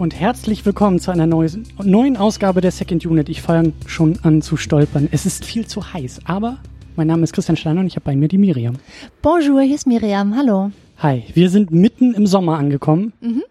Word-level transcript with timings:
Und 0.00 0.18
herzlich 0.18 0.64
willkommen 0.64 0.98
zu 0.98 1.10
einer 1.10 1.26
neuen, 1.26 1.68
neuen 1.82 2.16
Ausgabe 2.16 2.62
der 2.62 2.70
Second 2.70 3.04
Unit. 3.04 3.28
Ich 3.28 3.42
fange 3.42 3.74
schon 3.84 4.18
an 4.22 4.40
zu 4.40 4.56
stolpern. 4.56 5.10
Es 5.12 5.26
ist 5.26 5.44
viel 5.44 5.66
zu 5.66 5.92
heiß, 5.92 6.20
aber 6.24 6.56
mein 6.96 7.06
Name 7.06 7.22
ist 7.22 7.34
Christian 7.34 7.58
Steiner 7.58 7.80
und 7.80 7.86
ich 7.86 7.96
habe 7.96 8.04
bei 8.04 8.16
mir 8.16 8.26
die 8.28 8.38
Miriam. 8.38 8.76
Bonjour, 9.20 9.60
hier 9.60 9.74
ist 9.74 9.86
Miriam. 9.86 10.34
Hallo. 10.34 10.70
Hi, 11.00 11.24
wir 11.34 11.50
sind 11.50 11.70
mitten 11.70 12.14
im 12.14 12.26
Sommer 12.26 12.56
angekommen 12.56 13.12
Mhm. 13.20 13.42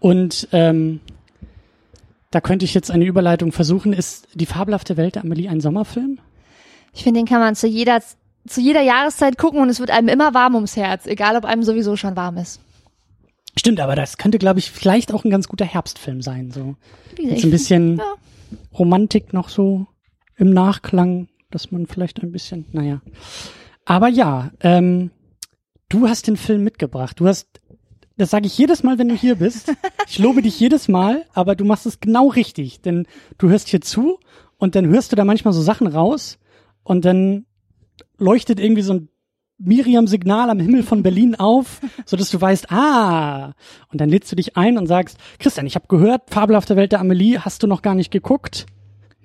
und 0.00 0.48
ähm, 0.52 1.00
da 2.30 2.40
könnte 2.40 2.64
ich 2.64 2.72
jetzt 2.72 2.90
eine 2.90 3.04
Überleitung 3.04 3.52
versuchen. 3.52 3.92
Ist 3.92 4.28
die 4.32 4.46
fabelhafte 4.46 4.96
Welt 4.96 5.16
der 5.16 5.24
Amelie 5.24 5.50
ein 5.50 5.60
Sommerfilm? 5.60 6.20
Ich 6.94 7.02
finde, 7.02 7.20
den 7.20 7.26
kann 7.26 7.40
man 7.40 7.54
zu 7.54 7.66
jeder, 7.66 8.00
zu 8.48 8.62
jeder 8.62 8.80
Jahreszeit 8.80 9.36
gucken 9.36 9.60
und 9.60 9.68
es 9.68 9.78
wird 9.78 9.90
einem 9.90 10.08
immer 10.08 10.32
warm 10.32 10.54
ums 10.54 10.74
Herz, 10.74 11.06
egal 11.06 11.36
ob 11.36 11.44
einem 11.44 11.64
sowieso 11.64 11.96
schon 11.96 12.16
warm 12.16 12.38
ist. 12.38 12.60
Stimmt, 13.58 13.80
aber 13.80 13.96
das 13.96 14.16
könnte, 14.18 14.38
glaube 14.38 14.58
ich, 14.58 14.70
vielleicht 14.70 15.12
auch 15.12 15.24
ein 15.24 15.30
ganz 15.30 15.48
guter 15.48 15.64
Herbstfilm 15.64 16.22
sein. 16.22 16.50
So 16.50 16.76
Wie 17.16 17.28
Jetzt 17.30 17.44
ein 17.44 17.50
bisschen 17.50 17.96
Ja. 17.98 18.14
Romantik 18.78 19.32
noch 19.32 19.48
so 19.48 19.86
im 20.36 20.50
Nachklang, 20.50 21.28
dass 21.50 21.70
man 21.72 21.86
vielleicht 21.86 22.22
ein 22.22 22.32
bisschen, 22.32 22.66
naja. 22.72 23.00
Aber 23.84 24.08
ja, 24.08 24.50
ähm, 24.60 25.10
du 25.88 26.08
hast 26.08 26.26
den 26.26 26.36
Film 26.36 26.64
mitgebracht. 26.64 27.18
Du 27.18 27.26
hast, 27.26 27.60
das 28.16 28.30
sage 28.30 28.46
ich 28.46 28.58
jedes 28.58 28.82
Mal, 28.82 28.98
wenn 28.98 29.08
du 29.08 29.14
hier 29.14 29.36
bist. 29.36 29.72
Ich 30.08 30.20
lobe 30.20 30.40
dich 30.40 30.60
jedes 30.60 30.86
Mal, 30.86 31.24
aber 31.34 31.56
du 31.56 31.64
machst 31.64 31.84
es 31.84 31.98
genau 31.98 32.28
richtig, 32.28 32.80
denn 32.80 33.08
du 33.38 33.48
hörst 33.48 33.66
hier 33.68 33.80
zu 33.80 34.20
und 34.56 34.76
dann 34.76 34.86
hörst 34.86 35.10
du 35.10 35.16
da 35.16 35.24
manchmal 35.24 35.52
so 35.52 35.60
Sachen 35.60 35.88
raus 35.88 36.38
und 36.84 37.04
dann 37.04 37.44
leuchtet 38.16 38.60
irgendwie 38.60 38.82
so 38.82 38.92
ein 38.94 39.08
Miriam-Signal 39.58 40.50
am 40.50 40.60
Himmel 40.60 40.82
von 40.82 41.02
Berlin 41.02 41.34
auf, 41.34 41.80
so 42.04 42.16
dass 42.16 42.30
du 42.30 42.40
weißt, 42.40 42.70
ah, 42.70 43.54
und 43.90 44.00
dann 44.00 44.08
lädst 44.08 44.30
du 44.30 44.36
dich 44.36 44.56
ein 44.56 44.76
und 44.76 44.86
sagst, 44.86 45.18
Christian, 45.38 45.66
ich 45.66 45.74
habe 45.74 45.86
gehört, 45.88 46.30
Fabelhafte 46.30 46.76
Welt 46.76 46.92
der 46.92 47.00
Amelie, 47.00 47.38
hast 47.38 47.62
du 47.62 47.66
noch 47.66 47.82
gar 47.82 47.94
nicht 47.94 48.10
geguckt? 48.10 48.66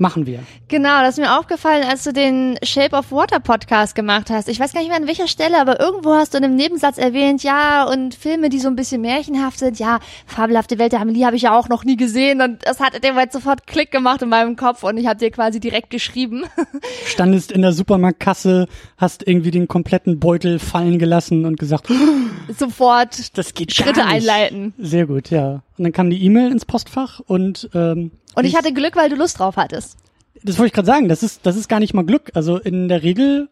Machen 0.01 0.25
wir. 0.25 0.39
Genau, 0.67 1.01
das 1.01 1.09
ist 1.09 1.19
mir 1.19 1.37
aufgefallen, 1.37 1.83
als 1.87 2.03
du 2.03 2.11
den 2.11 2.57
Shape 2.63 2.95
of 2.95 3.11
Water 3.11 3.39
Podcast 3.39 3.93
gemacht 3.93 4.31
hast. 4.31 4.49
Ich 4.49 4.59
weiß 4.59 4.73
gar 4.73 4.79
nicht 4.79 4.89
mehr 4.89 4.97
an 4.97 5.05
welcher 5.05 5.27
Stelle, 5.27 5.61
aber 5.61 5.79
irgendwo 5.79 6.15
hast 6.15 6.33
du 6.33 6.39
in 6.39 6.43
einem 6.43 6.55
Nebensatz 6.55 6.97
erwähnt, 6.97 7.43
ja, 7.43 7.83
und 7.83 8.15
Filme, 8.15 8.49
die 8.49 8.57
so 8.57 8.67
ein 8.67 8.75
bisschen 8.75 9.01
märchenhaft 9.01 9.59
sind, 9.59 9.77
ja, 9.77 9.99
Fabelhafte 10.25 10.79
Welt 10.79 10.93
der 10.93 11.01
Amelie 11.01 11.23
habe 11.23 11.35
ich 11.35 11.43
ja 11.43 11.55
auch 11.55 11.69
noch 11.69 11.83
nie 11.83 11.97
gesehen 11.97 12.41
und 12.41 12.65
das 12.65 12.79
hat 12.79 13.03
dem 13.03 13.13
halt 13.13 13.31
sofort 13.31 13.67
Klick 13.67 13.91
gemacht 13.91 14.23
in 14.23 14.29
meinem 14.29 14.55
Kopf 14.55 14.81
und 14.81 14.97
ich 14.97 15.05
habe 15.05 15.19
dir 15.19 15.29
quasi 15.29 15.59
direkt 15.59 15.91
geschrieben. 15.91 16.45
Standest 17.05 17.51
in 17.51 17.61
der 17.61 17.71
Supermarktkasse, 17.71 18.67
hast 18.97 19.27
irgendwie 19.27 19.51
den 19.51 19.67
kompletten 19.67 20.19
Beutel 20.19 20.57
fallen 20.57 20.97
gelassen 20.97 21.45
und 21.45 21.59
gesagt, 21.59 21.89
sofort 22.57 23.37
das 23.37 23.53
geht 23.53 23.71
Schritte 23.71 24.03
einleiten. 24.03 24.73
Sehr 24.79 25.05
gut, 25.05 25.29
ja. 25.29 25.61
Und 25.77 25.85
dann 25.85 25.93
kam 25.93 26.09
die 26.09 26.23
E-Mail 26.23 26.51
ins 26.51 26.65
Postfach 26.65 27.21
und 27.25 27.69
ähm, 27.73 28.11
Und 28.35 28.45
ich 28.45 28.55
hatte 28.55 28.73
Glück, 28.73 28.95
weil 28.95 29.09
du 29.09 29.15
Lust 29.15 29.39
drauf 29.39 29.57
hattest. 29.57 29.97
das 30.43 30.57
wollte 30.57 30.67
ich 30.67 30.73
gerade 30.73 30.85
sagen, 30.85 31.09
das 31.09 31.23
ist, 31.23 31.45
das 31.45 31.55
ist 31.57 31.67
gar 31.67 31.79
nicht 31.79 31.93
mal 31.93 32.05
Glück. 32.05 32.31
Also 32.33 32.57
in 32.57 32.87
der 32.87 33.03
Regel 33.03 33.49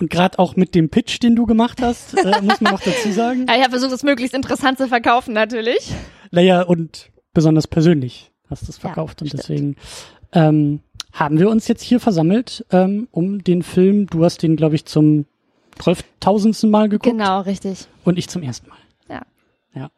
und 0.00 0.10
gerade 0.10 0.38
auch 0.38 0.56
mit 0.56 0.74
dem 0.74 0.90
Pitch, 0.90 1.20
den 1.22 1.34
du 1.36 1.46
gemacht 1.46 1.80
hast, 1.82 2.14
äh, 2.16 2.40
muss 2.42 2.60
man 2.60 2.72
noch 2.74 2.80
dazu 2.80 3.10
sagen. 3.12 3.46
Ja, 3.48 3.54
ich 3.56 3.60
habe 3.62 3.70
versucht, 3.70 3.92
es 3.92 4.02
möglichst 4.02 4.34
interessant 4.34 4.78
zu 4.78 4.88
verkaufen, 4.88 5.34
natürlich. 5.34 5.92
Naja, 6.30 6.62
und 6.62 7.10
besonders 7.34 7.66
persönlich 7.66 8.30
hast 8.48 8.62
du 8.66 8.70
es 8.70 8.78
verkauft. 8.78 9.20
und 9.22 9.28
stimmt. 9.28 9.42
deswegen 9.42 9.76
ähm, 10.32 10.80
haben 11.12 11.38
wir 11.38 11.48
uns 11.50 11.66
jetzt 11.68 11.82
hier 11.82 12.00
versammelt, 12.00 12.64
ähm, 12.70 13.08
um 13.10 13.42
den 13.42 13.62
Film, 13.62 14.06
du 14.06 14.24
hast 14.24 14.42
den, 14.42 14.56
glaube 14.56 14.74
ich, 14.76 14.84
zum 14.84 15.26
12.000. 15.80 16.68
Mal 16.68 16.88
geguckt 16.88 17.16
Genau, 17.16 17.40
richtig. 17.40 17.86
und 18.04 18.18
ich 18.18 18.28
zum 18.28 18.42
ersten 18.42 18.68
Mal. 18.68 18.78
Ja. 19.08 19.22
Ja. 19.74 19.90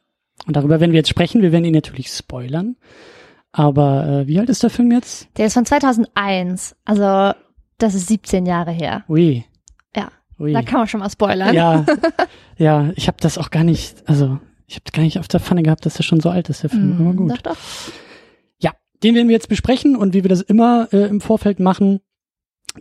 Und 0.47 0.57
darüber 0.57 0.81
werden 0.81 0.93
wir 0.93 0.99
jetzt 0.99 1.09
sprechen. 1.09 1.43
Wir 1.43 1.53
werden 1.53 1.65
ihn 1.65 1.75
natürlich 1.75 2.09
spoilern. 2.09 2.77
Aber 3.53 4.07
äh, 4.07 4.27
wie 4.27 4.39
alt 4.39 4.49
ist 4.49 4.63
der 4.63 4.71
Film 4.71 4.93
jetzt? 4.93 5.29
Der 5.37 5.47
ist 5.47 5.55
von 5.55 5.65
2001, 5.67 6.77
also 6.85 7.33
das 7.79 7.95
ist 7.95 8.07
17 8.09 8.47
Jahre 8.47 8.71
her. 8.71 9.05
Ui. 9.09 9.45
Ja, 9.97 10.11
Ui. 10.39 10.53
da 10.53 10.63
kann 10.63 10.79
man 10.81 10.87
schon 10.89 11.01
mal 11.01 11.11
spoilern. 11.11 11.55
Ja, 11.55 11.85
ja, 12.59 12.91
ich 12.95 13.09
habe 13.09 13.17
das 13.21 13.39
auch 13.39 13.51
gar 13.51 13.65
nicht, 13.65 14.03
also 14.09 14.39
ich 14.67 14.77
habe 14.77 14.85
gar 14.93 15.03
nicht 15.03 15.19
auf 15.19 15.27
der 15.29 15.41
Pfanne 15.41 15.63
gehabt, 15.63 15.85
dass 15.85 15.95
der 15.95 16.05
schon 16.05 16.21
so 16.21 16.31
alt 16.31 16.49
ist, 16.49 16.63
der 16.63 16.71
Film. 16.71 16.93
Aber 16.93 17.13
Mhm, 17.13 17.17
gut. 17.17 17.31
Doch, 17.33 17.43
doch. 17.43 17.57
Ja, 18.61 18.71
den 19.03 19.15
werden 19.17 19.29
wir 19.29 19.35
jetzt 19.35 19.49
besprechen 19.49 19.97
und 19.97 20.15
wie 20.15 20.23
wir 20.23 20.29
das 20.29 20.43
immer 20.43 20.89
äh, 20.93 21.09
im 21.09 21.21
Vorfeld 21.21 21.59
machen, 21.59 22.01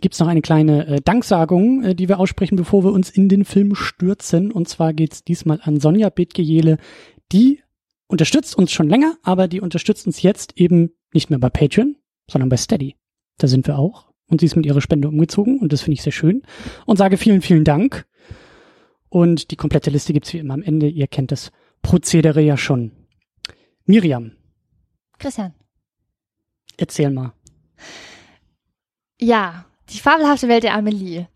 gibt's 0.00 0.20
noch 0.20 0.28
eine 0.28 0.40
kleine 0.42 0.86
äh, 0.86 1.00
Danksagung, 1.04 1.82
äh, 1.82 1.94
die 1.96 2.08
wir 2.08 2.20
aussprechen, 2.20 2.54
bevor 2.54 2.84
wir 2.84 2.92
uns 2.92 3.10
in 3.10 3.28
den 3.28 3.44
Film 3.44 3.74
stürzen. 3.74 4.52
Und 4.52 4.68
zwar 4.68 4.92
geht's 4.92 5.24
diesmal 5.24 5.58
an 5.64 5.80
Sonja 5.80 6.10
Bethgejele, 6.10 6.76
die 7.32 7.60
unterstützt 8.10 8.56
uns 8.56 8.72
schon 8.72 8.88
länger, 8.88 9.16
aber 9.22 9.48
die 9.48 9.60
unterstützt 9.60 10.06
uns 10.06 10.20
jetzt 10.22 10.58
eben 10.58 10.90
nicht 11.12 11.30
mehr 11.30 11.38
bei 11.38 11.48
Patreon, 11.48 11.96
sondern 12.28 12.48
bei 12.48 12.56
Steady. 12.56 12.96
Da 13.38 13.46
sind 13.46 13.66
wir 13.66 13.78
auch. 13.78 14.10
Und 14.28 14.40
sie 14.40 14.46
ist 14.46 14.56
mit 14.56 14.66
ihrer 14.66 14.80
Spende 14.80 15.08
umgezogen 15.08 15.58
und 15.58 15.72
das 15.72 15.82
finde 15.82 15.94
ich 15.94 16.02
sehr 16.02 16.12
schön. 16.12 16.42
Und 16.86 16.96
sage 16.96 17.16
vielen, 17.16 17.40
vielen 17.40 17.64
Dank. 17.64 18.06
Und 19.08 19.50
die 19.50 19.56
komplette 19.56 19.90
Liste 19.90 20.12
gibt's 20.12 20.32
wie 20.32 20.38
immer 20.38 20.54
am 20.54 20.62
Ende. 20.62 20.88
Ihr 20.88 21.06
kennt 21.06 21.32
das 21.32 21.50
Prozedere 21.82 22.40
ja 22.40 22.56
schon. 22.56 22.92
Miriam, 23.86 24.32
Christian. 25.18 25.54
erzähl 26.76 27.10
mal. 27.10 27.32
Ja, 29.20 29.66
die 29.88 29.98
fabelhafte 29.98 30.48
Welt 30.48 30.62
der 30.62 30.74
Amelie 30.74 31.26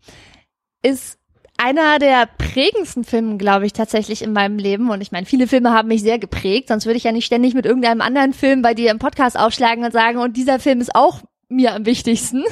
ist 0.81 1.19
einer 1.57 1.99
der 1.99 2.27
prägendsten 2.37 3.03
Filme, 3.03 3.37
glaube 3.37 3.65
ich, 3.65 3.73
tatsächlich 3.73 4.21
in 4.21 4.33
meinem 4.33 4.57
Leben. 4.57 4.89
Und 4.89 5.01
ich 5.01 5.11
meine, 5.11 5.25
viele 5.25 5.47
Filme 5.47 5.71
haben 5.71 5.87
mich 5.87 6.01
sehr 6.01 6.19
geprägt, 6.19 6.67
sonst 6.67 6.85
würde 6.85 6.97
ich 6.97 7.03
ja 7.03 7.11
nicht 7.11 7.25
ständig 7.25 7.53
mit 7.53 7.65
irgendeinem 7.65 8.01
anderen 8.01 8.33
Film 8.33 8.61
bei 8.61 8.73
dir 8.73 8.91
im 8.91 8.99
Podcast 8.99 9.37
aufschlagen 9.37 9.83
und 9.83 9.91
sagen, 9.91 10.19
und 10.19 10.37
dieser 10.37 10.59
Film 10.59 10.81
ist 10.81 10.95
auch 10.95 11.21
mir 11.47 11.73
am 11.73 11.85
wichtigsten. 11.85 12.43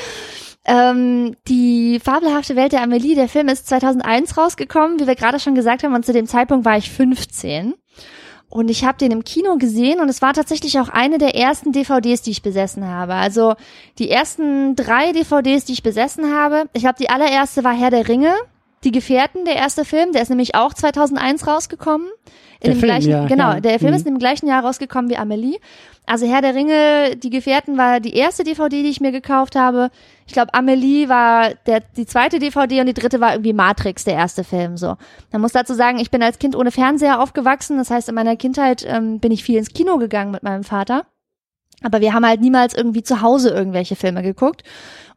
ähm, 0.64 1.36
die 1.48 2.00
fabelhafte 2.02 2.56
Welt 2.56 2.72
der 2.72 2.82
Amelie, 2.82 3.14
der 3.14 3.28
Film 3.28 3.48
ist 3.48 3.68
2001 3.68 4.36
rausgekommen, 4.36 4.98
wie 5.00 5.06
wir 5.06 5.14
gerade 5.14 5.40
schon 5.40 5.54
gesagt 5.54 5.82
haben, 5.82 5.94
und 5.94 6.04
zu 6.04 6.12
dem 6.12 6.26
Zeitpunkt 6.26 6.64
war 6.64 6.76
ich 6.76 6.90
15. 6.90 7.74
Und 8.50 8.68
ich 8.68 8.84
habe 8.84 8.98
den 8.98 9.12
im 9.12 9.22
Kino 9.22 9.56
gesehen 9.58 10.00
und 10.00 10.08
es 10.08 10.22
war 10.22 10.34
tatsächlich 10.34 10.80
auch 10.80 10.88
eine 10.88 11.18
der 11.18 11.36
ersten 11.36 11.70
DVDs, 11.70 12.22
die 12.22 12.32
ich 12.32 12.42
besessen 12.42 12.86
habe. 12.86 13.14
Also 13.14 13.54
die 13.98 14.10
ersten 14.10 14.74
drei 14.74 15.12
DVDs, 15.12 15.64
die 15.64 15.72
ich 15.72 15.84
besessen 15.84 16.34
habe. 16.34 16.64
Ich 16.72 16.82
glaube, 16.82 16.98
die 16.98 17.08
allererste 17.10 17.62
war 17.62 17.72
Herr 17.72 17.90
der 17.90 18.08
Ringe, 18.08 18.34
Die 18.82 18.90
Gefährten, 18.92 19.44
der 19.44 19.56
erste 19.56 19.84
Film. 19.84 20.12
Der 20.12 20.22
ist 20.22 20.30
nämlich 20.30 20.54
auch 20.56 20.74
2001 20.74 21.46
rausgekommen. 21.46 22.08
In 22.62 22.66
Der 22.66 22.74
dem 22.74 22.80
Film, 22.80 22.90
gleichen, 22.92 23.10
ja, 23.10 23.26
genau, 23.26 23.52
ja. 23.52 23.60
der 23.60 23.78
Film 23.78 23.92
Mhm. 23.92 23.96
ist 23.96 24.06
im 24.06 24.18
gleichen 24.18 24.46
Jahr 24.46 24.62
rausgekommen 24.64 25.10
wie 25.10 25.16
Amelie. 25.16 25.58
Also 26.06 26.26
Herr 26.26 26.42
der 26.42 26.54
Ringe, 26.54 27.16
Die 27.16 27.30
Gefährten 27.30 27.78
war 27.78 28.00
die 28.00 28.14
erste 28.14 28.44
DVD, 28.44 28.82
die 28.82 28.88
ich 28.90 29.00
mir 29.00 29.12
gekauft 29.12 29.56
habe. 29.56 29.90
Ich 30.26 30.32
glaube, 30.34 30.52
Amelie 30.54 31.08
war 31.08 31.54
der, 31.66 31.80
die 31.96 32.04
zweite 32.06 32.38
DVD 32.38 32.80
und 32.80 32.86
die 32.86 32.94
dritte 32.94 33.20
war 33.20 33.32
irgendwie 33.32 33.52
Matrix, 33.52 34.04
der 34.04 34.14
erste 34.14 34.44
Film. 34.44 34.76
So. 34.76 34.96
Man 35.32 35.40
muss 35.40 35.52
dazu 35.52 35.72
sagen, 35.74 35.98
ich 35.98 36.10
bin 36.10 36.22
als 36.22 36.38
Kind 36.38 36.54
ohne 36.56 36.70
Fernseher 36.70 37.20
aufgewachsen. 37.22 37.78
Das 37.78 37.90
heißt, 37.90 38.08
in 38.08 38.14
meiner 38.14 38.36
Kindheit 38.36 38.84
ähm, 38.86 39.20
bin 39.20 39.32
ich 39.32 39.42
viel 39.44 39.56
ins 39.58 39.72
Kino 39.72 39.98
gegangen 39.98 40.30
mit 40.32 40.42
meinem 40.42 40.64
Vater. 40.64 41.06
Aber 41.82 42.00
wir 42.02 42.12
haben 42.12 42.26
halt 42.26 42.40
niemals 42.42 42.74
irgendwie 42.74 43.02
zu 43.02 43.22
Hause 43.22 43.50
irgendwelche 43.50 43.96
Filme 43.96 44.22
geguckt. 44.22 44.64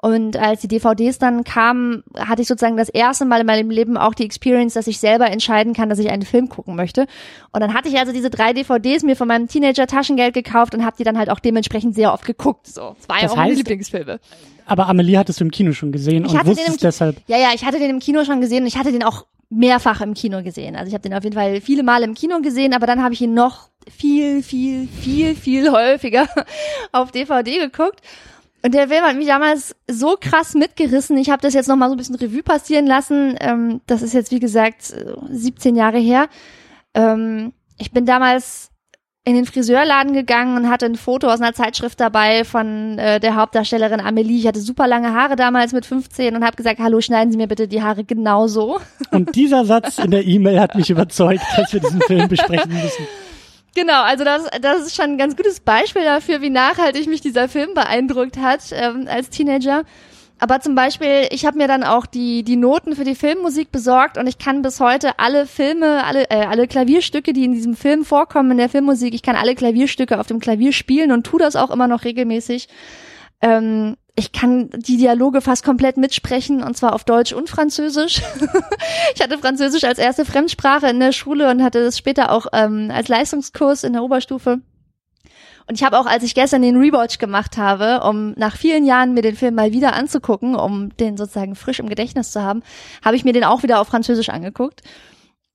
Und 0.03 0.35
als 0.35 0.59
die 0.59 0.67
DVDs 0.67 1.17
dann 1.17 1.45
kamen, 1.45 2.03
hatte 2.13 2.41
ich 2.41 2.49
sozusagen 2.49 2.75
das 2.75 2.89
erste 2.89 3.23
Mal 3.23 3.39
in 3.39 3.45
meinem 3.45 3.69
Leben 3.69 3.95
auch 3.95 4.13
die 4.13 4.25
Experience, 4.25 4.73
dass 4.73 4.87
ich 4.87 4.99
selber 4.99 5.31
entscheiden 5.31 5.71
kann, 5.71 5.87
dass 5.87 5.97
ich 5.97 6.09
einen 6.09 6.23
Film 6.23 6.49
gucken 6.49 6.75
möchte. 6.75 7.07
Und 7.53 7.61
dann 7.61 7.73
hatte 7.73 7.87
ich 7.87 7.97
also 7.97 8.11
diese 8.11 8.29
drei 8.29 8.51
DVDs 8.51 9.03
mir 9.03 9.15
von 9.15 9.29
meinem 9.29 9.47
Teenager-Taschengeld 9.47 10.33
gekauft 10.33 10.75
und 10.75 10.83
habe 10.83 10.97
die 10.99 11.05
dann 11.05 11.17
halt 11.17 11.29
auch 11.29 11.39
dementsprechend 11.39 11.95
sehr 11.95 12.11
oft 12.11 12.25
geguckt. 12.25 12.67
So, 12.67 12.97
ja 13.09 13.21
Das 13.21 13.31
auch 13.31 13.37
meine 13.37 13.53
Lieblingsfilme. 13.53 14.19
Aber 14.65 14.89
Amelie 14.89 15.17
hattest 15.17 15.39
du 15.39 15.45
im 15.45 15.51
Kino 15.51 15.71
schon 15.71 15.93
gesehen 15.93 16.25
Ich 16.25 16.33
und 16.33 16.45
wusstest 16.47 16.83
deshalb. 16.83 17.15
Ja, 17.27 17.37
ja, 17.37 17.51
ich 17.55 17.63
hatte 17.63 17.79
den 17.79 17.89
im 17.89 17.99
Kino 17.99 18.25
schon 18.25 18.41
gesehen 18.41 18.63
und 18.63 18.67
ich 18.67 18.77
hatte 18.77 18.91
den 18.91 19.03
auch 19.03 19.25
mehrfach 19.49 20.01
im 20.01 20.15
Kino 20.15 20.43
gesehen. 20.43 20.75
Also 20.75 20.89
ich 20.89 20.93
habe 20.95 21.03
den 21.03 21.13
auf 21.13 21.23
jeden 21.23 21.37
Fall 21.37 21.61
viele 21.61 21.83
Male 21.83 22.03
im 22.03 22.13
Kino 22.13 22.41
gesehen, 22.41 22.73
aber 22.73 22.87
dann 22.87 23.01
habe 23.01 23.13
ich 23.13 23.21
ihn 23.21 23.33
noch 23.33 23.69
viel, 23.89 24.43
viel, 24.43 24.89
viel, 24.89 25.33
viel 25.33 25.71
häufiger 25.71 26.27
auf 26.91 27.11
DVD 27.11 27.59
geguckt. 27.59 28.01
Und 28.65 28.73
der 28.73 28.87
Film 28.87 29.03
hat 29.03 29.17
mich 29.17 29.27
damals 29.27 29.75
so 29.89 30.15
krass 30.19 30.53
mitgerissen. 30.53 31.17
Ich 31.17 31.29
habe 31.29 31.41
das 31.41 31.53
jetzt 31.53 31.67
noch 31.67 31.75
mal 31.75 31.89
so 31.89 31.95
ein 31.95 31.97
bisschen 31.97 32.15
Revue 32.15 32.43
passieren 32.43 32.87
lassen. 32.87 33.35
Ähm, 33.41 33.81
das 33.87 34.01
ist 34.01 34.13
jetzt, 34.13 34.31
wie 34.31 34.39
gesagt, 34.39 34.91
äh, 34.91 35.15
17 35.29 35.75
Jahre 35.75 35.99
her. 35.99 36.29
Ähm, 36.93 37.51
ich 37.77 37.91
bin 37.91 38.05
damals 38.05 38.71
in 39.25 39.35
den 39.35 39.45
Friseurladen 39.45 40.13
gegangen 40.13 40.57
und 40.57 40.69
hatte 40.69 40.85
ein 40.85 40.95
Foto 40.95 41.27
aus 41.27 41.41
einer 41.41 41.53
Zeitschrift 41.53 41.99
dabei 41.99 42.45
von 42.45 42.97
äh, 42.97 43.19
der 43.19 43.35
Hauptdarstellerin 43.35 43.99
Amelie. 43.99 44.39
Ich 44.39 44.47
hatte 44.47 44.59
super 44.59 44.87
lange 44.87 45.13
Haare 45.13 45.35
damals 45.35 45.73
mit 45.73 45.85
15 45.85 46.35
und 46.35 46.43
habe 46.45 46.55
gesagt, 46.55 46.79
hallo, 46.79 47.01
schneiden 47.01 47.31
Sie 47.31 47.37
mir 47.37 47.47
bitte 47.47 47.67
die 47.67 47.81
Haare 47.81 48.03
genauso. 48.03 48.79
Und 49.11 49.35
dieser 49.35 49.65
Satz 49.65 49.97
in 49.97 50.11
der 50.11 50.25
E-Mail 50.25 50.59
hat 50.59 50.75
mich 50.75 50.89
überzeugt, 50.89 51.43
dass 51.57 51.71
wir 51.73 51.79
diesen 51.81 52.01
Film 52.01 52.29
besprechen 52.29 52.71
müssen. 52.71 53.07
Genau, 53.75 54.03
also 54.03 54.23
das, 54.23 54.43
das 54.61 54.81
ist 54.81 54.95
schon 54.95 55.05
ein 55.05 55.17
ganz 55.17 55.35
gutes 55.35 55.59
Beispiel 55.59 56.03
dafür, 56.03 56.41
wie 56.41 56.51
nachhaltig 56.51 57.07
mich 57.07 57.21
dieser 57.21 57.49
Film 57.49 57.73
beeindruckt 57.73 58.37
hat 58.37 58.71
ähm, 58.71 59.07
als 59.09 59.29
Teenager. 59.29 59.83
Aber 60.39 60.59
zum 60.59 60.75
Beispiel, 60.75 61.27
ich 61.31 61.45
habe 61.45 61.57
mir 61.57 61.67
dann 61.67 61.83
auch 61.83 62.05
die, 62.05 62.43
die 62.43 62.57
Noten 62.57 62.95
für 62.95 63.05
die 63.05 63.15
Filmmusik 63.15 63.71
besorgt 63.71 64.17
und 64.17 64.27
ich 64.27 64.37
kann 64.37 64.61
bis 64.61 64.79
heute 64.79 65.17
alle 65.17 65.47
Filme, 65.47 66.03
alle, 66.03 66.29
äh, 66.29 66.45
alle 66.45 66.67
Klavierstücke, 66.67 67.33
die 67.33 67.45
in 67.45 67.53
diesem 67.53 67.75
Film 67.75 68.03
vorkommen, 68.03 68.51
in 68.51 68.57
der 68.57 68.69
Filmmusik, 68.69 69.13
ich 69.13 69.21
kann 69.23 69.37
alle 69.37 69.55
Klavierstücke 69.55 70.19
auf 70.19 70.27
dem 70.27 70.39
Klavier 70.39 70.73
spielen 70.73 71.11
und 71.11 71.25
tu 71.25 71.37
das 71.37 71.55
auch 71.55 71.71
immer 71.71 71.87
noch 71.87 72.03
regelmäßig. 72.03 72.67
Ähm, 73.41 73.95
ich 74.15 74.31
kann 74.31 74.69
die 74.75 74.97
Dialoge 74.97 75.41
fast 75.41 75.63
komplett 75.63 75.97
mitsprechen 75.97 76.61
und 76.61 76.77
zwar 76.77 76.93
auf 76.93 77.03
Deutsch 77.03 77.33
und 77.33 77.49
Französisch. 77.49 78.21
ich 79.15 79.21
hatte 79.21 79.39
Französisch 79.39 79.83
als 79.85 79.97
erste 79.97 80.23
Fremdsprache 80.23 80.87
in 80.87 80.99
der 80.99 81.13
Schule 81.13 81.49
und 81.49 81.63
hatte 81.63 81.83
das 81.83 81.97
später 81.97 82.31
auch 82.31 82.45
ähm, 82.53 82.91
als 82.93 83.07
Leistungskurs 83.07 83.83
in 83.83 83.93
der 83.93 84.03
Oberstufe. 84.03 84.59
Und 85.65 85.75
ich 85.75 85.83
habe 85.83 85.97
auch, 85.97 86.05
als 86.05 86.23
ich 86.23 86.35
gestern 86.35 86.61
den 86.61 86.77
Rewatch 86.77 87.17
gemacht 87.17 87.57
habe, 87.57 88.01
um 88.07 88.33
nach 88.33 88.57
vielen 88.57 88.85
Jahren 88.85 89.13
mir 89.13 89.21
den 89.21 89.35
Film 89.35 89.55
mal 89.55 89.71
wieder 89.71 89.93
anzugucken, 89.93 90.55
um 90.55 90.95
den 90.97 91.17
sozusagen 91.17 91.55
frisch 91.55 91.79
im 91.79 91.89
Gedächtnis 91.89 92.31
zu 92.31 92.41
haben, 92.41 92.63
habe 93.03 93.15
ich 93.15 93.23
mir 93.23 93.33
den 93.33 93.45
auch 93.45 93.63
wieder 93.63 93.79
auf 93.79 93.87
Französisch 93.87 94.29
angeguckt. 94.29 94.81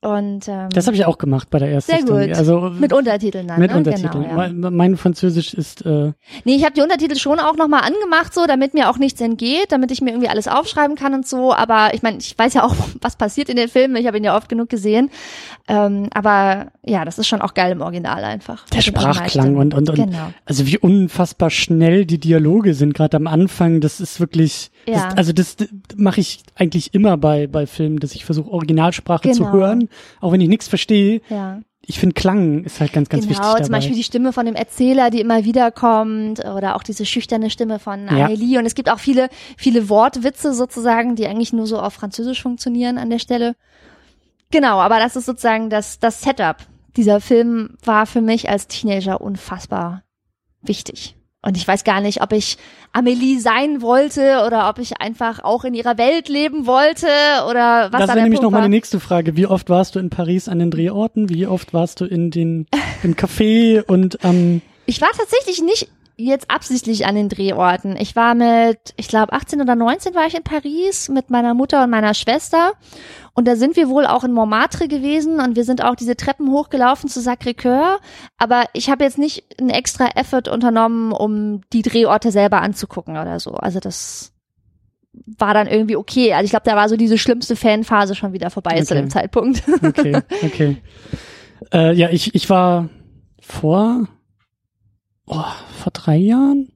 Und 0.01 0.47
ähm, 0.47 0.69
Das 0.69 0.87
habe 0.87 0.95
ich 0.95 1.05
auch 1.05 1.17
gemacht 1.17 1.49
bei 1.49 1.59
der 1.59 1.69
ersten 1.71 1.91
sehr 1.91 2.01
Stunde. 2.01 2.27
gut. 2.29 2.37
Also 2.37 2.69
mit 2.79 2.93
Untertiteln 2.93 3.47
dann. 3.49 3.59
mit 3.59 3.71
ne? 3.71 3.77
Untertiteln. 3.77 4.23
Genau, 4.29 4.41
ja. 4.41 4.71
mein, 4.71 4.95
Französisch 4.95 5.53
ist 5.53 5.85
äh, 5.85 6.13
Nee, 6.45 6.55
ich 6.55 6.63
habe 6.63 6.73
die 6.73 6.81
Untertitel 6.81 7.17
schon 7.17 7.37
auch 7.39 7.57
nochmal 7.57 7.81
angemacht, 7.81 8.33
so, 8.33 8.45
damit 8.47 8.73
mir 8.73 8.89
auch 8.89 8.97
nichts 8.97 9.19
entgeht, 9.19 9.73
damit 9.73 9.91
ich 9.91 9.99
mir 9.99 10.11
irgendwie 10.11 10.29
alles 10.29 10.47
aufschreiben 10.47 10.95
kann 10.95 11.13
und 11.13 11.27
so. 11.27 11.53
Aber 11.53 11.93
ich 11.93 12.01
meine, 12.01 12.19
ich 12.19 12.37
weiß 12.37 12.53
ja 12.53 12.63
auch, 12.63 12.75
was 13.01 13.17
passiert 13.17 13.49
in 13.49 13.57
den 13.57 13.67
Filmen. 13.67 13.97
Ich 13.97 14.07
habe 14.07 14.17
ihn 14.17 14.23
ja 14.23 14.37
oft 14.37 14.47
genug 14.47 14.69
gesehen. 14.69 15.09
Ähm, 15.67 16.07
aber 16.13 16.67
ja, 16.85 17.03
das 17.03 17.19
ist 17.19 17.27
schon 17.27 17.41
auch 17.41 17.53
geil 17.53 17.73
im 17.73 17.81
Original 17.81 18.23
einfach. 18.23 18.65
der 18.67 18.81
Sprachklang 18.81 19.57
und, 19.57 19.73
und, 19.73 19.89
und 19.89 19.95
Genau. 19.95 20.33
also 20.45 20.65
wie 20.65 20.77
unfassbar 20.77 21.49
schnell 21.49 22.05
die 22.05 22.19
Dialoge 22.19 22.73
sind, 22.73 22.93
gerade 22.93 23.17
am 23.17 23.27
Anfang, 23.27 23.81
das 23.81 23.99
ist 23.99 24.21
wirklich, 24.21 24.71
Ja. 24.87 25.07
das, 25.09 25.17
also 25.17 25.33
das 25.33 25.57
mache 25.97 26.21
ich 26.21 26.41
eigentlich 26.55 26.93
immer 26.93 27.17
bei, 27.17 27.47
bei 27.47 27.67
Filmen, 27.67 27.99
dass 27.99 28.15
ich 28.15 28.23
versuche, 28.23 28.49
Originalsprache 28.49 29.29
zu 29.31 29.39
Genau. 29.43 29.51
Hören, 29.89 30.17
auch 30.21 30.31
wenn 30.31 30.41
ich 30.41 30.49
nichts 30.49 30.67
verstehe. 30.67 31.21
Ja. 31.29 31.61
Ich 31.81 31.99
finde, 31.99 32.13
Klang 32.13 32.65
ist 32.65 32.79
halt 32.79 32.93
ganz, 32.93 33.09
ganz 33.09 33.23
genau, 33.23 33.31
wichtig 33.31 33.51
dabei. 33.51 33.63
zum 33.63 33.71
Beispiel 33.71 33.95
die 33.95 34.03
Stimme 34.03 34.31
von 34.31 34.45
dem 34.45 34.53
Erzähler, 34.55 35.09
die 35.09 35.21
immer 35.21 35.43
wieder 35.45 35.71
kommt, 35.71 36.39
oder 36.45 36.75
auch 36.75 36.83
diese 36.83 37.05
schüchterne 37.05 37.49
Stimme 37.49 37.79
von 37.79 38.05
Ja. 38.05 38.25
Amelie. 38.25 38.59
Und 38.59 38.65
es 38.65 38.75
gibt 38.75 38.91
auch 38.91 38.99
viele, 38.99 39.29
viele 39.57 39.89
Wortwitze 39.89 40.53
sozusagen, 40.53 41.15
die 41.15 41.25
eigentlich 41.25 41.51
nur 41.53 41.65
so 41.65 41.79
auf 41.79 41.93
Französisch 41.93 42.43
funktionieren 42.43 42.97
an 42.97 43.09
der 43.09 43.19
Stelle. 43.19 43.55
Genau, 44.51 44.79
aber 44.79 44.99
das 44.99 45.15
ist 45.15 45.25
sozusagen 45.25 45.69
das, 45.69 45.99
das 45.99 46.21
Setup. 46.21 46.57
Dieser 46.95 47.21
Film 47.21 47.77
war 47.83 48.05
für 48.05 48.21
mich 48.21 48.49
als 48.49 48.67
Teenager 48.67 49.21
unfassbar 49.21 50.03
wichtig. 50.61 51.15
Und 51.41 51.55
ich 51.55 51.65
weiß 51.65 51.85
gar 51.85 52.01
nicht, 52.01 52.21
ob 52.21 52.33
ich 52.33 52.57
Amelie 52.91 53.39
sein 53.39 53.81
wollte 53.81 54.43
oder 54.45 54.67
ob 54.69 54.77
ich 54.77 54.99
einfach 54.99 55.41
auch 55.41 55.63
in 55.63 55.73
ihrer 55.73 55.97
Welt 55.97 56.27
leben 56.27 56.65
wollte 56.65 57.07
oder 57.49 57.91
was 57.91 58.01
das 58.01 58.07
da 58.07 58.15
wäre 58.15 58.23
nämlich 58.23 58.41
Punkt 58.41 58.51
noch 58.51 58.59
meine 58.59 58.69
nächste 58.69 58.99
Frage. 58.99 59.37
Wie 59.37 59.47
oft 59.47 59.69
warst 59.69 59.95
du 59.95 59.99
in 59.99 60.09
Paris 60.09 60.49
an 60.49 60.59
den 60.59 60.69
Drehorten? 60.69 61.29
Wie 61.29 61.47
oft 61.47 61.73
warst 61.73 62.01
du 62.01 62.05
in 62.05 62.29
den, 62.29 62.67
im 63.03 63.15
Café 63.15 63.81
und 63.81 64.19
ähm, 64.23 64.61
Ich 64.85 64.99
war 64.99 65.09
tatsächlich 65.15 65.61
nicht 65.61 65.87
jetzt 66.17 66.51
absichtlich 66.51 67.05
an 67.05 67.15
den 67.15 67.29
Drehorten. 67.29 67.95
Ich 67.95 68.17
war 68.17 68.35
mit, 68.35 68.93
ich 68.97 69.07
glaube 69.07 69.31
18 69.31 69.61
oder 69.61 69.75
19 69.75 70.13
war 70.15 70.27
ich 70.27 70.35
in 70.35 70.43
Paris 70.43 71.07
mit 71.07 71.29
meiner 71.29 71.53
Mutter 71.53 71.85
und 71.85 71.89
meiner 71.89 72.13
Schwester 72.13 72.73
und 73.39 73.47
da 73.47 73.55
sind 73.55 73.77
wir 73.77 73.87
wohl 73.87 74.05
auch 74.05 74.25
in 74.25 74.33
Montmartre 74.33 74.89
gewesen 74.89 75.39
und 75.39 75.55
wir 75.55 75.63
sind 75.63 75.81
auch 75.81 75.95
diese 75.95 76.17
Treppen 76.17 76.51
hochgelaufen 76.51 77.09
zu 77.09 77.21
Sacré-Cœur, 77.21 77.99
aber 78.37 78.65
ich 78.73 78.89
habe 78.89 79.05
jetzt 79.05 79.17
nicht 79.17 79.45
einen 79.57 79.69
extra 79.69 80.09
Effort 80.17 80.51
unternommen, 80.51 81.13
um 81.13 81.61
die 81.71 81.81
Drehorte 81.81 82.33
selber 82.33 82.61
anzugucken 82.61 83.15
oder 83.15 83.39
so. 83.39 83.51
Also 83.51 83.79
das 83.79 84.33
war 85.37 85.53
dann 85.53 85.67
irgendwie 85.67 85.95
okay. 85.95 86.33
Also 86.33 86.43
ich 86.43 86.49
glaube, 86.49 86.65
da 86.65 86.75
war 86.75 86.89
so 86.89 86.97
diese 86.97 87.17
schlimmste 87.17 87.55
Fanphase 87.55 88.13
schon 88.13 88.33
wieder 88.33 88.49
vorbei 88.49 88.81
zu 88.81 88.93
Okay. 88.93 89.01
dem 89.03 89.09
Zeitpunkt. 89.09 89.63
okay, 89.83 90.17
okay. 90.43 90.77
äh, 91.71 91.93
ja, 91.93 92.09
ich, 92.09 92.35
ich 92.35 92.49
war 92.49 92.89
vor, 93.39 94.05
oh, 95.27 95.45
vor 95.81 95.93
drei 95.93 96.17
Jahren? 96.17 96.73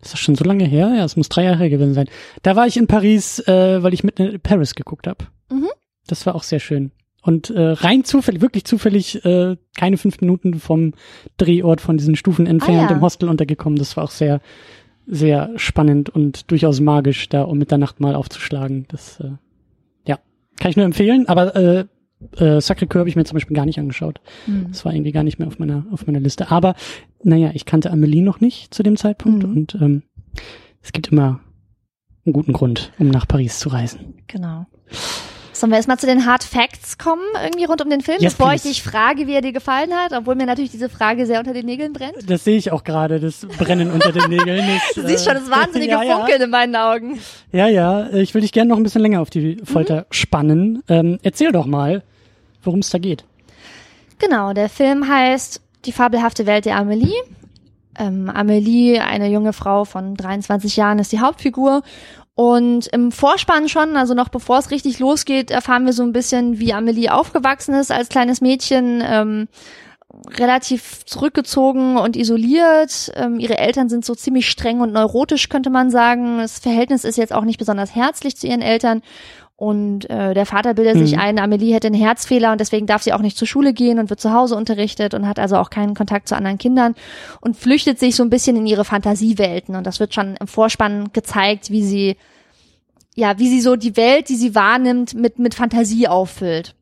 Ist 0.00 0.12
das 0.12 0.20
schon 0.20 0.36
so 0.36 0.44
lange 0.44 0.66
her? 0.66 0.94
Ja, 0.96 1.04
es 1.04 1.16
muss 1.16 1.28
drei 1.28 1.42
Jahre 1.42 1.58
her 1.58 1.70
gewesen 1.70 1.94
sein. 1.94 2.08
Da 2.42 2.54
war 2.54 2.68
ich 2.68 2.76
in 2.76 2.86
Paris, 2.86 3.40
äh, 3.40 3.82
weil 3.82 3.92
ich 3.92 4.04
mit 4.04 4.20
in 4.20 4.38
Paris 4.40 4.76
geguckt 4.76 5.08
habe. 5.08 5.26
Mhm. 5.50 5.66
Das 6.06 6.26
war 6.26 6.34
auch 6.34 6.42
sehr 6.42 6.60
schön. 6.60 6.90
Und 7.22 7.50
äh, 7.50 7.60
rein 7.70 8.04
zufällig, 8.04 8.40
wirklich 8.40 8.64
zufällig, 8.64 9.24
äh, 9.24 9.56
keine 9.76 9.96
fünf 9.96 10.20
Minuten 10.20 10.54
vom 10.60 10.94
Drehort 11.38 11.80
von 11.80 11.96
diesen 11.96 12.14
Stufen 12.14 12.46
entfernt 12.46 12.88
Ah, 12.88 12.90
ja. 12.90 12.96
im 12.96 13.00
Hostel 13.02 13.28
untergekommen. 13.28 13.78
Das 13.78 13.96
war 13.96 14.04
auch 14.04 14.10
sehr, 14.12 14.40
sehr 15.08 15.50
spannend 15.56 16.08
und 16.08 16.50
durchaus 16.50 16.78
magisch, 16.80 17.28
da 17.28 17.42
um 17.42 17.58
Mitternacht 17.58 17.98
mal 17.98 18.14
aufzuschlagen. 18.14 18.86
Das, 18.88 19.18
äh, 19.20 19.30
ja, 20.06 20.18
kann 20.60 20.70
ich 20.70 20.76
nur 20.76 20.86
empfehlen. 20.86 21.28
Aber 21.28 21.56
äh, 21.56 21.80
äh, 22.36 22.58
Sacré-Cœur 22.60 23.00
habe 23.00 23.08
ich 23.08 23.16
mir 23.16 23.24
zum 23.24 23.34
Beispiel 23.34 23.56
gar 23.56 23.66
nicht 23.66 23.78
angeschaut. 23.80 24.20
Mhm. 24.46 24.66
Das 24.68 24.84
war 24.84 24.94
irgendwie 24.94 25.12
gar 25.12 25.24
nicht 25.24 25.40
mehr 25.40 25.48
auf 25.48 25.58
meiner, 25.58 25.84
auf 25.90 26.06
meiner 26.06 26.20
Liste. 26.20 26.52
Aber, 26.52 26.74
naja, 27.24 27.50
ich 27.54 27.64
kannte 27.64 27.90
Amelie 27.90 28.22
noch 28.22 28.40
nicht 28.40 28.72
zu 28.72 28.84
dem 28.84 28.96
Zeitpunkt 28.96 29.42
Mhm. 29.44 29.50
und 29.56 29.74
ähm, 29.80 30.02
es 30.80 30.92
gibt 30.92 31.08
immer 31.08 31.40
einen 32.24 32.32
guten 32.32 32.52
Grund, 32.52 32.92
um 33.00 33.08
nach 33.08 33.26
Paris 33.26 33.58
zu 33.58 33.68
reisen. 33.68 34.14
Genau. 34.28 34.66
Sollen 35.60 35.70
wir 35.72 35.76
erstmal 35.76 35.98
zu 35.98 36.06
den 36.06 36.26
Hard 36.26 36.44
Facts 36.44 36.98
kommen, 36.98 37.22
irgendwie 37.42 37.64
rund 37.64 37.82
um 37.82 37.88
den 37.90 38.00
Film, 38.02 38.18
Yes, 38.20 38.34
bevor 38.34 38.52
ich 38.52 38.62
please. 38.62 38.74
dich 38.74 38.82
frage, 38.82 39.26
wie 39.26 39.32
er 39.34 39.40
dir 39.40 39.52
gefallen 39.52 39.92
hat, 39.94 40.12
obwohl 40.12 40.34
mir 40.34 40.46
natürlich 40.46 40.70
diese 40.70 40.88
Frage 40.88 41.24
sehr 41.26 41.38
unter 41.38 41.54
den 41.54 41.64
Nägeln 41.66 41.92
brennt. 41.92 42.28
Das 42.28 42.44
sehe 42.44 42.56
ich 42.56 42.72
auch 42.72 42.84
gerade, 42.84 43.20
das 43.20 43.46
Brennen 43.58 43.90
unter 43.90 44.12
den 44.12 44.28
Nägeln. 44.28 44.64
Das, 44.94 44.94
Du 44.94 45.08
siehst 45.08 45.24
schon 45.24 45.34
das 45.34 45.50
wahnsinnige 45.50 45.92
ja, 45.92 46.02
ja. 46.02 46.16
Funkeln 46.18 46.42
in 46.42 46.50
meinen 46.50 46.76
Augen. 46.76 47.18
Ja, 47.52 47.68
ja, 47.68 48.08
ich 48.10 48.34
will 48.34 48.42
dich 48.42 48.52
gerne 48.52 48.68
noch 48.68 48.76
ein 48.76 48.82
bisschen 48.82 49.02
länger 49.02 49.20
auf 49.22 49.30
die 49.30 49.56
Folter 49.64 50.06
spannen. 50.10 50.82
Ähm, 50.88 51.18
erzähl 51.22 51.52
doch 51.52 51.66
mal, 51.66 52.02
worum 52.62 52.80
es 52.80 52.90
da 52.90 52.98
geht. 52.98 53.24
Genau, 54.18 54.52
der 54.52 54.68
Film 54.68 55.08
heißt 55.08 55.60
Die 55.84 55.92
fabelhafte 55.92 56.46
Welt 56.46 56.64
der 56.64 56.76
Amelie. 56.76 57.14
Ähm, 57.98 58.28
Amelie, 58.28 58.98
eine 59.00 59.28
junge 59.28 59.52
Frau 59.52 59.84
von 59.84 60.14
23 60.16 60.76
Jahren, 60.76 60.98
ist 60.98 61.12
die 61.12 61.20
Hauptfigur. 61.20 61.82
Und 62.36 62.86
im 62.88 63.12
Vorspann 63.12 63.66
schon, 63.66 63.96
also 63.96 64.12
noch 64.12 64.28
bevor 64.28 64.58
es 64.58 64.70
richtig 64.70 64.98
losgeht, 64.98 65.50
erfahren 65.50 65.86
wir 65.86 65.94
so 65.94 66.02
ein 66.02 66.12
bisschen, 66.12 66.58
wie 66.58 66.74
Amelie 66.74 67.08
aufgewachsen 67.08 67.74
ist 67.74 67.90
als 67.90 68.10
kleines 68.10 68.42
Mädchen. 68.42 69.02
Ähm, 69.02 69.48
relativ 70.38 71.04
zurückgezogen 71.06 71.96
und 71.96 72.14
isoliert. 72.14 73.10
Ähm, 73.16 73.40
ihre 73.40 73.56
Eltern 73.56 73.88
sind 73.88 74.04
so 74.04 74.14
ziemlich 74.14 74.50
streng 74.50 74.80
und 74.80 74.92
neurotisch, 74.92 75.48
könnte 75.48 75.70
man 75.70 75.90
sagen. 75.90 76.38
Das 76.38 76.58
Verhältnis 76.58 77.04
ist 77.04 77.16
jetzt 77.16 77.32
auch 77.32 77.44
nicht 77.44 77.58
besonders 77.58 77.94
herzlich 77.94 78.36
zu 78.36 78.46
ihren 78.46 78.62
Eltern. 78.62 79.00
Und 79.58 80.10
äh, 80.10 80.34
der 80.34 80.44
Vater 80.44 80.74
bildet 80.74 80.98
sich 80.98 81.12
Mhm. 81.12 81.18
ein, 81.18 81.38
Amelie 81.38 81.72
hätte 81.72 81.86
einen 81.86 81.96
Herzfehler 81.96 82.52
und 82.52 82.60
deswegen 82.60 82.86
darf 82.86 83.02
sie 83.02 83.14
auch 83.14 83.22
nicht 83.22 83.38
zur 83.38 83.48
Schule 83.48 83.72
gehen 83.72 83.98
und 83.98 84.10
wird 84.10 84.20
zu 84.20 84.34
Hause 84.34 84.54
unterrichtet 84.54 85.14
und 85.14 85.26
hat 85.26 85.38
also 85.38 85.56
auch 85.56 85.70
keinen 85.70 85.94
Kontakt 85.94 86.28
zu 86.28 86.36
anderen 86.36 86.58
Kindern 86.58 86.94
und 87.40 87.56
flüchtet 87.56 87.98
sich 87.98 88.16
so 88.16 88.22
ein 88.22 88.28
bisschen 88.28 88.56
in 88.56 88.66
ihre 88.66 88.84
Fantasiewelten. 88.84 89.74
Und 89.74 89.86
das 89.86 89.98
wird 89.98 90.12
schon 90.12 90.36
im 90.36 90.46
Vorspann 90.46 91.10
gezeigt, 91.14 91.70
wie 91.70 91.82
sie, 91.82 92.16
ja, 93.14 93.38
wie 93.38 93.48
sie 93.48 93.62
so 93.62 93.76
die 93.76 93.96
Welt, 93.96 94.28
die 94.28 94.36
sie 94.36 94.54
wahrnimmt, 94.54 95.14
mit, 95.14 95.38
mit 95.38 95.54
Fantasie 95.54 96.06
auffüllt 96.06 96.74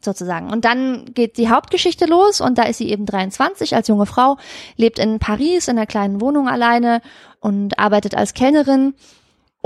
sozusagen. 0.00 0.52
Und 0.52 0.64
dann 0.64 1.06
geht 1.12 1.36
die 1.38 1.50
Hauptgeschichte 1.50 2.06
los 2.06 2.40
und 2.40 2.56
da 2.58 2.62
ist 2.62 2.78
sie 2.78 2.88
eben 2.88 3.06
23 3.06 3.74
als 3.74 3.88
junge 3.88 4.06
Frau, 4.06 4.36
lebt 4.76 5.00
in 5.00 5.18
Paris 5.18 5.66
in 5.66 5.76
einer 5.76 5.86
kleinen 5.86 6.20
Wohnung 6.20 6.48
alleine 6.48 7.02
und 7.40 7.80
arbeitet 7.80 8.14
als 8.14 8.32
Kellnerin 8.32 8.94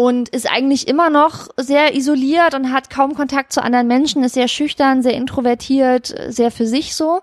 und 0.00 0.30
ist 0.30 0.50
eigentlich 0.50 0.88
immer 0.88 1.10
noch 1.10 1.48
sehr 1.58 1.94
isoliert 1.94 2.54
und 2.54 2.72
hat 2.72 2.88
kaum 2.88 3.14
Kontakt 3.14 3.52
zu 3.52 3.62
anderen 3.62 3.86
Menschen, 3.86 4.24
ist 4.24 4.32
sehr 4.32 4.48
schüchtern, 4.48 5.02
sehr 5.02 5.12
introvertiert, 5.12 6.14
sehr 6.28 6.50
für 6.50 6.64
sich 6.64 6.94
so. 6.94 7.20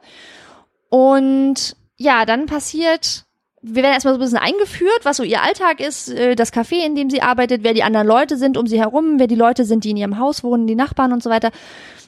Und 0.89 1.75
ja, 1.95 2.23
dann 2.25 2.45
passiert, 2.45 3.25
wir 3.63 3.81
werden 3.81 3.93
erstmal 3.93 4.13
so 4.13 4.19
ein 4.19 4.23
bisschen 4.23 4.37
eingeführt, 4.37 4.99
was 5.01 5.17
so 5.17 5.23
ihr 5.23 5.41
Alltag 5.41 5.79
ist, 5.79 6.09
äh, 6.09 6.35
das 6.35 6.53
Café, 6.53 6.85
in 6.85 6.93
dem 6.93 7.09
sie 7.09 7.23
arbeitet, 7.23 7.63
wer 7.63 7.73
die 7.73 7.81
anderen 7.81 8.05
Leute 8.05 8.37
sind 8.37 8.57
um 8.57 8.67
sie 8.67 8.79
herum, 8.79 9.17
wer 9.17 9.25
die 9.25 9.33
Leute 9.33 9.65
sind, 9.65 9.83
die 9.83 9.89
in 9.89 9.97
ihrem 9.97 10.19
Haus 10.19 10.43
wohnen, 10.43 10.67
die 10.67 10.75
Nachbarn 10.75 11.13
und 11.13 11.23
so 11.23 11.31
weiter. 11.31 11.49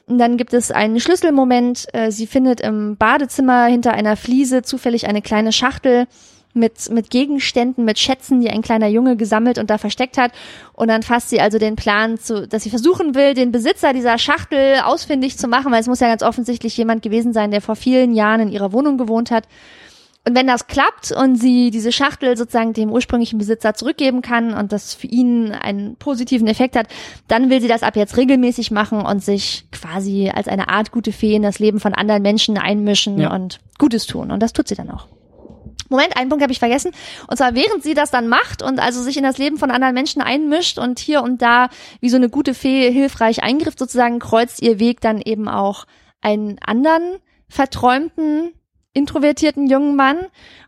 Und 0.06 0.18
dann 0.18 0.36
gibt 0.36 0.54
es 0.54 0.70
einen 0.70 1.00
Schlüsselmoment. 1.00 1.88
äh, 1.94 2.12
Sie 2.12 2.28
findet 2.28 2.60
im 2.60 2.96
Badezimmer 2.96 3.64
hinter 3.64 3.92
einer 3.92 4.16
Fliese 4.16 4.62
zufällig 4.62 5.08
eine 5.08 5.20
kleine 5.20 5.50
Schachtel 5.50 6.06
mit, 6.52 6.90
mit 6.90 7.10
Gegenständen, 7.10 7.84
mit 7.84 7.98
Schätzen, 7.98 8.40
die 8.40 8.50
ein 8.50 8.62
kleiner 8.62 8.88
Junge 8.88 9.16
gesammelt 9.16 9.58
und 9.58 9.70
da 9.70 9.78
versteckt 9.78 10.18
hat. 10.18 10.32
Und 10.72 10.88
dann 10.88 11.02
fasst 11.02 11.30
sie 11.30 11.40
also 11.40 11.58
den 11.58 11.76
Plan, 11.76 12.18
zu, 12.18 12.46
dass 12.48 12.64
sie 12.64 12.70
versuchen 12.70 13.14
will, 13.14 13.34
den 13.34 13.52
Besitzer 13.52 13.92
dieser 13.92 14.18
Schachtel 14.18 14.80
ausfindig 14.84 15.38
zu 15.38 15.46
machen, 15.48 15.70
weil 15.72 15.80
es 15.80 15.86
muss 15.86 16.00
ja 16.00 16.08
ganz 16.08 16.22
offensichtlich 16.22 16.76
jemand 16.76 17.02
gewesen 17.02 17.32
sein, 17.32 17.50
der 17.50 17.60
vor 17.60 17.76
vielen 17.76 18.14
Jahren 18.14 18.40
in 18.40 18.48
ihrer 18.48 18.72
Wohnung 18.72 18.98
gewohnt 18.98 19.30
hat. 19.30 19.44
Und 20.26 20.36
wenn 20.36 20.46
das 20.46 20.66
klappt 20.66 21.12
und 21.12 21.36
sie 21.36 21.70
diese 21.70 21.92
Schachtel 21.92 22.36
sozusagen 22.36 22.74
dem 22.74 22.90
ursprünglichen 22.92 23.38
Besitzer 23.38 23.72
zurückgeben 23.72 24.20
kann 24.20 24.52
und 24.52 24.70
das 24.70 24.92
für 24.92 25.06
ihn 25.06 25.52
einen 25.52 25.96
positiven 25.96 26.46
Effekt 26.46 26.76
hat, 26.76 26.88
dann 27.26 27.48
will 27.48 27.62
sie 27.62 27.68
das 27.68 27.82
ab 27.82 27.96
jetzt 27.96 28.18
regelmäßig 28.18 28.70
machen 28.70 29.00
und 29.00 29.24
sich 29.24 29.64
quasi 29.72 30.30
als 30.34 30.46
eine 30.46 30.68
Art 30.68 30.92
gute 30.92 31.12
Fee 31.12 31.36
in 31.36 31.42
das 31.42 31.58
Leben 31.58 31.80
von 31.80 31.94
anderen 31.94 32.20
Menschen 32.20 32.58
einmischen 32.58 33.18
Ja. 33.18 33.34
und 33.34 33.60
Gutes 33.78 34.06
tun. 34.06 34.30
Und 34.30 34.42
das 34.42 34.52
tut 34.52 34.68
sie 34.68 34.74
dann 34.74 34.90
auch. 34.90 35.06
Moment, 35.90 36.16
einen 36.16 36.30
Punkt 36.30 36.42
habe 36.42 36.52
ich 36.52 36.58
vergessen. 36.58 36.92
Und 37.26 37.36
zwar 37.36 37.54
während 37.54 37.82
sie 37.82 37.94
das 37.94 38.10
dann 38.10 38.28
macht 38.28 38.62
und 38.62 38.80
also 38.80 39.02
sich 39.02 39.16
in 39.16 39.24
das 39.24 39.38
Leben 39.38 39.58
von 39.58 39.70
anderen 39.70 39.94
Menschen 39.94 40.22
einmischt 40.22 40.78
und 40.78 40.98
hier 40.98 41.22
und 41.22 41.42
da 41.42 41.68
wie 42.00 42.08
so 42.08 42.16
eine 42.16 42.30
gute 42.30 42.54
Fee 42.54 42.90
hilfreich 42.90 43.42
eingriff 43.42 43.74
sozusagen, 43.76 44.18
kreuzt 44.18 44.62
ihr 44.62 44.78
Weg 44.78 45.00
dann 45.00 45.20
eben 45.20 45.48
auch 45.48 45.84
einen 46.22 46.58
anderen 46.64 47.18
verträumten, 47.48 48.52
introvertierten 48.94 49.68
jungen 49.68 49.96
Mann. 49.96 50.18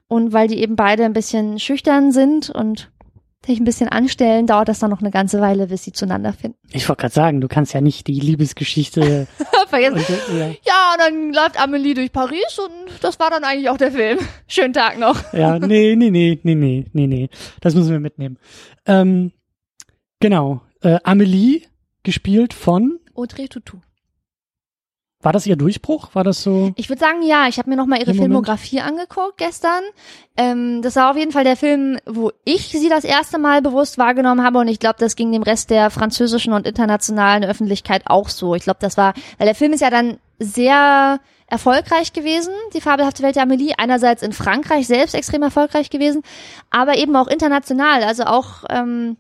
Und 0.09 0.35
weil 0.35 0.47
die 0.47 0.59
eben 0.59 0.77
beide 0.77 1.07
ein 1.07 1.15
bisschen 1.15 1.59
schüchtern 1.59 2.13
sind 2.13 2.51
und 2.51 2.92
sich 3.45 3.59
ein 3.59 3.65
bisschen 3.65 3.89
anstellen, 3.89 4.47
dauert 4.47 4.69
das 4.69 4.79
dann 4.79 4.91
noch 4.91 5.01
eine 5.01 5.11
ganze 5.11 5.41
Weile, 5.41 5.67
bis 5.67 5.85
sie 5.85 5.93
zueinander 5.93 6.33
finden. 6.33 6.59
Ich 6.75 6.89
wollte 6.89 7.03
gerade 7.03 7.15
sagen, 7.15 7.41
du 7.41 7.49
kannst 7.49 7.75
ja 7.75 7.81
nicht 7.83 8.07
die 8.07 8.19
Liebesgeschichte 8.19 9.27
vergessen. 9.69 9.97
Und, 9.97 10.39
ja. 10.39 10.47
ja, 10.47 10.93
und 10.93 11.01
dann 11.01 11.33
läuft 11.33 11.61
Amelie 11.61 11.95
durch 11.95 12.13
Paris 12.13 12.59
und 12.59 12.93
das 13.03 13.21
war 13.21 13.31
dann 13.31 13.45
eigentlich 13.45 13.69
auch 13.69 13.77
der 13.77 13.93
Film. 13.93 14.19
Schönen 14.49 14.73
Tag 14.73 14.99
noch. 14.99 15.33
Ja, 15.35 15.59
nee, 15.59 15.95
nee, 15.97 16.11
nee, 16.11 16.39
nee, 16.43 16.55
nee, 16.55 16.87
nee, 16.93 17.07
nee. 17.07 17.29
Das 17.61 17.75
müssen 17.75 17.91
wir 17.91 18.01
mitnehmen. 18.01 18.39
Ähm, 18.87 19.33
genau. 20.19 20.63
Äh, 20.81 20.99
Amelie, 21.05 21.63
gespielt 22.03 22.55
von 22.55 22.99
Audrey 23.15 23.49
Tutu. 23.49 23.79
War 25.23 25.33
das 25.33 25.47
ihr 25.47 25.57
Durchbruch? 25.57 26.15
War 26.15 26.25
das 26.25 26.43
so? 26.43 26.73
Ich 26.77 26.89
würde 26.89 27.01
sagen, 27.01 27.23
ja. 27.23 27.47
Ich 27.49 27.59
habe 27.59 27.71
mir 27.71 27.77
noch 27.77 27.87
mal 27.87 28.01
ihre 28.01 28.13
Filmografie 28.13 28.81
angeguckt 28.81 29.39
gestern. 29.39 29.83
Ähm, 30.37 30.83
das 30.83 30.97
war 30.97 31.11
auf 31.11 31.17
jeden 31.17 31.31
Fall 31.31 31.45
der 31.45 31.57
Film, 31.57 31.99
wo 32.07 32.33
ich 32.45 32.69
sie 32.69 32.89
das 32.89 33.05
erste 33.05 33.39
Mal 33.39 33.63
bewusst 33.63 33.99
wahrgenommen 33.99 34.45
habe 34.45 34.59
und 34.59 34.69
ich 34.69 34.81
glaube, 34.81 34.97
das 34.99 35.15
ging 35.15 35.31
dem 35.31 35.43
Rest 35.43 35.71
der 35.71 35.91
französischen 35.91 36.53
und 36.53 36.67
internationalen 36.67 37.45
Öffentlichkeit 37.45 38.03
auch 38.07 38.29
so. 38.29 38.55
Ich 38.55 38.65
glaube, 38.65 38.81
das 38.81 38.97
war, 38.97 39.15
weil 39.39 39.47
der 39.47 39.55
Film 39.55 39.73
ist 39.73 39.81
ja 39.81 39.91
dann 39.91 40.19
sehr 40.39 41.21
erfolgreich 41.47 42.13
gewesen, 42.13 42.53
die 42.75 42.81
fabelhafte 42.81 43.23
Welt 43.23 43.37
der 43.37 43.43
Amelie. 43.43 43.75
Einerseits 43.77 44.23
in 44.23 44.33
Frankreich 44.33 44.87
selbst 44.87 45.15
extrem 45.15 45.43
erfolgreich 45.43 45.91
gewesen, 45.91 46.23
aber 46.71 46.97
eben 46.97 47.15
auch 47.15 47.29
international. 47.29 48.03
Also 48.03 48.25
auch 48.25 48.65
ähm, 48.71 49.19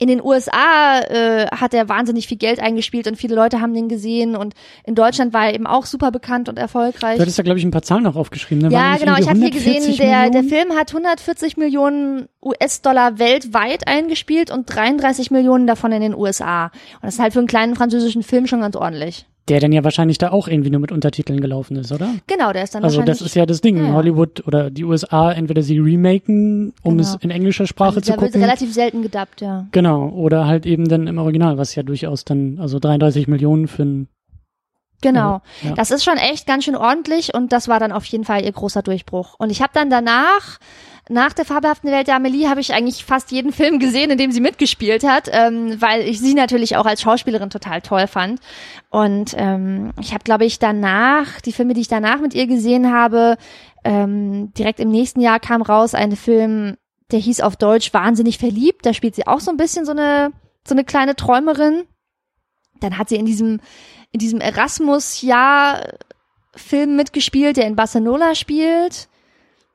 in 0.00 0.08
den 0.08 0.24
USA 0.24 1.00
äh, 1.00 1.46
hat 1.48 1.74
er 1.74 1.90
wahnsinnig 1.90 2.26
viel 2.26 2.38
Geld 2.38 2.58
eingespielt 2.58 3.06
und 3.06 3.16
viele 3.16 3.34
Leute 3.34 3.60
haben 3.60 3.74
den 3.74 3.90
gesehen 3.90 4.34
und 4.34 4.54
in 4.84 4.94
Deutschland 4.94 5.34
war 5.34 5.48
er 5.48 5.54
eben 5.54 5.66
auch 5.66 5.84
super 5.84 6.10
bekannt 6.10 6.48
und 6.48 6.58
erfolgreich. 6.58 7.16
Du 7.16 7.20
hattest 7.20 7.36
ja, 7.36 7.44
glaube 7.44 7.58
ich, 7.58 7.66
ein 7.66 7.70
paar 7.70 7.82
Zahlen 7.82 8.04
noch 8.04 8.16
aufgeschrieben. 8.16 8.66
Ne? 8.66 8.74
Ja, 8.74 8.96
genau. 8.96 9.16
Ich 9.18 9.28
habe 9.28 9.38
hier 9.38 9.50
gesehen, 9.50 9.94
der, 9.98 10.30
der 10.30 10.42
Film 10.42 10.72
hat 10.72 10.90
140 10.90 11.58
Millionen 11.58 12.28
US-Dollar 12.42 13.18
weltweit 13.18 13.86
eingespielt 13.86 14.50
und 14.50 14.74
33 14.74 15.30
Millionen 15.30 15.66
davon 15.66 15.92
in 15.92 16.00
den 16.00 16.14
USA. 16.14 16.64
Und 16.94 17.02
das 17.02 17.14
ist 17.14 17.20
halt 17.20 17.34
für 17.34 17.40
einen 17.40 17.48
kleinen 17.48 17.76
französischen 17.76 18.22
Film 18.22 18.46
schon 18.46 18.62
ganz 18.62 18.76
ordentlich. 18.76 19.26
Der 19.50 19.60
dann 19.60 19.72
ja 19.72 19.82
wahrscheinlich 19.82 20.16
da 20.16 20.30
auch 20.30 20.46
irgendwie 20.46 20.70
nur 20.70 20.80
mit 20.80 20.92
Untertiteln 20.92 21.40
gelaufen 21.40 21.76
ist, 21.76 21.90
oder? 21.90 22.14
Genau, 22.28 22.52
der 22.52 22.62
ist 22.62 22.74
dann 22.74 22.84
Also 22.84 23.02
das 23.02 23.20
ist 23.20 23.34
ja 23.34 23.46
das 23.46 23.60
Ding. 23.60 23.78
Ja, 23.78 23.84
ja. 23.84 23.92
Hollywood 23.94 24.46
oder 24.46 24.70
die 24.70 24.84
USA, 24.84 25.32
entweder 25.32 25.62
sie 25.62 25.78
remaken, 25.78 26.72
um 26.82 26.96
genau. 26.96 27.08
es 27.08 27.16
in 27.20 27.30
englischer 27.30 27.66
Sprache 27.66 27.96
also, 27.96 28.00
zu 28.00 28.12
gucken. 28.12 28.34
wird 28.34 28.44
relativ 28.44 28.72
selten 28.72 29.02
gedubbt, 29.02 29.40
ja. 29.40 29.66
Genau, 29.72 30.08
oder 30.10 30.46
halt 30.46 30.66
eben 30.66 30.88
dann 30.88 31.08
im 31.08 31.18
Original, 31.18 31.58
was 31.58 31.74
ja 31.74 31.82
durchaus 31.82 32.24
dann, 32.24 32.58
also 32.60 32.78
33 32.78 33.26
Millionen 33.26 33.66
für 33.66 33.82
ein 33.82 34.08
Genau. 35.02 35.40
Ja. 35.62 35.72
Das 35.74 35.90
ist 35.90 36.04
schon 36.04 36.18
echt 36.18 36.46
ganz 36.46 36.64
schön 36.64 36.76
ordentlich 36.76 37.34
und 37.34 37.52
das 37.52 37.68
war 37.68 37.80
dann 37.80 37.90
auf 37.90 38.04
jeden 38.04 38.24
Fall 38.24 38.44
ihr 38.44 38.52
großer 38.52 38.82
Durchbruch. 38.82 39.34
Und 39.38 39.50
ich 39.50 39.62
habe 39.62 39.72
dann 39.74 39.90
danach 39.90 40.58
nach 41.10 41.32
der 41.32 41.44
fabelhaften 41.44 41.90
Welt 41.90 42.06
der 42.06 42.16
Amelie 42.16 42.48
habe 42.48 42.60
ich 42.60 42.72
eigentlich 42.72 43.04
fast 43.04 43.32
jeden 43.32 43.52
Film 43.52 43.78
gesehen, 43.80 44.10
in 44.10 44.18
dem 44.18 44.30
sie 44.30 44.40
mitgespielt 44.40 45.02
hat, 45.02 45.28
ähm, 45.32 45.80
weil 45.80 46.02
ich 46.02 46.20
sie 46.20 46.34
natürlich 46.34 46.76
auch 46.76 46.86
als 46.86 47.02
Schauspielerin 47.02 47.50
total 47.50 47.82
toll 47.82 48.06
fand. 48.06 48.40
Und 48.90 49.34
ähm, 49.36 49.92
ich 50.00 50.12
habe, 50.12 50.22
glaube 50.24 50.44
ich, 50.44 50.60
danach, 50.60 51.40
die 51.40 51.52
Filme, 51.52 51.74
die 51.74 51.80
ich 51.80 51.88
danach 51.88 52.20
mit 52.20 52.34
ihr 52.34 52.46
gesehen 52.46 52.92
habe, 52.92 53.36
ähm, 53.82 54.52
direkt 54.54 54.78
im 54.78 54.90
nächsten 54.90 55.20
Jahr 55.20 55.40
kam 55.40 55.62
raus 55.62 55.94
ein 55.94 56.14
Film, 56.14 56.76
der 57.10 57.18
hieß 57.18 57.40
auf 57.40 57.56
Deutsch 57.56 57.92
Wahnsinnig 57.92 58.38
verliebt. 58.38 58.86
Da 58.86 58.94
spielt 58.94 59.16
sie 59.16 59.26
auch 59.26 59.40
so 59.40 59.50
ein 59.50 59.56
bisschen 59.56 59.84
so 59.84 59.92
eine, 59.92 60.32
so 60.66 60.74
eine 60.74 60.84
kleine 60.84 61.16
Träumerin. 61.16 61.84
Dann 62.78 62.98
hat 62.98 63.08
sie 63.08 63.16
in 63.16 63.26
diesem, 63.26 63.60
in 64.12 64.20
diesem 64.20 64.40
Erasmus-Jahr 64.40 65.88
Film 66.54 66.94
mitgespielt, 66.94 67.56
der 67.56 67.66
in 67.66 67.76
Barcelona 67.76 68.36
spielt. 68.36 69.08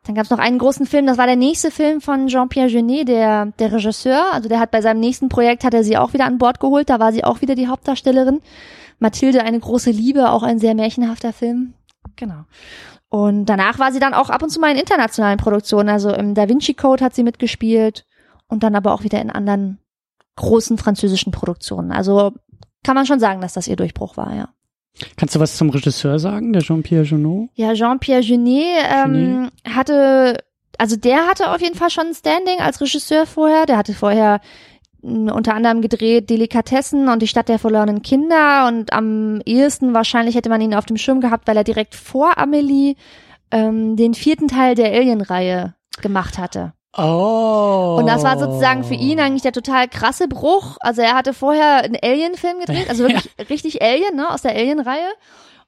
Dann 0.06 0.14
gab 0.14 0.26
es 0.26 0.30
noch 0.30 0.40
einen 0.40 0.60
großen 0.60 0.86
Film, 0.86 1.08
das 1.08 1.18
war 1.18 1.26
der 1.26 1.36
nächste 1.36 1.72
Film 1.72 2.00
von 2.00 2.28
Jean-Pierre 2.28 2.68
Jeunet, 2.68 3.08
der, 3.08 3.48
der 3.48 3.72
Regisseur. 3.74 4.24
Also 4.32 4.48
der 4.50 4.60
hat 4.60 4.70
bei 4.70 4.82
seinem 4.82 5.00
nächsten 5.00 5.30
Projekt, 5.30 5.64
hat 5.64 5.74
er 5.74 5.84
sie 5.84 5.98
auch 5.98 6.14
wieder 6.14 6.26
an 6.26 6.38
Bord 6.38 6.60
geholt, 6.60 6.90
da 6.90 7.00
war 7.00 7.12
sie 7.12 7.24
auch 7.24 7.42
wieder 7.42 7.56
die 7.56 7.68
Hauptdarstellerin. 7.68 8.42
Mathilde, 9.00 9.44
eine 9.44 9.60
große 9.60 9.90
Liebe, 9.90 10.30
auch 10.30 10.44
ein 10.44 10.60
sehr 10.60 10.76
märchenhafter 10.76 11.34
Film. 11.34 11.74
Genau. 12.16 12.46
Und 13.10 13.46
danach 13.46 13.80
war 13.80 13.92
sie 13.92 14.00
dann 14.00 14.14
auch 14.14 14.30
ab 14.30 14.44
und 14.44 14.50
zu 14.50 14.60
mal 14.60 14.72
in 14.72 14.78
internationalen 14.78 15.38
Produktionen. 15.38 15.90
Also 15.90 16.12
im 16.12 16.36
Da 16.36 16.48
Vinci 16.48 16.76
Code 16.76 17.04
hat 17.04 17.16
sie 17.16 17.24
mitgespielt 17.24 18.06
und 18.48 18.64
dann 18.64 18.76
aber 18.76 18.94
auch 18.94 19.04
wieder 19.04 19.22
in 19.22 19.32
anderen 19.32 19.80
großen 20.36 20.78
französischen 20.78 21.32
Produktionen. 21.32 21.92
Also 21.92 22.32
kann 22.84 22.96
man 22.96 23.06
schon 23.06 23.20
sagen, 23.20 23.42
dass 23.42 23.54
das 23.54 23.68
ihr 23.68 23.76
Durchbruch 23.76 24.18
war, 24.18 24.36
ja. 24.36 24.50
Kannst 25.18 25.36
du 25.36 25.40
was 25.40 25.58
zum 25.58 25.70
Regisseur 25.70 26.20
sagen, 26.20 26.54
der 26.54 26.62
Jean-Pierre 26.62 27.04
Jeunet? 27.04 27.50
Ja, 27.56 27.74
Jean-Pierre 27.74 28.22
Jeunet 28.22 28.76
ähm, 28.90 29.50
hatte, 29.68 30.38
also 30.78 30.96
der 30.96 31.28
hatte 31.28 31.52
auf 31.52 31.62
jeden 31.62 31.76
Fall 31.76 31.90
schon 31.90 32.08
ein 32.08 32.14
Standing 32.14 32.60
als 32.60 32.80
Regisseur 32.80 33.26
vorher. 33.26 33.66
Der 33.66 33.78
hatte 33.78 33.94
vorher 33.94 34.40
mm, 35.02 35.30
unter 35.30 35.54
anderem 35.54 35.82
gedreht 35.82 36.30
Delikatessen 36.30 37.10
und 37.10 37.22
die 37.22 37.28
Stadt 37.28 37.50
der 37.50 37.60
verlorenen 37.60 38.04
Kinder 38.04 38.68
und 38.68 38.94
am 38.94 39.42
ehesten 39.46 39.94
wahrscheinlich 39.94 40.36
hätte 40.36 40.50
man 40.50 40.62
ihn 40.62 40.76
auf 40.76 40.86
dem 40.86 40.98
Schirm 40.98 41.20
gehabt, 41.20 41.48
weil 41.48 41.58
er 41.58 41.64
direkt 41.66 41.96
vor 41.96 42.38
Amelie 42.38 42.96
ähm, 43.52 43.98
den 43.98 44.14
vierten 44.14 44.48
Teil 44.48 44.76
der 44.76 44.94
Alien-Reihe 44.94 45.76
gemacht 46.02 46.38
hatte. 46.38 46.74
Oh. 46.98 47.98
Und 48.00 48.08
das 48.08 48.24
war 48.24 48.40
sozusagen 48.40 48.84
für 48.86 48.94
ihn 48.94 49.20
eigentlich 49.20 49.42
der 49.42 49.52
total 49.52 49.88
krasse 49.88 50.28
Bruch. 50.28 50.78
Also 50.80 51.02
er 51.02 51.14
hatte 51.14 51.34
vorher 51.34 51.84
einen 51.84 51.98
Alien-Film 52.02 52.60
gedreht, 52.60 52.90
also 52.90 53.04
wirklich 53.08 53.30
ja. 53.38 53.46
richtig 53.50 53.82
Alien, 53.82 54.16
ne, 54.16 54.30
aus 54.30 54.44
der 54.44 54.56
Alien-Reihe. 54.56 55.10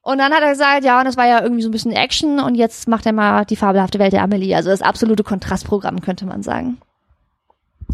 Und 0.02 0.20
dann 0.20 0.32
hat 0.32 0.42
er 0.42 0.52
gesagt, 0.52 0.86
ja, 0.86 1.00
und 1.00 1.06
das 1.06 1.18
war 1.18 1.28
ja 1.28 1.42
irgendwie 1.42 1.64
so 1.64 1.68
ein 1.68 1.74
bisschen 1.74 1.92
Action 1.92 2.40
und 2.40 2.56
jetzt 2.56 2.88
macht 2.88 3.06
er 3.06 3.12
mal 3.12 3.44
die 3.44 3.58
fabelhafte 3.58 4.00
Welt 4.00 4.14
der 4.14 4.24
Amelie. 4.24 4.56
Also 4.56 4.70
das 4.70 4.82
absolute 4.82 5.24
Kontrastprogramm, 5.24 6.00
könnte 6.00 6.26
man 6.26 6.44
sagen. 6.44 6.78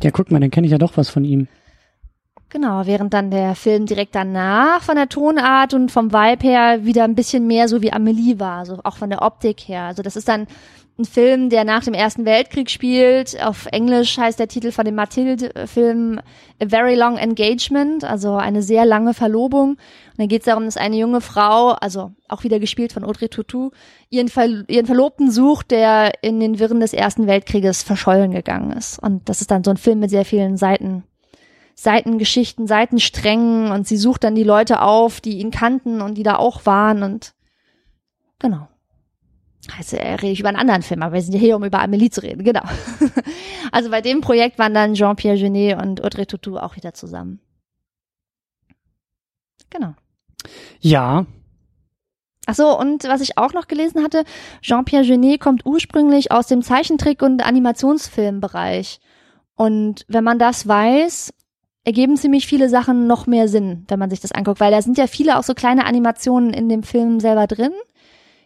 Ja, 0.03 0.11
guck 0.11 0.29
mal, 0.29 0.39
dann 0.39 0.51
kenne 0.51 0.67
ich 0.67 0.71
ja 0.71 0.77
doch 0.77 0.95
was 0.95 1.09
von 1.09 1.25
ihm. 1.25 1.47
Genau, 2.49 2.85
während 2.85 3.15
dann 3.15 3.31
der 3.31 3.55
Film 3.55 3.87
direkt 3.87 4.13
danach 4.13 4.83
von 4.83 4.95
der 4.95 5.09
Tonart 5.09 5.73
und 5.73 5.91
vom 5.91 6.13
Vibe 6.13 6.47
her 6.47 6.85
wieder 6.85 7.03
ein 7.03 7.15
bisschen 7.15 7.47
mehr 7.47 7.67
so 7.67 7.81
wie 7.81 7.91
Amelie 7.91 8.39
war, 8.39 8.67
so 8.67 8.79
auch 8.83 8.97
von 8.97 9.09
der 9.09 9.23
Optik 9.23 9.61
her. 9.61 9.85
Also 9.85 10.03
das 10.03 10.15
ist 10.15 10.27
dann 10.27 10.45
ein 10.99 11.05
Film, 11.05 11.49
der 11.49 11.63
nach 11.63 11.83
dem 11.83 11.95
Ersten 11.95 12.23
Weltkrieg 12.23 12.69
spielt. 12.69 13.41
Auf 13.43 13.65
Englisch 13.71 14.17
heißt 14.17 14.37
der 14.37 14.47
Titel 14.47 14.71
von 14.71 14.85
dem 14.85 14.93
Mathilde-Film 14.93 16.19
A 16.61 16.67
Very 16.67 16.93
Long 16.93 17.17
Engagement, 17.17 18.03
also 18.03 18.35
eine 18.35 18.61
sehr 18.61 18.85
lange 18.85 19.15
Verlobung. 19.15 19.71
Und 19.71 19.79
dann 20.17 20.27
geht 20.27 20.41
es 20.41 20.45
darum, 20.45 20.65
dass 20.65 20.77
eine 20.77 20.95
junge 20.95 21.21
Frau, 21.21 21.69
also 21.69 22.11
auch 22.29 22.43
wieder 22.43 22.59
gespielt 22.59 22.93
von 22.93 23.03
Audrey 23.03 23.27
Tautou, 23.27 23.71
ihren, 24.11 24.29
Ver 24.29 24.69
ihren 24.69 24.85
Verlobten 24.85 25.31
sucht, 25.31 25.71
der 25.71 26.11
in 26.21 26.39
den 26.39 26.59
Wirren 26.59 26.79
des 26.79 26.93
Ersten 26.93 27.25
Weltkrieges 27.25 27.81
verschollen 27.81 28.31
gegangen 28.31 28.71
ist. 28.71 28.99
Und 28.99 29.27
das 29.29 29.41
ist 29.41 29.49
dann 29.49 29.63
so 29.63 29.71
ein 29.71 29.77
Film 29.77 29.99
mit 29.99 30.11
sehr 30.11 30.25
vielen 30.25 30.57
Seiten. 30.57 31.03
Seitengeschichten, 31.75 32.67
Seitensträngen 32.67 33.71
und 33.71 33.87
sie 33.87 33.97
sucht 33.97 34.23
dann 34.23 34.35
die 34.35 34.43
Leute 34.43 34.83
auf, 34.83 35.21
die 35.21 35.39
ihn 35.39 35.49
kannten 35.49 36.01
und 36.01 36.19
die 36.19 36.23
da 36.23 36.35
auch 36.35 36.67
waren 36.67 37.01
und 37.01 37.33
genau. 38.37 38.67
Also 39.77 39.95
rede 39.95 40.27
ich 40.27 40.39
über 40.41 40.49
einen 40.49 40.57
anderen 40.57 40.81
Film, 40.81 41.01
aber 41.03 41.13
wir 41.13 41.21
sind 41.21 41.33
ja 41.33 41.39
hier, 41.39 41.55
um 41.55 41.63
über 41.63 41.81
Amelie 41.81 42.09
zu 42.09 42.21
reden, 42.21 42.43
genau. 42.43 42.63
also 43.71 43.89
bei 43.89 44.01
dem 44.01 44.21
Projekt 44.21 44.59
waren 44.59 44.73
dann 44.73 44.93
Jean-Pierre 44.93 45.37
Genet 45.37 45.81
und 45.81 46.03
Audrey 46.03 46.25
Tautou 46.25 46.57
auch 46.57 46.75
wieder 46.75 46.93
zusammen. 46.93 47.39
Genau. 49.69 49.93
Ja. 50.81 51.25
Ach 52.45 52.55
so, 52.55 52.77
und 52.77 53.05
was 53.05 53.21
ich 53.21 53.37
auch 53.37 53.53
noch 53.53 53.67
gelesen 53.67 54.03
hatte, 54.03 54.25
Jean-Pierre 54.61 55.05
Genet 55.05 55.39
kommt 55.39 55.65
ursprünglich 55.65 56.31
aus 56.31 56.47
dem 56.47 56.61
Zeichentrick- 56.61 57.21
und 57.21 57.45
Animationsfilmbereich. 57.45 58.99
Und 59.55 60.03
wenn 60.09 60.25
man 60.25 60.39
das 60.39 60.67
weiß, 60.67 61.33
ergeben 61.85 62.17
ziemlich 62.17 62.47
viele 62.47 62.67
Sachen 62.67 63.07
noch 63.07 63.27
mehr 63.27 63.47
Sinn, 63.47 63.85
wenn 63.87 63.99
man 63.99 64.09
sich 64.09 64.19
das 64.19 64.33
anguckt, 64.33 64.59
weil 64.59 64.71
da 64.71 64.81
sind 64.81 64.97
ja 64.97 65.07
viele 65.07 65.37
auch 65.39 65.43
so 65.43 65.53
kleine 65.53 65.85
Animationen 65.85 66.53
in 66.53 66.67
dem 66.67 66.83
Film 66.83 67.21
selber 67.21 67.47
drin 67.47 67.71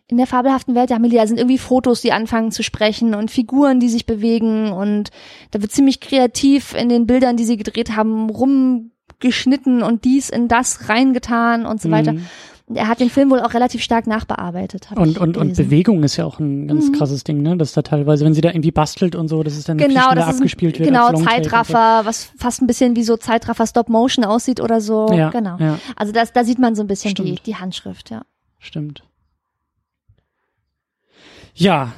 in 0.09 0.17
der 0.17 0.27
fabelhaften 0.27 0.73
Welt 0.73 0.89
der 0.89 0.97
Amelia 0.97 1.27
sind 1.27 1.37
irgendwie 1.37 1.57
Fotos, 1.57 2.01
die 2.01 2.13
anfangen 2.13 2.51
zu 2.51 2.63
sprechen 2.63 3.13
und 3.13 3.29
Figuren, 3.29 3.79
die 3.79 3.89
sich 3.89 4.05
bewegen 4.05 4.71
und 4.71 5.11
da 5.51 5.61
wird 5.61 5.71
ziemlich 5.71 5.99
kreativ 5.99 6.73
in 6.73 6.87
den 6.87 7.07
Bildern, 7.07 7.35
die 7.35 7.43
sie 7.43 7.57
gedreht 7.57 7.95
haben, 7.95 8.29
rumgeschnitten 8.29 9.83
und 9.83 10.05
dies 10.05 10.29
in 10.29 10.47
das 10.47 10.87
reingetan 10.87 11.65
und 11.65 11.81
so 11.81 11.91
weiter. 11.91 12.13
Mhm. 12.13 12.25
Er 12.73 12.89
hat 12.89 12.99
den 12.99 13.09
Film 13.09 13.31
wohl 13.31 13.39
auch 13.39 13.53
relativ 13.53 13.81
stark 13.81 14.07
nachbearbeitet. 14.07 14.89
Und, 14.93 15.17
und, 15.17 15.37
und 15.37 15.55
Bewegung 15.55 16.03
ist 16.03 16.17
ja 16.17 16.25
auch 16.25 16.37
ein 16.39 16.67
ganz 16.67 16.87
mhm. 16.87 16.93
krasses 16.93 17.23
Ding, 17.23 17.41
ne? 17.41 17.55
Dass 17.55 17.71
da 17.71 17.81
teilweise, 17.81 18.25
wenn 18.25 18.33
sie 18.33 18.41
da 18.41 18.49
irgendwie 18.49 18.71
bastelt 18.71 19.15
und 19.15 19.29
so, 19.29 19.41
das 19.41 19.55
ist 19.55 19.69
dann 19.69 19.77
genau, 19.77 20.13
das 20.13 20.27
ist 20.27 20.35
abgespielt 20.35 20.75
ein, 20.75 20.79
wird. 20.79 20.89
Genau, 20.89 21.13
Zeitraffer, 21.13 22.01
so. 22.01 22.09
was 22.09 22.29
fast 22.37 22.61
ein 22.61 22.67
bisschen 22.67 22.97
wie 22.97 23.03
so 23.03 23.15
Zeitraffer 23.15 23.65
Stop 23.67 23.87
Motion 23.87 24.25
aussieht 24.25 24.59
oder 24.59 24.81
so. 24.81 25.07
Ja, 25.13 25.29
genau. 25.29 25.55
Ja. 25.59 25.79
Also 25.95 26.11
das, 26.11 26.33
da 26.33 26.43
sieht 26.43 26.59
man 26.59 26.75
so 26.75 26.83
ein 26.83 26.87
bisschen 26.87 27.15
die, 27.15 27.35
die 27.35 27.55
Handschrift, 27.55 28.09
ja. 28.09 28.23
Stimmt. 28.59 29.06
Ja. 31.57 31.93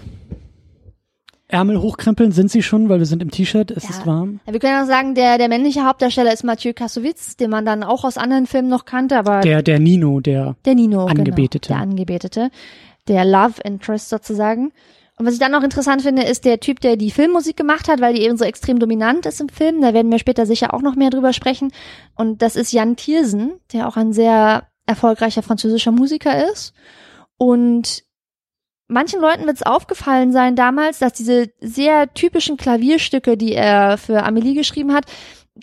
Ärmel 1.47 1.81
hochkrempeln 1.81 2.31
sind 2.31 2.51
sie 2.51 2.61
schon, 2.61 2.89
weil 2.89 2.99
wir 2.99 3.07
sind 3.07 3.23
im 3.23 3.31
T-Shirt, 3.31 3.71
es 3.71 3.83
Ja. 3.83 3.89
ist 3.89 4.05
warm. 4.05 4.39
Ja, 4.45 4.53
wir 4.53 4.59
können 4.59 4.83
auch 4.83 4.87
sagen, 4.87 5.15
der, 5.15 5.37
der 5.39 5.49
männliche 5.49 5.83
Hauptdarsteller 5.85 6.31
ist 6.31 6.43
Mathieu 6.43 6.73
Kassovitz, 6.73 7.37
den 7.37 7.49
man 7.49 7.65
dann 7.65 7.83
auch 7.83 8.03
aus 8.03 8.17
anderen 8.17 8.45
Filmen 8.45 8.69
noch 8.69 8.85
kannte, 8.85 9.17
aber 9.17 9.41
Der, 9.41 9.63
der 9.63 9.79
Nino, 9.79 10.19
der, 10.19 10.55
der 10.65 10.75
Nino. 10.75 11.05
Angebetete. 11.05 11.69
Genau, 11.69 11.79
der 11.79 11.89
Angebetete. 11.89 12.51
Der 13.07 13.25
Love 13.25 13.55
Interest 13.63 14.09
sozusagen. 14.09 14.71
Und 15.17 15.25
was 15.25 15.33
ich 15.33 15.39
dann 15.39 15.51
noch 15.51 15.63
interessant 15.63 16.03
finde, 16.03 16.21
ist 16.21 16.45
der 16.45 16.59
Typ, 16.59 16.79
der 16.81 16.95
die 16.95 17.09
Filmmusik 17.11 17.57
gemacht 17.57 17.89
hat, 17.89 17.99
weil 17.99 18.13
die 18.13 18.21
eben 18.21 18.37
so 18.37 18.45
extrem 18.45 18.77
dominant 18.79 19.25
ist 19.25 19.41
im 19.41 19.49
Film. 19.49 19.81
Da 19.81 19.93
werden 19.95 20.11
wir 20.11 20.19
später 20.19 20.45
sicher 20.45 20.73
auch 20.73 20.81
noch 20.81 20.95
mehr 20.95 21.09
drüber 21.09 21.33
sprechen. 21.33 21.71
Und 22.15 22.41
das 22.43 22.55
ist 22.55 22.71
Jan 22.71 22.95
Thiersen, 22.95 23.53
der 23.73 23.87
auch 23.87 23.97
ein 23.97 24.13
sehr 24.13 24.67
erfolgreicher 24.85 25.41
französischer 25.41 25.91
Musiker 25.91 26.49
ist. 26.51 26.73
Und 27.37 28.03
manchen 28.89 29.21
Leuten 29.21 29.45
wird 29.45 29.55
es 29.55 29.63
aufgefallen 29.63 30.31
sein 30.33 30.55
damals, 30.57 30.99
dass 30.99 31.13
diese 31.13 31.49
sehr 31.61 32.13
typischen 32.13 32.57
Klavierstücke, 32.57 33.37
die 33.37 33.53
er 33.53 33.97
für 33.97 34.23
Amelie 34.23 34.53
geschrieben 34.55 34.93
hat, 34.93 35.05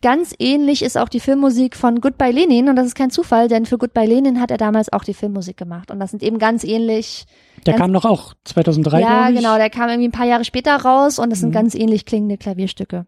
ganz 0.02 0.34
ähnlich 0.38 0.82
ist 0.82 0.96
auch 0.98 1.08
die 1.08 1.20
Filmmusik 1.20 1.74
von 1.76 2.00
Goodbye 2.00 2.30
Lenin 2.30 2.68
und 2.68 2.76
das 2.76 2.86
ist 2.86 2.94
kein 2.94 3.10
Zufall, 3.10 3.48
denn 3.48 3.64
für 3.66 3.78
Goodbye 3.78 4.06
Lenin 4.06 4.40
hat 4.40 4.50
er 4.50 4.58
damals 4.58 4.92
auch 4.92 5.04
die 5.04 5.14
Filmmusik 5.14 5.56
gemacht 5.56 5.90
und 5.90 6.00
das 6.00 6.10
sind 6.10 6.22
eben 6.22 6.38
ganz 6.38 6.64
ähnlich. 6.64 7.24
der 7.64 7.72
Ganz- 7.74 7.80
kam 7.82 7.92
doch 7.94 8.04
auch 8.04 8.34
2003, 8.44 9.00
ja, 9.00 9.28
ich. 9.30 9.36
genau, 9.36 9.56
der 9.56 9.70
kam 9.70 9.88
irgendwie 9.88 10.08
ein 10.08 10.12
paar 10.12 10.26
Jahre 10.26 10.44
später 10.44 10.76
raus 10.76 11.18
und 11.18 11.30
das 11.30 11.40
sind 11.40 11.48
Mhm. 11.50 11.54
ganz 11.54 11.74
ähnlich 11.74 12.04
klingende 12.04 12.36
Klavierstücke. 12.38 13.06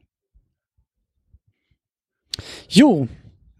Jo, 2.68 3.08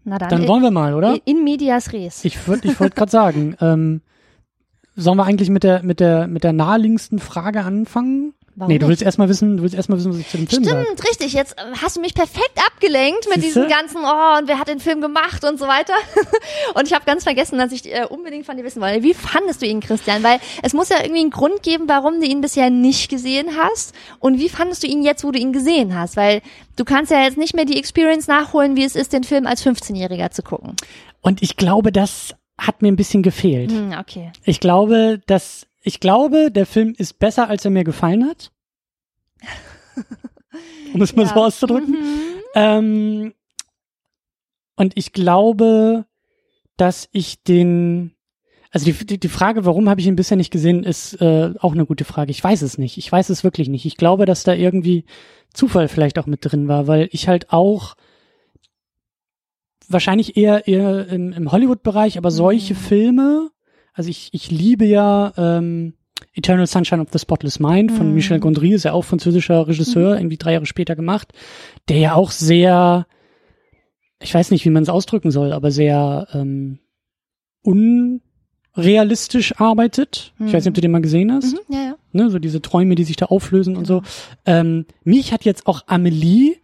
Na 0.03 0.17
dann, 0.17 0.29
dann 0.29 0.47
wollen 0.47 0.63
wir 0.63 0.71
mal, 0.71 0.93
oder? 0.93 1.17
in, 1.25 1.43
medias 1.43 1.91
res. 1.93 2.23
Ich 2.25 2.35
ich 2.35 2.47
wollte 2.79 2.95
gerade 2.95 3.11
sagen, 3.11 3.55
ähm, 3.61 4.01
sollen 4.99 5.17
wir 5.17 5.25
eigentlich 5.25 5.49
mit 5.49 5.63
der, 5.63 5.83
mit 5.83 5.99
der, 5.99 6.27
mit 6.27 6.43
der 6.43 6.53
naheliegendsten 6.53 7.19
Frage 7.19 7.61
anfangen? 7.61 8.33
Warum 8.59 8.73
nee, 8.73 8.77
du 8.77 8.89
willst 8.89 9.01
erstmal 9.01 9.29
wissen, 9.29 9.55
du 9.55 9.63
willst 9.63 9.73
erstmal 9.73 9.99
wissen, 9.99 10.11
was 10.11 10.19
ich 10.19 10.27
zu 10.27 10.35
dem 10.35 10.45
Film. 10.45 10.65
Stimmt, 10.65 11.07
richtig. 11.07 11.31
Jetzt 11.31 11.53
äh, 11.57 11.77
hast 11.81 11.95
du 11.95 12.01
mich 12.01 12.13
perfekt 12.13 12.59
abgelenkt 12.67 13.25
mit 13.29 13.41
Siehste? 13.41 13.61
diesem 13.61 13.69
ganzen, 13.69 14.01
oh, 14.03 14.37
und 14.37 14.49
wer 14.49 14.59
hat 14.59 14.67
den 14.67 14.81
Film 14.81 14.99
gemacht 14.99 15.45
und 15.45 15.57
so 15.57 15.65
weiter. 15.65 15.93
und 16.73 16.85
ich 16.85 16.93
habe 16.93 17.05
ganz 17.05 17.23
vergessen, 17.23 17.57
dass 17.57 17.71
ich 17.71 17.85
äh, 17.85 18.05
unbedingt 18.09 18.45
von 18.45 18.57
dir 18.57 18.65
wissen 18.65 18.81
wollte. 18.81 19.01
Wie 19.01 19.13
fandest 19.13 19.61
du 19.61 19.65
ihn, 19.65 19.79
Christian? 19.79 20.23
Weil 20.23 20.41
es 20.61 20.73
muss 20.73 20.89
ja 20.89 20.97
irgendwie 21.01 21.21
einen 21.21 21.29
Grund 21.29 21.63
geben, 21.63 21.85
warum 21.87 22.19
du 22.19 22.27
ihn 22.27 22.41
bisher 22.41 22.69
nicht 22.69 23.09
gesehen 23.09 23.51
hast. 23.57 23.95
Und 24.19 24.39
wie 24.39 24.49
fandest 24.49 24.83
du 24.83 24.87
ihn 24.87 25.03
jetzt, 25.03 25.23
wo 25.23 25.31
du 25.31 25.39
ihn 25.39 25.53
gesehen 25.53 25.97
hast? 25.97 26.17
Weil 26.17 26.41
du 26.75 26.83
kannst 26.83 27.11
ja 27.11 27.21
jetzt 27.23 27.37
nicht 27.37 27.55
mehr 27.55 27.63
die 27.63 27.77
Experience 27.77 28.27
nachholen, 28.27 28.75
wie 28.75 28.83
es 28.83 28.97
ist, 28.97 29.13
den 29.13 29.23
Film 29.23 29.47
als 29.47 29.65
15-Jähriger 29.65 30.31
zu 30.31 30.43
gucken. 30.43 30.75
Und 31.21 31.41
ich 31.41 31.55
glaube, 31.55 31.93
das 31.93 32.35
hat 32.59 32.81
mir 32.81 32.89
ein 32.91 32.95
bisschen 32.95 33.23
gefehlt. 33.23 33.71
Hm, 33.71 33.93
okay. 33.99 34.31
Ich 34.43 34.59
glaube, 34.59 35.21
dass, 35.27 35.67
ich 35.81 35.99
glaube, 35.99 36.51
der 36.51 36.65
Film 36.65 36.93
ist 36.97 37.19
besser, 37.19 37.49
als 37.49 37.65
er 37.65 37.71
mir 37.71 37.83
gefallen 37.83 38.25
hat. 38.25 38.51
Um 40.93 41.01
es 41.03 41.15
mal 41.15 41.23
Ja. 41.27 41.33
so 41.33 41.43
auszudrücken. 41.43 41.91
Mhm. 41.91 42.23
Ähm, 42.55 43.33
und 44.75 44.93
ich 44.97 45.13
glaube, 45.13 46.05
dass 46.77 47.09
ich 47.11 47.43
den, 47.43 48.15
also 48.71 48.85
die, 48.85 49.05
die, 49.05 49.19
die 49.19 49.27
Frage, 49.29 49.65
warum 49.65 49.87
habe 49.89 50.01
ich 50.01 50.07
ihn 50.07 50.15
bisher 50.15 50.37
nicht 50.37 50.51
gesehen, 50.51 50.83
ist 50.83 51.21
äh, 51.21 51.53
auch 51.59 51.73
eine 51.73 51.85
gute 51.85 52.05
Frage. 52.05 52.31
Ich 52.31 52.43
weiß 52.43 52.63
es 52.63 52.77
nicht. 52.79 52.97
Ich 52.97 53.11
weiß 53.11 53.29
es 53.29 53.43
wirklich 53.43 53.69
nicht. 53.69 53.85
Ich 53.85 53.97
glaube, 53.97 54.25
dass 54.25 54.43
da 54.43 54.53
irgendwie 54.53 55.05
Zufall 55.53 55.87
vielleicht 55.89 56.17
auch 56.17 56.25
mit 56.25 56.39
drin 56.41 56.67
war, 56.67 56.87
weil 56.87 57.07
ich 57.11 57.27
halt 57.27 57.51
auch 57.51 57.95
wahrscheinlich 59.89 60.37
eher 60.37 60.67
eher 60.67 61.07
im, 61.07 61.33
im 61.33 61.51
Hollywood-Bereich, 61.51 62.17
aber 62.17 62.31
solche 62.31 62.73
Mhm. 62.73 62.77
Filme, 62.77 63.49
also 63.93 64.09
ich, 64.09 64.29
ich 64.31 64.51
liebe 64.51 64.85
ja 64.85 65.33
ähm, 65.37 65.93
Eternal 66.33 66.67
Sunshine 66.67 67.01
of 67.01 67.07
the 67.11 67.19
Spotless 67.19 67.59
Mind 67.59 67.91
von 67.91 68.09
Mhm. 68.09 68.13
Michel 68.15 68.39
Gondry, 68.39 68.71
ist 68.73 68.83
ja 68.83 68.93
auch 68.93 69.03
französischer 69.03 69.67
Regisseur, 69.67 70.15
irgendwie 70.17 70.37
drei 70.37 70.53
Jahre 70.53 70.65
später 70.65 70.95
gemacht, 70.95 71.33
der 71.87 71.97
ja 71.97 72.13
auch 72.13 72.31
sehr, 72.31 73.07
ich 74.21 74.33
weiß 74.33 74.51
nicht, 74.51 74.65
wie 74.65 74.69
man 74.69 74.83
es 74.83 74.89
ausdrücken 74.89 75.31
soll, 75.31 75.53
aber 75.53 75.71
sehr 75.71 76.27
ähm, 76.33 76.79
unrealistisch 78.75 79.59
arbeitet. 79.59 80.33
Ich 80.39 80.53
weiß 80.53 80.63
nicht, 80.63 80.69
ob 80.69 80.75
du 80.75 80.81
den 80.81 80.91
mal 80.91 81.01
gesehen 81.01 81.31
hast. 81.31 81.53
Mhm, 81.53 81.73
ja, 81.75 81.79
ja. 81.83 81.95
Ne, 82.11 82.29
so 82.29 82.39
diese 82.39 82.61
Träume, 82.61 82.95
die 82.95 83.03
sich 83.03 83.15
da 83.15 83.27
auflösen 83.27 83.75
und 83.77 83.85
so. 83.85 84.01
Ähm, 84.45 84.85
mich 85.03 85.31
hat 85.31 85.45
jetzt 85.45 85.67
auch 85.67 85.83
Amelie 85.87 86.55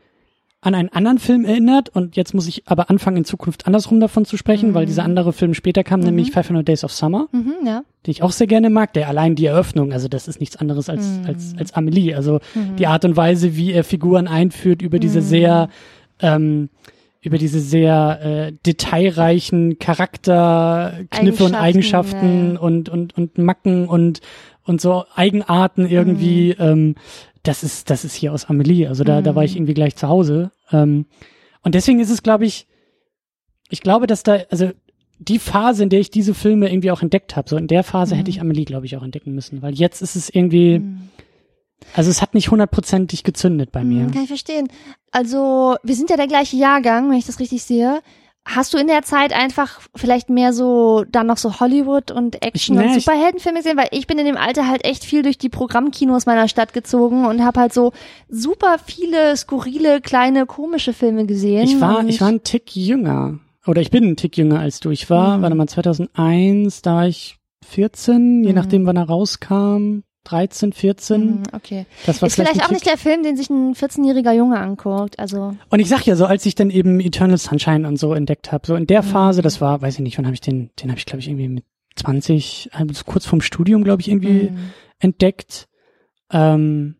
an 0.66 0.74
einen 0.76 0.90
anderen 0.90 1.20
Film 1.20 1.46
erinnert 1.46 1.90
und 1.90 2.16
jetzt 2.16 2.34
muss 2.34 2.48
ich 2.48 2.64
aber 2.66 2.90
anfangen, 2.90 3.18
in 3.18 3.26
Zukunft 3.26 3.68
andersrum 3.68 4.00
davon 4.00 4.26
zu 4.26 4.36
sprechen, 4.38 4.74
weil 4.74 4.86
dieser 4.86 5.04
andere 5.04 5.32
Film 5.32 5.54
später 5.54 5.84
kam, 5.84 6.00
nämlich 6.00 6.32
500 6.32 6.68
Days 6.68 6.84
of 6.84 6.92
Summer, 6.92 7.28
Mhm, 7.32 7.54
ja. 7.66 7.84
den 8.06 8.12
ich 8.12 8.24
auch 8.24 8.32
sehr 8.32 8.48
gerne 8.48 8.70
mag, 8.70 8.92
der 8.94 9.08
allein 9.08 9.36
die 9.36 9.46
Eröffnung, 9.46 9.94
also 9.94 10.08
das 10.08 10.28
ist 10.28 10.40
nichts 10.40 10.56
anderes 10.58 10.90
als, 10.90 11.08
als, 11.28 11.54
als 11.58 11.74
Amelie, 11.74 12.16
also 12.16 12.40
die 12.80 12.88
Art 12.88 13.06
und 13.06 13.16
Weise, 13.16 13.56
wie 13.56 13.72
er 13.74 13.84
Figuren 13.84 14.28
einführt 14.28 14.82
über 14.82 14.98
diese 15.00 15.22
sehr, 15.22 15.70
ähm, 16.20 16.70
über 17.26 17.38
diese 17.38 17.60
sehr 17.60 18.20
äh, 18.22 18.54
detailreichen 18.66 19.80
Charakterkniffe 19.80 21.44
und 21.44 21.56
Eigenschaften, 21.56 22.54
ja. 22.54 22.60
und, 22.60 22.90
und, 22.90 23.18
und 23.18 23.38
Macken 23.38 23.88
und, 23.88 24.22
und 24.64 24.80
so 24.80 25.06
Eigenarten 25.16 25.88
irgendwie. 25.88 26.52
Ähm, 26.52 26.96
das 27.44 27.64
ist, 27.64 27.90
das 27.90 28.06
ist 28.06 28.16
hier 28.16 28.34
aus 28.34 28.46
Amelie. 28.46 28.88
Also 28.88 29.04
da, 29.04 29.22
da 29.22 29.36
war 29.36 29.44
ich 29.44 29.56
irgendwie 29.56 29.74
gleich 29.74 29.96
zu 29.96 30.08
Hause. 30.08 30.52
Ähm, 30.72 31.06
und 31.64 31.76
deswegen 31.76 32.00
ist 32.00 32.10
es, 32.10 32.24
glaube 32.24 32.46
ich, 32.46 32.68
ich 33.70 33.82
glaube, 33.82 34.08
dass 34.08 34.24
da, 34.24 34.40
also 34.50 34.72
die 35.20 35.40
Phase, 35.40 35.84
in 35.84 35.90
der 35.90 36.00
ich 36.00 36.12
diese 36.12 36.34
Filme 36.34 36.70
irgendwie 36.70 36.92
auch 36.92 37.02
entdeckt 37.02 37.36
habe, 37.36 37.50
so 37.50 37.58
in 37.58 37.68
der 37.68 37.84
Phase 37.84 38.16
hätte 38.16 38.30
ich 38.30 38.42
Amelie, 38.42 38.66
glaube 38.66 38.86
ich, 38.86 38.98
auch 38.98 39.04
entdecken 39.04 39.34
müssen, 39.34 39.62
weil 39.62 39.74
jetzt 39.74 40.02
ist 40.02 40.16
es 40.16 40.30
irgendwie, 40.30 40.82
also 41.96 42.10
es 42.10 42.22
hat 42.22 42.34
nicht 42.34 42.52
hundertprozentig 42.52 43.24
gezündet 43.24 43.72
bei 43.72 43.84
mir. 43.84 44.06
Hm, 44.06 44.12
Kann 44.12 44.24
ich 44.24 44.28
verstehen. 44.30 44.68
Also, 45.12 45.76
wir 45.84 45.96
sind 45.96 46.10
ja 46.10 46.18
der 46.18 46.28
gleiche 46.28 46.58
Jahrgang, 46.58 47.10
wenn 47.10 47.18
ich 47.18 47.26
das 47.26 47.40
richtig 47.40 47.64
sehe. 47.64 48.02
Hast 48.48 48.76
du 48.76 48.78
in 48.78 48.86
der 48.86 49.02
Zeit 49.02 49.34
einfach 49.34 49.80
vielleicht 49.96 50.30
mehr 50.30 50.54
so 50.54 51.04
dann 51.10 51.26
noch 51.26 51.38
so 51.38 51.60
Hollywood 51.60 52.12
und 52.12 52.44
Action 52.46 52.76
Ich- 52.78 52.82
nee, 52.86 52.94
und 52.94 53.00
Superheldenfilme 53.02 53.58
gesehen? 53.60 53.76
Weil 53.78 53.88
ich 53.90 54.06
bin 54.06 54.20
in 54.20 54.26
dem 54.26 54.38
Alter 54.38 54.68
halt 54.68 54.86
echt 54.86 55.04
viel 55.04 55.24
durch 55.24 55.40
die 55.40 55.50
Programmkinos 55.50 56.28
meiner 56.28 56.48
Stadt 56.48 56.72
gezogen 56.72 57.26
und 57.26 57.44
habe 57.44 57.60
halt 57.60 57.74
so 57.74 57.92
super 58.30 58.78
viele 58.86 59.36
skurrile, 59.36 60.00
kleine, 60.00 60.46
komische 60.46 60.94
Filme 60.94 61.26
gesehen. 61.26 61.64
Ich 61.64 61.82
war, 61.82 62.06
ich 62.06 62.22
war 62.22 62.28
ein 62.28 62.44
Tick 62.44 62.76
jünger. 62.76 63.40
Oder 63.66 63.82
ich 63.82 63.90
bin 63.90 64.04
ein 64.04 64.16
Tick 64.16 64.38
jünger 64.38 64.60
als 64.60 64.80
du. 64.80 64.92
Ich 64.92 65.10
war, 65.10 65.40
Mhm. 65.40 65.42
warte 65.42 65.56
mal, 65.56 65.68
2001, 65.68 66.84
da 66.84 66.96
war 66.98 67.08
ich 67.08 67.38
14, 67.66 68.44
je 68.44 68.50
Mhm. 68.50 68.56
nachdem, 68.56 68.86
wann 68.86 68.98
er 68.98 69.08
rauskam. 69.08 70.02
13, 70.26 70.74
14. 70.74 71.22
Hm, 71.22 71.44
okay. 71.54 71.86
Das 72.06 72.22
war 72.22 72.28
Ist 72.28 72.36
vielleicht 72.36 72.60
ein 72.60 72.66
auch 72.66 72.72
nicht 72.72 72.86
der 72.86 72.98
Film, 72.98 73.24
den 73.24 73.38
sich 73.38 73.50
ein 73.50 73.74
14-jähriger 73.74 74.34
Junge 74.34 74.60
anguckt. 74.60 75.18
Also, 75.20 75.56
Und 75.70 75.80
ich 75.80 75.88
sag 75.88 76.06
ja 76.06 76.16
so, 76.16 76.26
als 76.26 76.46
ich 76.46 76.56
dann 76.56 76.70
eben 76.70 77.00
Eternal 77.00 77.38
Sunshine 77.38 77.88
und 77.88 77.98
so 77.98 78.14
entdeckt 78.14 78.52
habe, 78.52 78.68
so 78.68 78.76
in 78.76 78.88
der 78.88 79.02
Mhm. 79.04 79.08
Phase, 79.08 79.42
das 79.42 79.62
war, 79.62 79.82
weiß 79.82 79.96
ich 79.96 80.02
nicht, 80.02 80.18
wann 80.18 80.26
habe 80.26 80.34
ich 80.34 80.42
den, 80.42 80.72
den 80.82 80.90
habe 80.90 81.00
ich 81.00 81.06
glaube 81.06 81.22
ich 81.22 81.28
irgendwie 81.28 81.48
mit 81.48 81.64
20, 81.96 82.70
also 82.74 83.04
kurz 83.06 83.26
vorm 83.26 83.42
Studium 83.42 83.84
glaube 83.84 84.02
ich 84.02 84.10
irgendwie 84.10 84.50
hm. 84.50 84.58
entdeckt. 85.00 85.68
Ähm, 86.32 86.98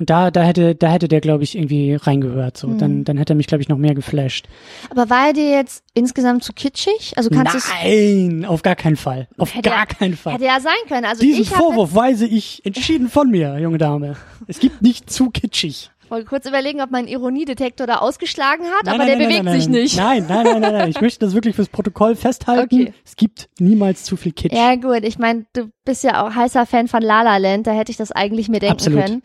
und 0.00 0.10
da, 0.10 0.30
da 0.32 0.42
hätte, 0.42 0.74
da 0.74 0.90
hätte 0.90 1.06
der 1.06 1.20
glaube 1.20 1.44
ich 1.44 1.56
irgendwie 1.56 1.94
reingehört, 1.94 2.56
so. 2.56 2.66
Mhm. 2.68 2.78
Dann, 2.78 3.04
dann 3.04 3.16
hätte 3.18 3.34
er 3.34 3.36
mich 3.36 3.46
glaube 3.46 3.62
ich 3.62 3.68
noch 3.68 3.78
mehr 3.78 3.94
geflasht. 3.94 4.48
aber 4.90 5.08
war 5.10 5.28
er 5.28 5.32
dir 5.34 5.50
jetzt 5.50 5.84
insgesamt 5.94 6.42
zu 6.42 6.52
kitschig? 6.52 7.12
Also 7.16 7.30
kannst 7.30 7.54
du 7.54 7.58
Nein, 7.84 8.44
auf 8.44 8.62
gar 8.62 8.74
keinen 8.74 8.96
Fall, 8.96 9.28
auf 9.38 9.54
Hätte 9.54 9.70
gar 9.70 9.80
er- 9.80 9.86
keinen 9.86 10.16
Fall. 10.16 10.34
Hätte 10.34 10.46
ja 10.46 10.58
sein 10.58 10.72
können. 10.88 11.04
Also 11.04 11.22
Diesen 11.22 11.44
Vorwurf 11.44 11.94
weise 11.94 12.26
ich 12.26 12.64
entschieden 12.66 13.08
von 13.08 13.30
mir, 13.30 13.58
junge 13.60 13.78
Dame. 13.78 14.16
Es 14.48 14.58
gibt 14.58 14.82
nicht 14.82 15.10
zu 15.10 15.30
kitschig. 15.30 15.90
Wollte 16.10 16.26
kurz 16.26 16.46
überlegen, 16.46 16.80
ob 16.80 16.90
mein 16.90 17.06
Ironiedetektor 17.06 17.86
da 17.86 17.96
ausgeschlagen 17.96 18.66
hat, 18.66 18.84
Nein, 18.84 18.94
aber 18.94 19.04
nein, 19.06 19.18
der 19.18 19.28
nein, 19.28 19.44
bewegt 19.44 19.60
sich 19.60 19.68
nicht. 19.68 19.96
Nein, 19.96 20.26
nein, 20.28 20.44
nein, 20.44 20.60
nein, 20.60 20.72
nein. 20.72 20.90
Ich 20.90 21.00
möchte 21.00 21.24
das 21.24 21.34
wirklich 21.34 21.56
fürs 21.56 21.68
Protokoll 21.68 22.16
festhalten. 22.16 22.82
Okay. 22.82 22.94
Es 23.04 23.16
gibt 23.16 23.48
niemals 23.58 24.04
zu 24.04 24.16
viel 24.16 24.32
Kitsch. 24.32 24.52
Ja 24.52 24.74
gut, 24.76 25.04
ich 25.04 25.18
meine, 25.18 25.46
du 25.52 25.70
bist 25.84 26.04
ja 26.04 26.24
auch 26.24 26.34
heißer 26.34 26.66
Fan 26.66 26.88
von 26.88 27.02
La 27.02 27.22
La 27.22 27.36
Land, 27.36 27.66
da 27.66 27.72
hätte 27.72 27.90
ich 27.90 27.96
das 27.96 28.12
eigentlich 28.12 28.48
mir 28.48 28.60
denken 28.60 28.74
Absolut. 28.74 29.04
können. 29.04 29.22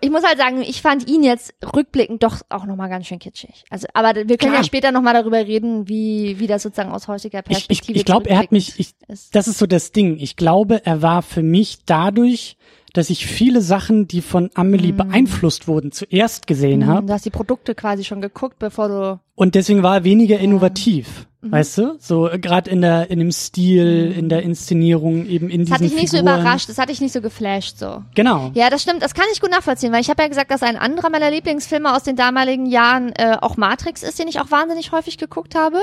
Ich 0.00 0.10
muss 0.10 0.24
halt 0.24 0.38
sagen, 0.38 0.62
ich 0.62 0.82
fand 0.82 1.08
ihn 1.08 1.22
jetzt 1.22 1.54
rückblickend 1.74 2.22
doch 2.22 2.42
auch 2.48 2.64
nochmal 2.64 2.88
ganz 2.88 3.06
schön 3.06 3.18
kitschig. 3.18 3.64
Also, 3.70 3.86
aber 3.94 4.14
wir 4.14 4.24
können 4.24 4.52
Klar. 4.52 4.56
ja 4.56 4.64
später 4.64 4.92
nochmal 4.92 5.14
darüber 5.14 5.38
reden, 5.38 5.88
wie, 5.88 6.38
wie 6.38 6.46
das 6.46 6.62
sozusagen 6.62 6.92
aus 6.92 7.08
heutiger 7.08 7.40
ich 7.40 7.50
ich, 7.50 7.56
Perspektive 7.56 7.98
ich 7.98 8.04
glaube, 8.04 8.28
er 8.28 8.38
hat 8.38 8.52
mich, 8.52 8.78
ich, 8.78 8.94
das 9.08 9.48
ist 9.48 9.58
so 9.58 9.66
das 9.66 9.92
Ding. 9.92 10.18
Ich 10.18 10.36
glaube, 10.36 10.84
er 10.84 11.02
war 11.02 11.22
für 11.22 11.42
mich 11.42 11.78
dadurch, 11.86 12.56
dass 12.96 13.10
ich 13.10 13.26
viele 13.26 13.60
Sachen, 13.60 14.08
die 14.08 14.22
von 14.22 14.50
Amelie 14.54 14.92
Mhm. 14.92 14.96
beeinflusst 14.96 15.68
wurden, 15.68 15.92
zuerst 15.92 16.46
gesehen 16.46 16.86
habe. 16.86 17.06
Du 17.06 17.12
hast 17.12 17.24
die 17.24 17.30
Produkte 17.30 17.74
quasi 17.74 18.04
schon 18.04 18.20
geguckt, 18.20 18.58
bevor 18.58 18.88
du 18.88 19.20
Und 19.34 19.54
deswegen 19.54 19.82
war 19.82 19.96
er 19.96 20.04
weniger 20.04 20.38
innovativ. 20.38 21.26
Mhm. 21.42 21.52
Weißt 21.52 21.78
du? 21.78 21.96
So 21.98 22.28
gerade 22.40 22.70
in 22.70 22.80
der 22.80 23.10
in 23.10 23.18
dem 23.18 23.30
Stil, 23.32 24.12
in 24.16 24.28
der 24.28 24.42
Inszenierung, 24.42 25.26
eben 25.26 25.48
in 25.50 25.62
Das 25.62 25.72
hat 25.72 25.80
diesen 25.80 25.92
dich 25.94 26.02
nicht 26.02 26.10
so 26.10 26.16
Figuren. 26.18 26.40
überrascht, 26.40 26.68
das 26.68 26.78
hat 26.78 26.88
dich 26.88 27.00
nicht 27.00 27.12
so 27.12 27.20
geflasht 27.20 27.78
so. 27.78 28.02
Genau. 28.14 28.50
Ja, 28.54 28.70
das 28.70 28.82
stimmt, 28.82 29.02
das 29.02 29.14
kann 29.14 29.26
ich 29.32 29.40
gut 29.40 29.50
nachvollziehen, 29.50 29.92
weil 29.92 30.00
ich 30.00 30.08
habe 30.10 30.22
ja 30.22 30.28
gesagt, 30.28 30.50
dass 30.50 30.62
ein 30.62 30.76
anderer 30.76 31.10
meiner 31.10 31.30
Lieblingsfilme 31.30 31.94
aus 31.94 32.02
den 32.02 32.16
damaligen 32.16 32.66
Jahren 32.66 33.10
äh, 33.12 33.36
auch 33.40 33.56
Matrix 33.56 34.02
ist, 34.02 34.18
den 34.18 34.28
ich 34.28 34.40
auch 34.40 34.50
wahnsinnig 34.50 34.92
häufig 34.92 35.18
geguckt 35.18 35.54
habe. 35.54 35.78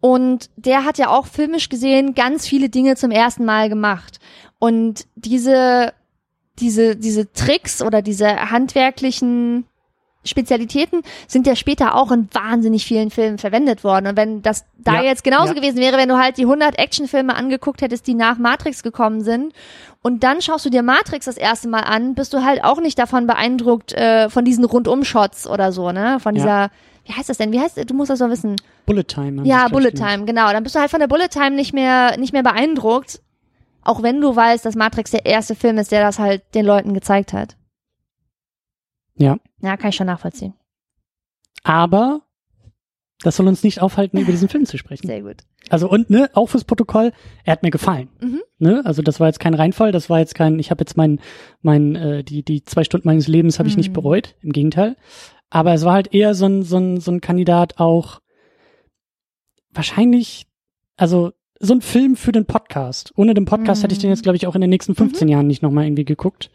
Und 0.00 0.50
der 0.56 0.84
hat 0.84 0.98
ja 0.98 1.08
auch 1.10 1.26
filmisch 1.26 1.68
gesehen 1.68 2.14
ganz 2.14 2.46
viele 2.46 2.68
Dinge 2.70 2.96
zum 2.96 3.10
ersten 3.10 3.44
Mal 3.44 3.68
gemacht. 3.68 4.18
Und 4.58 5.06
diese 5.14 5.92
diese, 6.60 6.96
diese 6.96 7.32
Tricks 7.32 7.82
oder 7.82 8.02
diese 8.02 8.50
handwerklichen 8.50 9.64
Spezialitäten 10.22 11.00
sind 11.26 11.46
ja 11.46 11.56
später 11.56 11.94
auch 11.94 12.12
in 12.12 12.28
wahnsinnig 12.34 12.84
vielen 12.84 13.10
Filmen 13.10 13.38
verwendet 13.38 13.84
worden. 13.84 14.06
Und 14.06 14.16
wenn 14.18 14.42
das 14.42 14.66
da 14.76 14.96
Ja, 14.96 15.02
jetzt 15.02 15.24
genauso 15.24 15.48
ja. 15.48 15.52
gewesen 15.54 15.78
wäre, 15.78 15.96
wenn 15.96 16.10
du 16.10 16.18
halt 16.18 16.36
die 16.36 16.42
100 16.44 16.78
Actionfilme 16.78 17.34
angeguckt 17.34 17.80
hättest, 17.80 18.06
die 18.06 18.12
nach 18.14 18.36
Matrix 18.36 18.82
gekommen 18.82 19.22
sind, 19.22 19.54
und 20.02 20.22
dann 20.22 20.40
schaust 20.42 20.64
du 20.66 20.70
dir 20.70 20.82
Matrix 20.82 21.24
das 21.26 21.36
erste 21.38 21.68
Mal 21.68 21.80
an, 21.80 22.14
bist 22.14 22.32
du 22.34 22.44
halt 22.44 22.64
auch 22.64 22.80
nicht 22.80 22.98
davon 22.98 23.26
beeindruckt, 23.26 23.92
äh, 23.94 24.28
von 24.30 24.44
diesen 24.44 24.64
Rundum-Shots 24.64 25.46
oder 25.46 25.72
so, 25.72 25.90
ne? 25.92 26.18
Von 26.20 26.36
Ja. 26.36 26.42
dieser, 26.42 26.70
wie 27.06 27.12
heißt 27.14 27.28
das 27.28 27.38
denn? 27.38 27.52
Wie 27.52 27.60
heißt, 27.60 27.78
du 27.88 27.94
musst 27.94 28.10
das 28.10 28.18
doch 28.18 28.28
wissen. 28.30 28.56
Bullet 28.86 29.04
Time. 29.04 29.42
Ja, 29.46 29.68
Bullet. 29.68 29.92
Time, 29.92 30.24
genau. 30.26 30.52
Dann 30.52 30.62
bist 30.62 30.74
du 30.74 30.80
halt 30.80 30.90
von 30.90 31.00
der 31.00 31.06
Bullet 31.08 31.28
Time 31.28 31.52
nicht 31.52 31.72
mehr, 31.74 32.16
nicht 32.18 32.32
mehr 32.34 32.42
beeindruckt. 32.42 33.20
Auch 33.82 34.02
wenn 34.02 34.20
du 34.20 34.34
weißt, 34.34 34.64
dass 34.64 34.74
Matrix 34.76 35.10
der 35.10 35.26
erste 35.26 35.54
Film 35.54 35.78
ist, 35.78 35.92
der 35.92 36.02
das 36.02 36.18
halt 36.18 36.42
den 36.54 36.66
Leuten 36.66 36.94
gezeigt 36.94 37.32
hat. 37.32 37.56
Ja. 39.16 39.38
Ja, 39.60 39.76
kann 39.76 39.90
ich 39.90 39.96
schon 39.96 40.06
nachvollziehen. 40.06 40.54
Aber 41.62 42.22
das 43.22 43.36
soll 43.36 43.48
uns 43.48 43.62
nicht 43.62 43.82
aufhalten, 43.82 44.18
über 44.18 44.30
diesen 44.32 44.48
Film 44.48 44.64
zu 44.64 44.78
sprechen. 44.78 45.06
Sehr 45.06 45.20
gut. 45.22 45.42
Also 45.68 45.90
und 45.90 46.08
ne, 46.08 46.30
auch 46.32 46.46
fürs 46.46 46.64
Protokoll, 46.64 47.12
er 47.44 47.52
hat 47.52 47.62
mir 47.62 47.70
gefallen. 47.70 48.08
Mhm. 48.20 48.40
Ne? 48.58 48.82
Also 48.84 49.02
das 49.02 49.20
war 49.20 49.26
jetzt 49.26 49.40
kein 49.40 49.52
Reinfall, 49.54 49.92
das 49.92 50.08
war 50.08 50.18
jetzt 50.20 50.34
kein, 50.34 50.58
ich 50.58 50.70
habe 50.70 50.80
jetzt 50.80 50.96
mein, 50.96 51.20
mein, 51.60 51.96
äh, 51.96 52.24
die, 52.24 52.42
die 52.42 52.64
zwei 52.64 52.82
Stunden 52.82 53.06
meines 53.06 53.28
Lebens 53.28 53.58
habe 53.58 53.68
ich 53.68 53.76
nicht 53.76 53.90
Mhm. 53.90 53.94
bereut, 53.94 54.36
im 54.40 54.52
Gegenteil. 54.52 54.96
Aber 55.50 55.74
es 55.74 55.84
war 55.84 55.92
halt 55.94 56.14
eher 56.14 56.34
so 56.34 56.46
ein, 56.46 56.62
so 56.62 56.78
ein, 56.78 57.00
so 57.00 57.10
ein 57.10 57.20
Kandidat 57.20 57.78
auch 57.78 58.20
wahrscheinlich, 59.72 60.46
also 60.96 61.32
so 61.60 61.74
ein 61.74 61.82
Film 61.82 62.16
für 62.16 62.32
den 62.32 62.46
Podcast. 62.46 63.12
Ohne 63.16 63.34
den 63.34 63.44
Podcast 63.44 63.80
Mhm. 63.80 63.82
hätte 63.84 63.92
ich 63.94 63.98
den 64.00 64.10
jetzt, 64.10 64.22
glaube 64.22 64.36
ich, 64.36 64.46
auch 64.46 64.54
in 64.54 64.60
den 64.62 64.70
nächsten 64.70 64.94
15 64.94 65.28
Jahren 65.28 65.46
nicht 65.46 65.62
nochmal 65.62 65.84
irgendwie 65.84 66.04
geguckt. 66.06 66.50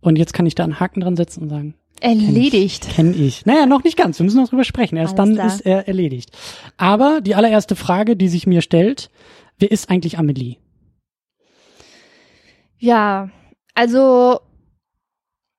Und 0.00 0.16
jetzt 0.16 0.32
kann 0.32 0.46
ich 0.46 0.54
da 0.54 0.64
einen 0.64 0.80
Haken 0.80 1.00
dran 1.00 1.16
setzen 1.16 1.42
und 1.44 1.48
sagen, 1.50 1.74
Erledigt. 2.00 2.88
Kenn 2.90 3.12
ich. 3.20 3.44
Naja, 3.44 3.66
noch 3.66 3.82
nicht 3.82 3.96
ganz. 3.96 4.18
Wir 4.20 4.24
müssen 4.24 4.40
noch 4.40 4.48
drüber 4.48 4.62
sprechen. 4.62 4.96
Erst 4.96 5.18
Alles 5.18 5.30
dann 5.30 5.34
klar. 5.34 5.46
ist 5.48 5.60
er 5.66 5.88
erledigt. 5.88 6.30
Aber 6.76 7.20
die 7.20 7.34
allererste 7.34 7.74
Frage, 7.74 8.14
die 8.16 8.28
sich 8.28 8.46
mir 8.46 8.62
stellt, 8.62 9.10
wer 9.58 9.70
ist 9.72 9.90
eigentlich 9.90 10.16
Amelie? 10.16 10.58
Ja, 12.78 13.30
also 13.74 14.38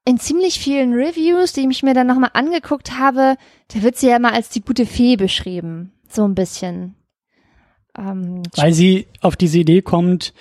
in 0.06 0.18
ziemlich 0.18 0.60
vielen 0.60 0.94
Reviews, 0.94 1.52
die 1.52 1.68
ich 1.70 1.84
mir 1.84 1.94
dann 1.94 2.08
nochmal 2.08 2.32
angeguckt 2.34 2.98
habe, 2.98 3.36
da 3.74 3.84
wird 3.84 3.98
sie 3.98 4.08
ja 4.08 4.16
immer 4.16 4.34
als 4.34 4.48
die 4.50 4.62
gute 4.62 4.86
Fee 4.86 5.18
beschrieben. 5.18 5.92
So 6.08 6.24
ein 6.24 6.36
bisschen. 6.36 6.96
Ähm, 7.98 8.44
Weil 8.56 8.74
sie 8.74 9.08
auf 9.22 9.36
diese 9.36 9.60
Idee 9.60 9.82
kommt, 9.82 10.34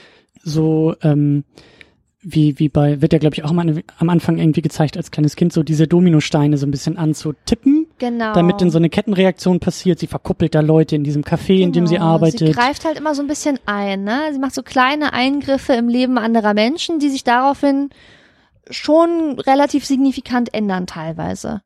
so 0.43 0.95
ähm, 1.03 1.45
wie, 2.21 2.59
wie 2.59 2.69
bei, 2.69 3.01
wird 3.01 3.13
ja, 3.13 3.19
glaube 3.19 3.35
ich, 3.35 3.45
auch 3.45 3.53
mal 3.53 3.83
am 3.99 4.11
Anfang 4.11 4.39
irgendwie 4.39 4.61
gezeigt 4.61 4.97
als 4.97 5.11
kleines 5.11 5.37
Kind, 5.37 5.53
so 5.53 5.63
diese 5.63 5.87
Dominosteine 5.87 6.59
so 6.59 6.67
ein 6.67 6.71
bisschen 6.71 6.99
anzutippen, 6.99 7.87
genau. 7.99 8.33
damit 8.35 8.61
dann 8.61 8.71
so 8.71 8.79
eine 8.79 8.91
Kettenreaktion 8.91 9.61
passiert. 9.61 9.99
Sie 10.01 10.09
verkuppelt 10.09 10.55
da 10.55 10.61
Leute 10.61 10.97
in 10.97 11.05
diesem 11.05 11.23
Café, 11.23 11.61
in 11.61 11.73
dem 11.73 11.87
sie 11.87 11.95
Genau. 11.95 12.07
arbeitet. 12.07 12.41
Sie 12.41 12.53
greift 12.53 12.85
halt 12.85 12.99
immer 12.99 13.15
so 13.15 13.23
ein 13.23 13.29
bisschen 13.29 13.59
ein, 13.67 14.03
ne? 14.05 14.31
Sie 14.33 14.39
macht 14.39 14.55
so 14.55 14.63
kleine 14.63 15.13
Eingriffe 15.13 15.75
im 15.75 15.89
Leben 15.89 16.19
anderer 16.19 16.55
Menschen, 16.55 16.99
die 16.99 17.09
sich 17.09 17.25
daraufhin 17.25 17.91
schon 18.69 19.39
relativ 19.39 19.87
signifikant 19.87 20.53
ändern 20.53 20.87
teilweise. 20.87 21.63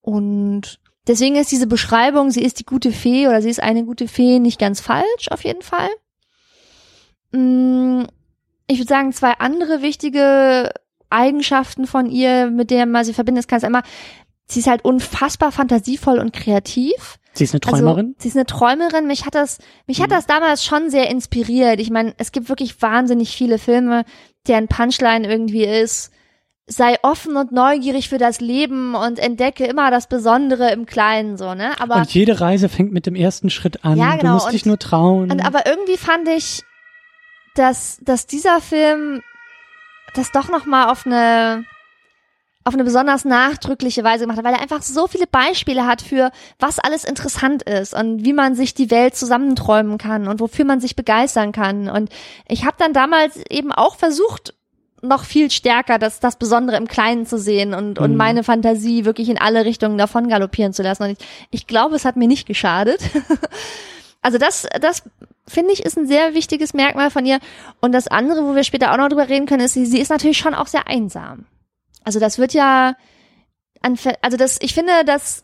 Und 0.00 0.80
deswegen 1.06 1.36
ist 1.36 1.50
diese 1.52 1.66
Beschreibung, 1.66 2.30
sie 2.30 2.42
ist 2.42 2.60
die 2.60 2.64
gute 2.66 2.92
Fee 2.92 3.28
oder 3.28 3.42
sie 3.42 3.50
ist 3.50 3.62
eine 3.62 3.84
gute 3.84 4.08
Fee, 4.08 4.38
nicht 4.38 4.58
ganz 4.58 4.80
falsch, 4.80 5.28
auf 5.30 5.44
jeden 5.44 5.62
Fall. 5.62 5.88
Mm, 7.32 8.04
Ich 8.68 8.78
würde 8.78 8.88
sagen, 8.88 9.12
zwei 9.12 9.32
andere 9.38 9.82
wichtige 9.82 10.72
Eigenschaften 11.10 11.86
von 11.86 12.06
ihr, 12.08 12.46
mit 12.50 12.70
der 12.70 12.86
man 12.86 13.04
sie 13.04 13.12
verbindet, 13.12 13.48
kann 13.48 13.58
es 13.58 13.64
einmal, 13.64 13.82
sie 14.46 14.60
ist 14.60 14.66
halt 14.66 14.84
unfassbar 14.84 15.52
fantasievoll 15.52 16.18
und 16.18 16.32
kreativ. 16.32 17.18
sie 17.34 17.44
ist 17.44 17.52
eine 17.54 17.60
Träumerin. 17.60 18.06
Also, 18.08 18.16
sie 18.18 18.28
ist 18.28 18.36
eine 18.36 18.46
Träumerin. 18.46 19.06
Mich 19.06 19.24
hat 19.26 19.34
das, 19.34 19.58
mich 19.86 20.00
hat 20.00 20.08
Mhm. 20.10 20.14
das 20.14 20.26
damals 20.26 20.64
schon 20.64 20.90
sehr 20.90 21.10
inspiriert. 21.10 21.80
Ich 21.80 21.90
meine, 21.90 22.14
es 22.18 22.30
gibt 22.32 22.48
wirklich 22.48 22.80
wahnsinnig 22.82 23.34
viele 23.36 23.58
Filme, 23.58 24.04
deren 24.46 24.68
Punchline 24.68 25.26
irgendwie 25.28 25.64
ist, 25.64 26.10
sei 26.66 26.96
offen 27.02 27.36
und 27.36 27.52
neugierig 27.52 28.08
für 28.08 28.18
das 28.18 28.40
Leben 28.40 28.94
und 28.94 29.18
entdecke 29.18 29.64
immer 29.66 29.90
das 29.90 30.06
Besondere 30.08 30.70
im 30.70 30.86
Kleinen, 30.86 31.36
so, 31.36 31.54
ne? 31.54 31.72
Aber, 31.80 31.96
und 31.96 32.14
jede 32.14 32.40
Reise 32.40 32.68
fängt 32.68 32.92
mit 32.92 33.06
dem 33.06 33.14
ersten 33.16 33.50
Schritt 33.50 33.84
an. 33.84 33.98
Ja, 33.98 34.12
Du 34.12 34.18
genau. 34.18 34.32
musst 34.34 34.46
Und- 34.46 34.52
dich 34.52 34.64
nur 34.66 34.78
trauen. 34.78 35.30
und 35.32 35.44
aber 35.44 35.66
irgendwie 35.66 35.96
fand 35.96 36.28
ich, 36.28 36.62
dass, 37.56 37.98
dass 38.02 38.26
dieser 38.26 38.60
Film 38.60 39.22
das 40.14 40.30
doch 40.30 40.48
noch 40.48 40.64
mal 40.64 40.90
auf 40.90 41.04
eine, 41.04 41.64
auf 42.64 42.74
eine 42.74 42.84
besonders 42.84 43.24
nachdrückliche 43.24 44.04
Weise 44.04 44.20
gemacht 44.24 44.38
hat, 44.38 44.44
weil 44.44 44.54
er 44.54 44.60
einfach 44.62 44.82
so 44.82 45.06
viele 45.08 45.26
Beispiele 45.26 45.84
hat 45.86 46.00
für, 46.00 46.30
was 46.60 46.78
alles 46.78 47.04
interessant 47.04 47.62
ist 47.64 47.92
und 47.92 48.24
wie 48.24 48.32
man 48.32 48.54
sich 48.54 48.72
die 48.72 48.90
Welt 48.90 49.16
zusammenträumen 49.16 49.98
kann 49.98 50.28
und 50.28 50.38
wofür 50.40 50.64
man 50.64 50.80
sich 50.80 50.94
begeistern 50.96 51.50
kann. 51.52 51.88
Und 51.88 52.08
ich 52.46 52.64
habe 52.64 52.76
dann 52.78 52.92
damals 52.92 53.36
eben 53.50 53.72
auch 53.72 53.96
versucht, 53.96 54.54
noch 55.02 55.24
viel 55.24 55.50
stärker 55.50 55.98
das, 55.98 56.20
das 56.20 56.36
Besondere 56.36 56.76
im 56.76 56.86
Kleinen 56.86 57.26
zu 57.26 57.38
sehen 57.38 57.74
und, 57.74 57.98
und 57.98 58.12
Mhm. 58.12 58.16
meine 58.16 58.44
Fantasie 58.44 59.04
wirklich 59.04 59.28
in 59.28 59.38
alle 59.38 59.64
Richtungen 59.64 59.98
davon 59.98 60.28
galoppieren 60.28 60.72
zu 60.72 60.82
lassen. 60.82 61.02
Und 61.02 61.10
ich, 61.10 61.18
ich 61.50 61.66
glaube, 61.66 61.96
es 61.96 62.04
hat 62.04 62.16
mir 62.16 62.28
nicht 62.28 62.46
geschadet. 62.46 63.02
also 64.22 64.38
das, 64.38 64.66
das 64.80 65.02
finde 65.46 65.72
ich, 65.72 65.84
ist 65.84 65.98
ein 65.98 66.06
sehr 66.06 66.34
wichtiges 66.34 66.72
Merkmal 66.72 67.10
von 67.10 67.26
ihr. 67.26 67.40
Und 67.80 67.92
das 67.92 68.06
andere, 68.08 68.44
wo 68.44 68.54
wir 68.54 68.62
später 68.64 68.92
auch 68.92 68.96
noch 68.96 69.08
drüber 69.08 69.28
reden 69.28 69.46
können, 69.46 69.64
ist, 69.64 69.74
sie, 69.74 69.86
sie 69.86 69.98
ist 69.98 70.10
natürlich 70.10 70.38
schon 70.38 70.54
auch 70.54 70.68
sehr 70.68 70.86
einsam. 70.86 71.46
Also 72.04 72.20
das 72.20 72.38
wird 72.38 72.52
ja, 72.52 72.94
an, 73.80 73.98
also 74.22 74.36
das, 74.36 74.58
ich 74.60 74.72
finde, 74.72 74.92
das, 75.04 75.42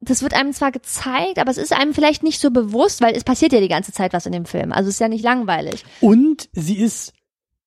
das 0.00 0.22
wird 0.22 0.34
einem 0.34 0.52
zwar 0.54 0.72
gezeigt, 0.72 1.38
aber 1.38 1.50
es 1.50 1.58
ist 1.58 1.72
einem 1.72 1.92
vielleicht 1.92 2.22
nicht 2.22 2.40
so 2.40 2.50
bewusst, 2.50 3.02
weil 3.02 3.14
es 3.14 3.24
passiert 3.24 3.52
ja 3.52 3.60
die 3.60 3.68
ganze 3.68 3.92
Zeit 3.92 4.14
was 4.14 4.26
in 4.26 4.32
dem 4.32 4.46
Film. 4.46 4.72
Also 4.72 4.88
es 4.88 4.94
ist 4.96 5.00
ja 5.00 5.08
nicht 5.08 5.24
langweilig. 5.24 5.84
Und 6.00 6.48
sie 6.52 6.78
ist 6.78 7.12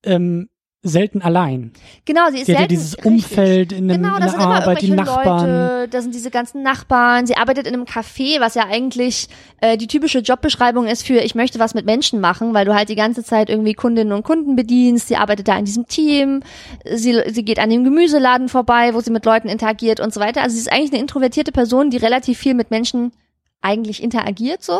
ähm, 0.03 0.49
selten 0.81 1.21
allein. 1.21 1.73
Genau, 2.05 2.29
sie 2.31 2.37
ist 2.37 2.45
Sie 2.45 2.53
hat 2.53 2.61
ja 2.61 2.67
selten, 2.69 2.69
dieses 2.69 2.93
richtig. 2.93 3.11
Umfeld 3.11 3.71
in, 3.73 3.89
dem, 3.89 4.01
Genau, 4.01 4.15
in 4.15 4.21
der 4.21 4.39
Arbeit, 4.39 4.81
die 4.81 4.91
Nachbarn. 4.91 5.45
Leute, 5.45 5.87
da 5.89 6.01
sind 6.01 6.15
diese 6.15 6.31
ganzen 6.31 6.63
Nachbarn. 6.63 7.27
Sie 7.27 7.35
arbeitet 7.35 7.67
in 7.67 7.73
einem 7.73 7.83
Café, 7.83 8.39
was 8.39 8.55
ja 8.55 8.65
eigentlich 8.65 9.27
äh, 9.59 9.75
die 9.75 9.87
typische 9.87 10.19
Jobbeschreibung 10.19 10.87
ist 10.87 11.05
für 11.05 11.19
ich 11.19 11.35
möchte 11.35 11.59
was 11.59 11.73
mit 11.73 11.85
Menschen 11.85 12.21
machen, 12.21 12.53
weil 12.53 12.65
du 12.65 12.73
halt 12.73 12.87
die 12.87 12.95
ganze 12.95 13.23
Zeit 13.23 13.49
irgendwie 13.49 13.73
Kundinnen 13.73 14.13
und 14.13 14.23
Kunden 14.23 14.55
bedienst. 14.55 15.09
Sie 15.09 15.17
arbeitet 15.17 15.49
da 15.49 15.57
in 15.57 15.65
diesem 15.65 15.85
Team. 15.87 16.43
Sie, 16.85 17.21
sie 17.27 17.43
geht 17.43 17.59
an 17.59 17.69
dem 17.69 17.83
Gemüseladen 17.83 18.47
vorbei, 18.47 18.93
wo 18.93 19.01
sie 19.01 19.11
mit 19.11 19.25
Leuten 19.25 19.49
interagiert 19.49 19.99
und 19.99 20.13
so 20.13 20.21
weiter. 20.21 20.43
Also 20.43 20.53
sie 20.53 20.61
ist 20.61 20.71
eigentlich 20.71 20.93
eine 20.93 21.01
introvertierte 21.01 21.51
Person, 21.51 21.89
die 21.89 21.97
relativ 21.97 22.37
viel 22.37 22.53
mit 22.53 22.71
Menschen 22.71 23.11
eigentlich 23.61 24.01
interagiert 24.01 24.63
so. 24.63 24.79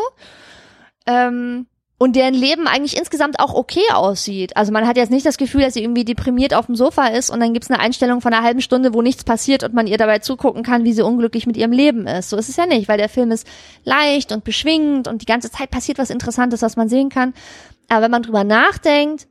Ähm, 1.06 1.66
und 2.02 2.16
deren 2.16 2.32
Leben 2.32 2.66
eigentlich 2.66 2.96
insgesamt 2.96 3.40
auch 3.40 3.52
okay 3.52 3.82
aussieht. 3.92 4.56
Also 4.56 4.72
man 4.72 4.86
hat 4.86 4.96
jetzt 4.96 5.10
nicht 5.10 5.26
das 5.26 5.36
Gefühl, 5.36 5.60
dass 5.60 5.74
sie 5.74 5.82
irgendwie 5.82 6.06
deprimiert 6.06 6.54
auf 6.54 6.64
dem 6.64 6.74
Sofa 6.74 7.08
ist 7.08 7.28
und 7.28 7.40
dann 7.40 7.52
gibt's 7.52 7.70
eine 7.70 7.78
Einstellung 7.78 8.22
von 8.22 8.32
einer 8.32 8.42
halben 8.42 8.62
Stunde, 8.62 8.94
wo 8.94 9.02
nichts 9.02 9.22
passiert 9.22 9.64
und 9.64 9.74
man 9.74 9.86
ihr 9.86 9.98
dabei 9.98 10.18
zugucken 10.20 10.62
kann, 10.62 10.84
wie 10.84 10.94
sie 10.94 11.02
unglücklich 11.04 11.46
mit 11.46 11.58
ihrem 11.58 11.72
Leben 11.72 12.06
ist. 12.06 12.30
So 12.30 12.38
ist 12.38 12.48
es 12.48 12.56
ja 12.56 12.64
nicht, 12.64 12.88
weil 12.88 12.96
der 12.96 13.10
Film 13.10 13.30
ist 13.30 13.46
leicht 13.84 14.32
und 14.32 14.44
beschwingend 14.44 15.08
und 15.08 15.20
die 15.20 15.26
ganze 15.26 15.50
Zeit 15.50 15.70
passiert 15.70 15.98
was 15.98 16.08
Interessantes, 16.08 16.62
was 16.62 16.76
man 16.76 16.88
sehen 16.88 17.10
kann. 17.10 17.34
Aber 17.90 18.00
wenn 18.04 18.10
man 18.10 18.22
drüber 18.22 18.44
nachdenkt, 18.44 19.28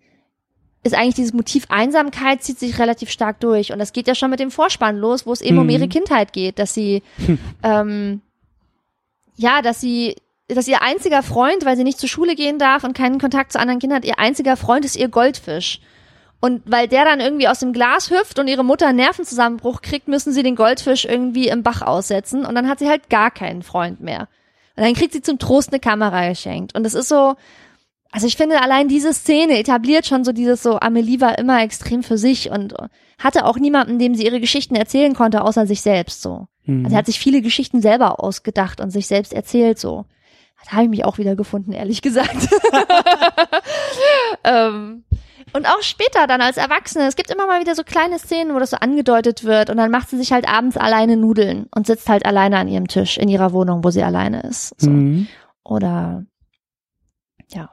ist 0.84 0.94
eigentlich 0.94 1.16
dieses 1.16 1.34
Motiv 1.34 1.66
Einsamkeit 1.70 2.44
zieht 2.44 2.60
sich 2.60 2.78
relativ 2.78 3.10
stark 3.10 3.40
durch. 3.40 3.74
Und 3.74 3.80
das 3.80 3.94
geht 3.94 4.08
ja 4.08 4.14
schon 4.14 4.30
mit 4.30 4.40
dem 4.40 4.52
Vorspann 4.52 4.96
los, 4.98 5.26
wo 5.26 5.34
es 5.34 5.42
eben 5.42 5.58
um 5.58 5.64
Mhm. 5.64 5.72
ihre 5.72 5.88
Kindheit 5.88 6.34
geht, 6.34 6.60
dass 6.60 6.76
sie, 6.76 7.02
ähm, 7.64 8.22
ja, 9.38 9.64
dass 9.64 9.82
sie, 9.82 10.16
dass 10.50 10.68
ihr 10.68 10.82
einziger 10.82 11.24
Freund, 11.24 11.64
weil 11.66 11.78
sie 11.78 11.84
nicht 11.84 12.00
zur 12.00 12.10
Schule 12.10 12.36
gehen 12.36 12.58
darf 12.58 12.84
und 12.84 12.98
keinen 12.98 13.20
Kontakt 13.20 13.52
zu 13.52 13.60
anderen 13.60 13.80
Kindern 13.80 13.98
hat, 13.98 14.06
ihr 14.06 14.20
einziger 14.20 14.58
Freund 14.58 14.84
ist 14.84 14.96
ihr 14.96 15.08
Goldfisch. 15.08 15.80
Und 16.42 16.62
weil 16.66 16.88
der 16.88 17.06
dann 17.06 17.20
irgendwie 17.20 17.48
aus 17.48 17.60
dem 17.60 17.74
Glas 17.74 18.10
hüpft 18.12 18.40
und 18.40 18.48
ihre 18.48 18.64
Mutter 18.64 18.88
einen 18.88 18.98
Nervenzusammenbruch 18.98 19.82
kriegt, 19.82 20.08
müssen 20.08 20.32
sie 20.32 20.42
den 20.42 20.56
Goldfisch 20.56 21.06
irgendwie 21.06 21.50
im 21.50 21.64
Bach 21.64 21.82
aussetzen 21.82 22.46
und 22.46 22.56
dann 22.56 22.70
hat 22.70 22.80
sie 22.80 22.88
halt 22.88 23.10
gar 23.10 23.30
keinen 23.30 23.62
Freund 23.62 24.00
mehr. 24.00 24.28
Und 24.76 24.86
dann 24.86 24.94
kriegt 24.94 25.12
sie 25.12 25.22
zum 25.22 25.38
Trost 25.38 25.72
eine 25.72 25.82
Kamera 25.82 26.30
geschenkt. 26.30 26.76
Und 26.76 26.86
es 26.86 26.94
ist 26.94 27.10
so, 27.10 27.36
also 28.12 28.26
ich 28.26 28.38
finde 28.38 28.62
allein 28.62 28.88
diese 28.88 29.14
Szene 29.14 29.60
etabliert 29.60 30.06
schon 30.06 30.24
so 30.24 30.32
dieses 30.32 30.64
so, 30.64 30.80
Amelie 30.80 31.20
war 31.20 31.38
immer 31.38 31.62
extrem 31.62 32.04
für 32.04 32.18
sich 32.18 32.50
und 32.50 32.74
hatte 33.20 33.46
auch 33.46 33.58
niemanden, 33.58 34.00
dem 34.00 34.16
sie 34.16 34.26
ihre 34.26 34.40
Geschichten 34.40 34.76
erzählen 34.76 35.14
konnte, 35.14 35.44
außer 35.44 35.68
sich 35.68 35.82
selbst 35.82 36.22
so. 36.22 36.48
Mhm. 36.66 36.86
Also 36.86 36.96
er 36.96 37.00
hat 37.00 37.06
sich 37.06 37.20
viele 37.20 37.42
Geschichten 37.42 37.82
selber 37.82 38.24
ausgedacht 38.24 38.80
und 38.80 38.92
sich 38.92 39.08
selbst 39.08 39.34
erzählt 39.34 39.78
so. 39.78 40.06
Da 40.70 40.76
habe 40.76 40.84
ich 40.84 40.90
mich 40.90 41.06
auch 41.06 41.18
wieder 41.18 41.36
gefunden, 41.36 41.72
ehrlich 41.72 42.02
gesagt. 42.04 42.30
ähm, 44.44 45.04
und 45.54 45.66
auch 45.66 45.82
später 45.82 46.28
dann 46.28 46.42
als 46.42 46.58
Erwachsene, 46.58 47.08
es 47.08 47.16
gibt 47.16 47.32
immer 47.32 47.48
mal 47.48 47.60
wieder 47.60 47.74
so 47.74 47.84
kleine 47.84 48.20
Szenen, 48.20 48.54
wo 48.54 48.60
das 48.60 48.70
so 48.70 48.78
angedeutet 48.78 49.44
wird 49.44 49.72
und 49.72 49.78
dann 49.78 49.90
macht 49.90 50.10
sie 50.10 50.18
sich 50.18 50.32
halt 50.32 50.48
abends 50.48 50.78
alleine 50.78 51.18
Nudeln 51.18 51.66
und 51.74 51.88
sitzt 51.88 52.08
halt 52.08 52.26
alleine 52.26 52.58
an 52.60 52.68
ihrem 52.68 52.88
Tisch 52.88 53.18
in 53.18 53.30
ihrer 53.30 53.52
Wohnung, 53.52 53.84
wo 53.84 53.90
sie 53.90 54.04
alleine 54.04 54.42
ist. 54.42 54.80
So. 54.80 54.92
Mhm. 54.92 55.28
Oder 55.64 56.26
ja. 57.48 57.72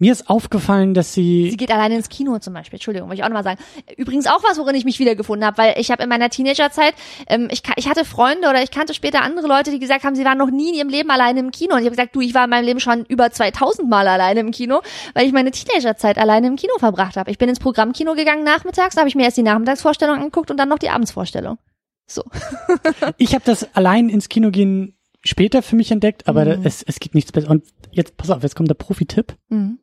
Mir 0.00 0.12
ist 0.12 0.30
aufgefallen, 0.30 0.94
dass 0.94 1.12
sie, 1.12 1.50
Sie 1.50 1.56
geht 1.56 1.72
alleine 1.72 1.96
ins 1.96 2.08
Kino 2.08 2.38
zum 2.38 2.54
Beispiel. 2.54 2.76
Entschuldigung, 2.76 3.08
wollte 3.08 3.20
ich 3.20 3.24
auch 3.24 3.28
nochmal 3.28 3.42
sagen. 3.42 3.58
Übrigens 3.96 4.28
auch 4.28 4.44
was, 4.44 4.56
worin 4.56 4.76
ich 4.76 4.84
mich 4.84 5.00
wiedergefunden 5.00 5.44
habe, 5.44 5.58
weil 5.58 5.74
ich 5.76 5.90
habe 5.90 6.04
in 6.04 6.08
meiner 6.08 6.30
Teenagerzeit, 6.30 6.94
ähm, 7.26 7.48
ich, 7.50 7.62
ich 7.74 7.88
hatte 7.88 8.04
Freunde 8.04 8.48
oder 8.48 8.62
ich 8.62 8.70
kannte 8.70 8.94
später 8.94 9.22
andere 9.22 9.48
Leute, 9.48 9.72
die 9.72 9.80
gesagt 9.80 10.04
haben, 10.04 10.14
sie 10.14 10.24
waren 10.24 10.38
noch 10.38 10.50
nie 10.52 10.68
in 10.68 10.74
ihrem 10.76 10.88
Leben 10.88 11.10
alleine 11.10 11.40
im 11.40 11.50
Kino. 11.50 11.72
Und 11.74 11.80
ich 11.80 11.86
habe 11.86 11.96
gesagt, 11.96 12.14
du, 12.14 12.20
ich 12.20 12.32
war 12.32 12.44
in 12.44 12.50
meinem 12.50 12.64
Leben 12.64 12.78
schon 12.78 13.04
über 13.06 13.30
2000 13.32 13.88
Mal 13.88 14.06
alleine 14.06 14.38
im 14.38 14.52
Kino, 14.52 14.82
weil 15.14 15.26
ich 15.26 15.32
meine 15.32 15.50
Teenagerzeit 15.50 16.16
alleine 16.16 16.46
im 16.46 16.54
Kino 16.54 16.74
verbracht 16.78 17.16
habe. 17.16 17.32
Ich 17.32 17.38
bin 17.38 17.48
ins 17.48 17.58
Programmkino 17.58 18.14
gegangen 18.14 18.44
nachmittags, 18.44 18.94
da 18.94 19.00
habe 19.00 19.08
ich 19.08 19.16
mir 19.16 19.24
erst 19.24 19.36
die 19.36 19.42
Nachmittagsvorstellung 19.42 20.18
angeguckt 20.18 20.52
und 20.52 20.58
dann 20.58 20.68
noch 20.68 20.78
die 20.78 20.90
Abendsvorstellung. 20.90 21.58
So. 22.06 22.22
ich 23.18 23.34
habe 23.34 23.44
das 23.44 23.74
allein 23.74 24.08
ins 24.08 24.28
Kino 24.28 24.50
gehen 24.52 24.94
später 25.24 25.62
für 25.62 25.74
mich 25.74 25.90
entdeckt, 25.90 26.28
aber 26.28 26.44
Mhm. 26.44 26.64
es, 26.64 26.84
es 26.84 27.00
gibt 27.00 27.16
nichts 27.16 27.32
besser. 27.32 27.50
Und 27.50 27.64
jetzt, 27.90 28.16
pass 28.16 28.30
auf, 28.30 28.44
jetzt 28.44 28.54
kommt 28.54 28.70
der 28.70 28.74
Profi-Tipp. 28.76 29.34
Mhm. 29.48 29.80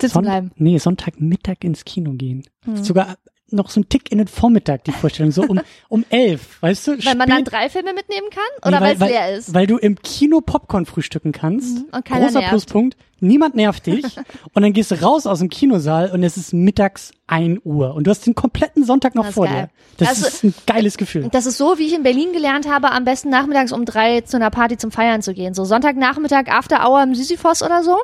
Sitzen 0.00 0.14
Sonn- 0.14 0.24
bleiben. 0.24 0.50
Nee, 0.56 0.78
Sonntagmittag 0.78 1.56
ins 1.62 1.84
Kino 1.84 2.12
gehen. 2.12 2.44
Mhm. 2.66 2.82
Sogar 2.84 3.16
noch 3.54 3.68
so 3.68 3.80
ein 3.80 3.88
Tick 3.90 4.10
in 4.10 4.16
den 4.16 4.28
Vormittag, 4.28 4.84
die 4.84 4.92
Vorstellung, 4.92 5.30
so 5.30 5.42
um, 5.42 5.60
um 5.90 6.06
elf, 6.08 6.62
weißt 6.62 6.86
du? 6.86 7.04
Weil 7.04 7.16
man 7.16 7.28
dann 7.28 7.44
drei 7.44 7.68
Filme 7.68 7.92
mitnehmen 7.92 8.28
kann? 8.30 8.42
Nee, 8.62 8.68
Oder 8.68 8.80
weil 8.80 8.94
es 8.94 8.98
leer 9.00 9.36
ist? 9.36 9.52
Weil 9.52 9.66
du 9.66 9.76
im 9.76 9.96
Kino 9.96 10.40
Popcorn 10.40 10.86
frühstücken 10.86 11.32
kannst. 11.32 11.76
Mhm, 11.80 11.84
und 11.92 12.04
keiner 12.06 12.24
Großer 12.26 12.38
nervt. 12.38 12.48
Pluspunkt. 12.50 12.96
Niemand 13.20 13.54
nervt 13.54 13.84
dich. 13.86 14.04
und 14.54 14.62
dann 14.62 14.72
gehst 14.72 14.90
du 14.90 15.02
raus 15.02 15.26
aus 15.26 15.40
dem 15.40 15.50
Kinosaal 15.50 16.10
und 16.12 16.22
es 16.22 16.38
ist 16.38 16.54
mittags 16.54 17.12
ein 17.26 17.60
Uhr. 17.62 17.94
Und 17.94 18.06
du 18.06 18.10
hast 18.10 18.24
den 18.26 18.34
kompletten 18.34 18.84
Sonntag 18.86 19.14
noch 19.14 19.26
Das 19.26 19.34
vor 19.34 19.44
geil. 19.46 19.68
dir. 19.68 19.96
Das 19.98 20.08
Also- 20.08 20.28
ist 20.28 20.44
ein 20.44 20.54
geiles 20.66 20.96
Gefühl. 20.96 21.28
Das 21.30 21.44
ist 21.44 21.58
so, 21.58 21.78
wie 21.78 21.84
ich 21.86 21.94
in 21.94 22.02
Berlin 22.04 22.32
gelernt 22.32 22.66
habe, 22.66 22.90
am 22.90 23.04
besten 23.04 23.28
nachmittags 23.28 23.70
um 23.72 23.84
drei 23.84 24.22
zu 24.22 24.38
einer 24.38 24.48
Party 24.50 24.78
zum 24.78 24.90
Feiern 24.92 25.20
zu 25.20 25.34
gehen. 25.34 25.52
So 25.52 25.66
Sonntagnachmittag, 25.66 26.48
After 26.48 26.88
Hour 26.88 27.02
im 27.02 27.14
Sisyphos 27.14 27.62
oder 27.62 27.82
so. 27.84 27.98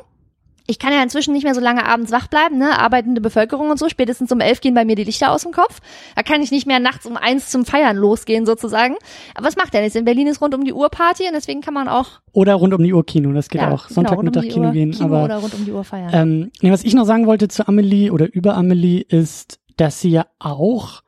Ich 0.69 0.77
kann 0.77 0.93
ja 0.93 1.01
inzwischen 1.01 1.33
nicht 1.33 1.43
mehr 1.43 1.55
so 1.55 1.61
lange 1.61 1.83
abends 1.85 2.11
wach 2.11 2.27
bleiben, 2.27 2.59
ne? 2.59 2.77
Arbeitende 2.77 3.21
Bevölkerung 3.21 3.71
und 3.71 3.79
so. 3.79 3.89
Spätestens 3.89 4.31
um 4.31 4.39
elf 4.39 4.61
gehen 4.61 4.75
bei 4.75 4.85
mir 4.85 4.95
die 4.95 5.03
Lichter 5.03 5.31
aus 5.31 5.41
dem 5.41 5.51
Kopf. 5.51 5.79
Da 6.15 6.21
kann 6.21 6.43
ich 6.43 6.51
nicht 6.51 6.67
mehr 6.67 6.79
nachts 6.79 7.07
um 7.07 7.17
eins 7.17 7.49
zum 7.49 7.65
Feiern 7.65 7.97
losgehen 7.97 8.45
sozusagen. 8.45 8.95
Aber 9.33 9.47
was 9.47 9.55
macht 9.55 9.73
der 9.73 9.81
nichts? 9.81 9.95
In 9.95 10.05
Berlin 10.05 10.27
ist 10.27 10.41
rund 10.41 10.53
um 10.53 10.63
die 10.63 10.73
Uhr 10.73 10.89
Party 10.89 11.23
und 11.25 11.33
deswegen 11.33 11.61
kann 11.61 11.73
man 11.73 11.87
auch 11.87 12.21
Oder 12.33 12.53
rund 12.53 12.73
um 12.75 12.83
die 12.83 12.93
Uhr 12.93 13.03
Kino. 13.05 13.31
Das 13.33 13.49
geht 13.49 13.61
ja, 13.61 13.71
auch. 13.71 13.87
genau, 13.87 13.95
Sonntagmittag 13.95 14.43
rund 14.43 14.45
um 14.45 14.53
Kino 14.53 14.67
Uhr 14.67 14.73
gehen. 14.73 14.91
Kino 14.91 15.05
aber 15.05 15.23
oder 15.23 15.37
rund 15.37 15.53
um 15.55 15.65
die 15.65 15.71
Uhr 15.71 15.83
feiern. 15.83 16.09
Ähm, 16.13 16.51
nee, 16.61 16.71
was 16.71 16.83
ich 16.83 16.93
noch 16.93 17.05
sagen 17.05 17.25
wollte 17.25 17.47
zu 17.47 17.67
Amelie 17.67 18.11
oder 18.11 18.31
über 18.31 18.55
Amelie 18.55 19.01
ist, 19.01 19.59
dass 19.77 20.01
sie 20.01 20.11
ja 20.11 20.27
auch, 20.37 21.01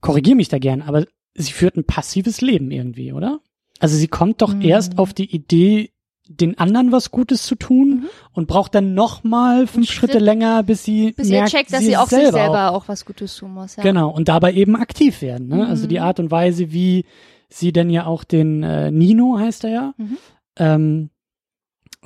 korrigier 0.00 0.36
mich 0.36 0.48
da 0.48 0.58
gern, 0.58 0.82
aber 0.82 1.04
sie 1.34 1.52
führt 1.52 1.76
ein 1.76 1.84
passives 1.84 2.40
Leben 2.40 2.70
irgendwie, 2.70 3.12
oder? 3.12 3.40
Also 3.80 3.96
sie 3.96 4.08
kommt 4.08 4.42
doch 4.42 4.54
Mhm. 4.54 4.62
erst 4.62 4.98
auf 4.98 5.12
die 5.12 5.30
Idee, 5.34 5.90
den 6.30 6.58
anderen 6.58 6.92
was 6.92 7.10
Gutes 7.10 7.44
zu 7.46 7.54
tun 7.54 7.88
Mhm. 7.88 8.08
und 8.32 8.46
braucht 8.48 8.74
dann 8.74 8.92
noch 8.94 9.24
mal 9.24 9.66
fünf 9.66 9.86
Schritt, 9.90 10.10
Schritte 10.12 10.22
länger, 10.24 10.62
bis 10.62 10.84
sie 10.84 11.12
Bis 11.12 11.28
merkt, 11.30 11.50
checkt, 11.50 11.72
dass 11.72 11.80
sie 11.80 11.96
auch 11.96 12.08
sich 12.08 12.18
selber 12.18 12.38
selber 12.38 12.72
auch 12.72 12.86
was 12.86 13.04
Gutes 13.06 13.34
tun 13.36 13.54
muss. 13.54 13.76
Ja. 13.76 13.82
Genau, 13.82 14.10
und 14.10 14.28
dabei 14.28 14.52
eben 14.52 14.76
aktiv 14.76 15.22
werden. 15.22 15.48
Ne? 15.48 15.66
Also 15.66 15.84
Mhm. 15.84 15.88
die 15.88 16.00
Art 16.00 16.20
und 16.20 16.30
Weise, 16.30 16.70
wie 16.72 17.06
sie 17.48 17.72
denn 17.72 17.88
ja 17.90 18.04
auch 18.06 18.24
den 18.24 18.62
äh, 18.62 18.90
Nino 18.90 19.38
heißt 19.38 19.64
er 19.64 19.70
ja. 19.70 19.94
Mhm. 19.96 20.18
Ähm, 20.56 21.10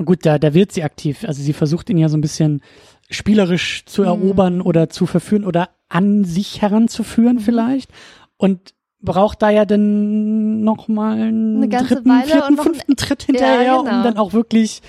gut, 0.05 0.25
da, 0.25 0.39
da 0.39 0.55
wird 0.55 0.71
sie 0.73 0.85
aktiv. 0.85 1.25
Also 1.27 1.43
sie 1.43 1.53
versucht 1.53 1.91
ihn 1.91 1.99
ja 1.99 2.09
so 2.09 2.17
ein 2.17 2.21
bisschen 2.23 2.63
spielerisch 3.11 3.85
zu 3.87 4.03
Mhm. 4.03 4.07
erobern 4.07 4.61
oder 4.61 4.89
zu 4.89 5.07
verführen 5.07 5.45
oder 5.45 5.71
an 5.89 6.25
sich 6.25 6.63
heranzuführen 6.63 7.37
Mhm. 7.37 7.41
vielleicht. 7.41 7.91
Und 8.37 8.75
braucht 9.03 9.43
da 9.43 9.51
ja 9.51 9.65
dann 9.65 10.63
noch 10.63 10.89
mal 10.89 11.21
einen 11.21 11.57
Eine 11.59 11.69
ganze 11.69 11.97
dritten, 11.97 12.09
Weile 12.09 12.27
vierten, 12.27 12.49
und 12.49 12.57
noch 12.57 12.65
fünften 12.65 12.97
Tritt 12.97 13.23
hinterher, 13.25 13.81
um 13.81 13.87
genau. 13.87 14.03
dann 14.03 14.17
auch 14.17 14.33
wirklich 14.33 14.81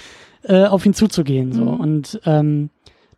äh, 0.44 0.66
auf 0.66 0.86
ihn 0.86 0.94
zuzugehen. 0.94 1.52
So. 1.52 1.64
Mhm. 1.64 1.80
Und 1.80 2.22
ähm, 2.26 2.70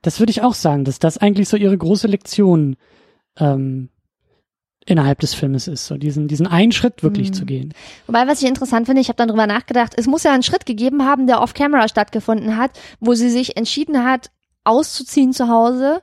das 0.02 0.20
würde 0.20 0.32
ich 0.32 0.42
auch 0.42 0.54
sagen, 0.54 0.86
dass 0.86 1.00
das 1.00 1.18
eigentlich 1.18 1.50
so 1.50 1.58
ihre 1.58 1.78
große 1.78 2.08
Lektion 2.08 2.78
ähm, 3.38 3.90
innerhalb 4.86 5.20
des 5.20 5.34
Filmes 5.34 5.68
ist, 5.68 5.88
so 5.88 5.98
diesen, 5.98 6.28
diesen 6.28 6.46
einen 6.46 6.72
Schritt 6.72 7.02
wirklich 7.02 7.30
Mhm. 7.30 7.34
zu 7.34 7.46
gehen. 7.46 7.74
Wobei, 8.06 8.28
was 8.28 8.42
ich 8.42 8.48
interessant 8.48 8.86
finde, 8.86 9.02
ich 9.02 9.08
habe 9.08 9.18
dann 9.18 9.30
drüber 9.30 9.48
nachgedacht, 9.48 9.94
es 9.98 10.06
muss 10.06 10.24
ja 10.24 10.32
einen 10.32 10.44
Schritt 10.44 10.66
gegeben 10.66 11.04
haben, 11.06 11.26
der 11.26 11.42
off-camera 11.42 11.88
stattgefunden 11.88 12.56
hat, 12.58 12.72
wo 13.00 13.16
sie 13.16 13.30
sich 13.30 13.58
entschieden 13.58 14.04
hat, 14.06 14.30
auszuziehen 14.64 15.34
zu 15.34 15.48
Hause, 15.50 16.02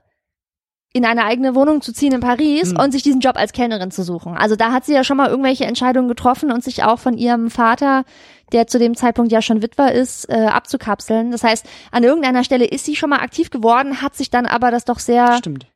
in 0.95 1.05
eine 1.07 1.25
eigene 1.25 1.55
Wohnung 1.55 1.81
zu 1.81 1.93
ziehen 1.93 2.13
in 2.13 2.21
Paris 2.21 2.73
Mhm. 2.73 2.79
und 2.81 2.93
sich 2.93 3.03
diesen 3.03 3.21
Job 3.21 3.37
als 3.37 3.53
Kellnerin 3.53 3.91
zu 3.91 4.03
suchen. 4.03 4.37
Also 4.37 4.57
da 4.57 4.73
hat 4.73 4.85
sie 4.85 4.93
ja 4.93 5.05
schon 5.05 5.17
mal 5.17 5.31
irgendwelche 5.31 5.65
Entscheidungen 5.65 6.09
getroffen 6.09 6.53
und 6.53 6.63
sich 6.63 6.85
auch 6.85 6.99
von 6.99 7.17
ihrem 7.17 7.51
Vater, 7.51 8.05
der 8.53 8.67
zu 8.67 8.79
dem 8.79 8.95
Zeitpunkt 8.95 9.33
ja 9.33 9.41
schon 9.41 9.63
Witwer 9.63 9.93
ist, 9.93 10.29
äh, 10.29 10.35
abzukapseln. 10.47 11.31
Das 11.31 11.43
heißt, 11.45 11.65
an 11.91 12.03
irgendeiner 12.05 12.45
Stelle 12.45 12.67
ist 12.67 12.85
sie 12.85 12.97
schon 12.97 13.09
mal 13.11 13.21
aktiv 13.21 13.49
geworden, 13.49 14.03
hat 14.03 14.15
sich 14.15 14.29
dann 14.31 14.45
aber 14.45 14.71
das 14.71 14.85
doch 14.85 14.99
sehr 14.99 15.39
Stimmt. 15.39 15.67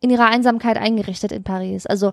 in 0.00 0.10
ihrer 0.10 0.26
Einsamkeit 0.26 0.76
eingerichtet 0.76 1.32
in 1.32 1.42
Paris. 1.42 1.86
Also 1.86 2.12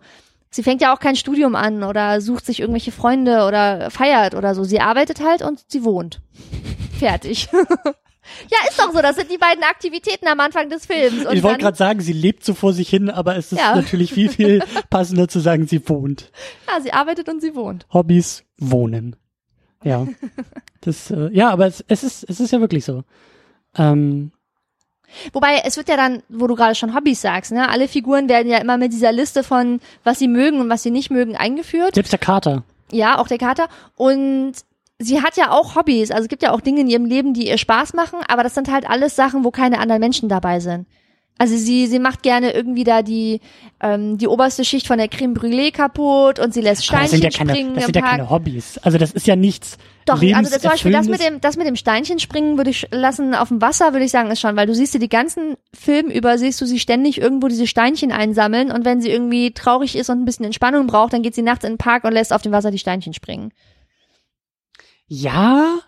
sie 0.50 0.64
fängt 0.64 0.82
ja 0.82 0.94
auch 0.96 1.00
kein 1.02 1.18
Studium 1.18 1.56
an 1.56 1.84
oder 1.84 2.22
sucht 2.22 2.46
sich 2.46 2.62
irgendwelche 2.62 2.94
Freunde 2.94 3.46
oder 3.46 3.92
feiert 3.92 4.36
oder 4.36 4.56
so. 4.56 4.64
Sie 4.64 4.80
arbeitet 4.80 5.22
halt 5.22 5.42
und 5.42 5.60
sie 5.68 5.84
wohnt. 5.84 6.22
Fertig. 6.98 7.50
ja, 8.50 8.58
ist 8.70 8.80
doch 8.80 8.92
so. 8.94 9.02
Das 9.02 9.16
sind 9.16 9.30
die 9.32 9.38
beiden 9.38 9.64
Aktivitäten 9.64 10.28
am 10.28 10.40
Anfang 10.40 10.70
des 10.70 10.86
Films. 10.86 11.26
Und 11.26 11.34
ich 11.36 11.44
wollte 11.44 11.60
gerade 11.60 11.78
sagen, 11.78 12.00
sie 12.02 12.14
lebt 12.14 12.44
so 12.46 12.54
vor 12.54 12.74
sich 12.74 12.90
hin, 12.90 13.10
aber 13.10 13.36
es 13.36 13.52
ist 13.52 13.60
Ja. 13.60 13.76
natürlich 13.76 14.14
viel, 14.14 14.30
viel 14.30 14.64
passender 14.90 15.28
zu 15.28 15.40
sagen, 15.40 15.68
sie 15.68 15.88
wohnt. 15.90 16.32
ja, 16.68 16.82
sie 16.82 16.94
arbeitet 16.94 17.30
und 17.30 17.42
sie 17.42 17.56
wohnt. 17.56 17.86
Hobbys, 17.94 18.44
wohnen. 18.58 19.16
Ja. 19.84 20.08
Das, 20.82 21.12
äh, 21.12 21.30
ja, 21.34 21.50
aber 21.50 21.68
es, 21.68 21.84
es 21.88 22.04
ist, 22.04 22.24
es 22.30 22.40
ist 22.40 22.52
ja 22.52 22.60
wirklich 22.62 22.86
so. 22.86 23.04
Ähm, 23.78 24.32
Wobei, 25.32 25.62
es 25.64 25.78
wird 25.78 25.90
ja 25.90 25.96
dann, 25.98 26.24
wo 26.28 26.48
du 26.48 26.56
gerade 26.56 26.74
schon 26.74 26.96
Hobbys 26.96 27.22
sagst, 27.22 27.52
ne? 27.52 27.70
Alle 27.70 27.88
Figuren 27.88 28.30
werden 28.30 28.50
ja 28.50 28.58
immer 28.58 28.78
mit 28.78 28.94
dieser 28.94 29.12
Liste 29.12 29.44
von, 29.44 29.80
was 30.04 30.18
sie 30.18 30.28
mögen 30.28 30.60
und 30.60 30.70
was 30.70 30.82
sie 30.82 30.90
nicht 30.90 31.12
mögen, 31.12 31.36
eingeführt. 31.36 31.94
selbst 31.96 32.12
der 32.12 32.20
Kater. 32.20 32.64
Ja, 32.92 33.20
auch 33.20 33.28
der 33.28 33.38
Kater. 33.38 33.68
Und 33.96 34.54
sie 35.04 35.22
hat 35.22 35.38
ja 35.38 35.52
auch 35.52 35.76
Hobbys. 35.76 36.12
Also 36.12 36.24
es 36.24 36.30
gibt 36.30 36.44
ja 36.44 36.52
auch 36.52 36.62
Dinge 36.62 36.82
in 36.82 36.88
ihrem 36.88 37.06
Leben, 37.06 37.34
die 37.34 37.48
ihr 37.48 37.58
Spaß 37.58 37.94
machen, 37.94 38.20
aber 38.28 38.44
das 38.44 38.56
sind 38.56 38.72
halt 38.72 38.90
alles 38.90 39.16
Sachen, 39.16 39.44
wo 39.44 39.52
keine 39.52 39.80
anderen 39.80 40.00
Menschen 40.00 40.30
dabei 40.30 40.60
sind. 40.60 40.88
Also 41.40 41.58
sie, 41.58 41.88
sie 41.88 41.98
macht 41.98 42.22
gerne 42.22 42.54
irgendwie 42.54 42.84
da 42.84 43.02
die, 43.02 43.42
ähm, 43.82 44.18
die 44.18 44.28
oberste 44.28 44.64
Schicht 44.64 44.86
von 44.86 45.00
der 45.00 45.08
Creme 45.08 45.34
Brûlée 45.34 45.72
kaputt 45.72 46.40
und 46.40 46.54
sie 46.54 46.62
lässt 46.62 46.90
Aber 46.90 47.02
das 47.02 47.12
sind 47.12 47.20
Steinchen 47.20 47.32
ja 47.32 47.38
keine, 47.38 47.50
springen 47.52 47.76
das 47.76 47.86
sind 47.86 47.96
ja 47.96 48.02
keine 48.04 48.30
Hobbys. 48.30 48.78
Also 48.78 48.98
das 49.00 49.12
ist 49.12 49.26
ja 49.26 49.36
nichts. 49.36 49.78
Doch, 50.06 50.22
also 50.22 50.52
das, 50.52 50.62
zum 50.62 50.72
Beispiel 50.72 50.92
das 50.92 51.08
mit 51.08 51.22
dem, 51.22 51.42
das 51.42 51.58
mit 51.58 51.66
dem 51.66 51.76
Steinchen 51.76 52.20
springen 52.20 52.58
würde 52.58 52.70
ich 52.70 52.88
lassen 52.92 53.34
auf 53.34 53.48
dem 53.48 53.62
Wasser, 53.62 53.94
würde 53.94 54.06
ich 54.06 54.12
sagen, 54.12 54.30
ist 54.30 54.42
schon, 54.42 54.56
weil 54.56 54.68
du 54.68 54.76
siehst 54.76 54.92
sie 54.92 55.00
die 55.00 55.10
ganzen 55.10 55.56
Film 55.74 56.08
über, 56.08 56.38
siehst 56.38 56.62
du 56.62 56.66
sie 56.66 56.80
ständig 56.80 57.20
irgendwo 57.20 57.48
diese 57.48 57.68
Steinchen 57.68 58.12
einsammeln 58.12 58.72
und 58.72 58.86
wenn 58.86 59.02
sie 59.02 59.10
irgendwie 59.10 59.54
traurig 59.54 59.96
ist 59.96 60.10
und 60.10 60.22
ein 60.22 60.26
bisschen 60.26 60.46
Entspannung 60.46 60.88
braucht, 60.88 61.14
dann 61.14 61.24
geht 61.24 61.36
sie 61.36 61.42
nachts 61.42 61.64
in 61.64 61.74
den 61.74 61.78
Park 61.78 62.04
und 62.04 62.14
lässt 62.14 62.34
auf 62.34 62.42
dem 62.42 62.52
Wasser 62.52 62.70
die 62.70 62.80
Steinchen 62.80 63.14
springen. 63.14 63.52
Ja, 65.16 65.80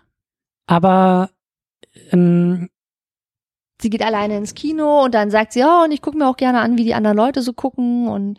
aber 0.66 1.30
ähm, 2.12 2.70
sie 3.82 3.90
geht 3.90 4.02
alleine 4.02 4.36
ins 4.36 4.54
Kino 4.54 5.02
und 5.04 5.14
dann 5.14 5.32
sagt 5.32 5.52
sie, 5.52 5.58
ja, 5.58 5.82
und 5.82 5.90
ich 5.90 6.00
gucke 6.00 6.16
mir 6.16 6.28
auch 6.28 6.36
gerne 6.36 6.60
an, 6.60 6.78
wie 6.78 6.84
die 6.84 6.94
anderen 6.94 7.16
Leute 7.16 7.42
so 7.42 7.52
gucken 7.52 8.06
und 8.06 8.38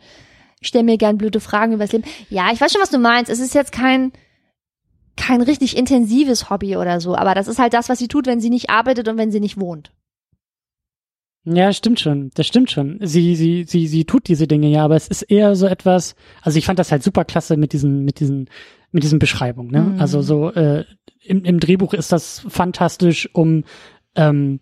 ich 0.60 0.68
stelle 0.68 0.84
mir 0.84 0.96
gern 0.96 1.18
blöde 1.18 1.40
Fragen 1.40 1.74
über 1.74 1.84
das 1.84 1.92
Leben. 1.92 2.08
Ja, 2.30 2.50
ich 2.54 2.60
weiß 2.60 2.72
schon, 2.72 2.80
was 2.80 2.90
du 2.90 2.98
meinst. 2.98 3.30
Es 3.30 3.38
ist 3.38 3.54
jetzt 3.54 3.70
kein 3.70 4.12
kein 5.14 5.42
richtig 5.42 5.76
intensives 5.76 6.48
Hobby 6.48 6.74
oder 6.78 7.02
so, 7.02 7.14
aber 7.14 7.34
das 7.34 7.48
ist 7.48 7.58
halt 7.58 7.74
das, 7.74 7.90
was 7.90 7.98
sie 7.98 8.08
tut, 8.08 8.26
wenn 8.26 8.40
sie 8.40 8.48
nicht 8.50 8.70
arbeitet 8.70 9.08
und 9.08 9.18
wenn 9.18 9.30
sie 9.30 9.40
nicht 9.40 9.60
wohnt. 9.60 9.92
ja, 11.44 11.70
stimmt 11.74 12.00
schon. 12.00 12.30
Das 12.34 12.46
stimmt 12.46 12.70
schon. 12.70 12.98
Sie, 13.02 13.36
sie, 13.36 13.64
sie, 13.64 13.88
sie 13.88 14.06
tut 14.06 14.26
diese 14.26 14.46
Dinge 14.46 14.68
ja, 14.68 14.84
aber 14.86 14.96
es 14.96 15.08
ist 15.08 15.22
eher 15.22 15.54
so 15.54 15.66
etwas. 15.66 16.14
Also 16.40 16.58
ich 16.58 16.64
fand 16.64 16.78
das 16.78 16.92
halt 16.92 17.02
super 17.02 17.26
klasse 17.26 17.58
mit 17.58 17.74
diesen, 17.74 18.04
mit 18.06 18.20
diesen, 18.20 18.48
mit 18.92 19.02
diesen 19.02 19.18
Beschreibungen. 19.18 19.70
Ne? 19.70 19.80
Mhm. 19.82 20.00
Also 20.00 20.22
so 20.22 20.52
äh, 20.52 20.84
im, 21.22 21.44
im 21.44 21.60
Drehbuch 21.60 21.94
ist 21.94 22.12
das 22.12 22.44
fantastisch, 22.48 23.28
um 23.34 23.64
ähm, 24.14 24.60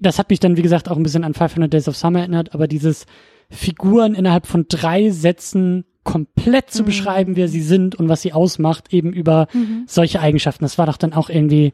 das 0.00 0.18
hat 0.18 0.30
mich 0.30 0.40
dann, 0.40 0.56
wie 0.56 0.62
gesagt, 0.62 0.88
auch 0.88 0.96
ein 0.96 1.02
bisschen 1.02 1.24
an 1.24 1.34
500 1.34 1.72
Days 1.72 1.88
of 1.88 1.96
Summer 1.96 2.20
erinnert, 2.20 2.54
aber 2.54 2.68
dieses 2.68 3.06
Figuren 3.50 4.14
innerhalb 4.14 4.46
von 4.46 4.66
drei 4.68 5.10
Sätzen 5.10 5.84
komplett 6.04 6.70
zu 6.70 6.82
Mhm. 6.82 6.86
beschreiben, 6.86 7.36
wer 7.36 7.48
sie 7.48 7.62
sind 7.62 7.94
und 7.96 8.08
was 8.08 8.22
sie 8.22 8.32
ausmacht, 8.32 8.92
eben 8.92 9.12
über 9.12 9.46
solche 9.86 10.20
Eigenschaften. 10.20 10.64
Das 10.64 10.78
war 10.78 10.86
doch 10.86 10.96
dann 10.96 11.12
auch 11.12 11.28
irgendwie, 11.28 11.72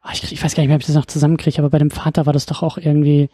ah, 0.00 0.10
ich, 0.14 0.32
ich 0.32 0.42
weiß 0.42 0.54
gar 0.54 0.62
nicht 0.62 0.68
mehr, 0.68 0.76
ob 0.76 0.80
ich 0.82 0.86
das 0.86 0.96
noch 0.96 1.06
zusammenkriege, 1.06 1.58
aber 1.58 1.70
bei 1.70 1.78
dem 1.78 1.90
Vater 1.90 2.24
war 2.26 2.32
das 2.32 2.46
doch 2.46 2.62
auch 2.62 2.78
irgendwie, 2.78 3.28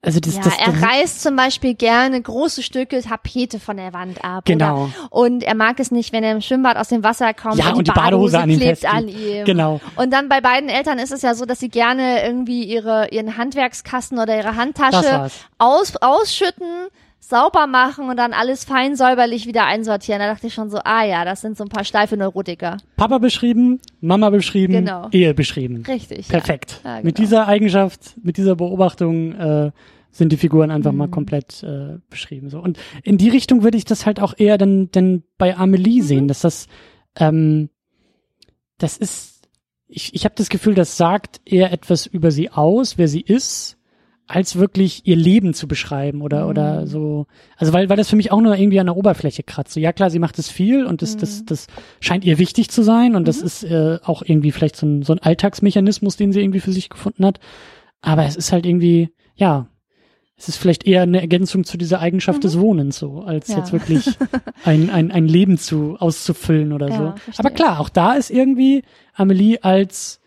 also 0.00 0.20
das, 0.20 0.36
ja, 0.36 0.42
das, 0.42 0.56
er 0.56 0.80
reißt 0.80 1.22
zum 1.22 1.34
Beispiel 1.34 1.74
gerne 1.74 2.22
große 2.22 2.62
Stücke 2.62 3.02
Tapete 3.02 3.58
von 3.58 3.76
der 3.76 3.92
Wand 3.92 4.24
ab. 4.24 4.44
Genau. 4.44 4.84
Oder, 4.84 5.12
und 5.12 5.42
er 5.42 5.56
mag 5.56 5.80
es 5.80 5.90
nicht, 5.90 6.12
wenn 6.12 6.22
er 6.22 6.30
im 6.32 6.40
Schwimmbad 6.40 6.76
aus 6.76 6.88
dem 6.88 7.02
Wasser 7.02 7.34
kommt 7.34 7.56
Ja, 7.56 7.70
und, 7.70 7.78
und 7.78 7.88
die 7.88 7.92
Badehose 7.92 8.38
an 8.38 8.48
ihm 8.48 8.60
klebt 8.60 8.84
an 8.84 9.08
ihm. 9.08 9.44
Genau. 9.44 9.80
Und 9.96 10.12
dann 10.12 10.28
bei 10.28 10.40
beiden 10.40 10.68
Eltern 10.68 11.00
ist 11.00 11.10
es 11.10 11.22
ja 11.22 11.34
so, 11.34 11.46
dass 11.46 11.58
sie 11.58 11.68
gerne 11.68 12.24
irgendwie 12.24 12.62
ihre, 12.62 13.08
ihren 13.08 13.36
Handwerkskasten 13.36 14.20
oder 14.20 14.36
ihre 14.36 14.54
Handtasche 14.54 15.30
aus, 15.58 15.96
ausschütten, 15.96 16.86
sauber 17.20 17.66
machen 17.66 18.08
und 18.08 18.16
dann 18.16 18.32
alles 18.32 18.64
fein 18.64 18.96
säuberlich 18.96 19.46
wieder 19.46 19.66
einsortieren. 19.66 20.20
Da 20.20 20.26
dachte 20.32 20.46
ich 20.46 20.54
schon 20.54 20.70
so, 20.70 20.78
ah 20.84 21.04
ja, 21.04 21.24
das 21.24 21.40
sind 21.42 21.56
so 21.58 21.64
ein 21.64 21.68
paar 21.68 21.84
steife 21.84 22.16
Neurotiker. 22.16 22.78
Papa 22.96 23.18
beschrieben, 23.18 23.80
Mama 24.00 24.30
beschrieben, 24.30 24.72
Genau. 24.72 25.08
Ehe 25.12 25.34
beschrieben. 25.34 25.84
Richtig. 25.86 26.28
Perfekt. 26.28 26.80
Ja, 26.84 26.94
genau. 26.96 27.04
Mit 27.06 27.18
dieser 27.18 27.46
Eigenschaft, 27.46 28.14
mit 28.22 28.36
dieser 28.38 28.56
Beobachtung 28.56 29.32
äh, 29.34 29.70
sind 30.10 30.32
die 30.32 30.36
Figuren 30.38 30.70
einfach 30.70 30.92
Mhm. 30.92 30.98
mal 30.98 31.08
komplett 31.08 31.62
äh, 31.62 31.98
beschrieben. 32.08 32.48
So. 32.50 32.60
Und 32.60 32.78
in 33.02 33.18
die 33.18 33.28
Richtung 33.28 33.62
würde 33.62 33.76
ich 33.76 33.84
das 33.84 34.06
halt 34.06 34.20
auch 34.20 34.32
eher 34.36 34.56
dann, 34.56 34.90
dann 34.92 35.22
bei 35.36 35.56
Amelie 35.56 36.00
Mhm. 36.02 36.06
sehen, 36.06 36.28
dass 36.28 36.40
das, 36.40 36.66
ähm, 37.16 37.68
das 38.78 38.96
ist, 38.96 39.48
ich, 39.86 40.14
ich 40.14 40.24
habe 40.24 40.34
das 40.36 40.48
Gefühl, 40.48 40.74
das 40.74 40.96
sagt 40.96 41.40
eher 41.44 41.72
etwas 41.72 42.06
über 42.06 42.30
sie 42.30 42.50
aus, 42.50 42.96
wer 42.98 43.08
sie 43.08 43.20
ist, 43.22 43.77
als 44.28 44.56
wirklich 44.56 45.02
ihr 45.06 45.16
Leben 45.16 45.54
zu 45.54 45.66
beschreiben 45.66 46.20
oder 46.22 46.44
Mhm. 46.44 46.50
oder 46.50 46.86
so. 46.86 47.26
Also 47.56 47.72
weil 47.72 47.88
weil 47.88 47.96
das 47.96 48.10
für 48.10 48.16
mich 48.16 48.30
auch 48.30 48.40
nur 48.40 48.56
irgendwie 48.56 48.78
an 48.78 48.86
der 48.86 48.96
Oberfläche 48.96 49.42
kratzt. 49.42 49.72
So, 49.72 49.80
ja 49.80 49.92
klar, 49.92 50.10
sie 50.10 50.18
macht 50.18 50.38
es 50.38 50.48
viel 50.48 50.84
und 50.86 51.02
das 51.02 51.16
Mhm. 51.16 51.20
das 51.20 51.44
das 51.46 51.66
scheint 52.00 52.24
ihr 52.24 52.38
wichtig 52.38 52.68
zu 52.70 52.82
sein 52.82 53.16
und 53.16 53.26
das 53.26 53.38
ist 53.42 53.64
äh, 53.64 53.98
auch 54.04 54.22
irgendwie 54.24 54.52
vielleicht 54.52 54.76
so 54.76 54.86
ein 54.86 55.02
so 55.02 55.12
ein 55.14 55.18
Alltagsmechanismus, 55.18 56.16
den 56.16 56.32
sie 56.32 56.40
irgendwie 56.40 56.60
für 56.60 56.72
sich 56.72 56.90
gefunden 56.90 57.24
hat. 57.24 57.40
Aber 58.02 58.24
es 58.26 58.36
ist 58.36 58.52
halt 58.52 58.66
irgendwie 58.66 59.08
ja, 59.34 59.68
es 60.36 60.48
ist 60.48 60.56
vielleicht 60.56 60.86
eher 60.86 61.02
eine 61.02 61.20
Ergänzung 61.20 61.64
zu 61.64 61.76
dieser 61.78 62.00
Eigenschaft 62.00 62.44
des 62.44 62.58
Wohnens 62.60 62.98
so, 62.98 63.22
als 63.22 63.48
Mhm. 63.48 63.52
Ja. 63.54 63.58
jetzt 63.60 63.72
wirklich 63.72 64.06
ein, 64.64 64.90
ein, 64.90 65.10
ein 65.10 65.26
Leben 65.26 65.56
zu 65.58 65.96
auszufüllen 65.98 66.72
oder 66.74 66.88
Ja, 66.90 66.96
so. 66.96 67.12
verstehe. 67.16 67.34
Aber 67.38 67.50
klar, 67.50 67.80
auch 67.80 67.88
da 67.88 68.12
ist 68.12 68.30
irgendwie 68.30 68.82
Amelie 69.14 69.58
als 69.64 70.20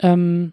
ähm, 0.00 0.52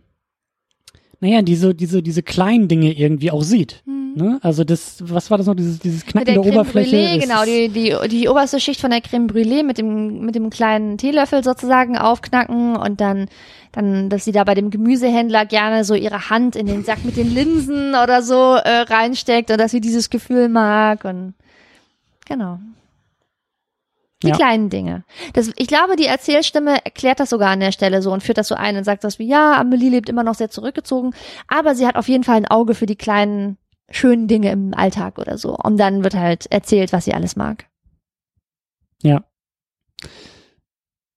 naja, 1.23 1.41
diese, 1.41 1.73
diese, 1.73 2.03
diese 2.03 2.21
kleinen 2.21 2.67
Dinge 2.67 2.91
irgendwie 2.91 3.31
auch 3.31 3.43
sieht. 3.43 3.81
Ne? 3.85 4.39
Also 4.43 4.65
das, 4.65 4.97
was 5.07 5.31
war 5.31 5.37
das 5.37 5.47
noch, 5.47 5.55
dieses, 5.55 5.79
dieses 5.79 6.05
Mhm. 6.05 6.09
Knacken 6.09 6.33
der 6.33 6.43
der, 6.43 6.53
Oberfläche? 6.53 6.95
Brûlée, 6.97 7.19
genau, 7.19 7.45
die, 7.45 7.69
die, 7.69 7.95
die 8.09 8.27
oberste 8.27 8.59
Schicht 8.59 8.81
von 8.81 8.91
der 8.91 8.99
Creme 8.99 9.27
Brûlée 9.27 9.63
mit 9.63 9.77
dem, 9.77 10.25
mit 10.25 10.35
dem 10.35 10.49
kleinen 10.49 10.97
Teelöffel 10.97 11.41
sozusagen 11.41 11.97
aufknacken 11.97 12.75
und 12.75 12.99
dann, 12.99 13.27
dann, 13.71 14.09
dass 14.09 14.25
sie 14.25 14.33
da 14.33 14.43
bei 14.43 14.53
dem 14.53 14.69
Gemüsehändler 14.69 15.45
gerne 15.45 15.85
so 15.85 15.95
ihre 15.95 16.29
Hand 16.29 16.57
in 16.57 16.67
den 16.67 16.83
Sack 16.83 17.05
mit 17.05 17.15
den 17.15 17.33
Linsen 17.33 17.95
oder 17.95 18.21
so 18.21 18.55
äh, 18.55 18.81
reinsteckt 18.81 19.49
und 19.49 19.57
dass 19.59 19.71
sie 19.71 19.81
dieses 19.81 20.09
Gefühl 20.09 20.49
mag 20.49 21.05
und 21.05 21.35
genau. 22.27 22.59
Die 24.23 24.29
Ja. 24.29 24.35
kleinen 24.35 24.69
Dinge. 24.69 25.03
Das, 25.33 25.51
ich 25.57 25.67
glaube, 25.67 25.95
die 25.95 26.05
Erzählstimme 26.05 26.83
erklärt 26.83 27.19
das 27.19 27.29
sogar 27.29 27.49
an 27.49 27.59
der 27.59 27.71
Stelle 27.71 28.01
so 28.01 28.11
und 28.11 28.23
führt 28.23 28.37
das 28.37 28.47
so 28.47 28.55
ein 28.55 28.77
und 28.77 28.83
sagt 28.83 29.03
das 29.03 29.19
wie, 29.19 29.27
ja, 29.27 29.59
Amelie 29.59 29.89
lebt 29.89 30.09
immer 30.09 30.23
noch 30.23 30.35
sehr 30.35 30.49
zurückgezogen, 30.49 31.13
aber 31.47 31.75
sie 31.75 31.85
hat 31.85 31.95
auf 31.95 32.07
jeden 32.07 32.23
Fall 32.23 32.37
ein 32.37 32.47
Auge 32.47 32.73
für 32.73 32.85
die 32.85 32.95
kleinen, 32.95 33.57
schönen 33.89 34.27
Dinge 34.27 34.51
im 34.51 34.73
Alltag 34.73 35.19
oder 35.19 35.37
so. 35.37 35.55
Und 35.55 35.77
dann 35.77 36.03
wird 36.03 36.15
halt 36.15 36.47
erzählt, 36.51 36.93
was 36.93 37.05
sie 37.05 37.13
alles 37.13 37.35
mag. 37.35 37.67
Ja. 39.01 39.23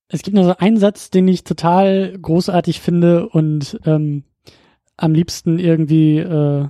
Es 0.08 0.22
gibt 0.22 0.34
nur 0.34 0.44
so 0.44 0.56
einen 0.56 0.76
Satz, 0.78 1.10
den 1.10 1.26
ich 1.28 1.44
total 1.44 2.16
großartig 2.20 2.80
finde 2.80 3.28
und 3.28 3.80
ähm, 3.86 4.24
am 4.96 5.12
liebsten 5.12 5.58
irgendwie 5.58 6.18
äh, 6.18 6.68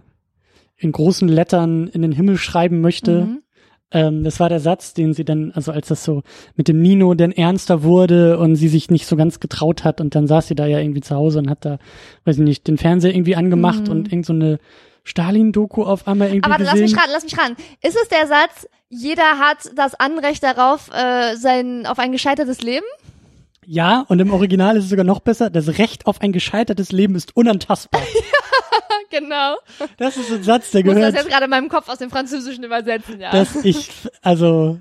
in 0.77 0.93
großen 0.93 1.29
Lettern 1.29 1.87
in 1.89 2.03
den 2.03 2.13
Himmel 2.13 2.37
schreiben 2.39 2.81
möchte. 2.81 3.25
Mhm. 3.27 3.43
Ähm, 3.93 4.25
das 4.25 4.41
war 4.41 4.49
der 4.49 4.59
Satz, 4.61 4.95
den 4.95 5.15
sie 5.15 5.25
dann, 5.25 5.53
also 5.53 5.71
als 5.73 5.89
das 5.89 6.03
so 6.03 6.23
mit 6.57 6.67
dem 6.69 6.83
Nino 6.83 7.15
denn 7.15 7.31
ernster 7.33 7.83
wurde 7.85 8.39
und 8.39 8.57
sie 8.57 8.69
sich 8.69 8.91
nicht 8.91 9.07
so 9.07 9.15
ganz 9.17 9.39
getraut 9.41 9.85
hat 9.85 10.01
und 10.01 10.15
dann 10.15 10.27
saß 10.27 10.49
sie 10.49 10.55
da 10.57 10.67
ja 10.67 10.81
irgendwie 10.81 11.03
zu 11.03 11.15
Hause 11.15 11.39
und 11.39 11.49
hat 11.49 11.65
da, 11.65 11.79
weiß 12.25 12.39
ich 12.39 12.43
nicht, 12.45 12.67
den 12.67 12.79
Fernseher 12.79 13.15
irgendwie 13.15 13.37
angemacht 13.37 13.85
Mhm. 13.87 13.91
und 13.93 14.13
irgend 14.13 14.27
so 14.27 14.33
eine 14.33 14.59
Stalin-Doku 15.05 15.85
auf 15.85 16.09
einmal 16.09 16.29
irgendwie 16.29 16.51
Aber 16.51 16.63
lass 16.65 16.73
gesehen. 16.75 16.87
mich 16.91 16.97
ran, 16.97 17.11
lass 17.13 17.23
mich 17.25 17.39
ran. 17.39 17.57
Ist 17.81 17.97
es 17.97 18.09
der 18.09 18.27
Satz, 18.27 18.67
jeder 18.89 19.39
hat 19.39 19.59
das 19.77 19.95
Anrecht 19.95 20.43
darauf, 20.43 20.91
äh, 20.93 21.37
sein, 21.37 21.87
auf 21.87 22.01
ein 22.01 22.11
gescheitertes 22.11 22.63
Leben? 22.63 22.87
Ja, 23.65 24.05
und 24.09 24.19
im 24.21 24.33
Original 24.33 24.77
ist 24.77 24.85
es 24.85 24.91
sogar 24.91 25.05
noch 25.05 25.21
besser. 25.21 25.49
Das 25.51 25.79
Recht 25.79 26.07
auf 26.07 26.21
ein 26.23 26.33
gescheitertes 26.33 26.91
Leben 26.93 27.15
ist 27.15 27.37
unantastbar. 27.37 28.01
genau. 29.11 29.57
Das 29.99 30.17
ist 30.17 30.31
ein 30.33 30.43
Satz, 30.43 30.71
der 30.71 30.81
Ich 30.81 30.87
muss 30.87 30.95
das 30.95 31.01
gehört, 31.01 31.15
jetzt 31.17 31.29
gerade 31.29 31.45
in 31.45 31.51
meinem 31.51 31.69
Kopf 31.69 31.89
aus 31.89 31.99
dem 31.99 32.11
Französischen 32.11 32.65
übersetzen, 32.65 33.21
ja. 33.21 33.31
dass 33.31 33.57
ich, 33.65 33.91
also, 34.23 34.79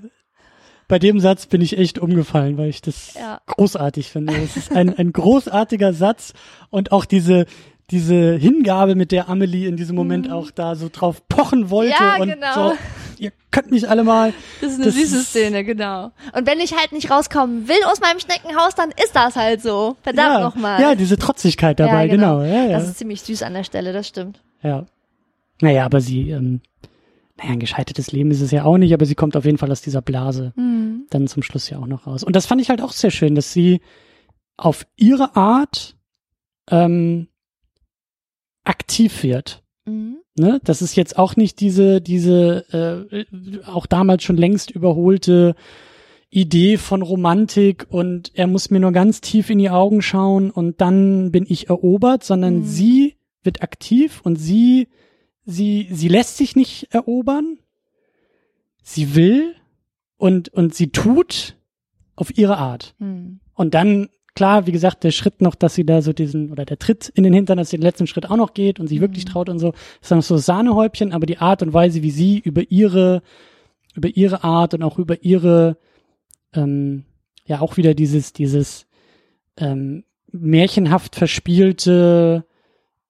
bei 0.88 0.98
dem 0.98 1.18
Satz 1.20 1.46
bin 1.46 1.60
ich 1.60 1.78
echt 1.78 1.98
umgefallen, 1.98 2.56
weil 2.58 2.68
ich 2.68 2.80
das 2.80 3.14
Ja. 3.14 3.40
großartig 3.46 4.10
finde. 4.10 4.34
Es 4.36 4.56
ist 4.56 4.72
ein, 4.72 4.96
ein 4.96 5.12
großartiger 5.12 5.92
Satz 5.92 6.32
und 6.70 6.92
auch 6.92 7.04
diese, 7.04 7.46
diese 7.90 8.34
Hingabe, 8.36 8.94
mit 8.94 9.10
der 9.12 9.28
Amelie 9.28 9.66
in 9.68 9.76
diesem 9.76 9.96
Moment 9.96 10.30
auch 10.30 10.50
da 10.50 10.74
so 10.76 10.88
drauf 10.92 11.26
pochen 11.28 11.70
wollte 11.70 11.94
Mhm. 11.94 12.06
Ja, 12.08 12.16
und 12.22 12.28
genau. 12.28 12.54
so, 12.70 12.76
ihr 13.20 13.32
könnt 13.50 13.70
mich 13.70 13.88
alle 13.88 14.04
mal. 14.04 14.32
Das 14.60 14.70
ist 14.72 14.76
eine 14.76 14.86
Das 14.86 14.94
süße 14.94 15.16
ist- 15.18 15.28
Szene, 15.30 15.64
genau. 15.64 16.12
Und 16.34 16.46
wenn 16.46 16.60
ich 16.60 16.74
halt 16.76 16.92
nicht 16.92 17.10
rauskommen 17.10 17.68
will 17.68 17.82
aus 17.86 18.00
meinem 18.00 18.18
Schneckenhaus, 18.20 18.74
dann 18.74 18.90
ist 18.90 19.14
das 19.14 19.36
halt 19.36 19.62
so. 19.62 19.96
Verdammt 20.02 20.34
ja, 20.34 20.40
nochmal. 20.40 20.80
ja, 20.80 20.94
diese 20.94 21.16
Trotzigkeit 21.18 21.78
dabei, 21.80 22.08
genau. 22.08 22.42
Ja, 22.42 22.64
ja. 22.66 22.78
Das 22.78 22.88
ist 22.88 22.98
ziemlich 22.98 23.22
süß 23.22 23.42
an 23.42 23.54
der 23.54 23.64
Stelle, 23.64 23.92
das 23.92 24.06
stimmt. 24.08 24.42
Ja. 24.62 24.86
Naja, 25.60 25.84
aber 25.84 26.00
sie, 26.00 26.30
ähm, 26.30 26.60
naja, 27.38 27.52
ein 27.52 27.60
gescheitertes 27.60 28.12
Leben 28.12 28.30
ist 28.30 28.40
es 28.40 28.50
ja 28.50 28.64
auch 28.64 28.78
nicht, 28.78 28.92
aber 28.94 29.06
sie 29.06 29.14
kommt 29.14 29.36
auf 29.36 29.44
jeden 29.44 29.58
Fall 29.58 29.70
aus 29.70 29.82
dieser 29.82 30.02
Blase 30.02 30.52
Mhm. 30.56 31.06
dann 31.10 31.26
zum 31.28 31.42
Schluss 31.42 31.68
ja 31.70 31.78
auch 31.78 31.86
noch 31.86 32.06
raus. 32.06 32.22
Und 32.24 32.34
das 32.36 32.46
fand 32.46 32.60
ich 32.60 32.68
halt 32.70 32.80
auch 32.82 32.92
sehr 32.92 33.10
schön, 33.10 33.34
dass 33.34 33.52
sie 33.52 33.80
auf 34.56 34.86
ihre 34.96 35.36
Art 35.36 35.96
ähm, 36.70 37.28
aktiv 38.64 39.22
wird. 39.22 39.62
Ne? 40.38 40.60
Das 40.64 40.82
ist 40.82 40.96
jetzt 40.96 41.18
auch 41.18 41.36
nicht 41.36 41.60
diese, 41.60 42.00
diese 42.00 43.06
äh, 43.10 43.24
auch 43.66 43.86
damals 43.86 44.22
schon 44.22 44.36
längst 44.36 44.70
überholte 44.70 45.54
Idee 46.28 46.76
von 46.76 47.02
Romantik 47.02 47.86
und 47.88 48.32
er 48.34 48.46
muss 48.46 48.70
mir 48.70 48.80
nur 48.80 48.92
ganz 48.92 49.20
tief 49.20 49.48
in 49.48 49.58
die 49.58 49.70
Augen 49.70 50.02
schauen 50.02 50.50
und 50.50 50.80
dann 50.80 51.30
bin 51.32 51.46
ich 51.48 51.68
erobert, 51.70 52.24
sondern 52.24 52.56
Mhm. 52.58 52.64
sie 52.64 53.16
wird 53.42 53.62
aktiv 53.62 54.20
und 54.24 54.36
sie, 54.36 54.88
sie, 55.44 55.88
sie 55.90 56.08
lässt 56.08 56.36
sich 56.36 56.56
nicht 56.56 56.88
erobern. 56.92 57.58
Sie 58.82 59.14
will 59.14 59.54
und, 60.18 60.48
und 60.50 60.74
sie 60.74 60.90
tut 60.90 61.56
auf 62.16 62.36
ihre 62.36 62.58
Art. 62.58 62.94
Mhm. 62.98 63.40
Und 63.54 63.74
dann, 63.74 64.08
klar, 64.36 64.66
wie 64.66 64.72
gesagt, 64.72 65.02
der 65.02 65.10
Schritt 65.10 65.40
noch, 65.40 65.56
dass 65.56 65.74
sie 65.74 65.84
da 65.84 66.02
so 66.02 66.12
diesen, 66.12 66.52
oder 66.52 66.64
der 66.64 66.78
Tritt 66.78 67.08
in 67.14 67.24
den 67.24 67.32
Hintern, 67.32 67.58
dass 67.58 67.70
sie 67.70 67.78
den 67.78 67.82
letzten 67.82 68.06
Schritt 68.06 68.30
auch 68.30 68.36
noch 68.36 68.54
geht 68.54 68.78
und 68.78 68.86
sich 68.86 69.00
wirklich 69.00 69.24
traut 69.24 69.48
und 69.48 69.58
so, 69.58 69.72
ist 70.00 70.10
dann 70.10 70.18
noch 70.18 70.24
so 70.24 70.36
Sahnehäubchen, 70.36 71.12
aber 71.12 71.26
die 71.26 71.38
Art 71.38 71.62
und 71.62 71.72
Weise, 71.72 72.02
wie 72.02 72.12
sie 72.12 72.38
über 72.38 72.62
ihre, 72.70 73.22
über 73.96 74.08
ihre 74.08 74.44
Art 74.44 74.74
und 74.74 74.84
auch 74.84 74.98
über 74.98 75.24
ihre, 75.24 75.78
ähm, 76.54 77.04
ja, 77.46 77.60
auch 77.60 77.76
wieder 77.76 77.94
dieses, 77.94 78.32
dieses, 78.32 78.86
ähm, 79.56 80.04
märchenhaft 80.30 81.16
verspielte, 81.16 82.44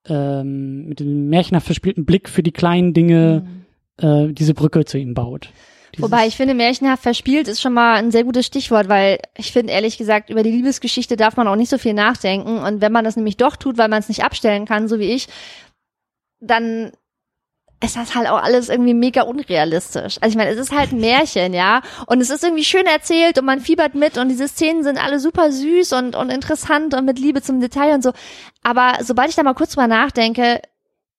ähm, 0.09 0.87
mit 0.89 1.01
dem 1.01 1.29
märchenhaft 1.29 1.67
verspielten 1.67 2.05
Blick 2.05 2.29
für 2.29 2.43
die 2.43 2.53
kleinen 2.53 2.95
Dinge, 2.95 3.47
äh, 3.99 4.29
diese 4.29 4.55
Brücke 4.55 4.85
zu 4.85 4.99
ihm 4.99 5.15
baut. 5.15 5.51
Wobei 5.99 6.27
ich 6.27 6.37
finde, 6.37 6.55
märchenhaft 6.55 7.03
verspielt 7.03 7.49
ist 7.49 7.61
schon 7.61 7.73
mal 7.73 7.95
ein 7.95 8.11
sehr 8.11 8.25
gutes 8.25 8.47
Stichwort, 8.47 8.89
weil 8.89 9.19
ich 9.37 9.53
finde, 9.53 9.73
ehrlich 9.73 9.97
gesagt, 9.99 10.31
über 10.31 10.43
die 10.43 10.51
Liebesgeschichte 10.51 11.17
darf 11.17 11.37
man 11.37 11.49
auch 11.49 11.57
nicht 11.57 11.71
so 11.71 11.79
viel 11.79 11.95
nachdenken. 11.95 12.59
Und 12.59 12.81
wenn 12.81 12.93
man 12.93 13.05
das 13.05 13.17
nämlich 13.17 13.37
doch 13.37 13.57
tut, 13.57 13.79
weil 13.79 13.89
man 13.89 14.01
es 14.01 14.09
nicht 14.09 14.25
abstellen 14.25 14.67
kann, 14.67 14.89
so 14.89 14.99
wie 14.99 15.13
ich, 15.13 15.29
dann 16.41 16.93
ist 17.83 17.97
das 17.97 18.15
halt 18.15 18.29
auch 18.29 18.43
alles 18.43 18.69
irgendwie 18.69 18.95
mega 18.95 19.23
unrealistisch. 19.23 20.17
Also 20.21 20.33
ich 20.33 20.37
meine, 20.37 20.51
es 20.51 20.59
ist 20.59 20.73
halt 20.73 20.93
ein 20.93 21.01
Märchen, 21.01 21.53
ja. 21.53 21.83
Und 22.07 22.21
es 22.21 22.31
ist 22.31 22.43
irgendwie 22.43 22.65
schön 22.65 22.87
erzählt 22.87 23.39
und 23.39 23.45
man 23.45 23.61
fiebert 23.61 23.95
mit 23.95 24.17
und 24.17 24.29
diese 24.29 24.49
Szenen 24.49 24.83
sind 24.83 25.03
alle 25.03 25.21
super 25.21 25.53
süß 25.53 25.93
und, 25.93 26.17
und 26.17 26.31
interessant 26.31 26.95
und 26.95 27.05
mit 27.05 27.19
Liebe 27.19 27.43
zum 27.43 27.61
Detail 27.61 27.95
und 27.95 28.03
so. 28.03 28.13
Aber 28.63 28.95
sobald 29.03 29.29
ich 29.29 29.37
da 29.37 29.43
mal 29.43 29.55
kurz 29.55 29.73
drüber 29.73 29.89
nachdenke, 29.89 30.63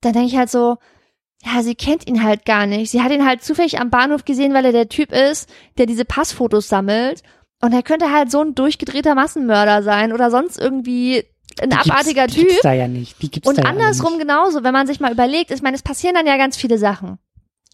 dann 0.01 0.13
denke 0.13 0.27
ich 0.27 0.38
halt 0.38 0.49
so, 0.49 0.77
ja, 1.45 1.62
sie 1.62 1.75
kennt 1.75 2.08
ihn 2.08 2.23
halt 2.23 2.46
gar 2.46 2.65
nicht. 2.65 2.90
Sie 2.92 3.02
hat 3.02 3.12
ihn 3.12 3.25
halt 3.25 3.44
zufällig 3.44 3.79
am 3.79 3.90
Bahnhof 3.90 4.25
gesehen, 4.25 4.54
weil 4.54 4.65
er 4.65 4.71
der 4.71 4.90
Typ 4.90 5.12
ist, 5.12 5.50
der 5.77 5.85
diese 5.85 6.06
Passfotos 6.06 6.67
sammelt. 6.67 7.21
Und 7.62 7.73
er 7.73 7.83
könnte 7.83 8.12
halt 8.12 8.31
so 8.31 8.42
ein 8.42 8.56
durchgedrehter 8.56 9.15
Massenmörder 9.15 9.83
sein 9.83 10.13
oder 10.13 10.29
sonst 10.31 10.60
irgendwie 10.60 11.23
ein 11.62 11.69
Die 11.69 11.75
abartiger 11.75 12.27
die 12.27 12.35
gibt's 12.38 12.54
Typ. 12.56 12.63
da 12.63 12.73
ja 12.73 12.88
nicht. 12.88 13.21
Die 13.21 13.31
gibt's 13.31 13.48
Und 13.48 13.58
da 13.58 13.63
ja 13.63 13.69
andersrum 13.69 14.13
nicht. 14.13 14.21
genauso, 14.21 14.63
wenn 14.63 14.73
man 14.73 14.88
sich 14.88 15.00
mal 15.00 15.12
überlegt, 15.12 15.52
ich 15.52 15.62
meine, 15.62 15.75
es 15.75 15.81
passieren 15.83 16.15
dann 16.15 16.27
ja 16.27 16.38
ganz 16.38 16.58
viele 16.58 16.77
Sachen. 16.77 17.17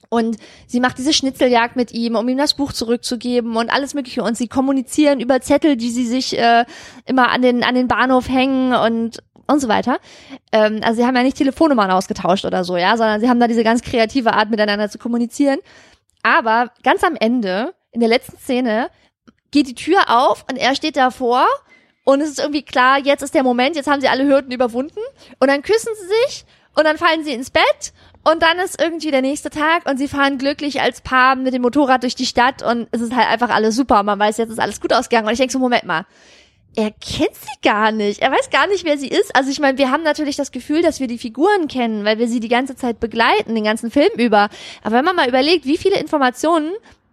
Und 0.10 0.38
sie 0.68 0.80
macht 0.80 1.00
diese 1.00 1.12
Schnitzeljagd 1.12 1.76
mit 1.76 1.92
ihm, 1.92 2.16
um 2.16 2.28
ihm 2.30 2.38
das 2.38 2.54
Buch 2.54 2.72
zurückzugeben 2.72 3.56
und 3.58 3.72
alles 3.74 3.94
Mögliche. 3.96 4.24
Und 4.24 4.38
sie 4.38 4.48
kommunizieren 4.48 5.20
über 5.20 5.42
Zettel, 5.42 5.76
die 5.76 5.90
sie 5.90 6.06
sich 6.06 6.38
äh, 6.38 6.66
immer 7.06 7.30
an 7.32 7.42
den, 7.42 7.64
an 7.64 7.74
den 7.74 7.88
Bahnhof 7.88 8.30
hängen 8.30 8.74
und, 8.76 9.24
und 9.48 9.60
so 9.60 9.68
weiter. 9.68 10.00
Ähm, 10.52 10.82
also 10.84 11.02
sie 11.02 11.08
haben 11.08 11.16
ja 11.16 11.24
nicht 11.24 11.38
Telefonnummern 11.38 11.92
ausgetauscht 11.92 12.46
oder 12.46 12.64
so, 12.64 12.78
ja, 12.78 12.98
sondern 12.98 13.20
sie 13.20 13.30
haben 13.30 13.40
da 13.40 13.48
diese 13.48 13.64
ganz 13.64 13.82
kreative 13.82 14.34
Art, 14.34 14.50
miteinander 14.50 14.90
zu 14.90 14.98
kommunizieren. 14.98 15.60
Aber 16.24 16.72
ganz 16.84 17.04
am 17.04 17.16
Ende, 17.16 17.74
in 17.92 18.00
der 18.00 18.10
letzten 18.10 18.38
Szene, 18.38 18.90
geht 19.52 19.68
die 19.68 19.76
Tür 19.76 20.00
auf 20.08 20.46
und 20.50 20.58
er 20.58 20.76
steht 20.76 20.98
davor 20.98 21.46
und 22.06 22.22
es 22.22 22.30
ist 22.30 22.40
irgendwie 22.40 22.64
klar, 22.64 23.00
jetzt 23.00 23.22
ist 23.22 23.36
der 23.36 23.44
Moment, 23.44 23.76
jetzt 23.76 23.88
haben 23.90 24.02
sie 24.02 24.08
alle 24.08 24.26
Hürden 24.26 24.52
überwunden 24.52 25.00
und 25.40 25.48
dann 25.48 25.62
küssen 25.62 25.92
sie 26.00 26.08
sich 26.08 26.46
und 26.76 26.86
dann 26.86 26.98
fallen 26.98 27.24
sie 27.24 27.34
ins 27.34 27.52
Bett 27.52 27.94
und 28.26 28.42
dann 28.42 28.58
ist 28.60 28.82
irgendwie 28.82 29.12
der 29.12 29.22
nächste 29.22 29.50
Tag 29.50 29.86
und 29.86 29.98
sie 29.98 30.08
fahren 30.08 30.38
glücklich 30.38 30.82
als 30.82 31.02
Paar 31.02 31.36
mit 31.36 31.54
dem 31.54 31.62
Motorrad 31.62 32.04
durch 32.04 32.16
die 32.16 32.26
Stadt 32.26 32.64
und 32.64 32.88
es 32.92 33.02
ist 33.02 33.14
halt 33.14 33.28
einfach 33.28 33.50
alles 33.50 33.76
super. 33.76 34.02
Man 34.04 34.18
weiß, 34.18 34.38
jetzt 34.38 34.50
ist 34.50 34.60
alles 34.60 34.80
gut 34.80 34.94
ausgegangen. 34.94 35.28
Und 35.28 35.34
ich 35.34 35.40
denke 35.40 35.52
so, 35.52 35.60
Moment 35.60 35.84
mal, 35.84 36.06
er 36.76 36.92
kennt 36.92 37.36
sie 37.36 37.62
gar 37.62 37.92
nicht. 37.92 38.22
Er 38.22 38.32
weiß 38.32 38.50
gar 38.50 38.68
nicht, 38.68 38.86
wer 38.86 38.98
sie 38.98 39.08
ist. 39.08 39.36
Also 39.36 39.52
ich 39.52 39.60
meine, 39.60 39.78
wir 39.78 39.92
haben 39.92 40.04
natürlich 40.04 40.36
das 40.36 40.52
Gefühl, 40.52 40.82
dass 40.82 41.00
wir 41.00 41.08
die 41.08 41.18
Figuren 41.18 41.68
kennen, 41.68 42.04
weil 42.06 42.20
wir 42.20 42.28
sie 42.28 42.40
die 42.40 42.50
ganze 42.50 42.76
Zeit 42.76 43.00
begleiten, 43.00 43.56
den 43.56 43.64
ganzen 43.64 43.92
Film 43.92 44.12
über. 44.18 44.50
Aber 44.84 44.96
wenn 44.96 45.06
man 45.06 45.16
mal 45.16 45.30
überlegt, 45.30 45.66
wie 45.66 45.78
viele 45.78 46.00
Informationen 46.00 46.72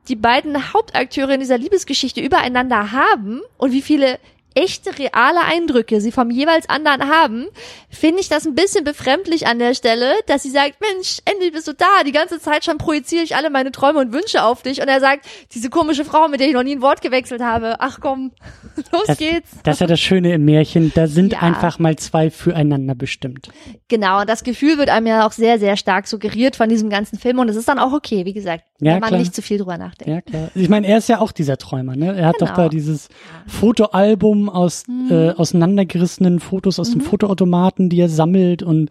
die 0.09 0.17
beiden 0.17 0.73
Hauptakteure 0.73 1.35
in 1.35 1.41
dieser 1.41 1.59
Liebesgeschichte 1.59 2.21
übereinander 2.21 2.93
haben 2.93 3.43
und 3.59 3.73
wie 3.73 3.83
viele 3.83 4.19
echte, 4.55 4.99
reale 4.99 5.41
Eindrücke 5.45 6.01
sie 6.01 6.13
vom 6.13 6.31
jeweils 6.31 6.69
anderen 6.69 7.09
haben, 7.09 7.47
finde 7.89 8.21
ich 8.21 8.29
das 8.29 8.47
ein 8.47 8.55
bisschen 8.55 8.85
befremdlich 8.85 9.47
an 9.47 9.59
der 9.59 9.75
Stelle, 9.75 10.13
dass 10.27 10.43
sie 10.43 10.51
sagt, 10.51 10.77
Mensch, 10.81 11.19
endlich 11.25 11.53
bist 11.53 11.69
du 11.69 11.73
da. 11.75 11.87
Die 12.05 12.13
ganze 12.13 12.41
Zeit 12.41 12.65
schon 12.65 12.79
projiziere 12.79 13.23
ich 13.23 13.37
alle 13.37 13.51
meine 13.51 13.73
Träume 13.73 14.01
und 14.01 14.13
Wünsche 14.13 14.43
auf 14.43 14.63
dich. 14.63 14.81
Und 14.81 14.89
er 14.89 15.01
sagt, 15.01 15.27
diese 15.55 15.71
komische 15.71 16.05
Frau, 16.05 16.29
mit 16.29 16.41
der 16.41 16.49
ich 16.49 16.55
noch 16.55 16.63
nie 16.63 16.77
ein 16.77 16.83
Wort 16.83 17.01
gewechselt 17.03 17.43
habe. 17.43 17.77
Ach 17.81 17.99
komm, 18.01 18.33
los 18.93 19.05
Das, 19.07 19.19
geht's. 19.19 19.51
das 19.63 19.77
ist 19.77 19.81
ja 19.81 19.87
das 19.87 20.01
Schöne 20.01 20.35
im 20.35 20.45
Märchen, 20.45 20.93
da 20.95 21.07
sind 21.07 21.33
Ja. 21.41 21.41
einfach 21.41 21.79
mal 21.79 21.97
zwei 21.97 22.31
füreinander 22.31 22.95
bestimmt. 22.95 23.49
Genau, 23.89 24.21
und 24.21 24.29
das 24.29 24.43
Gefühl 24.45 24.79
wird 24.79 24.89
einem 24.89 25.07
ja 25.07 25.27
auch 25.27 25.33
sehr, 25.33 25.59
sehr 25.59 25.77
stark 25.77 26.07
suggeriert 26.09 26.57
von 26.57 26.69
diesem 26.69 26.91
ganzen 26.91 27.19
Film. 27.19 27.39
Und 27.39 27.49
es 27.49 27.57
ist 27.57 27.69
dann 27.69 27.79
auch 27.79 27.93
okay, 27.93 28.25
wie 28.25 28.33
gesagt, 28.33 28.65
Ja, 28.81 28.95
wenn 28.95 29.01
man 29.01 29.09
klar. 29.09 29.21
nicht 29.21 29.35
zu 29.35 29.43
viel 29.43 29.59
drüber 29.59 29.77
nachdenkt. 29.79 30.09
Ja, 30.09 30.21
klar. 30.23 30.51
Ich 30.55 30.69
meine, 30.69 30.87
er 30.87 30.99
ist 30.99 31.09
ja 31.09 31.21
auch 31.21 31.33
dieser 31.33 31.57
Träumer, 31.59 31.97
ne? 31.97 32.17
Er 32.17 32.29
hat 32.29 32.37
doch 32.41 32.47
Genau. 32.49 32.63
da 32.65 32.69
dieses 32.69 33.09
Fotoalbum 33.47 34.49
aus 34.49 34.87
Mhm. 34.89 35.09
äh, 35.11 35.31
auseinandergerissenen 35.33 36.41
Fotos 36.41 36.79
aus 36.79 36.91
dem 36.91 37.01
Fotoautomaten, 37.03 37.91
die 37.91 38.01
er 38.01 38.09
sammelt 38.09 38.63
und 38.63 38.89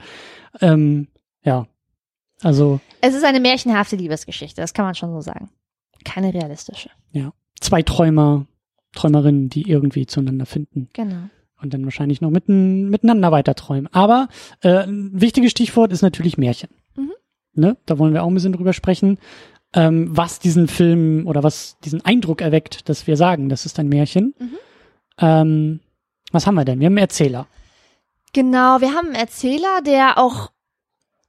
ähm, 0.61 1.07
ja, 1.43 1.67
also 2.41 2.79
Es 3.01 3.15
ist 3.15 3.23
eine 3.25 3.39
märchenhafte 3.39 3.95
Liebesgeschichte, 3.95 4.61
das 4.61 4.73
kann 4.73 4.85
man 4.85 4.95
schon 4.95 5.11
so 5.11 5.21
sagen. 5.21 5.49
Keine 6.05 6.33
realistische. 6.33 6.89
ja, 7.11 7.33
zwei 7.59 7.81
Träumer, 7.81 8.45
Träumerinnen, 8.93 9.49
die 9.49 9.69
irgendwie 9.69 10.05
zueinander 10.05 10.45
finden 10.45 10.89
Genau. 10.93 11.17
und 11.61 11.73
dann 11.73 11.83
wahrscheinlich 11.83 12.21
noch 12.21 12.29
mitten, 12.29 12.89
miteinander 12.89 13.31
weiter 13.31 13.55
träumen. 13.55 13.87
Aber 13.91 14.27
äh, 14.61 14.83
ein 14.85 15.09
wichtiges 15.19 15.51
Stichwort 15.51 15.91
ist 15.91 16.01
natürlich 16.03 16.37
Märchen. 16.37 16.69
Mhm. 16.95 17.11
Ne? 17.53 17.77
Da 17.85 17.97
wollen 17.99 18.13
wir 18.13 18.23
auch 18.23 18.27
ein 18.27 18.33
bisschen 18.33 18.53
drüber 18.53 18.73
sprechen, 18.73 19.17
ähm, 19.73 20.07
was 20.15 20.39
diesen 20.39 20.67
Film 20.67 21.27
oder 21.27 21.43
was 21.43 21.77
diesen 21.83 22.03
Eindruck 22.03 22.41
erweckt, 22.41 22.89
dass 22.89 23.07
wir 23.07 23.17
sagen, 23.17 23.49
das 23.49 23.65
ist 23.65 23.79
ein 23.79 23.87
Märchen. 23.87 24.33
Mhm. 24.39 24.57
Ähm, 25.19 25.79
was 26.31 26.47
haben 26.47 26.55
wir 26.55 26.65
denn? 26.65 26.79
Wir 26.79 26.85
haben 26.85 26.93
einen 26.93 26.99
Erzähler. 26.99 27.47
Genau, 28.33 28.81
wir 28.81 28.93
haben 28.93 29.07
einen 29.07 29.15
Erzähler, 29.15 29.81
der 29.85 30.17
auch 30.17 30.51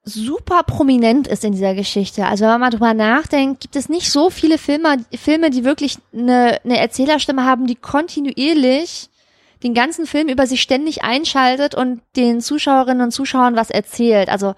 super 0.03 0.62
prominent 0.62 1.28
ist 1.28 1.45
in 1.45 1.53
dieser 1.53 1.74
Geschichte. 1.74 2.26
Also 2.26 2.45
wenn 2.45 2.53
man 2.53 2.61
mal 2.61 2.70
drüber 2.70 2.95
nachdenkt, 2.95 3.61
gibt 3.61 3.76
es 3.76 3.88
nicht 3.88 4.11
so 4.11 4.30
viele 4.30 4.59
Filme, 4.59 5.05
Filme, 5.14 5.51
die 5.51 5.64
wirklich 5.64 5.99
eine, 6.12 6.59
eine 6.64 6.78
Erzählerstimme 6.78 7.45
haben, 7.45 7.66
die 7.66 7.76
kontinuierlich 7.76 9.09
den 9.62 9.74
ganzen 9.74 10.07
Film 10.07 10.28
über 10.28 10.47
sich 10.47 10.62
ständig 10.62 11.03
einschaltet 11.05 11.74
und 11.74 12.01
den 12.16 12.41
Zuschauerinnen 12.41 13.03
und 13.03 13.11
Zuschauern 13.11 13.57
was 13.57 13.70
erzählt. 13.70 14.30
Also 14.30 14.55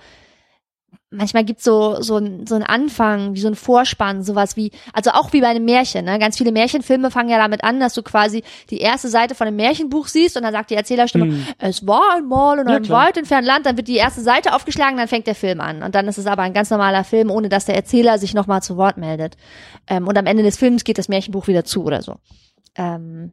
manchmal 1.12 1.44
gibt's 1.44 1.64
so 1.64 2.00
so 2.00 2.16
ein, 2.16 2.46
so 2.46 2.54
ein 2.54 2.62
Anfang, 2.62 3.34
wie 3.34 3.40
so 3.40 3.48
ein 3.48 3.54
Vorspann, 3.54 4.22
sowas 4.22 4.56
wie, 4.56 4.70
also 4.92 5.10
auch 5.12 5.32
wie 5.32 5.40
bei 5.40 5.48
einem 5.48 5.64
Märchen. 5.64 6.04
Ne? 6.04 6.18
Ganz 6.18 6.38
viele 6.38 6.50
Märchenfilme 6.52 7.10
fangen 7.10 7.28
ja 7.28 7.38
damit 7.38 7.62
an, 7.64 7.78
dass 7.80 7.94
du 7.94 8.02
quasi 8.02 8.42
die 8.70 8.78
erste 8.78 9.08
Seite 9.08 9.34
von 9.34 9.46
einem 9.46 9.56
Märchenbuch 9.56 10.08
siehst 10.08 10.36
und 10.36 10.42
dann 10.42 10.52
sagt 10.52 10.70
die 10.70 10.74
Erzählerstimme, 10.74 11.26
Mhm. 11.26 11.46
es 11.58 11.86
war 11.86 12.16
einmal 12.16 12.58
in 12.58 12.68
Ja, 12.68 12.76
einem 12.76 12.84
klar. 12.84 13.06
weit 13.06 13.16
entfernten 13.16 13.46
Land, 13.46 13.66
dann 13.66 13.76
wird 13.76 13.88
die 13.88 13.96
erste 13.96 14.20
Seite 14.22 14.54
aufgeschlagen, 14.54 14.96
dann 14.96 15.08
fängt 15.08 15.26
der 15.26 15.34
Film 15.34 15.60
an. 15.60 15.82
Und 15.82 15.94
dann 15.94 16.08
ist 16.08 16.18
es 16.18 16.26
aber 16.26 16.42
ein 16.42 16.52
ganz 16.54 16.70
normaler 16.70 17.04
Film, 17.04 17.30
ohne 17.30 17.48
dass 17.48 17.66
der 17.66 17.76
Erzähler 17.76 18.18
sich 18.18 18.34
nochmal 18.34 18.62
zu 18.62 18.76
Wort 18.76 18.96
meldet. 18.96 19.36
Ähm, 19.86 20.08
und 20.08 20.16
am 20.16 20.26
Ende 20.26 20.42
des 20.42 20.56
Films 20.56 20.84
geht 20.84 20.98
das 20.98 21.08
Märchenbuch 21.08 21.46
wieder 21.46 21.64
zu 21.64 21.84
oder 21.84 22.02
so. 22.02 22.16
Ähm, 22.74 23.32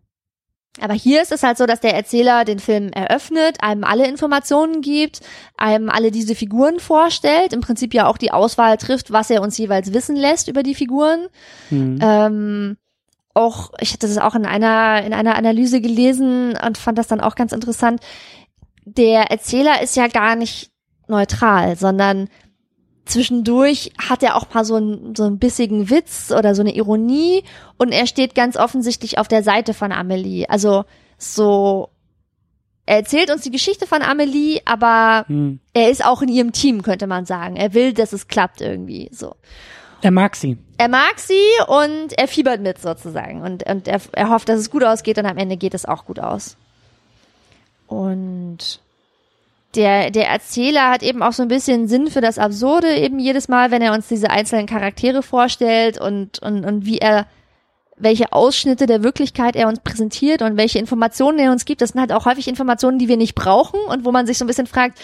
aber 0.82 0.94
hier 0.94 1.22
ist 1.22 1.32
es 1.32 1.44
halt 1.44 1.58
so, 1.58 1.66
dass 1.66 1.80
der 1.80 1.94
Erzähler 1.94 2.46
den 2.46 2.60
Film 2.60 2.90
eröffnet, 2.90 3.58
einem 3.62 3.84
alle 3.84 4.08
Informationen 4.08 4.82
gibt, 4.82 5.22
einem 5.58 5.90
alle 5.90 6.12
diese 6.12 6.36
Figuren 6.36 6.80
vorstellt, 6.80 7.54
im 7.54 7.62
Prinzip 7.62 7.94
ja 7.94 8.08
auch 8.08 8.18
die 8.18 8.32
Auswahl 8.32 8.78
trifft, 8.78 9.12
was 9.12 9.30
er 9.30 9.42
uns 9.42 9.58
jeweils 9.58 9.94
wissen 9.94 10.16
lässt 10.16 10.48
über 10.48 10.64
die 10.64 10.76
Figuren. 10.76 11.28
Hm. 11.70 12.00
Ähm, 12.02 12.78
auch, 13.34 13.72
ich 13.80 13.94
hatte 13.94 14.08
das 14.08 14.18
auch 14.18 14.36
in 14.36 14.46
einer, 14.46 15.04
in 15.04 15.14
einer 15.14 15.36
Analyse 15.36 15.82
gelesen 15.82 16.58
und 16.58 16.78
fand 16.78 16.98
das 16.98 17.08
dann 17.08 17.22
auch 17.22 17.36
ganz 17.36 17.52
interessant. 17.52 18.02
Der 18.86 19.32
Erzähler 19.32 19.82
ist 19.82 19.96
ja 19.96 20.08
gar 20.08 20.36
nicht 20.36 20.72
neutral, 21.08 21.76
sondern 21.76 22.30
zwischendurch 23.10 23.92
hat 23.98 24.24
er 24.24 24.36
auch 24.36 24.54
mal 24.54 24.64
so 24.66 24.76
einen, 24.76 25.16
so 25.16 25.24
einen 25.24 25.40
bissigen 25.40 25.90
Witz 25.90 26.32
oder 26.32 26.56
so 26.56 26.62
eine 26.62 26.74
Ironie 26.76 27.44
und 27.78 27.92
er 27.92 28.08
steht 28.08 28.36
ganz 28.36 28.56
offensichtlich 28.58 29.18
auf 29.18 29.28
der 29.28 29.44
Seite 29.44 29.74
von 29.74 29.92
Amelie. 29.92 30.46
Also 30.50 30.86
so, 31.18 31.90
er 32.86 32.98
erzählt 32.98 33.32
uns 33.32 33.42
die 33.42 33.52
Geschichte 33.52 33.86
von 33.88 34.02
Amelie, 34.02 34.62
aber 34.66 35.26
Hm. 35.28 35.60
er 35.74 35.90
ist 35.90 36.04
auch 36.06 36.22
in 36.22 36.30
ihrem 36.30 36.52
Team, 36.54 36.82
könnte 36.82 37.08
man 37.08 37.26
sagen. 37.26 37.56
Er 37.56 37.74
will, 37.74 37.94
dass 37.94 38.14
es 38.14 38.28
klappt 38.28 38.62
irgendwie, 38.62 39.10
so 39.12 39.36
Er 40.02 40.12
mag 40.12 40.36
sie. 40.36 40.58
er 40.78 40.88
mag 40.88 41.20
sie 41.20 41.34
und 41.68 42.18
er 42.18 42.28
fiebert 42.28 42.62
mit 42.62 42.80
sozusagen 42.82 43.42
und, 43.42 43.64
und 43.70 43.88
er, 43.88 44.00
er 44.14 44.30
hofft, 44.30 44.50
dass 44.50 44.60
es 44.60 44.70
gut 44.72 44.84
ausgeht 44.84 45.18
und 45.18 45.26
am 45.26 45.38
Ende 45.38 45.58
geht 45.58 45.74
es 45.74 45.86
auch 45.86 46.06
gut 46.06 46.20
aus. 46.20 46.56
Und 47.88 48.80
der, 49.76 50.10
der 50.10 50.28
Erzähler 50.30 50.90
hat 50.90 51.04
eben 51.04 51.22
auch 51.22 51.34
so 51.34 51.44
ein 51.44 51.48
bisschen 51.48 51.88
Sinn 51.88 52.08
für 52.08 52.22
das 52.22 52.40
Absurde 52.40 52.96
eben 52.96 53.20
jedes 53.20 53.48
Mal, 53.48 53.72
wenn 53.72 53.82
er 53.82 53.94
uns 53.94 54.08
diese 54.08 54.30
einzelnen 54.30 54.66
Charaktere 54.66 55.22
vorstellt 55.22 56.00
und, 56.00 56.40
und, 56.40 56.66
und 56.66 56.86
wie 56.86 56.98
er, 56.98 57.28
welche 57.96 58.34
Ausschnitte 58.34 58.88
der 58.88 59.04
Wirklichkeit 59.04 59.56
er 59.56 59.68
uns 59.68 59.80
präsentiert 59.82 60.42
und 60.42 60.58
welche 60.58 60.80
Informationen 60.80 61.38
er 61.38 61.52
uns 61.52 61.66
gibt. 61.66 61.82
Das 61.82 61.92
sind 61.92 62.02
halt 62.02 62.12
auch 62.12 62.26
häufig 62.26 62.48
Informationen, 62.48 62.98
die 62.98 63.08
wir 63.08 63.18
nicht 63.18 63.36
brauchen 63.36 63.80
und 63.88 64.06
wo 64.06 64.12
man 64.12 64.26
sich 64.26 64.40
so 64.40 64.46
ein 64.46 64.48
bisschen 64.48 64.68
fragt, 64.68 64.98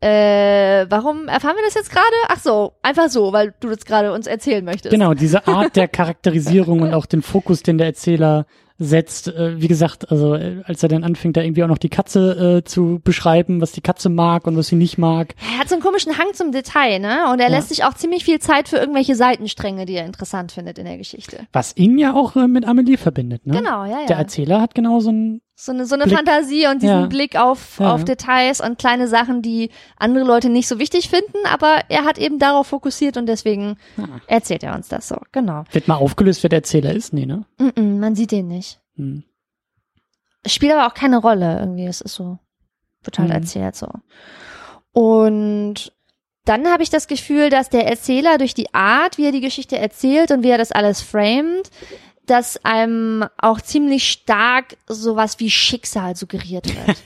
äh, 0.00 0.86
warum 0.88 1.28
erfahren 1.28 1.56
wir 1.56 1.64
das 1.64 1.74
jetzt 1.74 1.90
gerade? 1.90 2.04
Ach 2.28 2.38
so, 2.40 2.72
einfach 2.82 3.08
so, 3.08 3.32
weil 3.32 3.54
du 3.60 3.68
das 3.68 3.84
gerade 3.84 4.12
uns 4.12 4.26
erzählen 4.26 4.64
möchtest. 4.64 4.92
Genau, 4.92 5.14
diese 5.14 5.46
Art 5.46 5.76
der 5.76 5.88
Charakterisierung 5.88 6.82
und 6.82 6.94
auch 6.94 7.06
den 7.06 7.22
Fokus, 7.22 7.62
den 7.62 7.78
der 7.78 7.88
Erzähler 7.88 8.46
setzt. 8.78 9.28
Äh, 9.28 9.60
wie 9.60 9.68
gesagt, 9.68 10.10
also 10.10 10.34
äh, 10.34 10.62
als 10.64 10.82
er 10.82 10.88
dann 10.88 11.04
anfängt, 11.04 11.36
da 11.36 11.42
irgendwie 11.42 11.64
auch 11.64 11.68
noch 11.68 11.78
die 11.78 11.88
Katze 11.88 12.58
äh, 12.58 12.64
zu 12.64 13.00
beschreiben, 13.02 13.60
was 13.60 13.72
die 13.72 13.80
Katze 13.80 14.08
mag 14.08 14.46
und 14.46 14.56
was 14.56 14.68
sie 14.68 14.76
nicht 14.76 14.98
mag. 14.98 15.34
Er 15.52 15.58
hat 15.58 15.68
so 15.68 15.74
einen 15.74 15.82
komischen 15.82 16.16
Hang 16.16 16.32
zum 16.32 16.52
Detail, 16.52 17.00
ne? 17.00 17.30
Und 17.32 17.40
er 17.40 17.48
Ja. 17.50 17.56
lässt 17.56 17.68
sich 17.70 17.84
auch 17.84 17.94
ziemlich 17.94 18.24
viel 18.24 18.38
Zeit 18.38 18.68
für 18.68 18.76
irgendwelche 18.76 19.14
Seitenstränge, 19.16 19.84
die 19.84 19.94
er 19.94 20.06
interessant 20.06 20.52
findet 20.52 20.78
in 20.78 20.84
der 20.84 20.96
Geschichte. 20.98 21.46
Was 21.52 21.76
ihn 21.76 21.98
ja 21.98 22.14
auch 22.14 22.36
äh, 22.36 22.46
mit 22.46 22.66
Amelie 22.66 22.96
verbindet, 22.96 23.46
ne? 23.46 23.56
Genau, 23.58 23.84
ja, 23.84 24.06
Der 24.06 24.16
ja. 24.16 24.22
Erzähler 24.22 24.60
hat 24.60 24.74
genau 24.74 25.00
so 25.00 25.10
ein, 25.10 25.40
So 25.60 25.72
eine, 25.72 25.86
so 25.86 25.96
eine 25.96 26.04
Blick- 26.04 26.14
Fantasie 26.16 26.68
und 26.68 26.82
diesen 26.82 27.00
Ja. 27.00 27.06
Blick 27.06 27.34
auf, 27.34 27.80
Ja. 27.80 27.92
auf 27.92 28.04
Details 28.04 28.60
und 28.60 28.78
kleine 28.78 29.08
Sachen, 29.08 29.42
die 29.42 29.70
andere 29.96 30.22
Leute 30.24 30.50
nicht 30.50 30.68
so 30.68 30.78
wichtig 30.78 31.08
finden, 31.10 31.36
aber 31.52 31.80
er 31.88 32.04
hat 32.04 32.16
eben 32.16 32.38
darauf 32.38 32.68
fokussiert 32.68 33.16
und 33.16 33.26
deswegen 33.26 33.76
Ah. 33.96 34.20
erzählt 34.28 34.62
er 34.62 34.76
uns 34.76 34.86
das 34.86 35.08
so. 35.08 35.16
Genau. 35.32 35.64
wird 35.72 35.88
mal 35.88 35.96
aufgelöst, 35.96 36.44
wer 36.44 36.50
der 36.50 36.60
Erzähler 36.60 36.92
ist, 36.94 37.12
nee, 37.12 37.26
ne? 37.26 37.44
Mm 37.58 37.64
-mm, 37.70 37.98
man 37.98 38.14
sieht 38.14 38.30
den 38.30 38.46
nicht. 38.46 38.78
Hm. 38.94 39.24
Spielt 40.46 40.72
aber 40.74 40.86
auch 40.86 40.94
keine 40.94 41.18
Rolle 41.18 41.58
irgendwie. 41.58 41.86
Es 41.86 42.00
ist 42.02 42.14
so, 42.14 42.38
wird 43.02 43.18
halt 43.18 43.28
Mhm. 43.30 43.34
erzählt 43.34 43.74
so. 43.74 43.88
Und 44.92 45.92
dann 46.44 46.68
habe 46.68 46.82
ich 46.82 46.90
das 46.90 47.08
Gefühl, 47.08 47.50
dass 47.50 47.68
der 47.68 47.86
Erzähler 47.88 48.38
durch 48.38 48.54
die 48.54 48.72
Art, 48.74 49.18
wie 49.18 49.26
er 49.26 49.32
die 49.32 49.40
Geschichte 49.40 49.76
erzählt 49.76 50.30
und 50.30 50.42
wie 50.44 50.50
er 50.50 50.56
das 50.58 50.72
alles 50.72 51.02
framed, 51.02 51.68
dass 52.30 52.64
einem 52.64 53.24
auch 53.38 53.60
ziemlich 53.60 54.10
stark 54.10 54.76
sowas 54.86 55.40
wie 55.40 55.50
Schicksal 55.50 56.16
suggeriert 56.16 56.66
wird. 56.66 56.98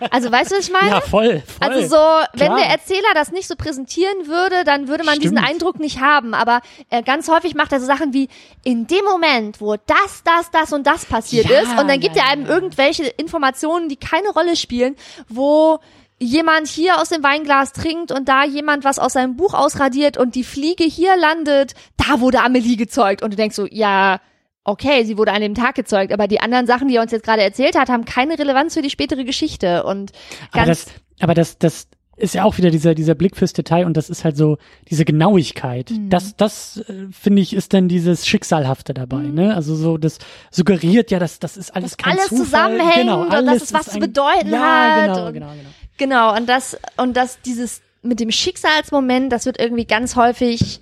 also 0.10 0.30
weißt 0.30 0.50
du, 0.50 0.56
was 0.56 0.66
ich 0.66 0.72
meine? 0.72 0.90
Ja, 0.90 1.00
voll, 1.00 1.42
voll. 1.46 1.68
Also 1.68 1.96
so, 1.96 2.26
wenn 2.34 2.48
Klar. 2.48 2.58
der 2.58 2.68
Erzähler 2.68 3.14
das 3.14 3.32
nicht 3.32 3.48
so 3.48 3.56
präsentieren 3.56 4.26
würde, 4.26 4.64
dann 4.64 4.88
würde 4.88 5.04
man 5.04 5.18
diesen 5.18 5.36
Stimmt. 5.36 5.50
Eindruck 5.50 5.78
nicht 5.78 6.00
haben. 6.00 6.34
Aber 6.34 6.60
äh, 6.90 7.02
ganz 7.02 7.28
häufig 7.28 7.54
macht 7.54 7.72
er 7.72 7.80
so 7.80 7.86
Sachen 7.86 8.12
wie, 8.12 8.28
in 8.64 8.86
dem 8.86 9.04
Moment, 9.04 9.60
wo 9.60 9.76
das, 9.76 10.22
das, 10.24 10.50
das 10.50 10.72
und 10.72 10.86
das 10.86 11.04
passiert 11.04 11.48
Ja, 11.48 11.60
ist, 11.60 11.78
und 11.78 11.88
dann 11.88 12.00
gibt 12.00 12.16
ja, 12.16 12.24
er 12.24 12.30
einem 12.30 12.46
irgendwelche 12.46 13.06
Informationen, 13.06 13.88
die 13.88 13.96
keine 13.96 14.30
Rolle 14.30 14.56
spielen, 14.56 14.96
wo 15.28 15.80
jemand 16.18 16.66
hier 16.66 17.00
aus 17.00 17.10
dem 17.10 17.22
Weinglas 17.22 17.72
trinkt 17.72 18.10
und 18.10 18.28
da 18.28 18.44
jemand 18.44 18.84
was 18.84 18.98
aus 18.98 19.12
seinem 19.12 19.36
Buch 19.36 19.54
ausradiert 19.54 20.16
und 20.16 20.34
die 20.34 20.44
Fliege 20.44 20.84
hier 20.84 21.16
landet, 21.16 21.74
da 21.96 22.20
wurde 22.20 22.42
Amelie 22.42 22.76
gezeugt. 22.76 23.22
Und 23.22 23.32
du 23.32 23.36
denkst 23.36 23.56
so, 23.56 23.66
ja, 23.70 24.20
okay, 24.66 25.04
sie 25.04 25.16
wurde 25.16 25.32
an 25.32 25.40
dem 25.40 25.54
Tag 25.54 25.74
gezeugt, 25.74 26.12
aber 26.12 26.26
die 26.28 26.40
anderen 26.40 26.66
Sachen, 26.66 26.88
die 26.88 26.96
er 26.96 27.02
uns 27.02 27.12
jetzt 27.12 27.24
gerade 27.24 27.42
erzählt 27.42 27.78
hat, 27.78 27.88
haben 27.88 28.04
keine 28.04 28.38
Relevanz 28.38 28.74
für 28.74 28.82
die 28.82 28.90
spätere 28.90 29.24
Geschichte. 29.24 29.84
Und 29.84 30.12
aber 30.52 30.66
das, 30.66 30.86
aber 31.20 31.34
das, 31.34 31.58
das 31.58 31.86
ist 32.18 32.34
ja 32.34 32.44
auch 32.44 32.56
wieder 32.56 32.70
dieser, 32.70 32.94
dieser 32.94 33.14
Blick 33.14 33.36
fürs 33.36 33.52
Detail 33.52 33.84
und 33.84 33.94
das 33.96 34.08
ist 34.08 34.24
halt 34.24 34.36
so 34.38 34.56
diese 34.88 35.04
Genauigkeit. 35.04 35.90
Mhm. 35.90 36.08
Das, 36.08 36.34
das 36.36 36.78
äh, 36.88 37.06
finde 37.12 37.42
ich, 37.42 37.52
ist 37.54 37.74
dann 37.74 37.88
dieses 37.88 38.26
Schicksalhafte 38.26 38.94
dabei, 38.94 39.22
ne? 39.22 39.54
Also 39.54 39.74
so, 39.76 39.98
das 39.98 40.18
suggeriert 40.50 41.10
ja, 41.10 41.18
dass 41.18 41.38
das 41.38 41.58
ist 41.58 41.74
alles 41.76 41.90
Dass 41.90 41.98
kein 41.98 42.12
alles 42.14 42.28
Zufall. 42.28 42.44
zusammenhängt 42.44 42.94
genau, 43.02 43.20
und 43.22 43.32
dass 43.32 43.36
alles 43.48 43.62
es 43.64 43.72
was 43.74 43.80
ist 43.82 43.90
zu 43.90 43.96
ein- 43.96 44.00
bedeuten 44.00 44.48
ja, 44.50 44.60
hat 44.60 45.06
Genau, 45.08 45.26
und- 45.26 45.32
genau, 45.34 45.48
genau. 45.50 45.68
Genau, 45.98 46.36
und 46.36 46.48
das, 46.48 46.78
und 46.96 47.16
das, 47.16 47.40
dieses 47.42 47.82
mit 48.02 48.18
dem 48.20 48.30
Schicksalsmoment, 48.30 49.30
das 49.32 49.44
wird 49.46 49.58
irgendwie 49.60 49.84
ganz 49.86 50.16
häufig 50.16 50.80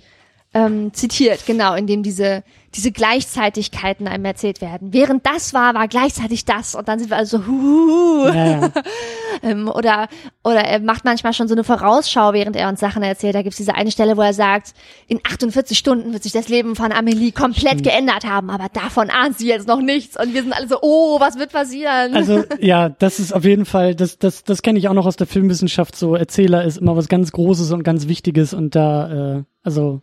ähm, 0.53 0.93
zitiert, 0.93 1.45
genau, 1.45 1.73
in 1.75 1.85
dem 1.87 2.01
diese 2.01 2.43
diese 2.75 2.91
Gleichzeitigkeiten 2.91 4.07
einem 4.07 4.25
erzählt 4.25 4.61
werden. 4.61 4.93
Während 4.93 5.25
das 5.25 5.53
war, 5.53 5.73
war 5.73 5.87
gleichzeitig 5.87 6.45
das 6.45 6.75
und 6.75 6.87
dann 6.87 6.99
sind 6.99 7.09
wir 7.09 7.17
also 7.17 7.45
hu, 7.45 8.27
Ja, 8.27 8.45
ja. 8.45 8.71
ähm, 9.43 9.69
oder 9.69 10.07
oder 10.43 10.59
er 10.59 10.79
macht 10.79 11.05
manchmal 11.05 11.33
schon 11.33 11.47
so 11.47 11.55
eine 11.55 11.63
Vorausschau, 11.63 12.33
während 12.33 12.55
er 12.55 12.69
uns 12.69 12.79
Sachen 12.79 13.01
erzählt. 13.01 13.35
Da 13.35 13.41
gibt's 13.41 13.57
diese 13.57 13.75
eine 13.75 13.91
Stelle, 13.91 14.17
wo 14.17 14.21
er 14.21 14.33
sagt, 14.33 14.73
in 15.07 15.19
48 15.23 15.77
Stunden 15.77 16.13
wird 16.13 16.23
sich 16.23 16.33
das 16.33 16.49
Leben 16.49 16.75
von 16.75 16.91
Amelie 16.91 17.31
komplett 17.31 17.83
geändert 17.83 18.25
haben, 18.25 18.49
aber 18.49 18.67
davon 18.73 19.09
ahnt 19.09 19.37
sie 19.37 19.47
jetzt 19.47 19.67
noch 19.67 19.81
nichts 19.81 20.19
und 20.19 20.33
wir 20.33 20.43
sind 20.43 20.53
alle 20.53 20.67
so, 20.67 20.77
oh, 20.81 21.19
was 21.19 21.39
wird 21.39 21.51
passieren? 21.51 22.13
Also 22.13 22.43
ja, 22.59 22.89
das 22.89 23.19
ist 23.19 23.33
auf 23.33 23.45
jeden 23.45 23.65
Fall, 23.65 23.95
das, 23.95 24.19
das, 24.19 24.43
das 24.43 24.61
kenne 24.61 24.79
ich 24.79 24.89
auch 24.89 24.93
noch 24.93 25.05
aus 25.05 25.15
der 25.15 25.27
Filmwissenschaft. 25.27 25.95
So 25.95 26.15
Erzähler 26.15 26.63
ist 26.65 26.77
immer 26.77 26.95
was 26.95 27.07
ganz 27.07 27.31
Großes 27.31 27.71
und 27.71 27.83
ganz 27.83 28.07
Wichtiges 28.07 28.53
und 28.53 28.75
da, 28.75 29.37
äh, 29.37 29.43
also 29.63 30.01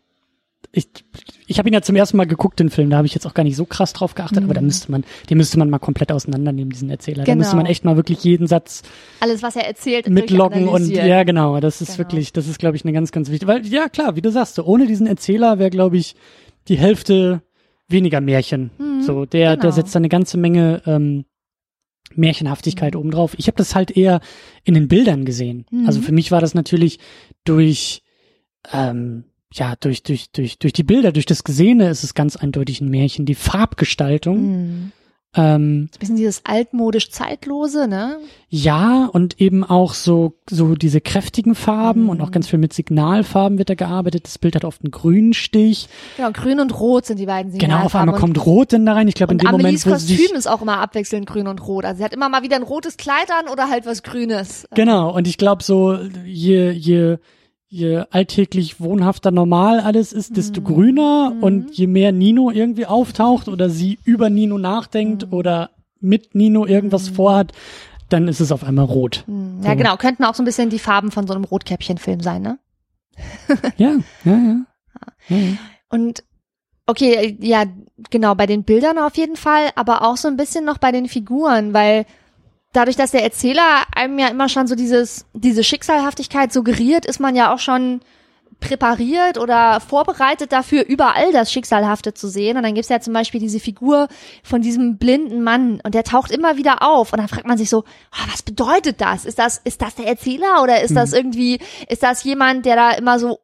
ich, 0.71 0.89
ich 1.47 1.59
habe 1.59 1.69
ihn 1.69 1.75
ja 1.75 1.83
zum 1.83 1.97
ersten 1.97 2.17
Mal 2.17 2.27
geguckt, 2.27 2.61
den 2.61 2.71
Film, 2.71 2.89
da 2.91 2.97
habe 2.97 3.07
ich 3.07 3.15
jetzt 3.15 3.27
auch 3.27 3.35
gar 3.35 3.43
nicht 3.43 3.57
so 3.57 3.65
krass 3.67 3.93
drauf 3.93 4.15
geachtet, 4.15 4.43
aber 4.45 4.55
da 4.55 4.61
müsste 4.61 4.91
man, 4.91 5.05
den 5.29 5.37
müsste 5.39 5.59
man 5.59 5.69
mal 5.69 5.79
komplett 5.79 6.13
auseinandernehmen, 6.13 6.71
diesen 6.71 6.89
Erzähler. 6.89 7.25
Da 7.25 7.33
Genau. 7.33 7.39
müsste 7.39 7.57
man 7.57 7.67
echt 7.67 7.85
mal 7.85 7.97
wirklich 7.97 8.23
jeden 8.25 8.47
Satz 8.47 8.83
Alles, 9.21 9.43
was 9.43 9.57
er 9.57 9.67
erzählt, 9.67 10.09
mitloggen 10.09 10.69
und 10.69 10.89
ja, 10.89 11.25
genau, 11.25 11.61
das 11.61 11.81
ist 11.83 11.89
Genau. 11.89 11.99
wirklich, 11.99 12.33
das 12.33 12.47
ist, 12.49 12.59
glaube 12.59 12.77
ich, 12.77 12.85
eine 12.85 12.93
ganz, 12.93 13.13
ganz 13.13 13.29
wichtige, 13.31 13.51
weil, 13.53 13.67
ja 13.67 13.89
klar, 13.89 14.17
wie 14.17 14.23
du 14.23 14.31
sagst, 14.31 14.55
so, 14.55 14.65
ohne 14.65 14.87
diesen 14.87 15.07
Erzähler 15.07 15.59
wäre, 15.59 15.71
glaube 15.71 15.97
ich, 15.99 16.15
die 16.69 16.79
Hälfte 16.79 17.43
weniger 17.89 18.21
Märchen. 18.23 18.71
so, 19.03 19.25
der, 19.27 19.51
der 19.51 19.57
genau. 19.57 19.71
setzt 19.73 19.95
da 19.95 19.99
eine 19.99 20.09
ganze 20.09 20.39
Menge 20.39 20.81
ähm, 20.87 21.25
Märchenhaftigkeit 22.15 22.97
obendrauf. 22.97 23.35
Ich 23.39 23.47
habe 23.47 23.57
das 23.57 23.75
halt 23.75 23.91
eher 23.97 24.21
in 24.65 24.75
den 24.75 24.89
Bildern 24.89 25.25
gesehen. 25.25 25.67
Also 25.87 26.01
für 26.01 26.13
mich 26.13 26.31
war 26.31 26.41
das 26.41 26.55
natürlich 26.55 26.99
durch 27.45 28.03
ähm, 28.73 29.25
ja, 29.53 29.75
durch, 29.81 30.03
durch, 30.03 30.31
durch, 30.33 30.59
durch 30.59 30.73
die 30.73 30.83
Bilder, 30.85 31.13
durch 31.13 31.27
das 31.27 31.45
Gesehene 31.45 31.89
ist 31.91 32.05
es 32.05 32.15
ganz 32.15 32.37
eindeutig 32.37 32.81
ein 32.81 32.89
Märchen. 32.89 33.27
Die 33.27 33.35
Farbgestaltung, 33.35 34.37
Hm. 34.37 34.93
ähm, 35.35 35.89
So 35.93 35.97
ein 35.97 36.01
bisschen 36.01 36.17
dieses 36.17 36.43
altmodisch 36.45 37.11
zeitlose, 37.11 37.89
ne? 37.89 38.19
ja, 38.51 39.07
und 39.13 39.41
eben 39.41 39.65
auch 39.65 39.95
so, 39.95 40.35
so 40.49 40.75
diese 40.75 41.01
kräftigen 41.01 41.55
Farben 41.55 42.09
und 42.11 42.21
auch 42.21 42.31
ganz 42.31 42.49
viel 42.49 42.59
mit 42.59 42.73
Signalfarben 42.75 43.57
wird 43.59 43.71
da 43.71 43.75
gearbeitet. 43.75 44.25
Das 44.27 44.39
Bild 44.39 44.55
hat 44.57 44.65
oft 44.65 44.83
einen 44.85 44.91
grünen 44.91 45.33
Stich. 45.33 45.89
Genau, 46.19 46.31
grün 46.33 46.61
und 46.61 46.79
rot 46.79 47.07
sind 47.07 47.19
die 47.19 47.25
beiden 47.27 47.51
Genau, 47.53 47.77
auf 47.77 47.93
Signalfarben. 47.93 48.09
einmal 48.11 48.21
kommt 48.21 48.45
Rot 48.45 48.73
denn 48.73 48.85
da 48.87 48.93
rein. 48.93 49.09
Ich 49.09 49.15
glaube, 49.15 49.33
in 49.33 49.39
dem 49.39 49.47
Moment, 49.51 49.65
Amelies 49.65 49.87
wo 49.87 49.95
sie 49.97 50.07
sich, 50.07 50.19
Kostüm 50.19 50.37
ist 50.37 50.47
auch 50.47 50.61
immer 50.63 50.79
abwechselnd 50.81 51.27
grün 51.27 51.47
und 51.49 51.67
rot. 51.67 51.85
Also 51.87 51.99
sie 51.99 52.05
hat 52.05 52.13
immer 52.13 52.29
mal 52.29 52.43
wieder 52.43 52.57
ein 52.57 52.63
rotes 52.63 52.97
Kleid 52.99 53.31
an 53.31 53.49
oder 53.51 53.69
halt 53.71 53.87
was 53.87 54.03
Grünes. 54.03 54.67
Genau, 54.75 55.15
und 55.15 55.27
ich 55.27 55.39
glaube 55.39 55.63
so, 55.63 55.97
je, 56.27 56.71
je, 56.73 57.17
je 57.75 58.05
alltäglich 58.11 58.81
wohnhafter 58.81 59.31
normal 59.31 59.81
alles 59.81 60.13
ist, 60.13 60.37
desto 60.37 60.61
Mhm. 60.61 60.65
grüner 60.65 61.37
und 61.41 61.71
je 61.73 61.87
mehr 61.87 62.13
Nino 62.13 62.51
irgendwie 62.51 62.85
auftaucht 62.85 63.49
oder 63.49 63.71
sie 63.71 63.99
über 64.05 64.29
Nino 64.29 64.59
nachdenkt 64.59 65.27
Mhm. 65.27 65.33
oder 65.33 65.71
mit 65.99 66.35
Nino 66.35 66.67
irgendwas 66.67 67.09
vorhat, 67.09 67.53
dann 68.11 68.29
ist 68.29 68.41
es 68.41 68.53
auf 68.53 68.63
einmal 68.63 68.85
rot. 68.85 69.25
Ja, 69.65 69.71
So. 69.71 69.77
genau. 69.79 69.97
Könnten 69.97 70.25
auch 70.25 70.35
so 70.35 70.43
ein 70.43 70.45
bisschen 70.45 70.69
die 70.69 70.79
Farben 70.79 71.11
von 71.11 71.27
so 71.27 71.33
einem 71.33 71.45
Rotkäppchenfilm 71.45 72.21
sein, 72.21 72.43
ne? 72.43 72.59
Ja, 73.79 73.93
ja, 74.25 74.39
ja. 75.29 75.37
Und 75.89 76.25
okay, 76.87 77.39
ja, 77.41 77.65
genau, 78.11 78.35
bei 78.35 78.47
den 78.47 78.65
Bildern 78.65 78.99
auf 78.99 79.17
jeden 79.17 79.37
Fall, 79.37 79.71
aber 79.77 80.07
auch 80.07 80.19
so 80.19 80.29
ein 80.29 80.37
bisschen 80.37 80.67
noch 80.67 80.77
bei 80.77 80.93
den 80.93 81.09
Figuren, 81.09 81.73
weil 81.73 82.05
dadurch, 82.73 82.97
dass 82.97 83.11
der 83.11 83.23
Erzähler 83.23 83.85
einem 83.95 84.19
ja 84.19 84.29
immer 84.29 84.49
schon 84.49 84.67
so 84.67 84.75
dieses, 84.75 85.27
diese 85.35 85.65
Schicksalhaftigkeit 85.65 86.53
suggeriert, 86.53 87.07
ist 87.07 87.21
man 87.21 87.37
ja 87.37 87.53
auch 87.53 87.59
schon 87.59 88.01
präpariert 88.61 89.39
oder 89.39 89.81
vorbereitet 89.81 90.53
dafür, 90.53 90.85
überall 90.87 91.33
das 91.33 91.53
Schicksalhafte 91.53 92.15
zu 92.15 92.29
sehen. 92.29 92.57
Und 92.57 92.63
dann 92.63 92.75
gibt's 92.75 92.89
ja 92.89 93.01
zum 93.01 93.13
Beispiel 93.13 93.41
diese 93.41 93.61
Figur 93.61 94.09
von 94.43 94.63
diesem 94.63 94.97
blinden 94.97 95.43
Mann 95.43 95.81
und 95.83 95.95
der 95.95 96.05
taucht 96.05 96.31
immer 96.31 96.57
wieder 96.57 96.83
auf. 96.83 97.13
Und 97.13 97.19
dann 97.19 97.29
fragt 97.29 97.47
man 97.47 97.59
sich 97.59 97.69
so, 97.69 97.85
ah, 98.13 98.27
was 98.31 98.43
bedeutet 98.43 99.01
das? 99.01 99.25
Ist 99.27 99.39
das, 99.39 99.61
ist 99.65 99.83
das 99.83 99.97
der 99.97 100.07
Erzähler 100.07 100.63
oder 100.63 100.81
ist 100.81 100.97
das 100.97 101.13
irgendwie, 101.13 101.59
ist 101.89 102.03
das 102.03 102.25
jemand, 102.25 102.65
der 102.65 102.77
da 102.77 102.91
immer 102.93 103.19
so 103.19 103.41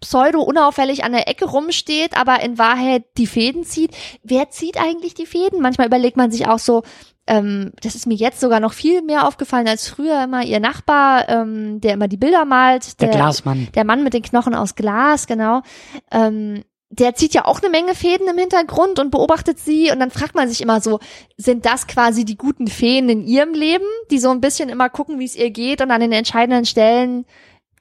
pseudo 0.00 0.42
unauffällig 0.42 1.04
an 1.04 1.12
der 1.12 1.28
Ecke 1.28 1.44
rumsteht, 1.44 2.16
aber 2.16 2.40
in 2.40 2.58
Wahrheit 2.58 3.04
die 3.16 3.26
Fäden 3.26 3.64
zieht. 3.64 3.94
Wer 4.22 4.50
zieht 4.50 4.80
eigentlich 4.80 5.14
die 5.14 5.26
Fäden? 5.26 5.60
Manchmal 5.60 5.86
überlegt 5.86 6.16
man 6.16 6.30
sich 6.30 6.46
auch 6.48 6.58
so, 6.58 6.82
ähm, 7.26 7.72
das 7.82 7.94
ist 7.94 8.06
mir 8.06 8.14
jetzt 8.14 8.40
sogar 8.40 8.60
noch 8.60 8.72
viel 8.72 9.02
mehr 9.02 9.26
aufgefallen 9.28 9.68
als 9.68 9.88
früher 9.88 10.24
immer 10.24 10.42
ihr 10.42 10.58
Nachbar, 10.58 11.28
ähm, 11.28 11.80
der 11.80 11.94
immer 11.94 12.08
die 12.08 12.16
Bilder 12.16 12.44
malt. 12.44 13.00
Der 13.00 13.08
Glasmann. 13.08 13.68
Der 13.74 13.84
Mann 13.84 14.02
mit 14.02 14.14
den 14.14 14.22
Knochen 14.22 14.54
aus 14.54 14.74
Glas, 14.74 15.26
genau. 15.26 15.62
Ähm, 16.10 16.64
der 16.92 17.14
zieht 17.14 17.34
ja 17.34 17.44
auch 17.44 17.60
eine 17.60 17.70
Menge 17.70 17.94
Fäden 17.94 18.28
im 18.28 18.36
Hintergrund 18.36 18.98
und 18.98 19.12
beobachtet 19.12 19.60
sie 19.60 19.92
und 19.92 20.00
dann 20.00 20.10
fragt 20.10 20.34
man 20.34 20.48
sich 20.48 20.60
immer 20.60 20.80
so, 20.80 20.98
sind 21.36 21.64
das 21.64 21.86
quasi 21.86 22.24
die 22.24 22.36
guten 22.36 22.66
Feen 22.66 23.08
in 23.08 23.24
ihrem 23.24 23.54
Leben, 23.54 23.84
die 24.10 24.18
so 24.18 24.30
ein 24.30 24.40
bisschen 24.40 24.68
immer 24.68 24.88
gucken, 24.88 25.20
wie 25.20 25.24
es 25.24 25.36
ihr 25.36 25.50
geht 25.50 25.80
und 25.82 25.92
an 25.92 26.00
den 26.00 26.10
entscheidenden 26.10 26.66
Stellen 26.66 27.26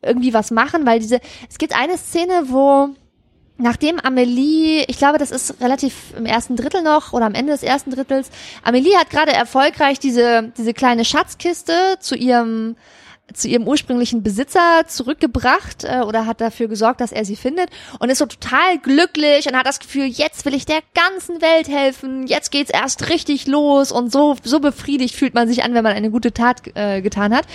irgendwie 0.02 0.34
was 0.34 0.52
machen, 0.52 0.86
weil 0.86 1.00
diese, 1.00 1.20
es 1.50 1.58
gibt 1.58 1.76
eine 1.76 1.98
Szene, 1.98 2.46
wo 2.48 2.90
nachdem 3.58 4.00
Amelie, 4.00 4.86
ich 4.88 4.98
glaube, 4.98 5.18
das 5.18 5.32
ist 5.32 5.62
relativ 5.62 6.14
im 6.18 6.26
ersten 6.26 6.56
Drittel 6.56 6.82
noch 6.82 7.14
oder 7.14 7.26
am 7.26 7.36
Ende 7.36 7.52
des 7.52 7.64
ersten 7.64 7.92
Drittels, 7.92 8.30
Amelie 8.64 8.96
hat 8.98 9.10
gerade 9.10 9.34
erfolgreich 9.34 10.00
diese, 10.00 10.52
diese 10.58 10.74
kleine 10.74 11.06
Schatzkiste 11.06 11.98
zu 12.00 12.16
ihrem 12.16 12.76
zu 13.34 13.48
ihrem 13.48 13.68
ursprünglichen 13.68 14.24
Besitzer 14.24 14.88
zurückgebracht 14.88 15.84
äh, 15.84 16.02
oder 16.02 16.26
hat 16.26 16.42
dafür 16.42 16.68
gesorgt, 16.68 17.00
dass 17.02 17.12
er 17.12 17.26
sie 17.26 17.36
findet 17.36 17.70
und 18.00 18.10
ist 18.10 18.18
so 18.18 18.26
total 18.26 18.80
glücklich 18.80 19.48
und 19.48 19.56
hat 19.56 19.68
das 19.68 19.80
Gefühl, 19.80 20.06
jetzt 20.06 20.46
will 20.46 20.56
ich 20.56 20.66
der 20.66 20.80
ganzen 20.96 21.42
Welt 21.42 21.68
helfen, 21.68 22.26
jetzt 22.26 22.52
geht's 22.52 22.72
erst 22.72 23.10
richtig 23.10 23.48
los 23.48 23.92
und 23.92 24.12
so 24.12 24.36
so 24.44 24.60
befriedigt 24.60 25.16
fühlt 25.16 25.36
man 25.36 25.48
sich 25.48 25.64
an, 25.64 25.74
wenn 25.74 25.84
man 25.84 25.94
eine 25.96 26.12
gute 26.12 26.34
Tat 26.34 26.62
äh, 26.76 27.02
getan 27.02 27.36
hat. 27.36 27.46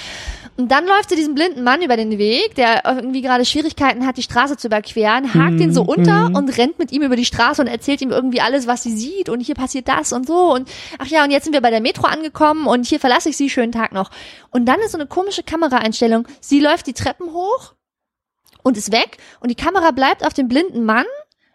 Und 0.57 0.71
dann 0.71 0.87
läuft 0.87 1.11
sie 1.11 1.17
diesem 1.17 1.35
blinden 1.35 1.65
Mann 1.65 1.83
über 1.83 1.97
den 1.97 2.17
Weg, 2.17 2.55
der 2.55 2.83
irgendwie 2.85 3.23
gerade 3.23 3.45
Schwierigkeiten 3.45 4.07
hat, 4.07 4.17
die 4.17 4.23
Straße 4.23 4.57
zu 4.57 4.69
überqueren, 4.69 5.35
hakt 5.35 5.59
ihn 5.59 5.75
so 5.75 5.83
unter 5.83 6.27
und 6.27 6.57
rennt 6.57 6.79
mit 6.79 6.93
ihm 6.93 7.03
über 7.03 7.17
die 7.17 7.25
Straße 7.25 7.61
und 7.61 7.67
erzählt 7.67 8.01
ihm 8.03 8.11
irgendwie 8.11 8.41
alles, 8.41 8.69
was 8.69 8.85
sie 8.85 8.97
sieht 8.97 9.29
und 9.29 9.41
hier 9.41 9.57
passiert 9.57 9.89
das 9.89 10.13
und 10.13 10.29
so 10.29 10.55
und 10.55 10.71
ach 10.99 11.07
ja, 11.07 11.25
und 11.25 11.33
jetzt 11.33 11.45
sind 11.45 11.55
wir 11.55 11.61
bei 11.61 11.71
der 11.71 11.81
Metro 11.81 12.07
angekommen 12.07 12.69
und 12.69 12.87
hier 12.87 13.01
verlasse 13.01 13.31
ich 13.31 13.37
sie, 13.37 13.51
schönen 13.51 13.73
Tag 13.73 13.93
noch. 13.93 14.11
Und 14.51 14.67
dann 14.67 14.79
ist 14.79 14.93
so 14.93 14.99
eine 14.99 15.09
komische 15.09 15.43
Kameraeinstellung. 15.43 16.29
Sie 16.41 16.61
läuft 16.61 16.87
die 16.87 16.93
Treppen 16.93 17.33
hoch 17.33 17.75
und 18.63 18.77
ist 18.77 18.93
weg 18.93 19.19
und 19.41 19.51
die 19.51 19.57
Kamera 19.57 19.91
bleibt 19.91 20.25
auf 20.25 20.35
dem 20.35 20.47
blinden 20.47 20.85
Mann 20.85 21.07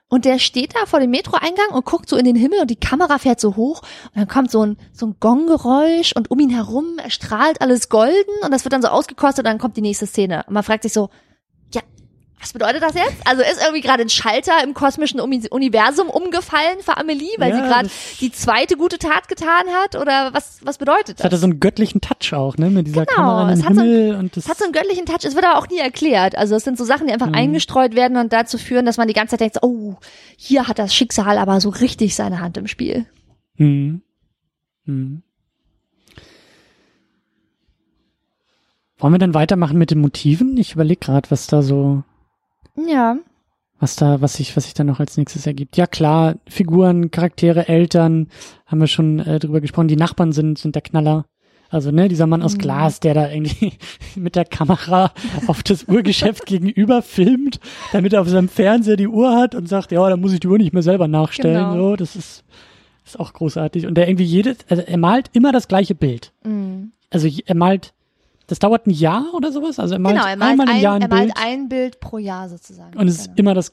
und 0.10 0.26
der 0.26 0.39
steht 0.39 0.76
da 0.76 0.86
vor 0.86 0.99
dem 0.99 1.12
Metroeingang 1.12 1.70
und 1.72 1.86
guckt 1.86 2.10
so 2.10 2.18
in 2.18 2.26
den 2.26 2.36
Himmel 2.36 2.60
und 2.62 2.70
die 2.70 2.76
Kamera 2.76 3.20
fährt 3.20 3.39
so 3.39 3.55
hoch 3.55 3.82
und 4.14 4.18
dann 4.18 4.28
kommt 4.28 4.51
so 4.51 4.66
ein, 4.66 4.78
so 4.91 5.05
ein 5.05 5.16
Gonggeräusch 5.20 6.14
und 6.16 6.32
um 6.32 6.39
ihn 6.39 6.49
herum 6.49 6.97
erstrahlt 6.97 7.62
alles 7.62 7.89
golden 7.89 8.34
und 8.43 8.51
das 8.51 8.66
wird 8.66 8.74
dann 8.74 8.82
so 8.82 8.89
ausgekostet 8.89 9.45
und 9.45 9.51
dann 9.51 9.60
kommt 9.60 9.78
die 9.78 9.82
nächste 9.82 10.07
Szene. 10.07 10.43
Und 10.47 10.53
man 10.53 10.64
fragt 10.64 10.84
sich 10.84 10.93
so, 10.93 11.10
was 12.41 12.53
bedeutet 12.53 12.81
das 12.81 12.93
jetzt? 12.93 13.17
Also 13.25 13.41
ist 13.41 13.61
irgendwie 13.61 13.81
gerade 13.81 14.01
ein 14.01 14.09
Schalter 14.09 14.63
im 14.63 14.73
kosmischen 14.73 15.19
Uni 15.19 15.41
Universum 15.49 16.09
umgefallen 16.09 16.79
für 16.81 16.95
Amelie, 16.97 17.27
weil 17.37 17.49
Ja, 17.49 17.55
sie 17.57 17.61
gerade 17.61 17.89
die 18.21 18.31
zweite 18.31 18.77
gute 18.77 18.97
Tat 18.97 19.27
getan 19.27 19.67
hat 19.81 19.95
oder 19.95 20.33
was, 20.33 20.59
was 20.63 20.77
bedeutet 20.77 21.19
Das 21.19 21.25
hatte 21.25 21.31
das? 21.31 21.41
so 21.41 21.47
einen 21.47 21.59
göttlichen 21.59 21.99
Touch 22.01 22.33
auch, 22.33 22.55
ne? 22.57 22.69
Mit 22.69 22.87
dieser 22.87 23.05
Genau, 23.05 23.17
Kamera 23.17 23.51
es 23.51 23.59
den 23.59 23.67
hat 23.67 23.75
so 23.75 23.81
einen- 23.81 23.91
Himmel 23.93 24.15
und 24.15 24.37
das. 24.37 24.45
Es 24.45 24.49
hat 24.49 24.57
so 24.57 24.63
einen 24.63 24.73
göttlichen 24.73 25.05
Touch, 25.05 25.23
es 25.25 25.35
wird 25.35 25.45
aber 25.45 25.59
auch 25.59 25.67
nie 25.67 25.79
erklärt. 25.79 26.37
Also 26.37 26.55
es 26.55 26.63
sind 26.63 26.77
so 26.77 26.85
Sachen, 26.85 27.07
die 27.07 27.13
Mhm. 27.13 27.21
einfach 27.21 27.33
eingestreut 27.33 27.95
werden 27.95 28.15
und 28.17 28.31
dazu 28.31 28.57
führen, 28.57 28.85
dass 28.85 28.95
man 28.97 29.07
die 29.09 29.13
ganze 29.13 29.31
Zeit 29.31 29.41
denkt, 29.41 29.57
oh, 29.61 29.95
hier 30.37 30.67
hat 30.67 30.79
das 30.79 30.95
Schicksal 30.95 31.37
aber 31.37 31.59
so 31.59 31.69
richtig 31.69 32.15
seine 32.15 32.39
Hand 32.39 32.55
im 32.57 32.67
Spiel. 32.67 33.05
Hm. 33.57 34.01
Hm. 34.85 35.23
Wollen 38.97 39.13
wir 39.13 39.19
dann 39.19 39.33
weitermachen 39.33 39.77
mit 39.77 39.91
den 39.91 40.01
Motiven? 40.01 40.57
Ich 40.57 40.73
überlege 40.73 40.99
gerade, 40.99 41.31
was 41.31 41.47
da 41.47 41.61
so, 41.61 42.03
Ja. 42.88 43.17
was 43.80 43.95
da, 43.95 44.21
was 44.21 44.34
sich, 44.36 44.55
was 44.57 44.65
sich 44.65 44.73
dann 44.73 44.88
noch 44.88 44.99
als 44.99 45.17
nächstes 45.17 45.47
ergibt. 45.47 45.77
Ja 45.77 45.88
klar, 45.88 46.36
Figuren, 46.47 47.11
Charaktere, 47.11 47.67
Eltern, 47.67 48.27
haben 48.65 48.80
wir 48.82 48.88
schon 48.88 49.19
äh, 49.19 49.39
drüber 49.39 49.61
gesprochen. 49.61 49.88
Die 49.88 49.95
Nachbarn 49.95 50.32
sind, 50.32 50.57
sind 50.57 50.75
der 50.75 50.82
Knaller. 50.82 51.25
Also, 51.71 51.91
ne, 51.91 52.07
dieser 52.09 52.25
Mann 52.25 52.41
aus 52.41 52.55
Mhm. 52.55 52.59
Glas, 52.59 52.99
der 52.99 53.13
da 53.13 53.30
irgendwie 53.30 53.73
mit 54.15 54.36
der 54.36 54.43
Kamera 54.45 55.11
auf 55.47 55.61
das 55.61 55.84
Uhrgeschäft 55.88 56.45
gegenüber 56.47 57.01
filmt, 57.03 57.59
damit 57.93 58.13
er 58.13 58.21
auf 58.21 58.27
seinem 58.30 58.49
Fernseher 58.49 58.97
die 58.97 59.07
Uhr 59.07 59.36
hat 59.38 59.53
und 59.53 59.69
sagt, 59.69 59.91
ja, 59.91 60.09
da 60.09 60.17
muss 60.17 60.34
ich 60.34 60.39
die 60.39 60.47
Uhr 60.47 60.57
nicht 60.57 60.73
mehr 60.73 60.82
selber 60.84 61.07
nachstellen. 61.07 61.71
Genau. 61.71 61.89
So, 61.91 61.95
das 61.95 62.15
ist, 62.15 62.43
ist 63.05 63.19
auch 63.19 63.34
großartig. 63.34 63.86
Und 63.86 63.95
der 63.95 64.09
irgendwie 64.09 64.23
jedes, 64.25 64.57
also 64.67 64.82
er 64.82 64.97
malt 64.97 65.30
immer 65.34 65.51
das 65.51 65.67
gleiche 65.67 65.93
Bild. 65.95 66.34
Mhm. 66.43 66.91
Also 67.11 67.27
er 67.45 67.55
malt, 67.55 67.93
das 68.50 68.60
dauert 68.60 68.86
ein 68.88 68.91
Jahr 68.91 69.26
oder 69.34 69.52
sowas. 69.52 69.80
Also 69.80 69.95
er 69.95 70.00
malt, 70.00 70.16
Genau, 70.16 70.28
er 70.28 70.36
malt, 70.36 70.52
einmal 70.52 70.68
im 70.70 70.76
ein, 70.76 70.82
Jahr 70.82 70.95
ein 70.95 71.02
er 71.02 71.08
Bild 71.08 71.22
malt 71.22 71.34
ein 71.38 71.70
Bild 71.70 72.00
pro 72.00 72.18
Jahr 72.18 72.50
sozusagen. 72.50 72.97
und 72.97 73.08
es 73.08 73.16
ist 73.20 73.26
Genau. 73.36 73.39
immer 73.39 73.54
das. 73.54 73.72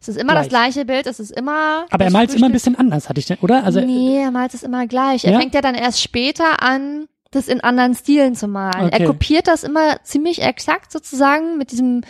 es 0.00 0.08
ist 0.08 0.16
immer 0.16 0.34
das 0.34 0.48
gleich. 0.48 0.72
gleiche 0.74 0.84
Bild, 0.86 1.06
es 1.06 1.18
ist 1.18 1.30
immer. 1.32 1.86
Aber 1.90 2.04
er 2.04 2.06
das 2.06 2.12
malt 2.12 2.30
es 2.30 2.36
immer 2.36 2.46
ein 2.46 2.52
bisschen 2.52 2.76
anders, 2.76 3.08
hatte 3.08 3.18
ich, 3.20 3.26
denn, 3.26 3.38
oder? 3.40 3.64
Also 3.64 3.80
nee, 3.80 4.18
er 4.22 4.30
malt 4.30 4.54
es 4.54 4.62
immer 4.62 4.86
gleich. 4.86 5.24
Er 5.24 5.32
Ja? 5.32 5.38
fängt 5.40 5.54
ja 5.54 5.60
dann 5.60 5.74
erst 5.74 6.00
später 6.02 6.62
an, 6.62 7.08
das 7.30 7.48
in 7.48 7.60
anderen 7.60 7.94
Stilen 7.94 8.34
zu 8.34 8.48
malen. 8.48 8.86
Okay. 8.86 9.02
Er 9.02 9.06
kopiert 9.06 9.48
das 9.48 9.62
immer 9.62 10.02
ziemlich 10.02 10.42
exakt 10.42 10.90
sozusagen 10.90 11.58
mit 11.58 11.72
diesem 11.72 12.00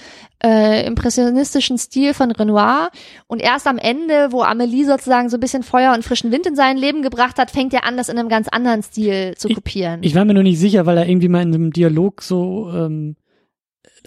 äh, 0.45 0.87
impressionistischen 0.87 1.77
Stil 1.77 2.15
von 2.15 2.31
Renoir. 2.31 2.91
Und 3.27 3.43
erst 3.43 3.67
am 3.67 3.79
Ende, 3.79 4.29
wo 4.31 4.43
Amelie 4.43 4.85
sozusagen 4.85 5.29
so 5.29 5.37
ein 5.37 5.41
bisschen 5.41 5.65
Feuer 5.65 5.93
und 5.93 6.05
frischen 6.05 6.31
Wind 6.31 6.47
in 6.47 6.55
sein 6.55 6.77
Leben 6.77 7.03
gebracht 7.03 7.39
hat, 7.39 7.51
fängt 7.51 7.75
er 7.75 7.85
an, 7.85 7.97
das 7.97 8.09
in 8.09 8.19
einem 8.19 8.29
ganz 8.29 8.47
anderen 8.49 8.83
Stil 8.83 9.35
zu 9.37 9.49
kopieren. 9.49 10.01
Ich 10.03 10.15
war 10.15 10.25
mir 10.25 10.35
nur 10.35 10.45
nicht 10.45 10.61
sicher, 10.61 10.87
weil 10.87 10.99
er 10.99 11.09
irgendwie 11.09 11.29
mal 11.29 11.43
in 11.43 11.53
einem 11.53 11.73
Dialog 11.73 12.23
so 12.23 12.71
ähm, 12.73 13.17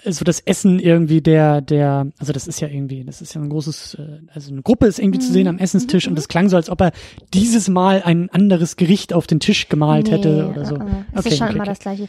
so 0.06 0.24
das 0.26 0.40
Essen 0.40 0.80
irgendwie 0.80 1.22
der 1.22 1.62
der 1.62 2.08
also 2.20 2.34
das 2.34 2.48
ist 2.48 2.62
ja 2.62 2.68
irgendwie 2.68 3.04
das 3.04 3.22
ist 3.22 3.34
ja 3.34 3.42
ein 3.42 3.50
großes 3.50 3.96
äh, 3.96 4.20
also 4.34 4.52
eine 4.52 4.62
Gruppe 4.62 4.88
ist 4.88 5.00
irgendwie 5.00 5.20
zu 5.20 5.32
sehen 5.32 5.48
am 5.48 5.58
Essenstisch 5.58 6.08
und 6.08 6.16
das 6.16 6.28
klang 6.28 6.50
so 6.50 6.56
als 6.56 6.70
ob 6.70 6.82
er 6.82 6.92
dieses 7.34 7.70
Mal 7.70 8.02
ein 8.04 8.30
anderes 8.30 8.76
Gericht 8.76 9.14
auf 9.14 9.28
den 9.28 9.40
Tisch 9.40 9.70
gemalt 9.70 10.10
hätte 10.10 10.48
oder 10.50 10.66
so. 10.66 10.76
Uh 10.76 10.80
-uh. 10.80 11.04
Es 11.14 11.26
ist 11.26 11.38
schon 11.38 11.50
immer 11.50 11.66
das 11.66 11.80
gleiche. 11.80 12.08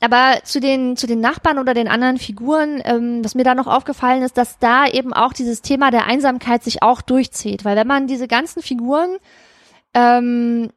Aber 0.00 0.38
zu 0.44 0.60
den 0.60 0.96
zu 0.96 1.06
den 1.06 1.20
Nachbarn 1.20 1.58
oder 1.58 1.74
den 1.74 1.88
anderen 1.88 2.18
Figuren, 2.18 2.80
ähm, 2.84 3.24
was 3.24 3.34
mir 3.34 3.44
da 3.44 3.54
noch 3.54 3.66
aufgefallen 3.66 4.22
ist, 4.22 4.36
dass 4.36 4.58
da 4.58 4.86
eben 4.86 5.12
auch 5.12 5.32
dieses 5.32 5.62
Thema 5.62 5.90
der 5.90 6.06
Einsamkeit 6.06 6.62
sich 6.62 6.82
auch 6.82 7.02
durchzieht, 7.02 7.64
weil 7.64 7.76
wenn 7.76 7.86
man 7.86 8.06
diese 8.06 8.28
ganzen 8.28 8.62
Figuren 8.62 9.16
ähm, 9.94 10.70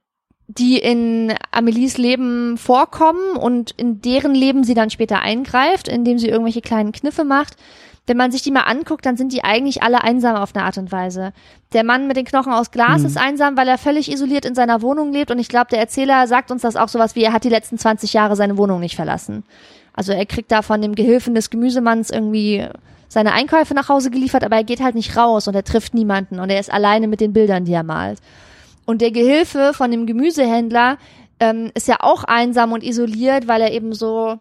die 0.47 0.77
in 0.77 1.33
Amelies 1.51 1.97
Leben 1.97 2.57
vorkommen 2.57 3.35
und 3.37 3.71
in 3.71 4.01
deren 4.01 4.33
Leben 4.33 4.63
sie 4.63 4.73
dann 4.73 4.89
später 4.89 5.21
eingreift, 5.21 5.87
indem 5.87 6.17
sie 6.19 6.29
irgendwelche 6.29 6.61
kleinen 6.61 6.93
Kniffe 6.93 7.25
macht. 7.25 7.55
Wenn 8.05 8.15
man 8.15 8.31
sich 8.31 8.41
die 8.41 8.51
mal 8.51 8.61
anguckt, 8.61 9.05
dann 9.05 9.17
sind 9.17 9.33
die 9.33 9.43
eigentlich 9.43 9.83
alle 9.83 10.01
einsam 10.01 10.37
auf 10.37 10.55
eine 10.55 10.63
Art 10.63 10.77
und 10.77 10.93
Weise. 10.93 11.33
Der 11.73 11.83
Mann 11.83 12.07
mit 12.07 12.15
den 12.15 12.23
Knochen 12.23 12.53
aus 12.53 12.71
Glas 12.71 13.01
Mhm. 13.01 13.07
ist 13.07 13.17
einsam, 13.17 13.57
weil 13.57 13.67
er 13.67 13.77
völlig 13.77 14.09
isoliert 14.09 14.45
in 14.45 14.55
seiner 14.55 14.81
Wohnung 14.81 15.11
lebt 15.11 15.29
und 15.31 15.39
ich 15.39 15.49
glaube, 15.49 15.67
der 15.71 15.79
Erzähler 15.79 16.25
sagt 16.27 16.49
uns 16.49 16.61
das 16.61 16.77
auch 16.77 16.87
sowas 16.87 17.15
wie, 17.15 17.23
er 17.23 17.33
hat 17.33 17.43
die 17.43 17.49
letzten 17.49 17.77
20 17.77 18.13
Jahre 18.13 18.37
seine 18.37 18.57
Wohnung 18.57 18.79
nicht 18.79 18.95
verlassen. 18.95 19.43
Also 19.91 20.13
er 20.13 20.25
kriegt 20.25 20.53
da 20.53 20.61
von 20.61 20.81
dem 20.81 20.95
Gehilfen 20.95 21.35
des 21.35 21.49
Gemüsemanns 21.49 22.09
irgendwie 22.09 22.65
seine 23.09 23.33
Einkäufe 23.33 23.73
nach 23.73 23.89
Hause 23.89 24.09
geliefert, 24.11 24.45
aber 24.45 24.55
er 24.55 24.63
geht 24.63 24.79
halt 24.81 24.95
nicht 24.95 25.17
raus 25.17 25.49
und 25.49 25.55
er 25.55 25.63
trifft 25.65 25.93
niemanden 25.93 26.39
und 26.39 26.49
er 26.49 26.59
ist 26.61 26.71
alleine 26.71 27.09
mit 27.09 27.19
den 27.19 27.33
Bildern, 27.33 27.65
die 27.65 27.73
er 27.73 27.83
malt. 27.83 28.19
Und 28.87 29.01
der 29.01 29.11
Gehilfe 29.11 29.73
von 29.73 29.91
dem 29.91 30.05
Gemüsehändler 30.05 30.97
ähm, 31.41 31.71
ist 31.75 31.89
ja 31.89 31.97
auch 31.99 32.23
einsam 32.23 32.71
und 32.71 32.85
isoliert, 32.85 33.45
weil 33.45 33.61
er 33.61 33.73
eben 33.73 33.91
so, 33.91 34.39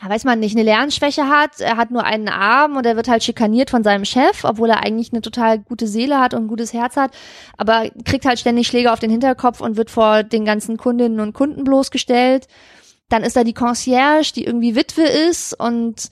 ja, 0.00 0.08
weiß 0.08 0.24
man 0.24 0.40
nicht, 0.40 0.56
eine 0.56 0.64
Lernschwäche 0.64 1.28
hat. 1.28 1.60
Er 1.60 1.76
hat 1.76 1.90
nur 1.90 2.02
einen 2.02 2.30
Arm 2.30 2.76
und 2.76 2.86
er 2.86 2.96
wird 2.96 3.08
halt 3.08 3.22
schikaniert 3.22 3.68
von 3.68 3.84
seinem 3.84 4.06
Chef, 4.06 4.44
obwohl 4.44 4.70
er 4.70 4.82
eigentlich 4.82 5.12
eine 5.12 5.20
total 5.20 5.58
gute 5.58 5.86
Seele 5.86 6.18
hat 6.18 6.32
und 6.32 6.44
ein 6.44 6.48
gutes 6.48 6.72
Herz 6.72 6.96
hat, 6.96 7.12
aber 7.58 7.90
kriegt 8.06 8.24
halt 8.24 8.38
ständig 8.38 8.68
Schläge 8.68 8.90
auf 8.90 9.00
den 9.00 9.10
Hinterkopf 9.10 9.60
und 9.60 9.76
wird 9.76 9.90
vor 9.90 10.22
den 10.22 10.46
ganzen 10.46 10.78
Kundinnen 10.78 11.20
und 11.20 11.34
Kunden 11.34 11.62
bloßgestellt. 11.62 12.48
Dann 13.10 13.22
ist 13.22 13.36
da 13.36 13.44
die 13.44 13.52
Concierge, 13.52 14.32
die 14.34 14.46
irgendwie 14.46 14.76
Witwe 14.76 15.02
ist 15.02 15.52
und 15.60 16.08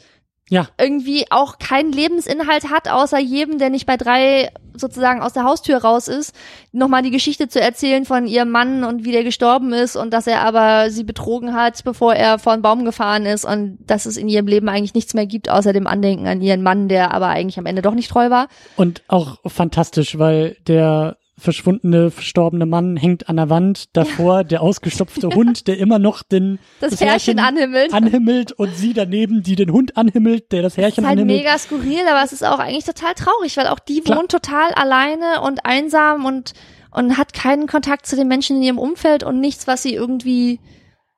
Ja. 0.51 0.69
irgendwie 0.79 1.27
auch 1.31 1.59
keinen 1.59 1.93
Lebensinhalt 1.93 2.71
hat, 2.71 2.89
außer 2.89 3.19
jedem, 3.19 3.59
der 3.59 3.71
nicht 3.71 3.87
bei 3.87 3.97
drei 3.97 4.51
sozusagen 4.75 5.23
aus 5.23 5.33
der 5.33 5.45
Haustür 5.45 5.79
raus 5.79 6.09
ist, 6.09 6.35
nochmal 6.73 7.03
die 7.03 7.11
Geschichte 7.11 7.49
zu 7.49 7.61
erzählen 7.61 8.05
von 8.05 8.27
ihrem 8.27 8.51
Mann 8.51 8.83
und 8.83 9.05
wie 9.05 9.13
der 9.13 9.23
gestorben 9.23 9.73
ist 9.73 9.95
und 9.95 10.13
dass 10.13 10.27
er 10.27 10.41
aber 10.41 10.91
sie 10.91 11.05
betrogen 11.05 11.55
hat, 11.55 11.85
bevor 11.85 12.15
er 12.15 12.39
vor 12.39 12.53
einen 12.53 12.63
Baum 12.63 12.85
gefahren 12.85 13.27
ist 13.27 13.45
und 13.45 13.79
dass 13.87 14.07
es 14.07 14.17
in 14.17 14.29
ihrem 14.29 14.47
Leben 14.49 14.69
eigentlich 14.69 14.95
nichts 14.95 15.15
mehr 15.15 15.27
gibt, 15.27 15.49
außer 15.49 15.73
dem 15.73 15.87
Andenken 15.87 16.27
an 16.27 16.43
ihren 16.43 16.63
Mann, 16.63 16.89
der 16.89 17.15
aber 17.15 17.29
eigentlich 17.29 17.59
am 17.59 17.67
Ende 17.67 17.83
doch 17.83 17.95
nicht 17.95 18.11
treu 18.11 18.31
war. 18.31 18.49
Und 18.77 19.03
auch 19.07 19.39
fantastisch, 19.47 20.19
weil 20.19 20.57
der 20.67 21.17
verschwundene, 21.41 22.11
verstorbene 22.11 22.67
Mann 22.67 22.97
hängt 22.97 23.29
an 23.29 23.37
der 23.37 23.51
Wand, 23.51 23.97
davor 23.97 24.45
der 24.45 24.63
ausgestopfte 24.63 25.29
Hund, 25.31 25.67
der 25.67 25.79
immer 25.79 25.99
noch 25.99 26.23
den 26.23 26.59
Das, 26.81 27.01
Herrchen 27.01 27.39
anhimmelt. 27.39 27.93
anhimmelt 27.93 28.53
und 28.53 28.75
sie 28.77 28.93
daneben, 28.93 29.43
die 29.43 29.57
den 29.57 29.73
Hund 29.73 29.97
anhimmelt, 29.97 30.53
der 30.53 30.63
das 30.63 30.77
Herrchen 30.77 31.05
ist 31.05 31.09
halt 31.09 31.19
anhimmelt. 31.19 31.41
mega 31.41 31.59
skurril, 31.59 32.07
aber 32.09 32.23
es 32.25 32.33
ist 32.33 32.45
auch 32.45 32.59
eigentlich 32.59 32.85
total 32.85 33.15
traurig, 33.15 33.57
weil 33.57 33.67
auch 33.67 33.79
die 33.81 34.01
Klar. 34.01 34.19
wohnt 34.19 34.31
total 34.31 34.73
alleine 34.75 35.41
und 35.43 35.65
einsam 35.67 36.25
und, 36.25 36.53
und 36.91 37.17
hat 37.19 37.33
keinen 37.33 37.67
Kontakt 37.67 38.07
zu 38.07 38.15
den 38.17 38.29
Menschen 38.29 38.57
in 38.59 38.63
ihrem 38.63 38.79
Umfeld 38.79 39.25
und 39.25 39.41
nichts, 39.41 39.67
was 39.67 39.83
sie 39.83 39.95
irgendwie 39.95 40.61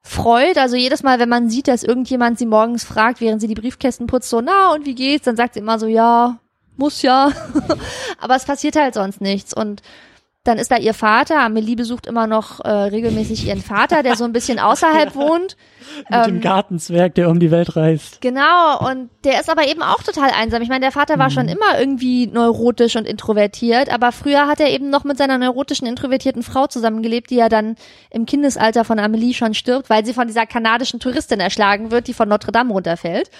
freut. 0.03 0.59
Also 0.59 0.77
jedes 0.77 1.03
Mal, 1.03 1.19
wenn 1.19 1.29
man 1.29 1.49
sieht, 1.49 1.69
dass 1.69 1.83
irgendjemand 1.83 2.39
sie 2.39 2.47
morgens 2.47 2.85
fragt, 2.85 3.21
während 3.21 3.41
sie 3.41 3.47
die 3.49 3.55
Briefkästen 3.55 4.07
putzt, 4.07 4.31
so, 4.31 4.41
na, 4.41 4.73
und 4.73 4.85
wie 4.87 4.95
geht's? 4.95 5.25
Dann 5.25 5.37
sagt 5.37 5.55
sie 5.55 5.61
immer 5.61 5.79
so, 5.79 5.87
ja, 5.87 6.39
muss 6.77 7.03
ja. 7.03 7.31
aber 8.19 8.37
es 8.37 8.45
passiert 8.45 8.77
halt 8.77 8.95
sonst 8.95 9.21
nichts 9.21 9.55
und 9.55 9.83
dann 10.45 10.59
ist 10.59 10.73
da 10.73 10.77
ihr 10.77 10.93
Vater. 10.93 11.39
Amelie 11.39 11.77
besucht 11.77 12.07
immer 12.07 12.27
noch 12.27 12.59
äh, 12.61 12.69
regelmäßig 12.69 13.47
ihren 13.47 13.63
Vater, 13.63 14.03
der 14.03 14.17
so 14.17 14.25
ein 14.25 14.33
bisschen 14.33 14.59
außerhalb 14.59 15.15
wohnt. 15.15 15.57
mit 16.11 16.27
dem 16.27 16.35
ähm, 16.37 16.41
Gartenzwerg, 16.41 17.15
der 17.15 17.31
um 17.31 17.39
die 17.39 17.53
Welt 17.53 17.77
reist. 17.77 18.21
Genau, 18.21 18.91
und 18.91 19.11
der 19.23 19.41
ist 19.41 19.49
aber 19.49 19.69
eben 19.69 19.83
auch 19.83 20.03
total 20.03 20.31
einsam. 20.31 20.61
Ich 20.61 20.69
meine, 20.69 20.81
der 20.81 20.91
Vater 20.91 21.19
war 21.19 21.31
schon 21.31 21.47
immer 21.47 21.79
irgendwie 21.79 22.27
neurotisch 22.27 22.97
und 22.97 23.07
introvertiert, 23.07 23.93
aber 23.93 24.11
früher 24.11 24.49
hat 24.49 24.59
er 24.59 24.71
eben 24.71 24.91
noch 24.91 25.05
mit 25.05 25.17
seiner 25.17 25.39
neurotischen, 25.39 25.87
introvertierten 25.87 26.43
Frau 26.43 26.67
zusammengelebt, 26.67 27.31
die 27.31 27.37
ja 27.37 27.49
dann 27.49 27.77
im 28.11 28.27
Kindesalter 28.27 28.85
von 28.85 28.99
Amelie 28.99 29.35
schon 29.35 29.55
stirbt, 29.55 29.91
weil 29.91 30.05
sie 30.05 30.13
von 30.13 30.27
dieser 30.27 30.47
kanadischen 30.47 30.99
Touristin 30.99 31.39
erschlagen 31.39 31.93
wird, 31.93 32.09
die 32.09 32.15
von 32.15 32.29
Notre 32.29 32.51
Dame 32.51 32.73
runterfällt. 32.73 33.31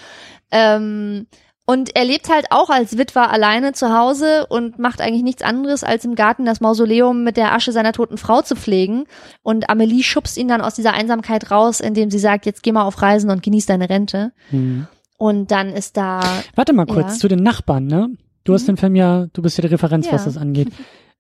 Ähm, 0.53 1.27
und 1.65 1.95
er 1.95 2.05
lebt 2.05 2.29
halt 2.29 2.47
auch 2.51 2.71
als 2.71 2.99
Witwer 2.99 3.31
alleine 3.31 3.73
zu 3.73 3.97
Hause 3.97 4.47
und 4.49 4.79
macht 4.79 5.01
eigentlich 5.01 5.23
nichts 5.23 5.43
anderes, 5.43 5.85
als 5.85 6.05
im 6.05 6.15
Garten 6.17 6.45
das 6.45 6.61
Mausoleum 6.61 7.23
mit 7.25 7.37
der 7.37 7.53
Asche 7.55 7.71
seiner 7.73 7.93
toten 7.93 8.17
Frau 8.19 8.43
zu 8.43 8.57
pflegen. 8.57 9.05
Und 9.43 9.71
Amelie 9.71 10.03
schubst 10.03 10.37
ihn 10.39 10.49
dann 10.49 10.61
aus 10.61 10.75
dieser 10.75 10.95
Einsamkeit 10.95 11.51
raus, 11.51 11.81
indem 11.81 12.11
sie 12.11 12.19
sagt, 12.19 12.47
jetzt 12.47 12.63
geh 12.63 12.73
mal 12.73 12.83
auf 12.85 13.01
Reisen 13.01 13.31
und 13.31 13.43
genieß 13.43 13.67
deine 13.67 13.89
Rente. 13.89 14.33
Hm. 14.51 14.87
Und 15.19 15.53
dann 15.53 15.69
ist 15.71 15.97
da, 15.97 16.21
Warte 16.57 16.73
mal 16.73 16.87
kurz, 16.87 17.07
Ja. 17.07 17.15
Mhm. 17.15 17.19
zu 17.21 17.29
den 17.29 17.43
Nachbarn, 17.45 17.87
ne? 17.87 18.09
Du 18.45 18.55
hast 18.55 18.67
den 18.67 18.77
Film 18.77 18.97
ja, 18.97 19.27
du 19.33 19.41
bist 19.41 19.57
ja 19.57 19.63
die 19.63 19.69
Referenz, 19.69 20.07
was 20.11 20.23
Ja. 20.23 20.27
das 20.27 20.37
angeht. 20.37 20.69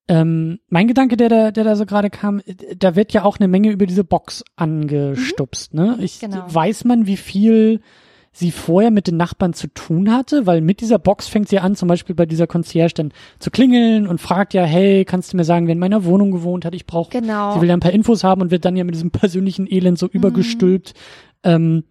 Ähm, 0.09 0.59
mein 0.68 0.88
Gedanke, 0.88 1.16
der 1.16 1.28
da, 1.28 1.51
der 1.53 1.62
da 1.62 1.76
so 1.76 1.86
gerade 1.86 2.11
kam, 2.11 2.43
da 2.76 2.97
wird 2.97 3.12
ja 3.12 3.22
auch 3.22 3.38
eine 3.38 3.47
Menge 3.47 3.70
über 3.70 3.86
diese 3.86 4.03
Box 4.03 4.43
angestupst, 4.57 5.74
ne? 5.74 5.97
Ich, 6.01 6.18
Genau. 6.18 6.45
Weiß 6.49 6.84
man, 6.84 7.07
wie 7.07 7.16
viel 7.16 7.80
sie 8.33 8.51
vorher 8.51 8.91
mit 8.91 9.07
den 9.07 9.16
Nachbarn 9.16 9.53
zu 9.53 9.68
tun 9.68 10.12
hatte? 10.12 10.47
Weil 10.47 10.61
mit 10.61 10.80
dieser 10.80 10.99
Box 10.99 11.28
fängt 11.28 11.49
sie 11.49 11.59
an, 11.59 11.76
zum 11.76 11.89
Beispiel 11.89 12.14
bei 12.14 12.26
dieser 12.26 12.47
Concierge 12.47 12.95
dann 12.95 13.12
zu 13.39 13.51
klingeln 13.51 14.07
und 14.07 14.20
fragt 14.20 14.55
ja, 14.55 14.64
hey, 14.64 15.05
kannst 15.05 15.33
du 15.33 15.37
mir 15.37 15.45
sagen, 15.45 15.66
wer 15.66 15.74
in 15.74 15.78
meiner 15.78 16.05
Wohnung 16.05 16.30
gewohnt 16.33 16.64
hat? 16.64 16.74
Ich 16.74 16.87
brauche, 16.87 17.11
genau. 17.11 17.55
sie 17.55 17.61
will 17.61 17.68
ja 17.68 17.76
ein 17.76 17.80
paar 17.80 17.93
Infos 17.93 18.24
haben 18.24 18.41
und 18.41 18.51
wird 18.51 18.64
dann 18.64 18.76
ja 18.76 18.85
mit 18.85 18.95
diesem 18.95 19.11
persönlichen 19.11 19.70
Elend 19.70 19.99
so 19.99 20.07
übergestülpt. 20.07 20.95
Ähm, 21.45 21.85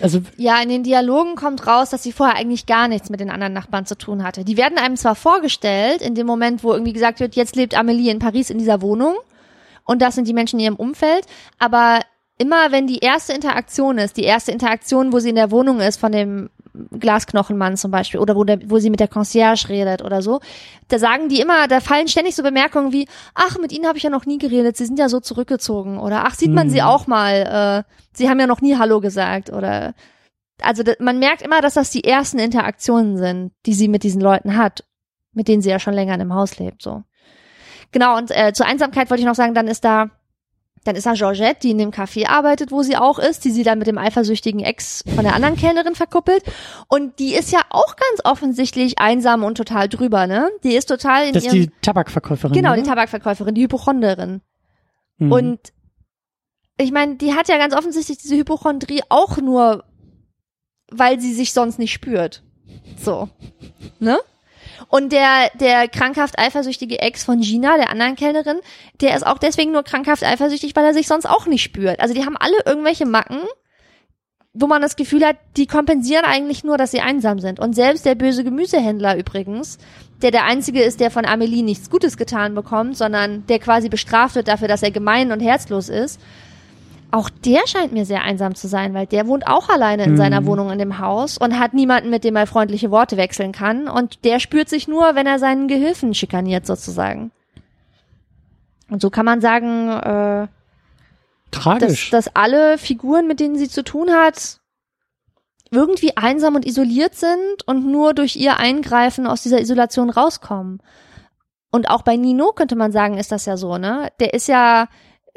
also 0.00 0.20
Ja, 0.36 0.60
in 0.60 0.68
den 0.68 0.82
Dialogen 0.82 1.36
kommt 1.36 1.66
raus, 1.66 1.90
dass 1.90 2.02
sie 2.02 2.12
vorher 2.12 2.36
eigentlich 2.36 2.66
gar 2.66 2.88
nichts 2.88 3.08
mit 3.08 3.20
den 3.20 3.30
anderen 3.30 3.52
Nachbarn 3.52 3.86
zu 3.86 3.96
tun 3.96 4.24
hatte. 4.24 4.44
Die 4.44 4.56
werden 4.56 4.78
einem 4.78 4.96
zwar 4.96 5.14
vorgestellt, 5.14 6.02
in 6.02 6.14
dem 6.14 6.26
Moment, 6.26 6.64
wo 6.64 6.72
irgendwie 6.72 6.92
gesagt 6.92 7.20
wird, 7.20 7.36
jetzt 7.36 7.56
lebt 7.56 7.78
Amelie 7.78 8.10
in 8.10 8.18
Paris 8.18 8.50
in 8.50 8.58
dieser 8.58 8.82
Wohnung 8.82 9.14
und 9.84 10.02
das 10.02 10.14
sind 10.14 10.28
die 10.28 10.34
Menschen 10.34 10.58
in 10.58 10.64
ihrem 10.64 10.76
Umfeld, 10.76 11.26
aber 11.58 12.00
immer 12.38 12.70
wenn 12.72 12.86
die 12.86 12.98
erste 12.98 13.32
Interaktion 13.32 13.98
ist, 13.98 14.16
die 14.16 14.24
erste 14.24 14.52
Interaktion, 14.52 15.12
wo 15.12 15.18
sie 15.18 15.30
in 15.30 15.36
der 15.36 15.50
Wohnung 15.50 15.80
ist 15.80 15.98
von 15.98 16.12
dem 16.12 16.50
Glasknochenmann 16.98 17.76
zum 17.78 17.90
Beispiel 17.90 18.20
oder 18.20 18.36
wo, 18.36 18.44
der, 18.44 18.58
wo 18.68 18.78
sie 18.78 18.90
mit 18.90 19.00
der 19.00 19.08
Concierge 19.08 19.70
redet 19.70 20.02
oder 20.02 20.20
so, 20.20 20.40
da 20.88 20.98
sagen 20.98 21.30
die 21.30 21.40
immer, 21.40 21.68
da 21.68 21.80
fallen 21.80 22.08
ständig 22.08 22.34
so 22.34 22.42
Bemerkungen 22.42 22.92
wie, 22.92 23.08
ach, 23.34 23.58
mit 23.58 23.72
ihnen 23.72 23.86
habe 23.86 23.96
ich 23.96 24.04
ja 24.04 24.10
noch 24.10 24.26
nie 24.26 24.36
geredet, 24.36 24.76
sie 24.76 24.84
sind 24.84 24.98
ja 24.98 25.08
so 25.08 25.20
zurückgezogen 25.20 25.98
oder 25.98 26.24
ach, 26.26 26.34
sieht 26.34 26.52
man 26.52 26.66
Mhm. 26.66 26.70
sie 26.70 26.82
auch 26.82 27.06
mal, 27.06 27.84
äh, 27.86 27.92
sie 28.12 28.28
haben 28.28 28.38
ja 28.38 28.46
noch 28.46 28.60
nie 28.60 28.76
Hallo 28.76 29.00
gesagt 29.00 29.50
oder 29.50 29.94
also 30.62 30.82
man 31.00 31.18
merkt 31.18 31.42
immer, 31.42 31.60
dass 31.60 31.74
das 31.74 31.90
die 31.90 32.04
ersten 32.04 32.38
Interaktionen 32.38 33.16
sind, 33.16 33.52
die 33.64 33.74
sie 33.74 33.88
mit 33.88 34.02
diesen 34.02 34.20
Leuten 34.20 34.56
hat, 34.56 34.84
mit 35.32 35.48
denen 35.48 35.62
sie 35.62 35.70
ja 35.70 35.78
schon 35.78 35.94
länger 35.94 36.14
in 36.14 36.20
einem 36.20 36.34
Haus 36.34 36.58
lebt, 36.58 36.82
so. 36.82 37.02
Genau, 37.92 38.16
und 38.18 38.30
äh, 38.30 38.52
zur 38.52 38.66
Einsamkeit 38.66 39.08
wollte 39.10 39.20
ich 39.20 39.26
noch 39.26 39.34
sagen, 39.34 39.54
dann 39.54 39.68
ist 39.68 39.84
da, 39.84 40.10
dann 40.86 40.96
ist 40.96 41.06
da 41.06 41.14
Georgette, 41.14 41.60
die 41.62 41.70
in 41.70 41.78
dem 41.78 41.90
Café 41.90 42.28
arbeitet, 42.28 42.70
wo 42.70 42.82
sie 42.82 42.96
auch 42.96 43.18
ist, 43.18 43.44
die 43.44 43.50
sie 43.50 43.62
dann 43.62 43.78
mit 43.78 43.86
dem 43.86 43.98
eifersüchtigen 43.98 44.60
Ex 44.60 45.04
von 45.14 45.24
der 45.24 45.34
anderen 45.34 45.56
Kellnerin 45.56 45.94
verkuppelt. 45.94 46.44
Und 46.88 47.18
die 47.18 47.34
ist 47.34 47.52
ja 47.52 47.60
auch 47.70 47.96
ganz 47.96 48.20
offensichtlich 48.24 48.98
einsam 48.98 49.44
und 49.44 49.56
total 49.56 49.88
drüber, 49.88 50.26
ne? 50.26 50.50
Die 50.64 50.74
ist 50.74 50.86
total 50.86 51.28
in 51.28 51.32
das 51.34 51.44
ist 51.44 51.52
ihrem, 51.52 51.66
die 51.66 51.72
Tabakverkäuferin. 51.82 52.54
genau, 52.54 52.72
oder? 52.72 52.82
die 52.82 52.88
Tabakverkäuferin, 52.88 53.54
die 53.54 53.62
Hypochonderin. 53.62 54.40
Mhm. 55.18 55.32
Und 55.32 55.60
ich 56.78 56.92
meine, 56.92 57.16
die 57.16 57.34
hat 57.34 57.48
ja 57.48 57.58
ganz 57.58 57.74
offensichtlich 57.74 58.18
diese 58.18 58.36
Hypochondrie 58.36 59.02
auch 59.08 59.38
nur, 59.38 59.84
weil 60.90 61.20
sie 61.20 61.32
sich 61.32 61.52
sonst 61.52 61.78
nicht 61.78 61.92
spürt. 61.92 62.42
So. 63.02 63.28
Ne? 63.98 64.18
Und 64.88 65.12
der, 65.12 65.50
der 65.60 65.88
krankhaft 65.88 66.38
eifersüchtige 66.38 66.98
Ex 66.98 67.24
von 67.24 67.40
Gina, 67.40 67.76
der 67.76 67.90
anderen 67.90 68.16
Kellnerin, 68.16 68.60
der 69.00 69.16
ist 69.16 69.26
auch 69.26 69.38
deswegen 69.38 69.72
nur 69.72 69.82
krankhaft 69.82 70.24
eifersüchtig, 70.24 70.74
weil 70.76 70.84
er 70.84 70.94
sich 70.94 71.08
sonst 71.08 71.26
auch 71.26 71.46
nicht 71.46 71.62
spürt. 71.62 72.00
Also 72.00 72.14
die 72.14 72.24
haben 72.24 72.36
alle 72.36 72.56
irgendwelche 72.64 73.06
Macken, 73.06 73.40
wo 74.58 74.66
man 74.66 74.80
das 74.80 74.96
Gefühl 74.96 75.24
hat, 75.24 75.36
die 75.56 75.66
kompensieren 75.66 76.24
eigentlich 76.24 76.64
nur, 76.64 76.78
dass 76.78 76.90
sie 76.90 77.00
einsam 77.00 77.38
sind. 77.38 77.60
Und 77.60 77.74
selbst 77.74 78.06
der 78.06 78.14
böse 78.14 78.42
Gemüsehändler 78.42 79.18
übrigens, 79.18 79.78
der 80.22 80.30
der 80.30 80.44
einzige 80.44 80.82
ist, 80.82 81.00
der 81.00 81.10
von 81.10 81.26
Amelie 81.26 81.62
nichts 81.62 81.90
Gutes 81.90 82.16
getan 82.16 82.54
bekommt, 82.54 82.96
sondern 82.96 83.46
der 83.46 83.58
quasi 83.58 83.90
bestraft 83.90 84.34
wird 84.34 84.48
dafür, 84.48 84.68
dass 84.68 84.82
er 84.82 84.90
gemein 84.90 85.30
und 85.30 85.40
herzlos 85.40 85.90
ist, 85.90 86.20
auch 87.10 87.30
der 87.30 87.66
scheint 87.66 87.92
mir 87.92 88.04
sehr 88.04 88.22
einsam 88.22 88.54
zu 88.54 88.68
sein, 88.68 88.92
weil 88.94 89.06
der 89.06 89.26
wohnt 89.26 89.46
auch 89.46 89.68
alleine 89.68 90.04
in 90.04 90.12
Mhm. 90.12 90.16
seiner 90.16 90.46
Wohnung 90.46 90.70
in 90.70 90.78
dem 90.78 90.98
Haus 90.98 91.38
und 91.38 91.58
hat 91.58 91.72
niemanden, 91.74 92.10
mit 92.10 92.24
dem 92.24 92.36
er 92.36 92.46
freundliche 92.46 92.90
Worte 92.90 93.16
wechseln 93.16 93.52
kann. 93.52 93.88
Und 93.88 94.24
der 94.24 94.40
spürt 94.40 94.68
sich 94.68 94.88
nur, 94.88 95.14
wenn 95.14 95.26
er 95.26 95.38
seinen 95.38 95.68
Gehilfen 95.68 96.14
schikaniert, 96.14 96.66
sozusagen. 96.66 97.30
Und 98.90 99.00
so 99.00 99.10
kann 99.10 99.24
man 99.24 99.40
sagen, 99.40 99.88
äh, 99.88 100.48
dass, 101.50 101.62
Tragisch. 101.62 102.10
dass 102.10 102.34
alle 102.34 102.76
Figuren, 102.78 103.26
mit 103.26 103.40
denen 103.40 103.56
sie 103.56 103.68
zu 103.68 103.82
tun 103.82 104.10
hat, 104.10 104.58
irgendwie 105.70 106.16
einsam 106.16 106.54
und 106.54 106.66
isoliert 106.66 107.14
sind 107.14 107.66
und 107.66 107.86
nur 107.90 108.14
durch 108.14 108.36
ihr 108.36 108.56
Eingreifen 108.58 109.26
aus 109.26 109.42
dieser 109.42 109.60
Isolation 109.60 110.10
rauskommen. 110.10 110.80
Und 111.72 111.90
auch 111.90 112.02
bei 112.02 112.16
Nino 112.16 112.52
könnte 112.52 112.76
man 112.76 112.92
sagen, 112.92 113.18
ist 113.18 113.32
das 113.32 113.46
ja 113.46 113.56
so, 113.56 113.76
ne? 113.76 114.10
Der 114.20 114.32
ist 114.34 114.46
ja, 114.48 114.86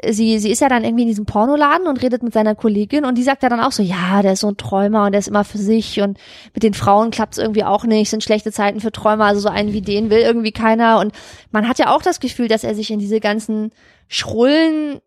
sie, 0.08 0.38
sie 0.38 0.50
ist 0.50 0.60
ja 0.60 0.68
dann 0.68 0.84
irgendwie 0.84 1.02
in 1.02 1.08
diesem 1.08 1.26
Pornoladen 1.26 1.86
und 1.86 2.02
redet 2.02 2.22
mit 2.22 2.32
seiner 2.32 2.54
Kollegin 2.54 3.04
und 3.04 3.16
die 3.16 3.22
sagt 3.22 3.42
ja 3.42 3.48
dann 3.48 3.60
auch 3.60 3.72
so, 3.72 3.82
ja, 3.82 4.22
der 4.22 4.32
ist 4.32 4.40
so 4.40 4.48
ein 4.48 4.56
Träumer 4.56 5.06
und 5.06 5.12
der 5.12 5.18
ist 5.18 5.28
immer 5.28 5.44
für 5.44 5.58
sich 5.58 6.00
und 6.00 6.18
mit 6.54 6.62
den 6.62 6.74
Frauen 6.74 7.10
klappt's 7.10 7.38
irgendwie 7.38 7.64
auch 7.64 7.84
nicht, 7.84 8.10
sind 8.10 8.22
schlechte 8.22 8.52
Zeiten 8.52 8.80
für 8.80 8.92
Träumer, 8.92 9.26
also 9.26 9.40
so 9.40 9.48
einen 9.48 9.72
wie 9.72 9.82
den 9.82 10.10
will 10.10 10.20
irgendwie 10.20 10.52
keiner 10.52 11.00
und 11.00 11.12
man 11.50 11.68
hat 11.68 11.78
ja 11.78 11.94
auch 11.94 12.02
das 12.02 12.20
Gefühl, 12.20 12.48
dass 12.48 12.64
er 12.64 12.74
sich 12.74 12.90
in 12.90 12.98
diese 12.98 13.20
ganzen 13.20 13.72
Schrullen 14.08 15.00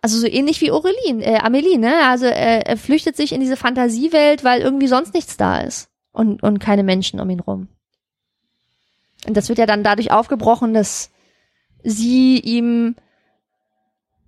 also 0.00 0.18
so 0.18 0.26
ähnlich 0.26 0.60
wie 0.60 0.70
Aurelien, 0.70 1.20
äh, 1.20 1.40
Amelie, 1.42 1.76
ne? 1.76 1.92
Also 2.06 2.26
er, 2.26 2.66
er 2.66 2.76
flüchtet 2.76 3.16
sich 3.16 3.32
in 3.32 3.40
diese 3.40 3.56
Fantasiewelt, 3.56 4.44
weil 4.44 4.60
irgendwie 4.60 4.86
sonst 4.86 5.12
nichts 5.12 5.36
da 5.36 5.60
ist 5.60 5.88
und, 6.12 6.42
und 6.42 6.60
keine 6.60 6.84
Menschen 6.84 7.18
um 7.18 7.28
ihn 7.30 7.40
rum. 7.40 7.68
Und 9.26 9.36
das 9.36 9.48
wird 9.48 9.58
ja 9.58 9.66
dann 9.66 9.82
dadurch 9.82 10.12
aufgebrochen, 10.12 10.72
dass 10.72 11.10
sie 11.82 12.38
ihm, 12.38 12.94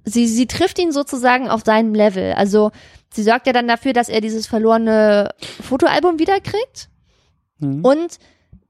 sie, 0.04 0.26
sie 0.26 0.46
trifft 0.46 0.78
ihn 0.78 0.92
sozusagen 0.92 1.48
auf 1.48 1.62
seinem 1.64 1.94
Level. 1.94 2.32
Also 2.32 2.70
sie 3.12 3.22
sorgt 3.22 3.46
ja 3.46 3.52
dann 3.52 3.68
dafür, 3.68 3.92
dass 3.92 4.08
er 4.08 4.20
dieses 4.20 4.46
verlorene 4.46 5.30
Fotoalbum 5.62 6.18
wiederkriegt. 6.18 6.88
Mhm. 7.58 7.84
Und 7.84 8.18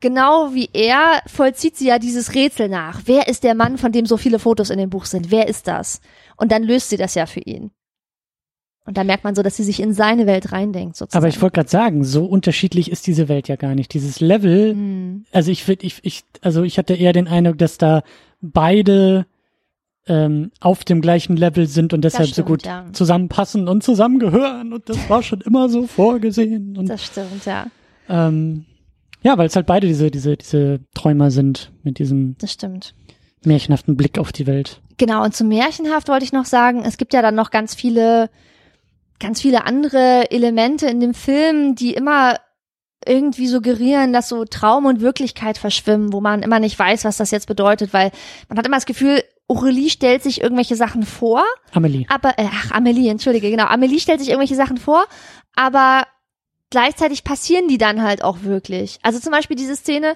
genau 0.00 0.54
wie 0.54 0.70
er 0.72 1.22
vollzieht 1.26 1.76
sie 1.76 1.88
ja 1.88 1.98
dieses 1.98 2.34
Rätsel 2.34 2.68
nach. 2.68 3.02
Wer 3.04 3.28
ist 3.28 3.44
der 3.44 3.54
Mann, 3.54 3.78
von 3.78 3.92
dem 3.92 4.06
so 4.06 4.16
viele 4.16 4.38
Fotos 4.38 4.70
in 4.70 4.78
dem 4.78 4.90
Buch 4.90 5.04
sind? 5.04 5.30
Wer 5.30 5.48
ist 5.48 5.68
das? 5.68 6.00
Und 6.36 6.52
dann 6.52 6.62
löst 6.62 6.90
sie 6.90 6.96
das 6.96 7.14
ja 7.14 7.26
für 7.26 7.40
ihn. 7.40 7.70
Und 8.86 8.96
da 8.96 9.04
merkt 9.04 9.24
man 9.24 9.34
so, 9.34 9.42
dass 9.42 9.56
sie 9.56 9.62
sich 9.62 9.78
in 9.78 9.92
seine 9.92 10.26
Welt 10.26 10.52
reindenkt, 10.52 10.96
sozusagen. 10.96 11.22
Aber 11.22 11.28
ich 11.28 11.40
wollte 11.40 11.54
gerade 11.54 11.68
sagen, 11.68 12.02
so 12.02 12.24
unterschiedlich 12.24 12.90
ist 12.90 13.06
diese 13.06 13.28
Welt 13.28 13.46
ja 13.46 13.56
gar 13.56 13.74
nicht. 13.74 13.92
Dieses 13.94 14.20
Level, 14.20 14.72
Hm. 14.72 15.26
also 15.32 15.50
ich 15.50 15.64
finde, 15.64 15.84
ich, 15.86 15.98
ich, 16.02 16.24
also 16.40 16.62
ich 16.62 16.78
hatte 16.78 16.94
eher 16.94 17.12
den 17.12 17.28
Eindruck, 17.28 17.58
dass 17.58 17.78
da 17.78 18.02
beide 18.40 19.26
ähm, 20.06 20.50
auf 20.60 20.84
dem 20.84 21.00
gleichen 21.00 21.36
Level 21.36 21.66
sind 21.66 21.92
und 21.92 22.02
deshalb 22.02 22.26
so 22.28 22.32
stimmt, 22.32 22.48
gut 22.48 22.62
ja. 22.64 22.86
zusammenpassen 22.92 23.68
und 23.68 23.82
zusammengehören 23.82 24.72
und 24.72 24.88
das 24.88 25.08
war 25.08 25.22
schon 25.22 25.40
immer 25.40 25.68
so 25.68 25.86
vorgesehen. 25.86 26.76
Und, 26.76 26.88
Das 26.88 27.04
stimmt, 27.04 27.44
ja. 27.44 27.66
ähm, 28.08 28.64
ja, 29.22 29.36
weil 29.36 29.46
es 29.46 29.56
halt 29.56 29.66
beide 29.66 29.86
diese, 29.86 30.10
diese, 30.10 30.36
diese 30.36 30.80
Träumer 30.94 31.30
sind 31.30 31.72
mit 31.82 31.98
diesem 31.98 32.36
Das 32.38 32.52
stimmt. 32.52 32.94
märchenhaften 33.44 33.96
Blick 33.96 34.18
auf 34.18 34.32
die 34.32 34.46
Welt. 34.46 34.80
Genau, 34.96 35.22
und 35.24 35.34
zu 35.34 35.44
Märchenhaft 35.44 36.08
wollte 36.08 36.24
ich 36.24 36.32
noch 36.32 36.46
sagen, 36.46 36.82
es 36.84 36.96
gibt 36.96 37.12
ja 37.12 37.22
dann 37.22 37.34
noch 37.34 37.50
ganz 37.50 37.74
viele, 37.74 38.30
ganz 39.18 39.40
viele 39.40 39.66
andere 39.66 40.30
Elemente 40.30 40.86
in 40.86 41.00
dem 41.00 41.14
Film, 41.14 41.74
die 41.74 41.92
immer 41.94 42.36
irgendwie 43.06 43.46
suggerieren, 43.46 44.12
dass 44.12 44.28
so 44.28 44.44
Traum 44.44 44.84
und 44.84 45.00
Wirklichkeit 45.00 45.56
verschwimmen, 45.56 46.12
wo 46.12 46.20
man 46.20 46.42
immer 46.42 46.60
nicht 46.60 46.78
weiß, 46.78 47.04
was 47.04 47.16
das 47.16 47.30
jetzt 47.30 47.46
bedeutet, 47.46 47.92
weil 47.92 48.10
man 48.48 48.58
hat 48.58 48.66
immer 48.66 48.76
das 48.76 48.86
Gefühl, 48.86 49.22
Aurelie 49.50 49.90
stellt 49.90 50.22
sich 50.22 50.40
irgendwelche 50.40 50.76
Sachen 50.76 51.02
vor, 51.02 51.42
Amelie. 51.72 52.06
aber, 52.08 52.38
äh, 52.38 52.46
ach, 52.48 52.70
Amelie, 52.70 53.08
entschuldige, 53.08 53.50
genau, 53.50 53.64
Amelie 53.64 53.98
stellt 53.98 54.20
sich 54.20 54.28
irgendwelche 54.28 54.54
Sachen 54.54 54.76
vor, 54.76 55.04
aber 55.56 56.06
gleichzeitig 56.70 57.24
passieren 57.24 57.66
die 57.66 57.78
dann 57.78 58.02
halt 58.02 58.22
auch 58.22 58.42
wirklich. 58.42 59.00
Also 59.02 59.18
zum 59.18 59.32
Beispiel 59.32 59.56
diese 59.56 59.74
Szene, 59.74 60.14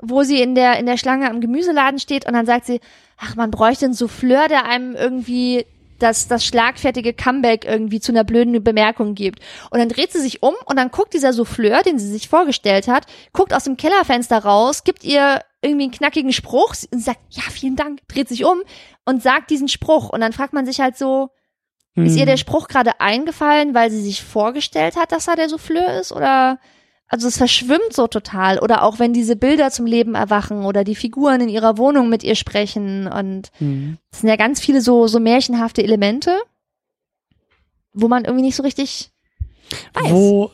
wo 0.00 0.22
sie 0.22 0.40
in 0.40 0.54
der, 0.54 0.78
in 0.78 0.86
der 0.86 0.98
Schlange 0.98 1.28
am 1.28 1.40
Gemüseladen 1.40 1.98
steht 1.98 2.26
und 2.26 2.34
dann 2.34 2.46
sagt 2.46 2.66
sie, 2.66 2.80
ach, 3.18 3.34
man 3.34 3.50
bräuchte 3.50 3.86
einen 3.86 3.94
Souffleur, 3.94 4.46
der 4.46 4.66
einem 4.66 4.94
irgendwie 4.94 5.66
das, 5.98 6.28
das 6.28 6.44
schlagfertige 6.44 7.12
Comeback 7.12 7.64
irgendwie 7.64 8.00
zu 8.00 8.12
einer 8.12 8.24
blöden 8.24 8.62
Bemerkung 8.62 9.14
gibt. 9.14 9.40
Und 9.70 9.78
dann 9.78 9.88
dreht 9.88 10.12
sie 10.12 10.20
sich 10.20 10.42
um 10.42 10.54
und 10.66 10.76
dann 10.76 10.90
guckt 10.90 11.14
dieser 11.14 11.32
Souffleur, 11.32 11.82
den 11.82 11.98
sie 11.98 12.10
sich 12.10 12.28
vorgestellt 12.28 12.88
hat, 12.88 13.06
guckt 13.32 13.52
aus 13.52 13.64
dem 13.64 13.76
Kellerfenster 13.76 14.38
raus, 14.38 14.84
gibt 14.84 15.04
ihr 15.04 15.42
irgendwie 15.62 15.84
einen 15.84 15.92
knackigen 15.92 16.32
Spruch 16.32 16.74
und 16.92 17.00
sagt, 17.00 17.20
ja, 17.30 17.42
vielen 17.50 17.76
Dank, 17.76 18.00
dreht 18.08 18.28
sich 18.28 18.44
um 18.44 18.62
und 19.04 19.22
sagt 19.22 19.50
diesen 19.50 19.68
Spruch. 19.68 20.10
Und 20.10 20.20
dann 20.20 20.32
fragt 20.32 20.52
man 20.52 20.66
sich 20.66 20.80
halt 20.80 20.96
so, 20.96 21.30
ist 21.94 22.14
ihr 22.14 22.20
Hm. 22.22 22.26
der 22.26 22.36
Spruch 22.36 22.68
gerade 22.68 23.00
eingefallen, 23.00 23.74
weil 23.74 23.90
sie 23.90 24.02
sich 24.02 24.22
vorgestellt 24.22 24.96
hat, 24.96 25.12
dass 25.12 25.28
er 25.28 25.36
der 25.36 25.48
Souffleur 25.48 25.98
ist? 25.98 26.12
Oder 26.12 26.58
also 27.08 27.28
es 27.28 27.38
verschwimmt 27.38 27.92
so 27.92 28.06
total. 28.06 28.58
Oder 28.58 28.82
auch 28.82 28.98
wenn 28.98 29.12
diese 29.12 29.36
Bilder 29.36 29.70
zum 29.70 29.86
Leben 29.86 30.14
erwachen 30.14 30.64
oder 30.64 30.84
die 30.84 30.96
Figuren 30.96 31.40
in 31.40 31.48
ihrer 31.48 31.78
Wohnung 31.78 32.08
mit 32.08 32.24
ihr 32.24 32.34
sprechen. 32.34 33.06
Und 33.06 33.50
Hm. 33.58 33.98
es 34.10 34.20
sind 34.20 34.28
ja 34.28 34.36
ganz 34.36 34.60
viele 34.60 34.80
so, 34.80 35.06
so 35.06 35.20
märchenhafte 35.20 35.82
Elemente, 35.82 36.36
wo 37.92 38.08
man 38.08 38.24
irgendwie 38.24 38.44
nicht 38.44 38.56
so 38.56 38.62
richtig 38.62 39.10
weiß. 39.94 40.10
Wo, 40.12 40.50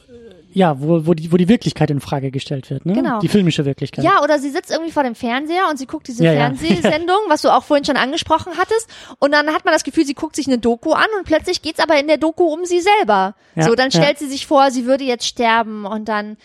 ja, 0.55 0.80
wo, 0.80 1.07
wo 1.07 1.14
die, 1.14 1.32
wo 1.32 1.36
die 1.36 1.48
Wirklichkeit 1.48 1.90
in 1.90 2.00
Frage 2.00 2.30
gestellt 2.30 2.70
wird, 2.70 2.84
ne? 2.86 2.92
Genau. 2.92 3.20
Die 3.20 3.28
filmische 3.28 3.64
Wirklichkeit. 3.64 4.05
Ja, 4.05 4.22
oder 4.22 4.38
sie 4.38 4.50
sitzt 4.50 4.70
irgendwie 4.70 4.92
vor 4.92 5.03
dem 5.03 5.14
Fernseher 5.14 5.68
und 5.70 5.78
sie 5.78 5.86
guckt 5.86 6.09
diese 6.09 6.24
Ja, 6.24 6.32
ja. 6.32 6.40
Fernsehsendung, 6.40 7.20
was 7.28 7.42
du 7.42 7.48
auch 7.48 7.64
vorhin 7.64 7.84
schon 7.84 7.96
angesprochen 7.96 8.53
hattest. 8.59 8.88
Und 9.18 9.32
dann 9.32 9.48
hat 9.48 9.64
man 9.64 9.72
das 9.72 9.84
Gefühl, 9.84 10.05
sie 10.05 10.14
guckt 10.14 10.36
sich 10.36 10.46
eine 10.46 10.59
Doku 10.59 10.92
an 10.92 11.07
und 11.18 11.24
plötzlich 11.24 11.62
geht's 11.62 11.80
aber 11.80 11.98
in 11.98 12.07
der 12.07 12.18
Doku 12.18 12.44
um 12.44 12.64
sie 12.64 12.80
selber. 12.80 13.34
Ja, 13.55 13.64
so, 13.64 13.74
dann 13.74 13.90
ja. 13.90 14.03
stellt 14.03 14.18
sie 14.18 14.28
sich 14.28 14.46
vor, 14.46 14.70
sie 14.70 14.86
würde 14.86 15.05
jetzt 15.05 15.26
sterben 15.26 15.86
und 15.86 16.09
dann 16.09 16.36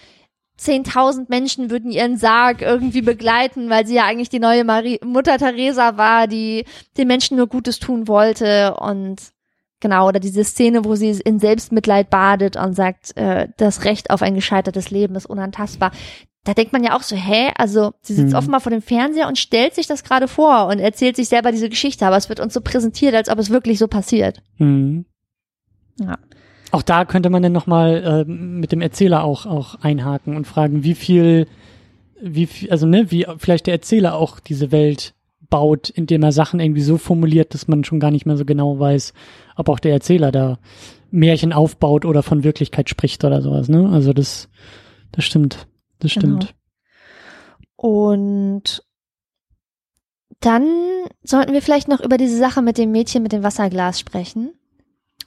10.000 0.60 1.26
Menschen 1.28 1.70
würden 1.70 1.92
ihren 1.92 2.18
Sarg 2.18 2.62
irgendwie 2.62 3.02
begleiten, 3.02 3.70
weil 3.70 3.86
sie 3.86 3.96
ja 3.96 4.06
eigentlich 4.06 4.30
die 4.30 4.40
neue 4.40 4.64
Marie, 4.64 5.00
Mutter 5.04 5.38
Teresa 5.38 5.98
war, 5.98 6.28
die 6.28 6.66
den 6.98 7.08
Menschen 7.08 7.38
nur 7.38 7.48
Gutes 7.48 7.80
tun 7.80 8.08
wollte 8.08 8.76
und 8.76 9.18
genau, 9.80 10.08
oder 10.08 10.20
diese 10.20 10.44
Szene, 10.44 10.86
wo 10.86 10.96
sie 10.96 11.10
in 11.24 11.40
Selbstmitleid 11.40 12.10
badet 12.10 12.56
und 12.58 12.74
sagt, 12.74 13.16
äh, 13.18 13.48
das 13.58 13.84
Recht 13.86 14.10
auf 14.10 14.22
ein 14.22 14.36
gescheitertes 14.36 14.90
Leben 14.92 15.16
ist 15.16 15.26
unantastbar. 15.26 15.92
Da 16.44 16.54
denkt 16.54 16.72
man 16.72 16.84
ja 16.84 16.96
auch 16.96 17.02
so, 17.02 17.16
hä? 17.16 17.52
Also 17.58 17.94
sie 18.02 18.14
sitzt 18.14 18.32
Mhm. 18.32 18.38
offenbar 18.38 18.62
vor 18.62 18.70
dem 18.70 18.82
Fernseher 18.82 19.28
und 19.28 19.38
stellt 19.38 19.76
sich 19.76 19.86
das 19.86 20.04
gerade 20.06 20.30
vor 20.30 20.68
und 20.68 20.80
erzählt 20.80 21.18
sich 21.18 21.28
selber 21.28 21.52
diese 21.52 21.68
Geschichte, 21.70 22.06
aber 22.08 22.16
es 22.16 22.30
wird 22.30 22.40
uns 22.40 22.54
so 22.54 22.62
präsentiert, 22.62 23.14
als 23.16 23.28
ob 23.30 23.38
es 23.38 23.50
wirklich 23.50 23.80
so 23.80 23.88
passiert. 23.88 24.42
Mhm. 24.58 25.06
Ja. 26.00 26.18
Auch 26.72 26.84
da 26.84 27.06
könnte 27.06 27.30
man 27.30 27.44
dann 27.44 27.52
nochmal 27.52 28.26
äh, 28.28 28.32
mit 28.32 28.72
dem 28.72 28.82
Erzähler 28.82 29.24
auch, 29.24 29.46
auch 29.46 29.76
einhaken 29.82 30.36
und 30.38 30.48
fragen, 30.48 30.84
wie 30.84 30.96
viel, 30.96 31.48
wie 32.22 32.46
viel, 32.46 32.72
also 32.72 32.86
ne, 32.86 33.12
wie 33.12 33.26
vielleicht 33.38 33.68
der 33.68 33.74
Erzähler 33.74 34.16
auch 34.16 34.40
diese 34.40 34.72
Welt 34.72 35.14
baut, 35.50 35.90
indem 35.90 36.24
er 36.24 36.32
Sachen 36.32 36.60
irgendwie 36.60 36.82
so 36.82 36.98
formuliert, 36.98 37.54
dass 37.54 37.68
man 37.68 37.84
schon 37.84 38.00
gar 38.00 38.12
nicht 38.12 38.26
mehr 38.26 38.38
so 38.38 38.46
genau 38.46 38.80
weiß, 38.80 39.14
ob 39.56 39.70
auch 39.70 39.80
der 39.80 39.94
Erzähler 39.94 40.32
da 40.32 40.60
Märchen 41.12 41.54
aufbaut 41.54 42.06
oder 42.06 42.24
von 42.24 42.44
Wirklichkeit 42.44 42.90
spricht 42.90 43.24
oder 43.24 43.42
sowas, 43.42 43.70
ne? 43.70 43.90
Also 43.90 44.14
das, 44.14 44.50
das 45.12 45.24
stimmt. 45.26 45.68
Das 46.00 46.14
Genau. 46.14 46.40
stimmt. 46.42 46.54
Und 47.76 48.84
dann 50.40 50.68
sollten 51.24 51.54
wir 51.54 51.62
vielleicht 51.62 51.88
noch 51.88 52.02
über 52.02 52.18
diese 52.18 52.38
Sache 52.38 52.62
mit 52.62 52.78
dem 52.78 52.92
Mädchen 52.92 53.24
mit 53.24 53.32
dem 53.32 53.44
Wasserglas 53.44 54.00
sprechen. 54.00 54.54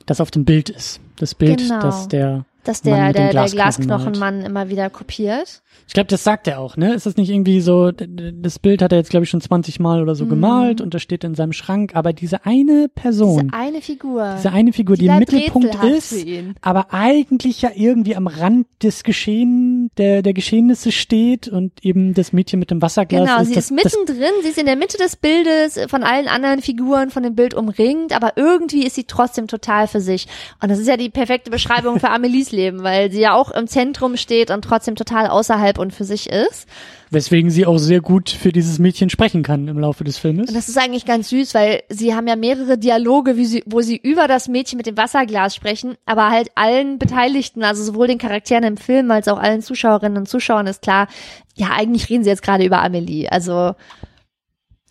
Das 0.07 0.21
auf 0.21 0.31
dem 0.31 0.45
Bild 0.45 0.71
ist. 0.71 1.01
Das 1.17 1.35
Bild, 1.35 1.59
Genau. 1.59 1.81
das 1.81 2.09
der, 2.09 2.45
dass 2.65 2.85
Mann 2.85 2.95
der, 2.95 3.07
dem 3.09 3.13
der, 3.15 3.33
der 3.33 3.49
Glasknochen 3.49 3.87
Glasknochenmann 3.87 4.41
immer 4.43 4.69
wieder 4.69 4.91
kopiert. 4.91 5.63
Ich 5.87 5.95
glaube, 5.95 6.07
das 6.07 6.23
sagt 6.23 6.47
er 6.47 6.61
auch, 6.61 6.77
ne? 6.77 6.95
Ist 6.95 7.07
das 7.07 7.17
nicht 7.17 7.31
irgendwie 7.31 7.61
so, 7.61 7.91
das 7.91 8.59
Bild 8.61 8.81
hat 8.81 8.93
er 8.93 8.99
jetzt, 8.99 9.11
glaube 9.11 9.25
ich, 9.25 9.31
schon 9.31 9.41
20 9.41 9.81
Mal 9.81 10.01
oder 10.03 10.15
so 10.15 10.25
Mhm. 10.25 10.29
gemalt 10.31 10.81
und 10.81 10.95
das 10.95 11.03
steht 11.03 11.25
in 11.25 11.35
seinem 11.35 11.53
Schrank, 11.53 11.93
aber 11.97 12.13
diese 12.13 12.47
eine 12.47 12.89
Person, 12.95 13.49
Diese 13.53 13.55
eine 13.55 13.81
Figur. 13.81 14.35
diese 14.37 14.53
eine 14.53 14.73
Figur, 14.73 14.97
die, 14.97 15.07
im 15.07 15.19
Mittelpunkt 15.19 15.75
ist, 15.85 16.15
aber 16.61 16.93
eigentlich 16.95 17.63
ja 17.63 17.71
irgendwie 17.75 18.15
am 18.15 18.27
Rand 18.29 18.67
des 18.83 19.03
Geschehen, 19.03 19.91
der, 19.99 20.23
der 20.23 20.33
Geschehnisse 20.33 20.93
steht 20.93 21.49
und 21.49 21.73
eben 21.85 22.15
das 22.15 22.33
Mädchen 22.33 22.59
mit 22.61 22.71
dem 22.71 22.81
Wasserglas 22.83 23.29
Genau, 23.29 23.41
ist. 23.41 23.49
sie 23.49 23.55
das, 23.55 23.65
ist 23.65 23.71
mittendrin, 23.73 24.33
sie 24.43 24.49
ist 24.51 24.59
in 24.59 24.67
der 24.67 24.77
Mitte 24.77 24.97
des 24.97 25.17
Bildes, 25.17 25.77
äh, 25.77 25.89
von 25.89 26.03
allen 26.05 26.29
anderen 26.29 26.63
Figuren 26.63 27.11
von 27.11 27.23
dem 27.25 27.35
Bild 27.35 27.53
umringt, 27.55 28.15
aber 28.15 28.35
irgendwie 28.37 28.87
ist 28.87 28.95
sie 28.95 29.05
trotzdem 29.05 29.49
total 29.49 29.89
für 29.89 30.01
sich. 30.01 30.29
Und 30.63 30.71
das 30.71 30.79
ist 30.79 30.87
ja 30.87 30.97
die 30.97 31.11
perfekte 31.11 31.51
Beschreibung 31.51 31.99
für 31.99 32.11
Amelies 32.11 32.53
Leben, 32.53 32.83
weil 32.85 33.11
sie 33.11 33.21
ja 33.21 33.35
auch 33.35 33.51
im 33.51 33.67
Zentrum 33.67 34.17
steht 34.17 34.51
und 34.53 34.63
trotzdem 34.63 34.95
total 34.95 35.27
außerhalb 35.27 35.60
und 35.79 35.93
für 35.93 36.05
sich 36.05 36.29
ist. 36.29 36.67
weswegen 37.11 37.51
sie 37.51 37.67
auch 37.67 37.79
sehr 37.79 38.01
gut 38.01 38.31
für 38.31 38.53
dieses 38.53 38.79
Mädchen 38.79 39.11
sprechen 39.11 39.43
kann 39.43 39.69
im 39.69 39.79
Laufe 39.79 40.05
des 40.05 40.19
Filmes. 40.19 40.49
Und 40.49 40.55
das 40.55 40.69
ist 40.69 40.79
eigentlich 40.79 41.05
ganz 41.05 41.29
süß, 41.31 41.55
weil 41.55 41.83
sie 41.89 42.15
haben 42.15 42.27
ja 42.27 42.37
mehrere 42.37 42.79
Dialoge, 42.79 43.35
sie, 43.35 43.63
wo 43.67 43.81
sie 43.81 43.97
über 43.97 44.29
das 44.29 44.49
Mädchen 44.49 44.77
mit 44.77 44.87
dem 44.87 44.97
Wasserglas 44.97 45.55
sprechen, 45.55 45.97
aber 46.07 46.31
halt 46.31 46.51
allen 46.55 46.99
Beteiligten, 46.99 47.65
also 47.65 47.83
sowohl 47.83 48.07
den 48.07 48.19
Charakteren 48.19 48.65
im 48.65 48.77
Film 48.77 49.11
als 49.11 49.29
auch 49.29 49.39
allen 49.39 49.63
Zuschauerinnen 49.63 50.19
und 50.19 50.29
Zuschauern 50.29 50.67
ist 50.67 50.83
klar, 50.83 51.09
ja, 51.55 51.71
eigentlich 51.77 52.09
reden 52.09 52.25
sie 52.25 52.31
jetzt 52.31 52.43
gerade 52.43 52.65
über 52.65 52.83
Amelie. 52.83 53.29
Also 53.29 53.75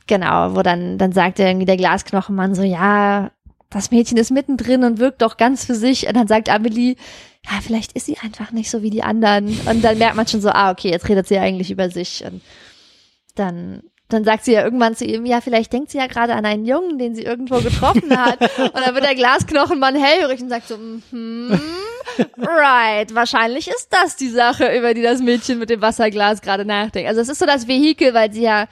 genau, 0.08 0.56
wo 0.56 0.62
dann, 0.62 0.98
dann 0.98 1.14
sagt 1.14 1.40
irgendwie 1.40 1.66
der 1.66 1.78
Glasknochenmann 1.78 2.56
so, 2.56 2.64
ja, 2.64 3.32
das 3.70 3.92
Mädchen 3.92 4.18
ist 4.18 4.32
mittendrin 4.32 4.84
und 4.84 5.00
wirkt 5.00 5.22
doch 5.22 5.38
ganz 5.38 5.64
für 5.64 5.76
sich. 5.76 6.08
Und 6.08 6.16
dann 6.16 6.28
sagt 6.28 6.50
Amelie, 6.50 6.96
ja, 7.46 7.60
vielleicht 7.62 7.94
ist 7.94 8.06
sie 8.06 8.18
einfach 8.18 8.52
nicht 8.52 8.70
so 8.70 8.82
wie 8.82 8.90
die 8.90 9.04
anderen. 9.04 9.48
Und 9.68 9.82
dann 9.84 9.98
merkt 9.98 10.16
man 10.16 10.28
schon 10.28 10.42
so, 10.42 10.50
ah, 10.50 10.72
okay, 10.72 10.90
jetzt 10.90 11.08
redet 11.08 11.28
sie 11.28 11.38
eigentlich 11.38 11.72
über 11.72 11.90
sich. 11.90 12.24
Und 12.26 12.42
dann, 13.36 13.82
dann 14.10 14.24
sagt 14.24 14.46
sie 14.46 14.54
ja 14.54 14.64
irgendwann 14.64 14.96
zu 14.96 15.06
ihm, 15.06 15.26
ja, 15.26 15.42
vielleicht 15.42 15.72
denkt 15.72 15.92
sie 15.92 15.98
ja 15.98 16.08
gerade 16.08 16.34
an 16.36 16.46
einen 16.46 16.66
Jungen, 16.66 16.98
den 16.98 17.16
sie 17.16 17.24
irgendwo 17.24 17.60
getroffen 17.62 18.18
hat. 18.18 18.42
und 18.60 18.76
dann 18.76 18.94
wird 18.94 19.06
der 19.06 19.16
Glasknochenmann 19.16 19.96
hellhörig 19.96 20.42
und 20.42 20.50
sagt 20.50 20.68
so, 20.68 20.78
mhm, 20.78 21.60
right, 22.38 23.14
wahrscheinlich 23.16 23.68
ist 23.68 23.88
das 23.92 24.16
die 24.16 24.30
Sache, 24.30 24.78
über 24.78 24.94
die 24.94 25.02
das 25.02 25.22
Mädchen 25.22 25.60
mit 25.60 25.70
dem 25.70 25.82
Wasserglas 25.82 26.42
gerade 26.42 26.66
nachdenkt. 26.66 27.08
Also 27.08 27.22
es 27.22 27.30
ist 27.30 27.40
so 27.40 27.46
das 27.46 27.68
Vehikel, 27.68 28.14
weil 28.14 28.34
sie 28.34 28.44
ja 28.44 28.68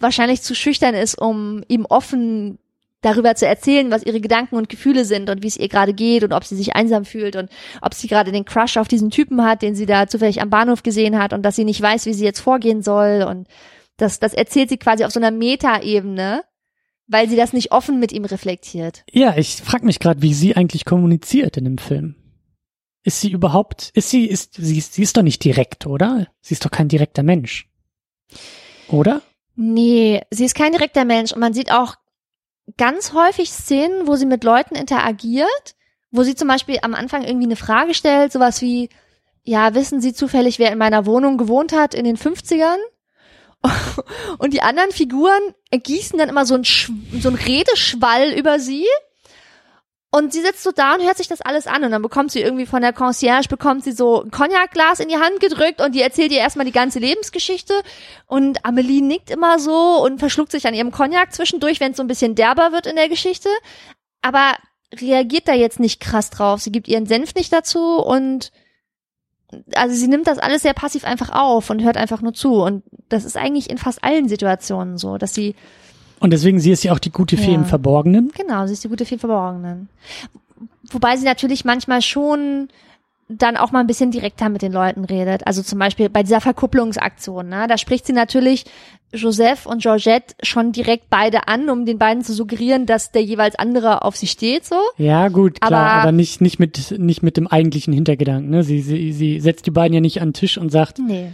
wahrscheinlich 0.00 0.42
zu 0.42 0.54
schüchtern 0.54 0.94
ist, 0.94 1.20
um 1.20 1.62
ihm 1.68 1.86
offen 1.86 2.58
darüber 3.02 3.34
zu 3.34 3.46
erzählen, 3.46 3.90
was 3.90 4.04
ihre 4.04 4.20
Gedanken 4.20 4.56
und 4.56 4.68
Gefühle 4.68 5.04
sind 5.04 5.30
und 5.30 5.42
wie 5.42 5.46
es 5.46 5.56
ihr 5.56 5.68
gerade 5.68 5.94
geht 5.94 6.22
und 6.22 6.32
ob 6.32 6.44
sie 6.44 6.56
sich 6.56 6.76
einsam 6.76 7.04
fühlt 7.04 7.36
und 7.36 7.50
ob 7.80 7.94
sie 7.94 8.08
gerade 8.08 8.32
den 8.32 8.44
Crush 8.44 8.76
auf 8.76 8.88
diesen 8.88 9.10
Typen 9.10 9.42
hat, 9.42 9.62
den 9.62 9.74
sie 9.74 9.86
da 9.86 10.06
zufällig 10.06 10.42
am 10.42 10.50
Bahnhof 10.50 10.82
gesehen 10.82 11.18
hat 11.18 11.32
und 11.32 11.42
dass 11.42 11.56
sie 11.56 11.64
nicht 11.64 11.80
weiß, 11.80 12.06
wie 12.06 12.12
sie 12.12 12.24
jetzt 12.24 12.40
vorgehen 12.40 12.82
soll 12.82 13.26
und 13.28 13.48
das, 13.96 14.18
das 14.18 14.34
erzählt 14.34 14.70
sie 14.70 14.78
quasi 14.78 15.04
auf 15.04 15.12
so 15.12 15.20
einer 15.20 15.30
Metaebene, 15.30 16.42
weil 17.06 17.28
sie 17.28 17.36
das 17.36 17.52
nicht 17.52 17.72
offen 17.72 18.00
mit 18.00 18.12
ihm 18.12 18.24
reflektiert. 18.24 19.04
Ja, 19.10 19.36
ich 19.36 19.56
frage 19.56 19.84
mich 19.84 19.98
gerade, 19.98 20.22
wie 20.22 20.32
sie 20.32 20.56
eigentlich 20.56 20.84
kommuniziert 20.84 21.56
in 21.56 21.64
dem 21.64 21.78
Film. 21.78 22.14
Ist 23.02 23.20
sie 23.20 23.30
überhaupt, 23.30 23.90
ist 23.94 24.10
sie, 24.10 24.26
ist, 24.26 24.54
sie, 24.54 24.80
sie 24.80 25.02
ist 25.02 25.16
doch 25.16 25.22
nicht 25.22 25.42
direkt, 25.42 25.86
oder? 25.86 26.28
Sie 26.40 26.54
ist 26.54 26.64
doch 26.64 26.70
kein 26.70 26.88
direkter 26.88 27.22
Mensch. 27.22 27.68
Oder? 28.88 29.22
Nee, 29.56 30.22
sie 30.30 30.44
ist 30.44 30.54
kein 30.54 30.72
direkter 30.72 31.04
Mensch 31.04 31.32
und 31.32 31.40
man 31.40 31.54
sieht 31.54 31.72
auch 31.72 31.96
ganz 32.76 33.12
häufig 33.12 33.50
Szenen, 33.50 34.06
wo 34.06 34.16
sie 34.16 34.26
mit 34.26 34.44
Leuten 34.44 34.74
interagiert, 34.74 35.74
wo 36.10 36.22
sie 36.22 36.34
zum 36.34 36.48
Beispiel 36.48 36.78
am 36.82 36.94
Anfang 36.94 37.22
irgendwie 37.22 37.46
eine 37.46 37.56
Frage 37.56 37.94
stellt, 37.94 38.32
sowas 38.32 38.60
wie, 38.62 38.88
ja, 39.44 39.74
wissen 39.74 40.00
Sie 40.00 40.12
zufällig, 40.12 40.58
wer 40.58 40.72
in 40.72 40.78
meiner 40.78 41.06
Wohnung 41.06 41.38
gewohnt 41.38 41.72
hat 41.72 41.94
in 41.94 42.04
den 42.04 42.16
50ern? 42.16 42.78
Und 44.38 44.52
die 44.52 44.62
anderen 44.62 44.90
Figuren 44.90 45.40
ergießen 45.70 46.18
dann 46.18 46.28
immer 46.28 46.46
so 46.46 46.54
ein, 46.54 46.64
so 46.64 47.28
ein 47.28 47.34
Redeschwall 47.34 48.32
über 48.32 48.58
sie 48.58 48.86
und 50.12 50.32
sie 50.32 50.42
sitzt 50.42 50.64
so 50.64 50.72
da 50.72 50.94
und 50.94 51.04
hört 51.04 51.18
sich 51.18 51.28
das 51.28 51.40
alles 51.40 51.68
an. 51.68 51.84
Und 51.84 51.92
dann 51.92 52.02
bekommt 52.02 52.32
sie 52.32 52.40
irgendwie 52.40 52.66
von 52.66 52.82
der 52.82 52.92
Concierge, 52.92 53.48
bekommt 53.48 53.84
sie 53.84 53.92
so 53.92 54.22
ein 54.24 54.32
Cognacglas 54.32 54.98
in 54.98 55.08
die 55.08 55.18
Hand 55.18 55.38
gedrückt 55.38 55.80
und 55.80 55.94
die 55.94 56.02
erzählt 56.02 56.32
ihr 56.32 56.38
erstmal 56.38 56.66
die 56.66 56.72
ganze 56.72 56.98
Lebensgeschichte. 56.98 57.74
Und 58.26 58.64
Amelie 58.64 59.02
nickt 59.02 59.30
immer 59.30 59.60
so 59.60 60.02
und 60.02 60.18
verschluckt 60.18 60.50
sich 60.50 60.66
an 60.66 60.74
ihrem 60.74 60.90
Cognac 60.90 61.32
zwischendurch, 61.32 61.78
wenn 61.78 61.92
es 61.92 61.96
so 61.96 62.02
ein 62.02 62.08
bisschen 62.08 62.34
derber 62.34 62.72
wird 62.72 62.88
in 62.88 62.96
der 62.96 63.08
Geschichte, 63.08 63.48
aber 64.20 64.56
reagiert 64.92 65.46
da 65.46 65.54
jetzt 65.54 65.78
nicht 65.78 66.00
krass 66.00 66.30
drauf. 66.30 66.60
Sie 66.60 66.72
gibt 66.72 66.88
ihren 66.88 67.06
Senf 67.06 67.36
nicht 67.36 67.52
dazu 67.52 68.02
und 68.02 68.50
also 69.74 69.94
sie 69.94 70.08
nimmt 70.08 70.26
das 70.26 70.38
alles 70.38 70.62
sehr 70.62 70.74
passiv 70.74 71.04
einfach 71.04 71.30
auf 71.30 71.70
und 71.70 71.82
hört 71.82 71.96
einfach 71.96 72.20
nur 72.20 72.34
zu. 72.34 72.54
Und 72.62 72.82
das 73.08 73.24
ist 73.24 73.36
eigentlich 73.36 73.70
in 73.70 73.78
fast 73.78 74.02
allen 74.02 74.28
Situationen 74.28 74.98
so, 74.98 75.18
dass 75.18 75.34
sie 75.34 75.54
und 76.20 76.30
deswegen 76.30 76.60
sie 76.60 76.70
ist 76.70 76.84
ja 76.84 76.92
auch 76.92 76.98
die 76.98 77.10
gute 77.10 77.36
Fee 77.36 77.50
ja. 77.52 77.56
im 77.56 77.64
Verborgenen. 77.64 78.30
Genau, 78.36 78.66
sie 78.66 78.74
ist 78.74 78.84
die 78.84 78.88
gute 78.88 79.04
Fee 79.04 79.14
im 79.14 79.20
Verborgenen. 79.20 79.88
Wobei 80.90 81.16
sie 81.16 81.24
natürlich 81.24 81.64
manchmal 81.64 82.02
schon 82.02 82.68
dann 83.30 83.56
auch 83.56 83.70
mal 83.70 83.80
ein 83.80 83.86
bisschen 83.86 84.10
direkter 84.10 84.48
mit 84.48 84.60
den 84.60 84.72
Leuten 84.72 85.04
redet. 85.04 85.46
Also 85.46 85.62
zum 85.62 85.78
Beispiel 85.78 86.08
bei 86.08 86.22
dieser 86.22 86.40
Verkupplungsaktion, 86.40 87.48
ne? 87.48 87.66
da 87.68 87.78
spricht 87.78 88.06
sie 88.06 88.12
natürlich 88.12 88.64
Joseph 89.12 89.66
und 89.66 89.82
Georgette 89.82 90.34
schon 90.42 90.72
direkt 90.72 91.10
beide 91.10 91.46
an, 91.48 91.70
um 91.70 91.86
den 91.86 91.98
beiden 91.98 92.24
zu 92.24 92.32
suggerieren, 92.32 92.86
dass 92.86 93.12
der 93.12 93.22
jeweils 93.22 93.56
andere 93.56 94.02
auf 94.02 94.16
sie 94.16 94.26
steht, 94.26 94.64
so. 94.64 94.76
Ja, 94.98 95.28
gut, 95.28 95.60
klar, 95.60 95.72
aber, 95.72 96.02
aber 96.02 96.12
nicht, 96.12 96.40
nicht 96.40 96.58
mit, 96.58 96.98
nicht 96.98 97.22
mit 97.22 97.36
dem 97.36 97.46
eigentlichen 97.46 97.92
Hintergedanken, 97.92 98.50
ne? 98.50 98.62
Sie, 98.62 98.82
sie, 98.82 99.12
sie 99.12 99.40
setzt 99.40 99.66
die 99.66 99.72
beiden 99.72 99.94
ja 99.94 100.00
nicht 100.00 100.20
an 100.20 100.28
den 100.28 100.34
Tisch 100.34 100.58
und 100.58 100.70
sagt. 100.70 100.98
Nee. 100.98 101.32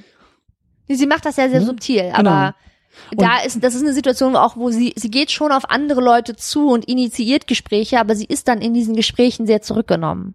Sie 0.89 1.07
macht 1.07 1.25
das 1.27 1.37
ja 1.37 1.45
sehr, 1.45 1.53
sehr 1.53 1.61
ne? 1.61 1.67
subtil, 1.67 2.13
genau. 2.17 2.31
aber 2.31 2.55
da 3.17 3.39
ist, 3.39 3.63
das 3.63 3.75
ist 3.75 3.83
eine 3.83 3.93
Situation 3.93 4.37
auch, 4.37 4.57
wo 4.57 4.71
sie, 4.71 4.93
sie 4.97 5.11
geht 5.11 5.31
schon 5.31 5.53
auf 5.53 5.71
andere 5.71 6.01
Leute 6.01 6.37
zu 6.37 6.71
und 6.71 6.85
initiiert 6.87 7.47
Gespräche, 7.47 8.01
aber 8.01 8.17
sie 8.17 8.27
ist 8.27 8.49
dann 8.49 8.61
in 8.61 8.75
diesen 8.75 8.97
Gesprächen 8.97 9.47
sehr 9.47 9.63
zurückgenommen. 9.63 10.35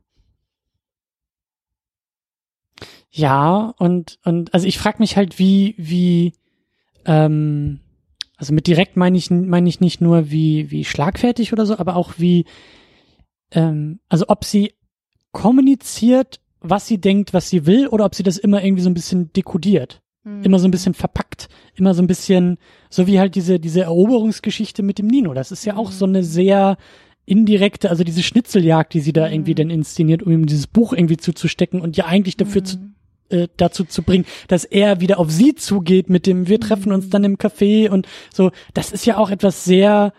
Ja, 3.10 3.74
und, 3.78 4.20
und, 4.24 4.54
also 4.54 4.66
ich 4.66 4.78
frage 4.78 5.00
mich 5.00 5.18
halt, 5.18 5.38
wie, 5.38 5.76
wie, 5.78 6.34
ähm, 7.06 7.82
also 8.38 8.54
mit 8.54 8.68
direkt 8.68 8.96
meine 8.96 9.18
ich, 9.18 9.30
meine 9.30 9.68
ich 9.68 9.82
nicht 9.82 10.00
nur 10.00 10.32
wie, 10.32 10.72
wie 10.72 10.86
schlagfertig 10.86 11.52
oder 11.52 11.66
so, 11.66 11.78
aber 11.78 11.98
auch 11.98 12.14
wie, 12.18 12.46
ähm, 13.52 14.00
also 14.08 14.26
ob 14.30 14.46
sie 14.46 14.74
kommuniziert, 15.34 16.40
was 16.62 16.88
sie 16.88 17.00
denkt, 17.00 17.34
was 17.34 17.50
sie 17.50 17.66
will, 17.66 17.88
oder 17.88 18.06
ob 18.06 18.16
sie 18.16 18.24
das 18.24 18.38
immer 18.38 18.64
irgendwie 18.64 18.84
so 18.84 18.90
ein 18.90 18.94
bisschen 18.94 19.34
dekodiert. 19.34 20.02
Mhm. 20.24 20.44
Immer 20.44 20.60
so 20.60 20.68
ein 20.68 20.72
bisschen 20.72 20.94
verpackt, 20.94 21.50
immer 21.76 21.94
so 21.94 22.02
ein 22.02 22.08
bisschen, 22.08 22.58
so 22.90 23.08
wie 23.08 23.20
halt 23.20 23.36
diese, 23.36 23.60
diese 23.60 23.82
Eroberungsgeschichte 23.82 24.84
mit 24.84 25.00
dem 25.00 25.08
Nino. 25.08 25.34
Das 25.34 25.52
ist 25.52 25.66
ja 25.66 25.76
auch 25.76 25.92
so 25.92 26.06
eine 26.06 26.24
sehr 26.24 26.78
indirekte, 27.26 27.90
also 27.90 28.04
diese 28.04 28.24
Schnitzeljagd, 28.24 28.94
die 28.94 29.00
sie 29.00 29.14
da 29.14 29.28
mhm. 29.28 29.34
irgendwie 29.34 29.56
dann 29.56 29.70
inszeniert, 29.70 30.24
um 30.24 30.32
ihm 30.32 30.46
dieses 30.46 30.68
Buch 30.68 30.94
irgendwie 30.94 31.18
zuzustecken 31.18 31.82
und 31.82 31.98
ja 31.98 32.06
eigentlich 32.06 32.38
dafür 32.38 32.64
zu, 32.64 32.78
äh, 33.30 33.48
dazu 33.58 33.84
zu 33.84 34.04
bringen, 34.04 34.26
dass 34.48 34.66
er 34.66 35.00
wieder 35.00 35.20
auf 35.20 35.32
sie 35.32 35.56
zugeht 35.56 36.10
mit 36.10 36.28
dem, 36.28 36.48
wir 36.48 36.60
treffen 36.60 36.92
uns 36.92 37.10
dann 37.10 37.24
im 37.24 37.38
Café 37.38 37.90
und 37.90 38.08
so. 38.34 38.52
Das 38.74 38.92
ist 38.92 39.06
ja 39.06 39.18
auch 39.18 39.30
etwas 39.30 39.64
sehr 39.64 40.14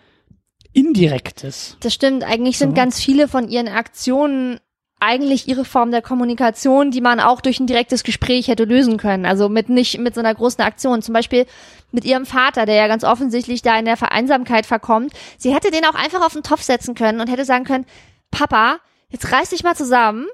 Indirektes. 0.73 1.77
Das 1.81 1.93
stimmt. 1.93 2.23
Eigentlich 2.23 2.57
sind 2.57 2.71
so. 2.71 2.75
ganz 2.75 2.99
viele 2.99 3.27
von 3.27 3.47
ihren 3.47 3.67
Aktionen 3.67 4.59
eigentlich 5.03 5.47
ihre 5.47 5.65
Form 5.65 5.91
der 5.91 6.01
Kommunikation, 6.01 6.91
die 6.91 7.01
man 7.01 7.19
auch 7.19 7.41
durch 7.41 7.59
ein 7.59 7.67
direktes 7.67 8.03
Gespräch 8.03 8.47
hätte 8.47 8.63
lösen 8.63 8.97
können. 8.97 9.25
Also 9.25 9.49
mit 9.49 9.69
nicht 9.69 9.99
mit 9.99 10.15
so 10.15 10.21
einer 10.21 10.33
großen 10.33 10.63
Aktion. 10.63 11.01
Zum 11.01 11.13
Beispiel 11.13 11.45
mit 11.91 12.05
ihrem 12.05 12.25
Vater, 12.25 12.65
der 12.65 12.75
ja 12.75 12.87
ganz 12.87 13.03
offensichtlich 13.03 13.61
da 13.61 13.77
in 13.77 13.85
der 13.85 13.97
Vereinsamkeit 13.97 14.65
verkommt. 14.65 15.13
Sie 15.37 15.53
hätte 15.53 15.71
den 15.71 15.85
auch 15.85 15.95
einfach 15.95 16.25
auf 16.25 16.33
den 16.33 16.43
Topf 16.43 16.63
setzen 16.63 16.95
können 16.95 17.21
und 17.21 17.29
hätte 17.29 17.45
sagen 17.45 17.65
können, 17.65 17.85
Papa, 18.31 18.77
jetzt 19.09 19.31
reiß 19.31 19.51
dich 19.51 19.63
mal 19.63 19.75
zusammen 19.75 20.25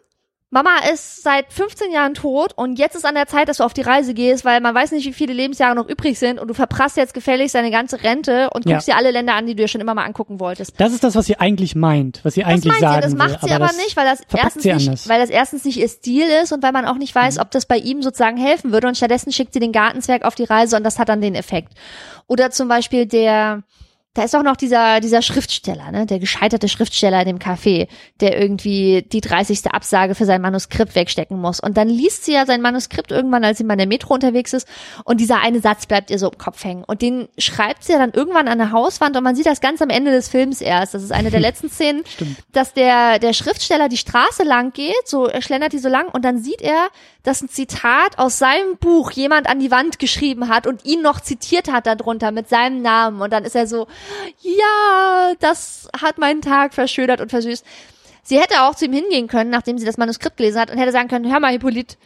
Mama 0.51 0.71
ist 0.91 1.21
seit 1.21 1.53
15 1.53 1.91
Jahren 1.91 2.15
tot 2.15 2.53
und 2.55 2.79
jetzt 2.79 2.95
ist 2.95 3.05
an 3.05 3.13
der 3.13 3.27
Zeit, 3.27 3.49
dass 3.49 3.57
du 3.57 3.63
auf 3.63 3.73
die 3.73 3.83
Reise 3.83 4.15
gehst, 4.15 4.43
weil 4.45 4.61
man 4.61 4.73
weiß 4.73 4.91
nicht, 4.93 5.05
wie 5.05 5.13
viele 5.13 5.31
Lebensjahre 5.31 5.75
noch 5.75 5.87
übrig 5.87 6.17
sind 6.17 6.39
und 6.39 6.47
du 6.47 6.55
verprasst 6.55 6.97
jetzt 6.97 7.13
gefälligst 7.13 7.53
deine 7.53 7.69
ganze 7.69 8.01
Rente 8.01 8.49
und 8.55 8.65
guckst 8.65 8.87
ja. 8.87 8.95
dir 8.95 8.97
alle 8.97 9.11
Länder 9.11 9.35
an, 9.35 9.45
die 9.45 9.53
du 9.53 9.61
dir 9.61 9.67
schon 9.67 9.79
immer 9.79 9.93
mal 9.93 10.05
angucken 10.05 10.39
wolltest. 10.39 10.73
Das 10.79 10.91
ist 10.91 11.03
das, 11.03 11.13
was 11.13 11.27
sie 11.27 11.37
eigentlich 11.39 11.75
meint, 11.75 12.21
was 12.23 12.33
sie 12.33 12.41
das 12.41 12.49
eigentlich 12.49 12.73
sagen 12.79 12.95
sie. 12.95 13.01
Das 13.01 13.13
macht 13.15 13.43
will, 13.43 13.49
sie 13.49 13.53
aber, 13.53 13.65
aber 13.65 13.75
nicht, 13.75 13.95
weil 13.95 14.05
das 14.05 14.21
erstens 14.35 14.65
nicht, 14.65 15.07
weil 15.07 15.19
das 15.19 15.29
erstens 15.29 15.65
nicht 15.65 15.77
ihr 15.77 15.87
Stil 15.87 16.27
ist 16.41 16.51
und 16.51 16.63
weil 16.63 16.71
man 16.71 16.85
auch 16.85 16.97
nicht 16.97 17.13
weiß, 17.13 17.35
mhm. 17.35 17.41
ob 17.41 17.51
das 17.51 17.67
bei 17.67 17.77
ihm 17.77 18.01
sozusagen 18.01 18.37
helfen 18.37 18.71
würde 18.71 18.87
und 18.87 18.97
stattdessen 18.97 19.31
schickt 19.31 19.53
sie 19.53 19.59
den 19.59 19.71
Gartenzwerg 19.71 20.25
auf 20.25 20.33
die 20.33 20.45
Reise 20.45 20.77
und 20.77 20.83
das 20.83 20.97
hat 20.97 21.09
dann 21.09 21.21
den 21.21 21.35
Effekt. 21.35 21.73
Oder 22.25 22.49
zum 22.49 22.67
Beispiel 22.67 23.05
der, 23.05 23.61
da 24.15 24.23
ist 24.23 24.35
auch 24.35 24.41
noch 24.41 24.55
dieser, 24.55 25.01
dieser 25.01 25.21
Schriftsteller, 25.21 25.91
ne, 25.91 26.07
der 26.07 26.17
gescheiterte 26.17 26.67
Schriftsteller 26.67 27.21
in 27.21 27.27
dem 27.27 27.39
Café, 27.39 27.87
der 28.21 28.41
irgendwie 28.41 29.03
die 29.03 29.21
30. 29.21 29.71
Absage 29.71 30.15
für 30.15 30.25
sein 30.25 30.41
Manuskript 30.41 30.95
wegstecken 30.95 31.39
muss. 31.39 31.59
Und 31.59 31.77
dann 31.77 31.87
liest 31.87 32.25
sie 32.25 32.33
ja 32.33 32.47
sein 32.47 32.61
Manuskript 32.61 33.11
irgendwann, 33.11 33.43
als 33.43 33.59
sie 33.59 33.63
mal 33.63 33.73
in 33.73 33.79
der 33.79 33.87
Metro 33.87 34.15
unterwegs 34.15 34.53
ist. 34.53 34.67
Und 35.05 35.21
dieser 35.21 35.41
eine 35.41 35.59
Satz 35.59 35.85
bleibt 35.85 36.09
ihr 36.09 36.17
so 36.17 36.31
im 36.31 36.37
Kopf 36.39 36.63
hängen. 36.63 36.83
Und 36.83 37.03
den 37.03 37.29
schreibt 37.37 37.83
sie 37.83 37.91
ja 37.93 37.99
dann 37.99 38.11
irgendwann 38.11 38.47
an 38.47 38.57
der 38.57 38.71
Hauswand 38.71 39.15
und 39.15 39.23
man 39.23 39.35
sieht 39.35 39.45
das 39.45 39.61
ganz 39.61 39.79
am 39.79 39.91
Ende 39.91 40.09
des 40.09 40.27
Films 40.27 40.59
erst. 40.59 40.95
Das 40.95 41.03
ist 41.03 41.11
eine 41.11 41.29
der 41.29 41.39
letzten 41.39 41.69
Szenen, 41.69 42.03
dass 42.51 42.73
der, 42.73 43.19
der 43.19 43.33
Schriftsteller 43.33 43.89
die 43.89 43.97
Straße 43.97 44.41
lang 44.43 44.73
geht, 44.73 45.07
so, 45.07 45.27
er 45.27 45.43
schlendert 45.43 45.71
die 45.73 45.79
so 45.79 45.87
lang 45.87 46.09
und 46.09 46.25
dann 46.25 46.39
sieht 46.39 46.63
er, 46.63 46.89
dass 47.23 47.41
ein 47.41 47.49
Zitat 47.49 48.17
aus 48.17 48.39
seinem 48.39 48.77
Buch 48.77 49.11
jemand 49.11 49.47
an 49.47 49.59
die 49.59 49.71
Wand 49.71 49.99
geschrieben 49.99 50.49
hat 50.49 50.65
und 50.65 50.83
ihn 50.85 51.01
noch 51.01 51.19
zitiert 51.19 51.71
hat 51.71 51.85
darunter 51.85 52.31
mit 52.31 52.49
seinem 52.49 52.81
Namen. 52.81 53.21
Und 53.21 53.31
dann 53.31 53.43
ist 53.43 53.55
er 53.55 53.67
so, 53.67 53.87
ja, 54.41 55.33
das 55.39 55.89
hat 56.01 56.17
meinen 56.17 56.41
Tag 56.41 56.73
verschönert 56.73 57.21
und 57.21 57.29
versüßt. 57.29 57.65
Sie 58.23 58.39
hätte 58.39 58.61
auch 58.61 58.75
zu 58.75 58.85
ihm 58.85 58.93
hingehen 58.93 59.27
können, 59.27 59.49
nachdem 59.49 59.77
sie 59.77 59.85
das 59.85 59.97
Manuskript 59.97 60.37
gelesen 60.37 60.59
hat 60.59 60.69
und 60.69 60.77
hätte 60.77 60.91
sagen 60.91 61.07
können, 61.07 61.31
hör 61.31 61.39
mal, 61.39 61.51
Hippolyt, 61.51 61.97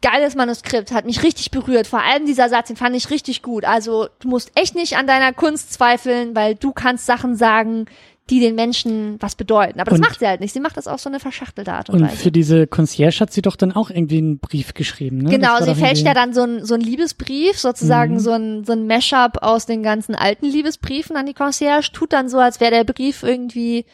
geiles 0.00 0.34
Manuskript, 0.34 0.92
hat 0.92 1.04
mich 1.04 1.22
richtig 1.22 1.50
berührt. 1.50 1.86
Vor 1.86 2.02
allem 2.02 2.24
dieser 2.24 2.48
Satz, 2.48 2.68
den 2.68 2.76
fand 2.76 2.96
ich 2.96 3.10
richtig 3.10 3.42
gut. 3.42 3.64
Also 3.64 4.08
du 4.20 4.28
musst 4.28 4.52
echt 4.54 4.74
nicht 4.74 4.96
an 4.96 5.06
deiner 5.06 5.32
Kunst 5.32 5.72
zweifeln, 5.72 6.34
weil 6.34 6.54
du 6.54 6.72
kannst 6.72 7.06
Sachen 7.06 7.36
sagen, 7.36 7.86
die 8.30 8.40
den 8.40 8.54
Menschen 8.54 9.16
was 9.20 9.34
bedeuten. 9.34 9.80
Aber 9.80 9.90
das 9.90 9.98
und, 9.98 10.06
macht 10.06 10.20
sie 10.20 10.26
halt 10.26 10.40
nicht. 10.40 10.52
Sie 10.52 10.60
macht 10.60 10.76
das 10.76 10.86
auf 10.86 11.00
so 11.00 11.10
eine 11.10 11.20
verschachtelte 11.20 11.72
Art 11.72 11.90
und, 11.90 11.96
und 11.96 12.08
Weise. 12.08 12.16
für 12.16 12.30
diese 12.30 12.66
Concierge 12.66 13.20
hat 13.20 13.32
sie 13.32 13.42
doch 13.42 13.56
dann 13.56 13.72
auch 13.72 13.90
irgendwie 13.90 14.18
einen 14.18 14.38
Brief 14.38 14.74
geschrieben, 14.74 15.18
ne? 15.18 15.30
Genau, 15.30 15.60
sie 15.60 15.74
fälscht 15.74 16.06
ja 16.06 16.14
dann 16.14 16.32
so 16.32 16.42
ein, 16.42 16.64
so 16.64 16.74
ein 16.74 16.80
Liebesbrief, 16.80 17.58
sozusagen 17.58 18.14
mhm. 18.14 18.18
so 18.20 18.30
ein, 18.30 18.64
so 18.64 18.72
ein 18.72 18.86
Mashup 18.86 19.42
aus 19.42 19.66
den 19.66 19.82
ganzen 19.82 20.14
alten 20.14 20.46
Liebesbriefen 20.46 21.16
an 21.16 21.26
die 21.26 21.34
Concierge, 21.34 21.90
tut 21.92 22.12
dann 22.12 22.28
so, 22.28 22.38
als 22.38 22.60
wäre 22.60 22.70
der 22.70 22.84
Brief 22.84 23.22
irgendwie 23.22 23.84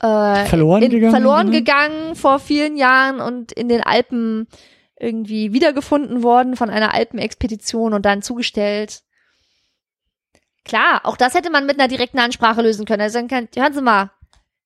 äh, 0.00 0.44
verloren, 0.44 0.82
in, 0.82 0.90
gegangen, 0.90 1.12
verloren 1.12 1.46
ne? 1.50 1.58
gegangen 1.58 2.14
vor 2.14 2.38
vielen 2.38 2.76
Jahren 2.76 3.20
und 3.20 3.52
in 3.52 3.68
den 3.68 3.82
Alpen 3.82 4.46
irgendwie 4.98 5.52
wiedergefunden 5.52 6.22
worden 6.22 6.56
von 6.56 6.70
einer 6.70 6.94
Alpenexpedition 6.94 7.92
und 7.94 8.04
dann 8.04 8.22
zugestellt. 8.22 9.02
Klar, 10.64 11.00
auch 11.04 11.16
das 11.16 11.34
hätte 11.34 11.50
man 11.50 11.66
mit 11.66 11.78
einer 11.78 11.88
direkten 11.88 12.18
Ansprache 12.18 12.62
lösen 12.62 12.84
können. 12.84 13.02
Also, 13.02 13.18
hören 13.18 13.72
Sie 13.72 13.82
mal, 13.82 14.10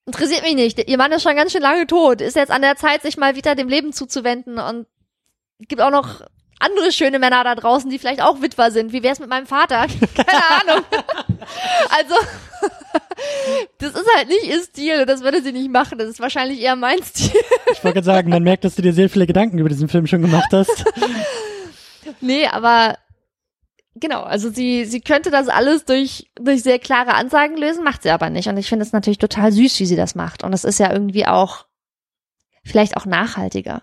interessiert 0.07 0.42
mich 0.42 0.55
nicht. 0.55 0.88
Ihr 0.88 0.99
Mann 0.99 1.12
ist 1.12 1.22
schon 1.22 1.36
ganz 1.36 1.53
schön 1.53 1.62
lange 1.62 1.86
tot. 1.86 2.20
Ist 2.20 2.36
jetzt 2.36 2.51
an 2.51 2.62
der 2.62 2.76
Zeit, 2.76 3.03
sich 3.03 3.16
mal 3.16 3.36
wieder 3.36 3.55
dem 3.55 3.68
Leben 3.68 3.92
zuzuwenden 3.92 4.59
und 4.59 4.86
gibt 5.61 5.80
auch 5.80 5.90
noch 5.90 6.22
andere 6.59 6.92
schöne 6.92 7.18
Männer 7.18 7.45
da 7.45 7.55
draußen, 7.55 7.90
die 7.90 7.99
vielleicht 7.99 8.22
auch 8.22 8.40
Witwer 8.40 8.70
sind. 8.70 8.92
Wie 8.92 9.03
wär's 9.03 9.20
mit 9.20 9.28
meinem 9.28 9.47
Vater? 9.47 9.86
Keine 10.14 10.62
Ahnung. 10.62 10.84
also, 11.90 12.14
das 13.78 13.90
ist 13.90 14.16
halt 14.16 14.28
nicht 14.28 14.45
ihr 14.45 14.62
Stil 14.62 15.01
und 15.01 15.09
das 15.09 15.22
würde 15.22 15.42
sie 15.42 15.53
nicht 15.53 15.70
machen. 15.70 15.99
Das 15.99 16.09
ist 16.09 16.20
wahrscheinlich 16.20 16.61
eher 16.61 16.76
mein 16.76 17.03
Stil. 17.03 17.40
Ich 17.72 17.84
wollte 17.84 17.95
gerade 17.95 18.05
sagen, 18.05 18.30
man 18.30 18.42
merkt, 18.42 18.64
dass 18.64 18.76
du 18.76 18.82
dir 18.82 18.92
sehr 18.92 19.11
viele 19.11 19.26
Gedanken 19.26 19.59
über 19.59 19.68
diesen 19.68 19.88
Film 19.88 20.07
schon 20.07 20.22
gemacht 20.22 20.53
hast. 20.53 20.84
nee, 22.20 22.47
aber 22.47 22.97
genau, 23.95 24.22
also 24.22 24.51
sie, 24.51 24.84
sie 24.84 25.01
könnte 25.01 25.30
das 25.30 25.49
alles 25.49 25.84
durch, 25.84 26.30
durch 26.36 26.62
sehr 26.62 26.78
klare 26.78 27.14
Ansagen 27.14 27.57
lösen, 27.57 27.84
macht 27.84 28.03
sie 28.03 28.11
aber 28.11 28.30
nicht. 28.30 28.49
Und 28.49 28.57
ich 28.57 28.68
finde 28.68 28.84
es 28.84 28.92
natürlich 28.92 29.18
total 29.18 29.53
süß, 29.53 29.78
wie 29.80 29.86
sie 29.86 29.97
das 29.97 30.14
macht. 30.14 30.42
Und 30.45 30.53
es 30.53 30.64
ist 30.64 30.78
ja 30.78 30.92
irgendwie 30.92 31.26
auch, 31.26 31.66
vielleicht 32.64 32.97
auch 32.97 33.07
nachhaltiger. 33.07 33.82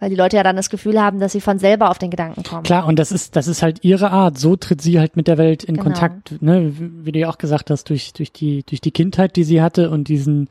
Weil 0.00 0.10
die 0.10 0.16
Leute 0.16 0.36
ja 0.36 0.44
dann 0.44 0.54
das 0.54 0.70
Gefühl 0.70 1.00
haben, 1.02 1.18
dass 1.18 1.32
sie 1.32 1.40
von 1.40 1.58
selber 1.58 1.90
auf 1.90 1.98
den 1.98 2.10
Gedanken 2.10 2.44
kommen. 2.44 2.62
Klar, 2.62 2.86
und 2.86 3.00
das 3.00 3.10
ist, 3.10 3.34
das 3.34 3.48
ist 3.48 3.62
halt 3.62 3.82
ihre 3.82 4.12
Art. 4.12 4.38
So 4.38 4.54
tritt 4.54 4.80
sie 4.80 5.00
halt 5.00 5.16
mit 5.16 5.26
der 5.26 5.38
Welt 5.38 5.64
in 5.64 5.74
Genau. 5.74 5.82
Kontakt, 5.84 6.40
ne? 6.40 6.72
Wie 6.78 7.10
du 7.10 7.18
ja 7.18 7.28
auch 7.28 7.38
gesagt 7.38 7.68
hast, 7.70 7.90
durch, 7.90 8.12
durch 8.12 8.30
die, 8.30 8.62
durch 8.62 8.80
die 8.80 8.92
Kindheit, 8.92 9.34
die 9.34 9.42
sie 9.42 9.60
hatte 9.60 9.90
und 9.90 10.06
diesen, 10.06 10.48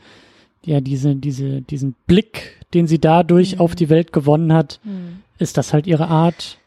ja, 0.65 0.81
diese, 0.81 1.15
diese, 1.15 1.61
diesen 1.61 1.95
Blick, 2.07 2.59
den 2.73 2.87
sie 2.87 2.99
dadurch 2.99 3.55
Mhm. 3.55 3.61
auf 3.61 3.73
die 3.75 3.87
Welt 3.87 4.11
gewonnen 4.11 4.51
hat, 4.51 4.81
Hm. 4.83 5.21
ist 5.39 5.55
das 5.57 5.71
halt 5.71 5.87
ihre 5.87 6.09
Art 6.09 6.57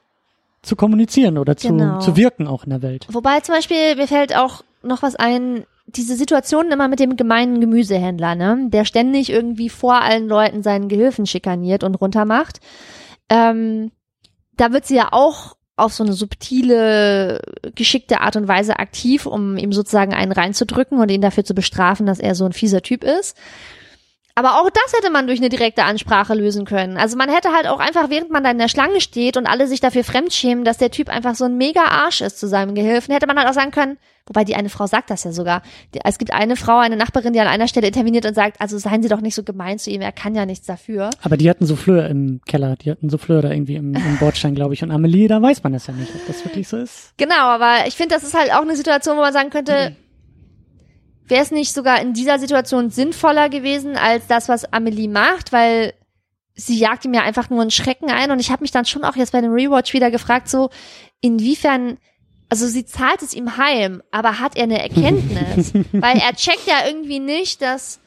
zu 0.62 0.76
kommunizieren 0.76 1.38
oder 1.38 1.56
zu, 1.56 1.68
Genau. 1.68 2.00
zu 2.00 2.16
wirken 2.16 2.46
auch 2.46 2.64
in 2.64 2.70
der 2.70 2.82
Welt. 2.82 3.06
Wobei 3.10 3.40
zum 3.40 3.54
Beispiel, 3.54 3.96
mir 3.96 4.06
fällt 4.06 4.36
auch 4.36 4.62
noch 4.82 5.02
was 5.02 5.16
ein, 5.16 5.64
diese 5.86 6.16
Situation 6.16 6.70
immer 6.70 6.88
mit 6.88 7.00
dem 7.00 7.16
gemeinen 7.16 7.60
Gemüsehändler, 7.60 8.34
ne, 8.34 8.68
der 8.68 8.84
ständig 8.84 9.30
irgendwie 9.30 9.68
vor 9.68 10.00
allen 10.02 10.28
Leuten 10.28 10.62
seinen 10.62 10.88
Gehilfen 10.88 11.26
schikaniert 11.26 11.82
und 11.82 11.94
runtermacht. 11.96 12.60
Ähm, 13.28 13.90
da 14.56 14.72
wird 14.72 14.86
sie 14.86 14.96
ja 14.96 15.08
auch 15.12 15.56
auf 15.76 15.94
so 15.94 16.04
eine 16.04 16.12
subtile, 16.12 17.40
geschickte 17.74 18.20
Art 18.20 18.36
und 18.36 18.46
Weise 18.48 18.78
aktiv, 18.78 19.24
um 19.24 19.56
ihm 19.56 19.72
sozusagen 19.72 20.12
einen 20.12 20.32
reinzudrücken 20.32 20.98
und 20.98 21.10
ihn 21.10 21.22
dafür 21.22 21.44
zu 21.44 21.54
bestrafen, 21.54 22.04
dass 22.04 22.20
er 22.20 22.34
so 22.34 22.44
ein 22.44 22.52
fieser 22.52 22.82
Typ 22.82 23.02
ist. 23.02 23.36
Aber 24.40 24.58
auch 24.58 24.70
das 24.70 24.94
hätte 24.96 25.12
man 25.12 25.26
durch 25.26 25.38
eine 25.38 25.50
direkte 25.50 25.84
Ansprache 25.84 26.32
lösen 26.32 26.64
können. 26.64 26.96
Also 26.96 27.18
man 27.18 27.28
hätte 27.28 27.52
halt 27.52 27.66
auch 27.66 27.78
einfach, 27.78 28.08
während 28.08 28.30
man 28.30 28.42
da 28.42 28.50
in 28.50 28.56
der 28.56 28.68
Schlange 28.68 29.02
steht 29.02 29.36
und 29.36 29.46
alle 29.46 29.66
sich 29.66 29.80
dafür 29.80 30.02
fremdschämen, 30.02 30.64
dass 30.64 30.78
der 30.78 30.90
Typ 30.90 31.10
einfach 31.10 31.34
so 31.34 31.44
ein 31.44 31.58
mega 31.58 31.82
Arsch 31.82 32.22
ist 32.22 32.40
zu 32.40 32.48
seinem 32.48 32.74
Gehilfen, 32.74 33.12
hätte 33.12 33.26
man 33.26 33.36
halt 33.36 33.46
auch 33.50 33.52
sagen 33.52 33.70
können, 33.70 33.98
wobei 34.24 34.44
die 34.44 34.54
eine 34.54 34.70
Frau 34.70 34.86
sagt 34.86 35.10
das 35.10 35.24
ja 35.24 35.32
sogar. 35.32 35.60
Es 36.04 36.16
gibt 36.16 36.32
eine 36.32 36.56
Frau, 36.56 36.78
eine 36.78 36.96
Nachbarin, 36.96 37.34
die 37.34 37.40
an 37.40 37.48
einer 37.48 37.68
Stelle 37.68 37.88
interveniert 37.88 38.24
und 38.24 38.32
sagt, 38.32 38.58
also 38.62 38.78
seien 38.78 39.02
Sie 39.02 39.10
doch 39.10 39.20
nicht 39.20 39.34
so 39.34 39.42
gemein 39.42 39.78
zu 39.78 39.90
ihm, 39.90 40.00
er 40.00 40.10
kann 40.10 40.34
ja 40.34 40.46
nichts 40.46 40.66
dafür. 40.66 41.10
Aber 41.20 41.36
die 41.36 41.50
hatten 41.50 41.66
Souffleur 41.66 42.08
im 42.08 42.40
Keller, 42.46 42.76
die 42.76 42.90
hatten 42.90 43.10
Souffleur 43.10 43.42
da 43.42 43.50
irgendwie 43.50 43.76
im, 43.76 43.94
im 43.94 44.16
Bordstein, 44.16 44.54
glaube 44.54 44.72
ich. 44.72 44.82
Und 44.82 44.90
Amelie, 44.90 45.28
da 45.28 45.42
weiß 45.42 45.62
man 45.64 45.74
das 45.74 45.86
ja 45.86 45.92
nicht, 45.92 46.14
ob 46.14 46.26
das 46.26 46.42
wirklich 46.46 46.66
so 46.66 46.78
ist. 46.78 47.12
Genau, 47.18 47.34
aber 47.34 47.86
ich 47.86 47.94
finde, 47.94 48.14
das 48.14 48.24
ist 48.24 48.32
halt 48.32 48.54
auch 48.54 48.62
eine 48.62 48.74
Situation, 48.74 49.18
wo 49.18 49.20
man 49.20 49.34
sagen 49.34 49.50
könnte, 49.50 49.94
wäre 51.30 51.42
es 51.42 51.50
nicht 51.50 51.72
sogar 51.72 52.00
in 52.00 52.12
dieser 52.12 52.38
Situation 52.38 52.90
sinnvoller 52.90 53.48
gewesen 53.48 53.96
als 53.96 54.26
das, 54.26 54.48
was 54.48 54.72
Amelie 54.72 55.08
macht, 55.08 55.52
weil 55.52 55.94
sie 56.54 56.78
jagt 56.78 57.04
ihm 57.04 57.14
ja 57.14 57.22
einfach 57.22 57.50
nur 57.50 57.62
einen 57.62 57.70
Schrecken 57.70 58.10
ein 58.10 58.30
und 58.30 58.40
ich 58.40 58.50
habe 58.50 58.62
mich 58.62 58.70
dann 58.70 58.84
schon 58.84 59.04
auch 59.04 59.16
jetzt 59.16 59.32
bei 59.32 59.40
dem 59.40 59.52
Rewatch 59.52 59.92
wieder 59.92 60.10
gefragt, 60.10 60.48
so 60.48 60.70
inwiefern, 61.20 61.98
also 62.48 62.66
sie 62.66 62.84
zahlt 62.84 63.22
es 63.22 63.34
ihm 63.34 63.56
heim, 63.56 64.02
aber 64.10 64.40
hat 64.40 64.56
er 64.56 64.64
eine 64.64 64.82
Erkenntnis? 64.82 65.72
weil 65.92 66.18
er 66.18 66.34
checkt 66.34 66.66
ja 66.66 66.86
irgendwie 66.86 67.20
nicht, 67.20 67.62
dass 67.62 68.00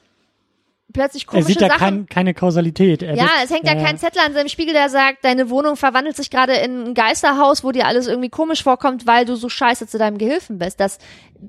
plötzlich 0.94 1.24
Er 1.24 1.28
komische 1.28 1.48
sieht 1.48 1.62
da 1.62 1.68
Sachen 1.68 1.80
kein, 1.80 2.06
keine 2.06 2.34
Kausalität. 2.34 3.04
Er 3.04 3.16
ja, 3.16 3.30
es 3.44 3.50
hängt 3.50 3.66
ja, 3.66 3.76
kein 3.76 3.98
Zettel 3.98 4.22
an 4.26 4.34
seinem 4.34 4.48
Spiegel, 4.48 4.74
der 4.74 4.90
sagt, 4.90 5.26
deine 5.26 5.50
Wohnung 5.50 5.76
verwandelt 5.76 6.16
sich 6.16 6.30
gerade 6.30 6.54
in 6.54 6.84
ein 6.84 6.94
Geisterhaus, 6.94 7.64
wo 7.64 7.72
dir 7.72 7.88
alles 7.88 8.08
irgendwie 8.08 8.30
komisch 8.30 8.64
vorkommt, 8.64 9.06
weil 9.08 9.26
du 9.26 9.36
so 9.36 9.50
scheiße 9.50 9.88
zu 9.88 9.98
deinem 9.98 10.18
Gehilfen 10.18 10.60
bist. 10.60 10.80
Das, 10.80 11.00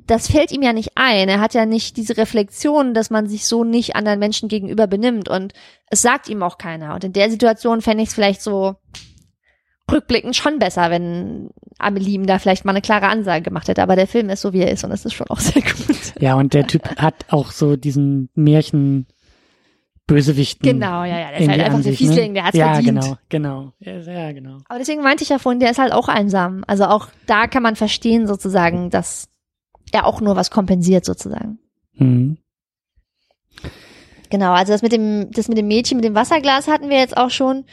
das 0.07 0.29
fällt 0.29 0.51
ihm 0.51 0.63
ja 0.63 0.73
nicht 0.73 0.93
ein. 0.97 1.29
Er 1.29 1.41
hat 1.41 1.55
ja 1.55 1.67
nicht 1.67 1.97
diese 1.97 2.17
Reflexion, 2.17 2.95
dass 2.95 3.11
man 3.11 3.29
sich 3.29 3.47
so 3.47 3.63
nicht 3.63 3.95
anderen 3.95 4.19
Menschen 4.19 4.49
gegenüber 4.49 4.87
benimmt. 4.87 5.29
Und 5.29 5.53
es 5.91 6.03
sagt 6.03 6.29
ihm 6.29 6.43
auch 6.43 6.59
keiner. 6.59 6.95
Und 6.95 7.05
in 7.05 7.13
der 7.13 7.31
Situation 7.31 7.83
fände 7.83 8.03
ich 8.03 8.09
es 8.09 8.15
vielleicht 8.15 8.43
so 8.43 8.77
rückblickend 9.91 10.35
schon 10.35 10.59
besser, 10.59 10.91
wenn 10.91 11.51
Amelie 11.79 12.15
ihm 12.15 12.27
da 12.27 12.39
vielleicht 12.39 12.65
mal 12.65 12.73
eine 12.73 12.81
klare 12.81 13.07
Ansage 13.07 13.43
gemacht 13.43 13.69
hätte. 13.69 13.83
Aber 13.83 13.97
der 13.97 14.07
Film 14.07 14.31
ist 14.31 14.41
so, 14.41 14.53
wie 14.53 14.61
er 14.61 14.71
ist. 14.71 14.85
Und 14.85 14.91
das 14.91 15.05
ist 15.05 15.13
schon 15.13 15.29
auch 15.29 15.41
sehr 15.41 15.63
gut. 15.63 16.15
Ja, 16.19 16.35
und 16.35 16.55
der 16.55 16.67
Typ 16.67 16.97
hat 16.97 17.27
auch 17.29 17.51
so 17.51 17.77
diesen 17.77 18.31
Märchen 18.35 19.07
Bösewichten. 20.07 20.69
Genau, 20.69 21.05
ja, 21.05 21.19
ja. 21.19 21.31
Der 21.31 21.41
ist 21.41 21.49
halt 21.49 21.61
einfach 21.61 21.83
der 21.83 21.93
sich, 21.93 21.99
Fiesling, 21.99 22.29
ne? 22.29 22.35
der 22.35 22.45
hat's 22.45 22.57
ja, 22.57 22.75
verdient. 22.75 23.01
genau, 23.01 23.17
genau. 23.29 23.73
Ja, 23.79 23.99
ja, 24.01 24.33
genau. 24.33 24.59
Aber 24.69 24.79
deswegen 24.79 25.03
meinte 25.03 25.23
ich 25.23 25.31
ja 25.31 25.39
vorhin, 25.39 25.61
der 25.61 25.71
ist 25.71 25.79
halt 25.79 25.93
auch 25.93 26.09
einsam. 26.09 26.63
Also 26.67 26.85
auch 26.85 27.09
da 27.27 27.47
kann 27.47 27.63
man 27.63 27.77
verstehen 27.77 28.27
sozusagen, 28.27 28.91
dass 28.91 29.29
er 29.93 30.07
auch 30.07 30.21
nur 30.21 30.37
was 30.37 30.51
kompensiert 30.51 31.05
sozusagen. 31.05 31.59
Mhm. 31.95 32.37
Genau, 34.29 34.53
also 34.53 34.73
das 34.73 34.83
mit 34.83 34.93
dem, 34.93 35.31
das 35.31 35.49
mit 35.49 35.57
dem 35.57 35.69
Mädchen 35.69 35.97
mit 35.97 36.05
dem 36.05 36.15
Wasserglas 36.15 36.69
hatten 36.69 36.91
wir 36.91 36.99
jetzt 36.99 37.17
auch 37.17 37.31
schon. 37.31 37.65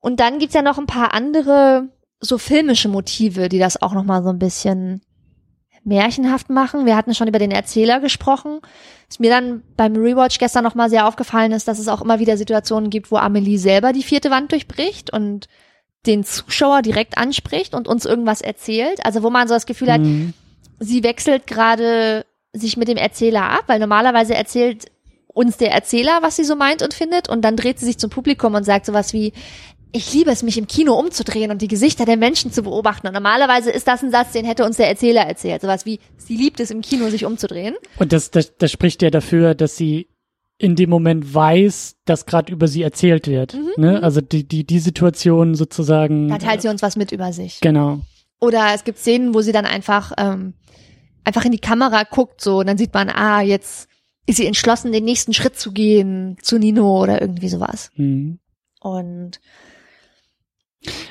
Und 0.00 0.20
dann 0.20 0.38
gibt's 0.38 0.54
ja 0.54 0.62
noch 0.62 0.78
ein 0.78 0.86
paar 0.86 1.14
andere 1.14 1.88
so 2.20 2.38
filmische 2.38 2.88
Motive, 2.88 3.48
die 3.48 3.58
das 3.58 3.80
auch 3.80 3.94
nochmal 3.94 4.22
so 4.22 4.30
ein 4.30 4.38
bisschen 4.38 5.02
märchenhaft 5.84 6.50
machen. 6.50 6.86
Wir 6.86 6.96
hatten 6.96 7.14
schon 7.14 7.28
über 7.28 7.38
den 7.38 7.50
Erzähler 7.50 8.00
gesprochen. 8.00 8.60
Was 9.08 9.18
mir 9.18 9.30
dann 9.30 9.62
beim 9.76 9.96
Rewatch 9.96 10.38
gestern 10.38 10.64
nochmal 10.64 10.90
sehr 10.90 11.06
aufgefallen 11.06 11.52
ist, 11.52 11.66
dass 11.68 11.78
es 11.78 11.88
auch 11.88 12.02
immer 12.02 12.18
wieder 12.18 12.36
Situationen 12.36 12.90
gibt, 12.90 13.10
wo 13.10 13.16
Amelie 13.16 13.58
selber 13.58 13.92
die 13.92 14.02
vierte 14.02 14.30
Wand 14.30 14.52
durchbricht 14.52 15.12
und 15.12 15.48
den 16.06 16.24
Zuschauer 16.24 16.82
direkt 16.82 17.18
anspricht 17.18 17.74
und 17.74 17.88
uns 17.88 18.04
irgendwas 18.04 18.40
erzählt. 18.40 19.04
Also 19.04 19.22
wo 19.22 19.30
man 19.30 19.48
so 19.48 19.54
das 19.54 19.66
Gefühl 19.66 19.92
hat, 19.92 20.00
Mhm. 20.00 20.32
sie 20.78 21.02
wechselt 21.02 21.46
gerade 21.46 22.24
sich 22.52 22.76
mit 22.76 22.88
dem 22.88 22.96
Erzähler 22.96 23.50
ab, 23.50 23.64
weil 23.66 23.78
normalerweise 23.78 24.34
erzählt 24.34 24.86
uns 25.28 25.56
der 25.56 25.72
Erzähler, 25.72 26.18
was 26.22 26.36
sie 26.36 26.44
so 26.44 26.56
meint 26.56 26.82
und 26.82 26.94
findet, 26.94 27.28
und 27.28 27.42
dann 27.42 27.56
dreht 27.56 27.78
sie 27.78 27.86
sich 27.86 27.98
zum 27.98 28.10
Publikum 28.10 28.54
und 28.54 28.64
sagt 28.64 28.86
sowas 28.86 29.12
wie, 29.12 29.32
ich 29.92 30.12
liebe 30.12 30.30
es, 30.30 30.42
mich 30.42 30.56
im 30.58 30.66
Kino 30.66 30.94
umzudrehen 30.94 31.50
und 31.50 31.62
die 31.62 31.68
Gesichter 31.68 32.04
der 32.04 32.16
Menschen 32.16 32.52
zu 32.52 32.62
beobachten. 32.62 33.06
Und 33.06 33.14
normalerweise 33.14 33.70
ist 33.70 33.88
das 33.88 34.02
ein 34.02 34.10
Satz, 34.10 34.32
den 34.32 34.44
hätte 34.44 34.64
uns 34.64 34.76
der 34.76 34.88
Erzähler 34.88 35.22
erzählt. 35.22 35.62
Sowas 35.62 35.84
wie, 35.86 35.98
sie 36.16 36.36
liebt 36.36 36.60
es, 36.60 36.70
im 36.70 36.80
Kino 36.80 37.08
sich 37.10 37.24
umzudrehen. 37.24 37.74
Und 37.98 38.12
das, 38.12 38.30
das, 38.30 38.56
das 38.56 38.70
spricht 38.70 39.02
ja 39.02 39.10
dafür, 39.10 39.54
dass 39.54 39.76
sie 39.76 40.08
in 40.58 40.76
dem 40.76 40.90
Moment 40.90 41.34
weiß, 41.34 41.96
dass 42.04 42.26
gerade 42.26 42.52
über 42.52 42.68
sie 42.68 42.82
erzählt 42.82 43.26
wird. 43.26 43.56
Ne? 43.76 44.02
Also 44.02 44.20
die, 44.20 44.46
die, 44.46 44.64
die 44.64 44.78
Situation 44.78 45.54
sozusagen. 45.54 46.26
Mhm, 46.26 46.28
Da 46.28 46.38
teilt 46.38 46.62
sie 46.62 46.68
uns 46.68 46.82
was 46.82 46.96
mit 46.96 47.12
über 47.12 47.32
sich. 47.32 47.60
Genau. 47.60 48.00
Oder 48.40 48.74
es 48.74 48.84
gibt 48.84 48.98
Szenen, 48.98 49.34
wo 49.34 49.40
sie 49.40 49.52
dann 49.52 49.64
einfach, 49.64 50.12
ähm, 50.18 50.54
einfach 51.24 51.44
in 51.44 51.52
die 51.52 51.58
Kamera 51.58 52.04
guckt, 52.04 52.40
so, 52.40 52.58
und 52.58 52.66
dann 52.66 52.78
sieht 52.78 52.94
man, 52.94 53.08
ah, 53.08 53.40
jetzt 53.40 53.88
ist 54.26 54.36
sie 54.36 54.46
entschlossen, 54.46 54.92
den 54.92 55.04
nächsten 55.04 55.32
Schritt 55.32 55.58
zu 55.58 55.72
gehen 55.72 56.36
zu 56.42 56.58
Nino 56.58 57.02
oder 57.02 57.20
irgendwie 57.20 57.48
sowas. 57.48 57.90
Mhm. 57.96 58.38
Und 58.80 59.40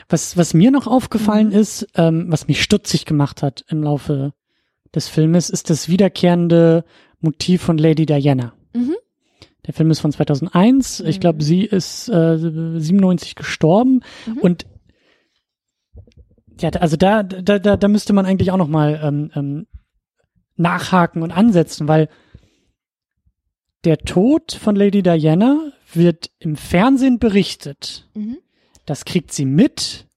Was, 0.07 0.35
was 0.37 0.53
mir 0.53 0.71
noch 0.71 0.87
aufgefallen 0.87 1.47
Mhm. 1.49 1.53
ist, 1.53 1.87
ähm, 1.95 2.25
was 2.29 2.47
mich 2.47 2.61
stutzig 2.61 3.05
gemacht 3.05 3.43
hat 3.43 3.63
im 3.69 3.83
Laufe 3.83 4.33
des 4.95 5.07
Filmes, 5.07 5.49
ist 5.49 5.69
das 5.69 5.87
wiederkehrende 5.89 6.83
Motiv 7.21 7.61
von 7.61 7.77
Lady 7.77 8.05
Diana. 8.05 8.53
Mhm. 8.73 8.95
Der 9.67 9.73
Film 9.73 9.91
ist 9.91 9.99
von 9.99 10.11
2001. 10.11 11.01
Ich 11.01 11.17
Mhm. 11.17 11.19
glaube, 11.21 11.43
sie 11.43 11.63
ist 11.63 12.09
äh, 12.09 12.37
97 12.37 13.35
gestorben 13.35 14.01
Mhm. 14.25 14.37
und 14.39 14.65
ja, 16.59 16.69
also 16.71 16.97
da, 16.97 17.23
da, 17.23 17.59
da, 17.59 17.77
da 17.77 17.87
müsste 17.87 18.11
man 18.13 18.25
eigentlich 18.25 18.51
auch 18.51 18.57
noch 18.57 18.67
mal 18.67 18.99
ähm, 19.03 19.31
ähm, 19.35 19.67
nachhaken 20.57 21.21
und 21.21 21.31
ansetzen, 21.31 21.87
weil 21.87 22.09
der 23.85 23.97
Tod 23.99 24.51
von 24.51 24.75
Lady 24.75 25.01
Diana 25.03 25.71
wird 25.93 26.31
im 26.39 26.55
Fernsehen 26.57 27.17
berichtet. 27.19 28.09
Mhm. 28.13 28.39
Das 28.89 29.05
kriegt 29.05 29.31
sie 29.31 29.45
mit. 29.45 30.07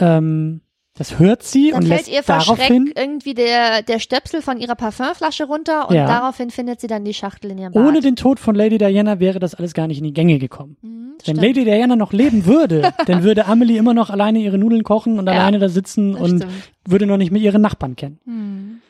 Ähm, 0.00 0.62
das 0.94 1.18
hört 1.18 1.42
sie 1.44 1.70
Dann 1.70 1.82
und 1.82 1.86
fällt 1.88 2.00
lässt 2.06 2.10
ihr 2.12 2.22
vor 2.24 2.40
Schreck 2.40 2.56
daraufhin, 2.56 2.92
irgendwie 2.96 3.34
der, 3.34 3.82
der 3.82 3.98
Stöpsel 4.00 4.42
von 4.42 4.58
ihrer 4.58 4.74
Parfümflasche 4.74 5.44
runter 5.44 5.88
und 5.88 5.94
Ja. 5.94 6.06
daraufhin 6.06 6.50
findet 6.50 6.80
sie 6.80 6.86
dann 6.88 7.04
die 7.04 7.14
Schachtel 7.14 7.50
in 7.52 7.58
ihrem 7.58 7.72
Bad. 7.72 7.84
ohne 7.86 8.00
den 8.00 8.16
Tod 8.16 8.40
von 8.40 8.54
Lady 8.56 8.78
Diana 8.78 9.20
wäre 9.20 9.38
das 9.38 9.54
alles 9.54 9.74
gar 9.74 9.86
nicht 9.86 9.98
in 9.98 10.04
die 10.04 10.12
Gänge 10.12 10.38
gekommen. 10.38 10.76
Mhm, 10.80 10.88
Wenn 11.24 11.36
stimmt. 11.36 11.42
Lady 11.42 11.64
Diana 11.64 11.94
noch 11.94 12.12
leben 12.12 12.46
würde, 12.46 12.92
dann 13.06 13.22
würde 13.22 13.46
Amelie 13.46 13.76
immer 13.78 13.94
noch 13.94 14.10
alleine 14.10 14.38
ihre 14.40 14.58
Nudeln 14.58 14.82
kochen 14.82 15.18
und 15.18 15.26
Ja, 15.26 15.34
alleine 15.34 15.58
da 15.60 15.68
sitzen 15.68 16.14
und 16.16 16.38
stimmt. 16.38 16.52
würde 16.86 17.06
noch 17.06 17.16
nicht 17.18 17.30
mehr 17.30 17.42
ihre 17.42 17.58
Nachbarn 17.60 17.94
kennen. 17.94 18.18
Mhm. 18.24 18.80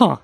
Ha. 0.00 0.20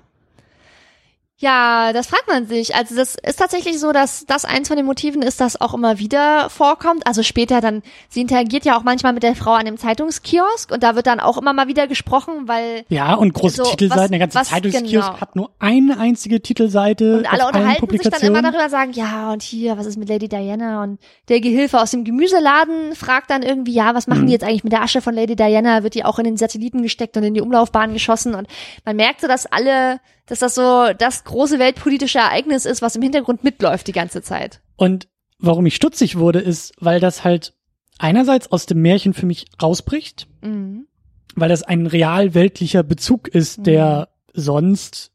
Ja, 1.41 1.93
das 1.93 2.07
fragt 2.07 2.27
man 2.27 2.47
sich. 2.47 2.75
Also 2.75 2.95
das 2.97 3.15
ist 3.15 3.39
tatsächlich 3.39 3.79
so, 3.79 3.93
dass 3.93 4.25
das 4.25 4.43
eins 4.43 4.67
von 4.67 4.75
den 4.75 4.85
Motiven 4.85 5.21
ist, 5.21 5.39
das 5.39 5.59
auch 5.61 5.73
immer 5.73 5.97
wieder 5.97 6.49
vorkommt. 6.49 7.07
Also 7.07 7.23
später 7.23 7.61
dann, 7.61 7.81
sie 8.09 8.19
interagiert 8.19 8.65
ja 8.65 8.77
auch 8.77 8.83
manchmal 8.83 9.13
mit 9.13 9.23
der 9.23 9.35
Frau 9.37 9.53
an 9.53 9.65
dem 9.65 9.77
Zeitungskiosk 9.77 10.69
und 10.69 10.83
da 10.83 10.95
wird 10.95 11.07
dann 11.07 11.21
auch 11.21 11.37
immer 11.37 11.53
mal 11.53 11.67
wieder 11.69 11.87
gesprochen, 11.87 12.47
weil 12.49 12.83
Ja, 12.89 13.13
und 13.13 13.33
große 13.33 13.55
So, 13.55 13.63
Titelseiten, 13.63 14.01
was- 14.03 14.09
der 14.09 14.19
ganze 14.19 14.37
was 14.39 14.49
Zeitungskiosk 14.49 15.07
genau? 15.07 15.21
hat 15.21 15.35
nur 15.37 15.51
eine 15.59 15.97
einzige 15.97 16.41
Titelseite. 16.41 17.19
und 17.19 17.31
alle 17.31 17.47
unterhalten 17.47 17.89
sich 17.89 18.01
dann 18.09 18.21
immer 18.21 18.41
darüber, 18.41 18.69
sagen, 18.69 18.91
ja 18.91 19.31
und 19.31 19.41
hier, 19.41 19.77
was 19.77 19.85
ist 19.85 19.97
mit 19.97 20.09
Lady 20.09 20.27
Diana 20.27 20.83
und 20.83 20.99
der 21.29 21.39
Gehilfe 21.39 21.79
aus 21.79 21.91
dem 21.91 22.03
Gemüseladen 22.03 22.95
fragt 22.95 23.29
dann 23.29 23.43
irgendwie, 23.43 23.71
ja, 23.73 23.95
was 23.95 24.07
Mhm. 24.07 24.13
machen 24.13 24.27
die 24.27 24.33
jetzt 24.33 24.43
eigentlich 24.43 24.65
mit 24.65 24.73
der 24.73 24.81
Asche 24.81 24.99
von 24.99 25.13
Lady 25.15 25.37
Diana? 25.37 25.83
Wird 25.83 25.93
die 25.93 26.03
auch 26.03 26.19
in 26.19 26.25
den 26.25 26.35
Satelliten 26.35 26.81
gesteckt 26.81 27.15
und 27.15 27.23
in 27.23 27.33
die 27.33 27.39
Umlaufbahn 27.41 27.93
geschossen 27.93 28.35
und 28.35 28.47
man 28.83 28.97
merkt 28.97 29.21
so, 29.21 29.27
dass 29.27 29.45
alle, 29.45 30.01
dass 30.29 30.39
das 30.39 30.55
so 30.55 30.87
das 30.97 31.23
große 31.23 31.59
weltpolitische 31.59 32.19
Ereignis 32.19 32.65
ist, 32.65 32.81
was 32.81 32.95
im 32.95 33.01
Hintergrund 33.01 33.43
mitläuft 33.43 33.87
die 33.87 33.91
ganze 33.91 34.21
Zeit. 34.21 34.61
Und 34.75 35.07
warum 35.39 35.65
ich 35.65 35.75
stutzig 35.75 36.17
wurde, 36.17 36.39
ist, 36.39 36.73
weil 36.79 36.99
das 36.99 37.23
halt 37.23 37.53
einerseits 37.97 38.51
aus 38.51 38.65
dem 38.65 38.81
Märchen 38.81 39.13
für 39.13 39.25
mich 39.25 39.45
rausbricht, 39.61 40.27
Mhm. 40.41 40.87
weil 41.35 41.49
das 41.49 41.63
ein 41.63 41.85
real 41.87 42.33
weltlicher 42.33 42.83
Bezug 42.83 43.27
ist, 43.27 43.65
der 43.65 44.09
sonst, 44.33 45.11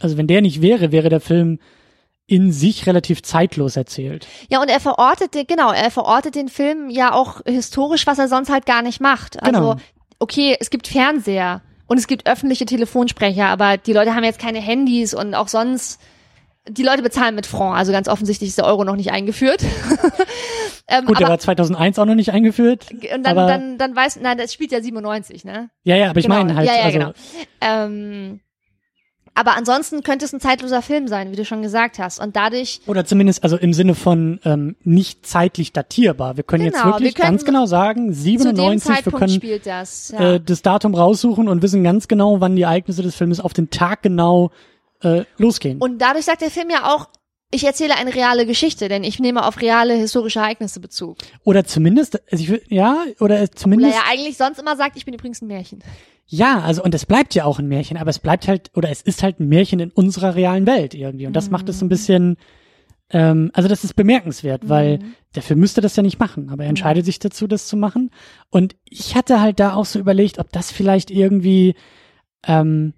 also 0.00 0.16
wenn 0.16 0.26
der 0.26 0.40
nicht 0.42 0.60
wäre, 0.62 0.90
wäre 0.92 1.08
der 1.08 1.20
Film 1.20 1.58
in 2.28 2.50
sich 2.50 2.86
relativ 2.86 3.22
zeitlos 3.22 3.76
erzählt. 3.76 4.26
Ja, 4.48 4.60
und 4.60 4.68
er 4.68 4.80
verortet, 4.80 5.34
den- 5.34 5.46
genau, 5.46 5.70
er 5.70 5.92
verortet 5.92 6.34
den 6.34 6.48
Film 6.48 6.90
ja 6.90 7.12
auch 7.12 7.40
historisch, 7.46 8.06
was 8.06 8.18
er 8.18 8.26
sonst 8.26 8.50
halt 8.50 8.66
gar 8.66 8.82
nicht 8.82 9.00
macht. 9.00 9.40
Also, 9.42 9.60
Genau. 9.60 9.76
okay, 10.18 10.56
es 10.58 10.70
gibt 10.70 10.88
Fernseher 10.88 11.62
und 11.86 11.98
es 11.98 12.06
gibt 12.06 12.28
öffentliche 12.28 12.66
Telefonsprecher, 12.66 13.46
aber 13.46 13.76
die 13.76 13.92
Leute 13.92 14.14
haben 14.14 14.24
jetzt 14.24 14.38
keine 14.38 14.60
Handys 14.60 15.14
und 15.14 15.34
auch 15.34 15.48
sonst, 15.48 16.00
die 16.68 16.82
Leute 16.82 17.02
bezahlen 17.02 17.34
mit 17.34 17.46
Franc, 17.46 17.76
also 17.76 17.92
ganz 17.92 18.08
offensichtlich 18.08 18.48
ist 18.48 18.58
der 18.58 18.64
Euro 18.66 18.84
noch 18.84 18.96
nicht 18.96 19.12
eingeführt. 19.12 19.62
ähm, 20.88 21.04
Gut, 21.04 21.18
der 21.20 21.26
aber, 21.26 21.34
war 21.34 21.38
2001 21.38 21.98
auch 21.98 22.04
noch 22.06 22.14
nicht 22.16 22.32
eingeführt. 22.32 22.86
und 22.90 23.24
dann, 23.24 23.26
aber, 23.26 23.46
dann, 23.46 23.78
dann 23.78 23.94
weiß, 23.94 24.18
nein, 24.20 24.36
das 24.38 24.52
spielt 24.52 24.72
ja 24.72 24.80
97, 24.80 25.44
ne? 25.44 25.70
ja, 25.84 25.96
ja, 25.96 26.10
aber 26.10 26.18
ich 26.18 26.26
Genau. 26.26 26.36
meine 26.38 26.56
halt, 26.56 26.66
ja, 26.66 26.74
ja, 26.76 26.82
also, 26.82 26.98
genau. 26.98 27.12
Ähm, 27.60 28.40
aber 29.36 29.54
ansonsten 29.54 30.02
könnte 30.02 30.24
es 30.24 30.32
ein 30.32 30.40
zeitloser 30.40 30.80
Film 30.80 31.08
sein, 31.08 31.30
wie 31.30 31.36
du 31.36 31.44
schon 31.44 31.60
gesagt 31.60 31.98
hast. 31.98 32.18
Und 32.18 32.36
dadurch 32.36 32.80
oder 32.86 33.04
zumindest, 33.04 33.44
also 33.44 33.58
im 33.58 33.74
Sinne 33.74 33.94
von 33.94 34.40
ähm, 34.44 34.76
nicht 34.82 35.26
zeitlich 35.26 35.72
datierbar. 35.74 36.38
Wir 36.38 36.42
können 36.42 36.64
jetzt 36.64 36.82
Genau, 36.82 36.94
wirklich 36.94 37.16
wir 37.16 37.24
ganz 37.24 37.44
genau 37.44 37.66
sagen, 37.66 38.14
zu 38.14 38.24
dem 38.24 38.56
97, 38.56 39.04
wir 39.04 39.12
können 39.12 39.40
das. 39.62 40.10
Ja. 40.10 40.34
äh, 40.34 40.40
das 40.40 40.62
Datum 40.62 40.94
raussuchen 40.94 41.48
und 41.48 41.60
wissen 41.60 41.84
ganz 41.84 42.08
genau, 42.08 42.40
wann 42.40 42.56
die 42.56 42.62
Ereignisse 42.62 43.02
des 43.02 43.14
Filmes 43.14 43.38
auf 43.38 43.52
den 43.52 43.68
Tag 43.68 44.02
genau 44.02 44.50
äh, 45.02 45.24
losgehen. 45.36 45.78
Und 45.80 45.98
dadurch 45.98 46.24
sagt 46.24 46.40
der 46.40 46.50
Film 46.50 46.70
ja 46.70 46.94
auch, 46.94 47.08
ich 47.50 47.64
erzähle 47.64 47.96
eine 47.96 48.14
reale 48.14 48.46
Geschichte, 48.46 48.88
denn 48.88 49.04
ich 49.04 49.20
nehme 49.20 49.44
auf 49.44 49.60
reale 49.60 49.94
historische 49.94 50.38
Ereignisse 50.38 50.80
Bezug. 50.80 51.18
oder 51.44 51.64
zumindest, 51.64 52.20
also 52.32 52.42
ich 52.42 52.50
will, 52.50 52.62
ja, 52.68 53.04
oder 53.20 53.38
er 53.38 53.52
zumindest, 53.52 53.94
ja 53.94 54.02
eigentlich 54.10 54.36
sonst 54.36 54.58
immer 54.58 54.76
sagt, 54.76 54.96
ich 54.96 55.04
bin 55.04 55.14
übrigens 55.14 55.42
ein 55.42 55.46
Märchen. 55.46 55.82
Ja, 56.26 56.60
also 56.60 56.82
und 56.82 56.94
es 56.94 57.06
bleibt 57.06 57.34
ja 57.34 57.44
auch 57.44 57.58
ein 57.58 57.68
Märchen, 57.68 57.96
aber 57.96 58.10
es 58.10 58.18
bleibt 58.18 58.48
halt, 58.48 58.70
oder 58.74 58.90
es 58.90 59.00
ist 59.00 59.22
halt 59.22 59.38
ein 59.38 59.48
Märchen 59.48 59.78
in 59.78 59.90
unserer 59.90 60.34
realen 60.34 60.66
Welt 60.66 60.94
irgendwie. 60.94 61.26
Und 61.26 61.34
das 61.34 61.50
macht 61.50 61.68
es 61.68 61.78
so 61.78 61.84
ein 61.84 61.88
bisschen, 61.88 62.36
ähm, 63.10 63.50
also 63.54 63.68
das 63.68 63.84
ist 63.84 63.94
bemerkenswert, 63.94 64.68
weil 64.68 64.98
der 65.36 65.42
Film 65.42 65.60
müsste 65.60 65.80
das 65.80 65.94
ja 65.94 66.02
nicht 66.02 66.18
machen, 66.18 66.50
aber 66.50 66.64
er 66.64 66.70
entscheidet 66.70 67.04
sich 67.04 67.20
dazu, 67.20 67.46
das 67.46 67.68
zu 67.68 67.76
machen. 67.76 68.10
Und 68.50 68.74
ich 68.84 69.14
hatte 69.14 69.40
halt 69.40 69.60
da 69.60 69.74
auch 69.74 69.84
so 69.84 70.00
überlegt, 70.00 70.40
ob 70.40 70.50
das 70.50 70.72
vielleicht 70.72 71.12
irgendwie, 71.12 71.74
ähm, 72.44 72.94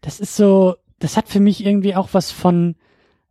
das 0.00 0.18
ist 0.18 0.34
so, 0.34 0.76
das 0.98 1.16
hat 1.16 1.28
für 1.28 1.40
mich 1.40 1.64
irgendwie 1.64 1.94
auch 1.94 2.08
was 2.12 2.32
von, 2.32 2.74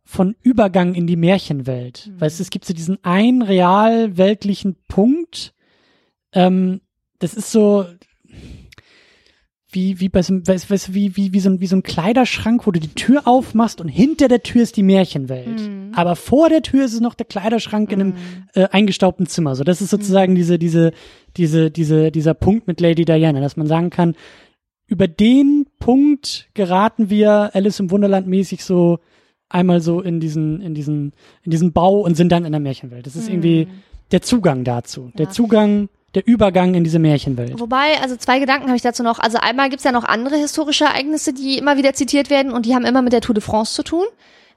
von 0.04 0.36
Übergang 0.40 0.94
in 0.94 1.06
die 1.06 1.16
Märchenwelt. 1.16 2.10
Weil 2.16 2.28
es, 2.28 2.40
es 2.40 2.48
gibt 2.48 2.64
so 2.64 2.72
diesen 2.72 3.04
einen 3.04 3.42
real 3.42 4.16
weltlichen 4.16 4.76
Punkt, 4.88 5.52
ähm, 6.32 6.80
das 7.18 7.34
ist 7.34 7.52
so, 7.52 7.84
wie, 9.78 10.00
wie 10.00 10.08
bei 10.08 10.22
so, 10.22 10.32
einem- 10.34 10.42
wie, 10.46 11.16
wie, 11.16 11.32
wie, 11.32 11.40
so 11.40 11.50
ein, 11.50 11.60
wie 11.60 11.66
so 11.66 11.76
ein 11.76 11.82
Kleiderschrank, 11.82 12.66
wo 12.66 12.70
du 12.72 12.80
die 12.80 12.94
Tür 12.94 13.28
aufmachst 13.28 13.80
und 13.80 13.88
hinter 13.88 14.26
der 14.28 14.42
Tür 14.42 14.62
ist 14.62 14.76
die 14.76 14.82
Märchenwelt. 14.82 15.70
Aber 15.94 16.16
vor 16.16 16.48
der 16.48 16.62
Tür 16.62 16.84
ist 16.84 16.94
es 16.94 17.00
noch 17.00 17.14
der 17.14 17.26
Kleiderschrank 17.26 17.92
in 17.92 18.00
einem 18.00 18.14
äh, 18.54 18.68
eingestaubten 18.70 19.26
Zimmer. 19.26 19.54
So, 19.54 19.64
das 19.64 19.80
ist 19.80 19.90
sozusagen 19.90 20.34
diese, 20.34 20.58
diese, 20.58 20.92
diese, 21.36 21.70
diese, 21.70 22.10
dieser 22.10 22.34
Punkt 22.34 22.66
mit 22.66 22.80
Lady 22.80 23.04
Diana, 23.04 23.40
dass 23.40 23.56
man 23.56 23.66
sagen 23.66 23.90
kann, 23.90 24.14
über 24.86 25.06
den 25.06 25.66
Punkt 25.78 26.48
geraten 26.54 27.10
wir 27.10 27.50
Alice 27.54 27.78
im 27.80 27.90
Wunderland 27.90 28.26
mäßig 28.26 28.64
so 28.64 28.98
einmal 29.48 29.80
so 29.80 30.00
in 30.00 30.18
diesen, 30.20 30.60
in 30.60 30.74
diesen, 30.74 31.12
in 31.42 31.50
diesen 31.50 31.72
Bau 31.72 32.00
und 32.00 32.16
sind 32.16 32.30
dann 32.32 32.44
in 32.44 32.52
der 32.52 32.60
Märchenwelt. 32.60 33.06
Das 33.06 33.16
ist 33.16 33.28
irgendwie 33.28 33.68
der 34.10 34.22
Zugang 34.22 34.64
dazu. 34.64 35.10
Der 35.18 35.26
Ja. 35.26 35.30
Zugang, 35.32 35.88
der 36.18 36.26
Übergang 36.26 36.74
in 36.74 36.82
diese 36.82 36.98
Märchenwelt. 36.98 37.60
Wobei, 37.60 38.00
also 38.02 38.16
zwei 38.16 38.40
Gedanken 38.40 38.66
habe 38.66 38.76
ich 38.76 38.82
dazu 38.82 39.04
noch. 39.04 39.20
Also 39.20 39.38
einmal 39.38 39.70
gibt's 39.70 39.84
ja 39.84 39.92
noch 39.92 40.04
andere 40.04 40.36
historische 40.36 40.84
Ereignisse, 40.84 41.32
die 41.32 41.58
immer 41.58 41.76
wieder 41.76 41.94
zitiert 41.94 42.28
werden 42.28 42.52
und 42.52 42.66
die 42.66 42.74
haben 42.74 42.84
immer 42.84 43.02
mit 43.02 43.12
der 43.12 43.20
Tour 43.20 43.34
de 43.34 43.42
France 43.42 43.74
zu 43.74 43.84
tun. 43.84 44.04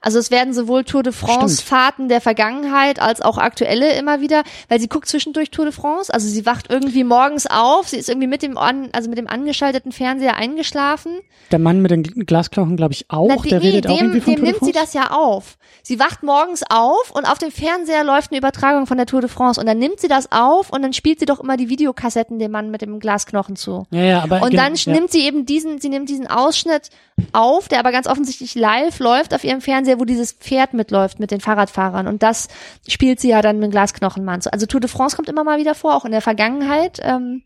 Also 0.02 0.18
es 0.18 0.32
werden 0.32 0.54
sowohl 0.54 0.84
Tour 0.84 1.04
de 1.04 1.14
France 1.14 1.58
Stimmt. 1.58 1.70
Fahrten 1.70 2.10
der 2.10 2.22
Vergangenheit 2.22 3.00
als 3.00 3.22
auch 3.22 3.38
aktuelle 3.38 3.94
immer 3.94 4.20
wieder, 4.20 4.44
weil 4.68 4.80
sie 4.80 4.88
guckt 4.88 5.08
zwischendurch 5.08 5.52
Tour 5.52 5.66
de 5.66 5.74
France. 5.74 6.12
Also 6.12 6.28
sie 6.28 6.46
wacht 6.48 6.72
irgendwie 6.72 7.04
morgens 7.04 7.46
auf, 7.46 7.88
sie 7.88 7.98
ist 7.98 8.10
irgendwie 8.10 8.28
mit 8.28 8.42
dem 8.42 8.58
an, 8.58 8.90
also 8.94 9.10
mit 9.10 9.20
dem 9.20 9.28
angeschalteten 9.28 9.92
Fernseher 9.92 10.38
eingeschlafen. 10.38 11.20
Der 11.52 11.60
Mann 11.60 11.82
mit 11.82 11.92
den 11.92 12.04
Glasknochen, 12.04 12.78
glaube 12.78 12.94
ich, 12.94 13.06
auch. 13.10 13.28
Na, 13.30 13.36
der 13.36 13.60
nee, 13.60 13.68
redet 13.68 13.88
auch 13.88 13.96
dem, 13.96 14.08
irgendwie 14.08 14.22
von 14.22 14.34
dem 14.34 14.40
Tour 14.40 14.46
de 14.46 14.52
nimmt 14.54 14.66
sie 14.66 14.72
das 14.72 14.94
ja 14.94 15.12
auf. 15.12 15.58
Sie 15.84 16.00
wacht 16.00 16.24
morgens 16.24 16.64
auf 16.70 17.12
und 17.12 17.26
auf 17.26 17.38
dem 17.38 17.52
Fernseher 17.52 18.04
läuft 18.04 18.32
eine 18.32 18.40
Übertragung 18.40 18.88
von 18.88 18.98
der 18.98 19.06
Tour 19.06 19.22
de 19.22 19.30
France 19.30 19.60
und 19.60 19.68
dann 19.68 19.78
nimmt 19.78 20.00
sie 20.00 20.08
das 20.08 20.32
auf 20.32 20.72
und 20.72 20.82
dann 20.82 20.94
spielt 20.94 21.20
sie 21.20 21.26
doch 21.26 21.40
immer 21.40 21.58
die 21.58 21.70
Videokassetten 21.70 22.40
dem 22.40 22.52
Mann 22.52 22.72
mit 22.72 22.82
dem 22.82 23.00
Glasknochen 23.00 23.56
zu. 23.56 23.86
Ja, 23.92 24.04
ja, 24.04 24.24
aber 24.24 24.42
Und 24.42 24.56
dann 24.56 24.76
ja. 24.76 24.92
nimmt 24.94 25.12
sie 25.12 25.26
eben 25.26 25.46
diesen, 25.46 25.80
sie 25.80 25.90
nimmt 25.90 26.10
diesen 26.10 26.28
Ausschnitt 26.28 26.90
auf, 27.34 27.68
der 27.68 27.80
aber 27.80 27.92
ganz 27.92 28.08
offensichtlich 28.08 28.56
live 28.56 29.00
läuft 29.00 29.34
auf 29.34 29.44
ihrem 29.44 29.62
Fernseher, 29.62 29.91
wo 30.00 30.06
dieses 30.06 30.34
Pferd 30.34 30.74
mitläuft 30.74 31.20
mit 31.20 31.32
den 31.32 31.42
Fahrradfahrern. 31.42 32.08
Und 32.08 32.24
das 32.24 32.48
spielt 32.88 33.20
sie 33.20 33.30
ja 33.30 33.42
dann 33.42 33.60
mit 33.60 33.72
Glasknochenmann. 33.72 34.42
Also 34.52 34.66
Tour 34.66 34.80
de 34.80 34.90
France 34.90 35.16
kommt 35.16 35.30
immer 35.30 35.44
mal 35.44 35.60
wieder 35.60 35.76
vor, 35.76 35.96
auch 35.96 36.06
in 36.06 36.12
der 36.12 36.22
Vergangenheit. 36.22 37.00
Ähm, 37.02 37.44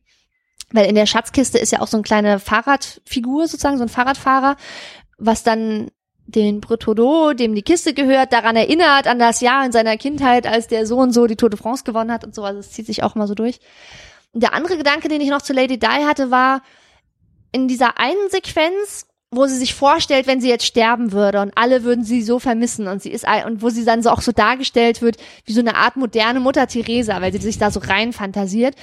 weil 0.71 0.87
in 0.87 0.95
der 0.95 1.05
Schatzkiste 1.05 1.57
ist 1.57 1.71
ja 1.71 1.81
auch 1.81 1.87
so 1.87 1.97
eine 1.97 2.03
kleine 2.03 2.39
Fahrradfigur 2.39 3.47
sozusagen, 3.47 3.77
so 3.77 3.83
ein 3.83 3.89
Fahrradfahrer, 3.89 4.57
was 5.17 5.43
dann 5.43 5.89
den 6.27 6.59
Bretodo, 6.59 7.33
dem 7.33 7.53
die 7.53 7.61
Kiste 7.61 7.93
gehört, 7.93 8.33
daran 8.33 8.55
erinnert, 8.55 9.07
an 9.07 9.19
das 9.19 9.41
Jahr 9.41 9.63
in 9.65 9.71
seiner 9.71 9.95
Kindheit, 9.95 10.47
als 10.47 10.67
der 10.67 10.87
so 10.87 10.97
und 10.97 11.11
so 11.11 11.27
die 11.27 11.35
Tour 11.35 11.49
de 11.49 11.59
France 11.59 11.83
gewonnen 11.83 12.11
hat 12.11 12.25
und 12.25 12.33
so. 12.33 12.43
Also 12.43 12.59
es 12.59 12.71
zieht 12.71 12.87
sich 12.87 13.03
auch 13.03 13.15
immer 13.15 13.27
so 13.27 13.35
durch. 13.35 13.59
Und 14.33 14.41
der 14.41 14.53
andere 14.53 14.77
Gedanke, 14.77 15.07
den 15.07 15.21
ich 15.21 15.29
noch 15.29 15.43
zu 15.43 15.53
Lady 15.53 15.77
Di 15.77 15.87
hatte, 15.87 16.31
war, 16.31 16.61
in 17.51 17.67
dieser 17.67 17.99
einen 17.99 18.29
Sequenz, 18.29 19.05
wo 19.35 19.45
sie 19.47 19.57
sich 19.57 19.73
vorstellt, 19.73 20.27
wenn 20.27 20.41
sie 20.41 20.49
jetzt 20.49 20.65
sterben 20.65 21.11
würde 21.11 21.41
und 21.41 21.51
alle 21.55 21.83
würden 21.83 22.03
sie 22.03 22.21
so 22.21 22.39
vermissen 22.39 22.87
und 22.87 23.01
sie 23.01 23.11
ist 23.11 23.25
und 23.45 23.61
wo 23.61 23.69
sie 23.69 23.85
dann 23.85 24.01
so 24.01 24.09
auch 24.09 24.21
so 24.21 24.31
dargestellt 24.31 25.01
wird 25.01 25.17
wie 25.45 25.53
so 25.53 25.61
eine 25.61 25.75
Art 25.75 25.95
moderne 25.95 26.39
Mutter 26.39 26.67
Teresa, 26.67 27.21
weil 27.21 27.31
sie 27.31 27.39
sich 27.39 27.57
da 27.57 27.71
so 27.71 27.79
rein 27.79 28.13
fantasiert. 28.13 28.75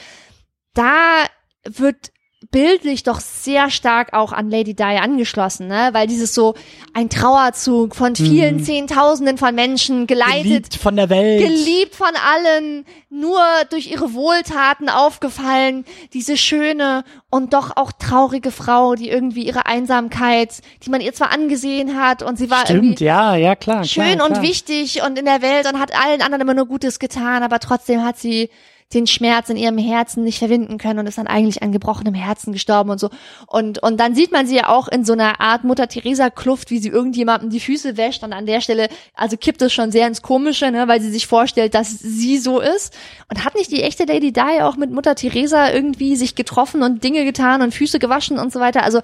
Da 0.74 1.26
wird 1.64 2.12
bildlich 2.52 3.02
doch 3.02 3.18
sehr 3.18 3.70
stark 3.70 4.12
auch 4.12 4.32
an 4.32 4.50
Lady 4.50 4.74
Di 4.74 4.82
angeschlossen, 4.84 5.66
ne? 5.66 5.88
Weil 5.92 6.06
dieses 6.06 6.34
so 6.34 6.54
ein 6.94 7.08
Trauerzug 7.08 7.96
von 7.96 8.14
vielen 8.14 8.58
Mhm. 8.58 8.64
Zehntausenden 8.64 9.38
von 9.38 9.54
Menschen 9.54 10.06
geleitet 10.06 10.44
geliebt 10.44 10.74
von 10.76 10.94
der 10.94 11.10
Welt. 11.10 11.42
geliebt 11.42 11.94
von 11.96 12.12
allen, 12.32 12.84
nur 13.10 13.40
durch 13.70 13.90
ihre 13.90 14.12
Wohltaten 14.14 14.88
aufgefallen, 14.88 15.84
diese 16.12 16.36
schöne 16.36 17.04
und 17.30 17.54
doch 17.54 17.76
auch 17.76 17.90
traurige 17.90 18.50
Frau, 18.50 18.94
die 18.94 19.08
irgendwie 19.08 19.44
ihre 19.44 19.66
Einsamkeit, 19.66 20.60
die 20.84 20.90
man 20.90 21.00
ihr 21.00 21.14
zwar 21.14 21.32
angesehen 21.32 21.98
hat 22.00 22.22
und 22.22 22.36
sie 22.36 22.50
war 22.50 22.64
Stimmt, 22.66 22.84
irgendwie 22.84 23.04
ja, 23.04 23.34
ja, 23.34 23.56
klar. 23.56 23.84
schön 23.84 24.16
klar, 24.16 24.26
und 24.26 24.32
klar. 24.34 24.42
wichtig 24.42 25.02
und 25.02 25.18
in 25.18 25.24
der 25.24 25.40
Welt 25.42 25.66
und 25.72 25.80
hat 25.80 25.92
allen 25.98 26.20
anderen 26.20 26.42
immer 26.42 26.54
nur 26.54 26.66
Gutes 26.66 26.98
getan, 26.98 27.42
aber 27.42 27.58
trotzdem 27.60 28.04
hat 28.04 28.18
sie 28.18 28.50
den 28.94 29.06
Schmerz 29.06 29.48
in 29.48 29.56
ihrem 29.56 29.78
Herzen 29.78 30.24
nicht 30.24 30.38
verwinden 30.38 30.78
können 30.78 30.98
und 30.98 31.06
ist 31.06 31.18
dann 31.18 31.26
eigentlich 31.26 31.62
an 31.62 31.72
gebrochenem 31.72 32.14
Herzen 32.14 32.52
gestorben 32.52 32.90
und 32.90 32.98
so. 32.98 33.10
Und, 33.46 33.82
und 33.82 33.98
dann 33.98 34.14
sieht 34.14 34.32
man 34.32 34.46
sie 34.46 34.56
ja 34.56 34.68
auch 34.68 34.88
in 34.88 35.04
so 35.04 35.12
einer 35.12 35.40
Art 35.40 35.64
Mutter 35.64 35.88
Teresa 35.88 36.30
Kluft, 36.30 36.70
wie 36.70 36.78
sie 36.78 36.88
irgendjemandem 36.88 37.50
die 37.50 37.60
Füße 37.60 37.96
wäscht 37.96 38.22
und 38.22 38.32
an 38.32 38.46
der 38.46 38.60
Stelle, 38.60 38.88
also 39.14 39.36
kippt 39.36 39.62
es 39.62 39.72
schon 39.72 39.92
sehr 39.92 40.06
ins 40.06 40.22
Komische, 40.22 40.70
ne, 40.70 40.88
weil 40.88 41.00
sie 41.00 41.10
sich 41.10 41.26
vorstellt, 41.26 41.74
dass 41.74 41.90
sie 41.90 42.38
so 42.38 42.60
ist. 42.60 42.94
Und 43.28 43.44
hat 43.44 43.54
nicht 43.54 43.70
die 43.70 43.82
echte 43.82 44.04
Lady 44.04 44.32
Di 44.32 44.60
auch 44.62 44.76
mit 44.76 44.90
Mutter 44.90 45.14
Teresa 45.14 45.72
irgendwie 45.72 46.16
sich 46.16 46.34
getroffen 46.34 46.82
und 46.82 47.02
Dinge 47.04 47.24
getan 47.24 47.62
und 47.62 47.74
Füße 47.74 47.98
gewaschen 47.98 48.38
und 48.38 48.52
so 48.52 48.60
weiter? 48.60 48.82
Also, 48.82 49.00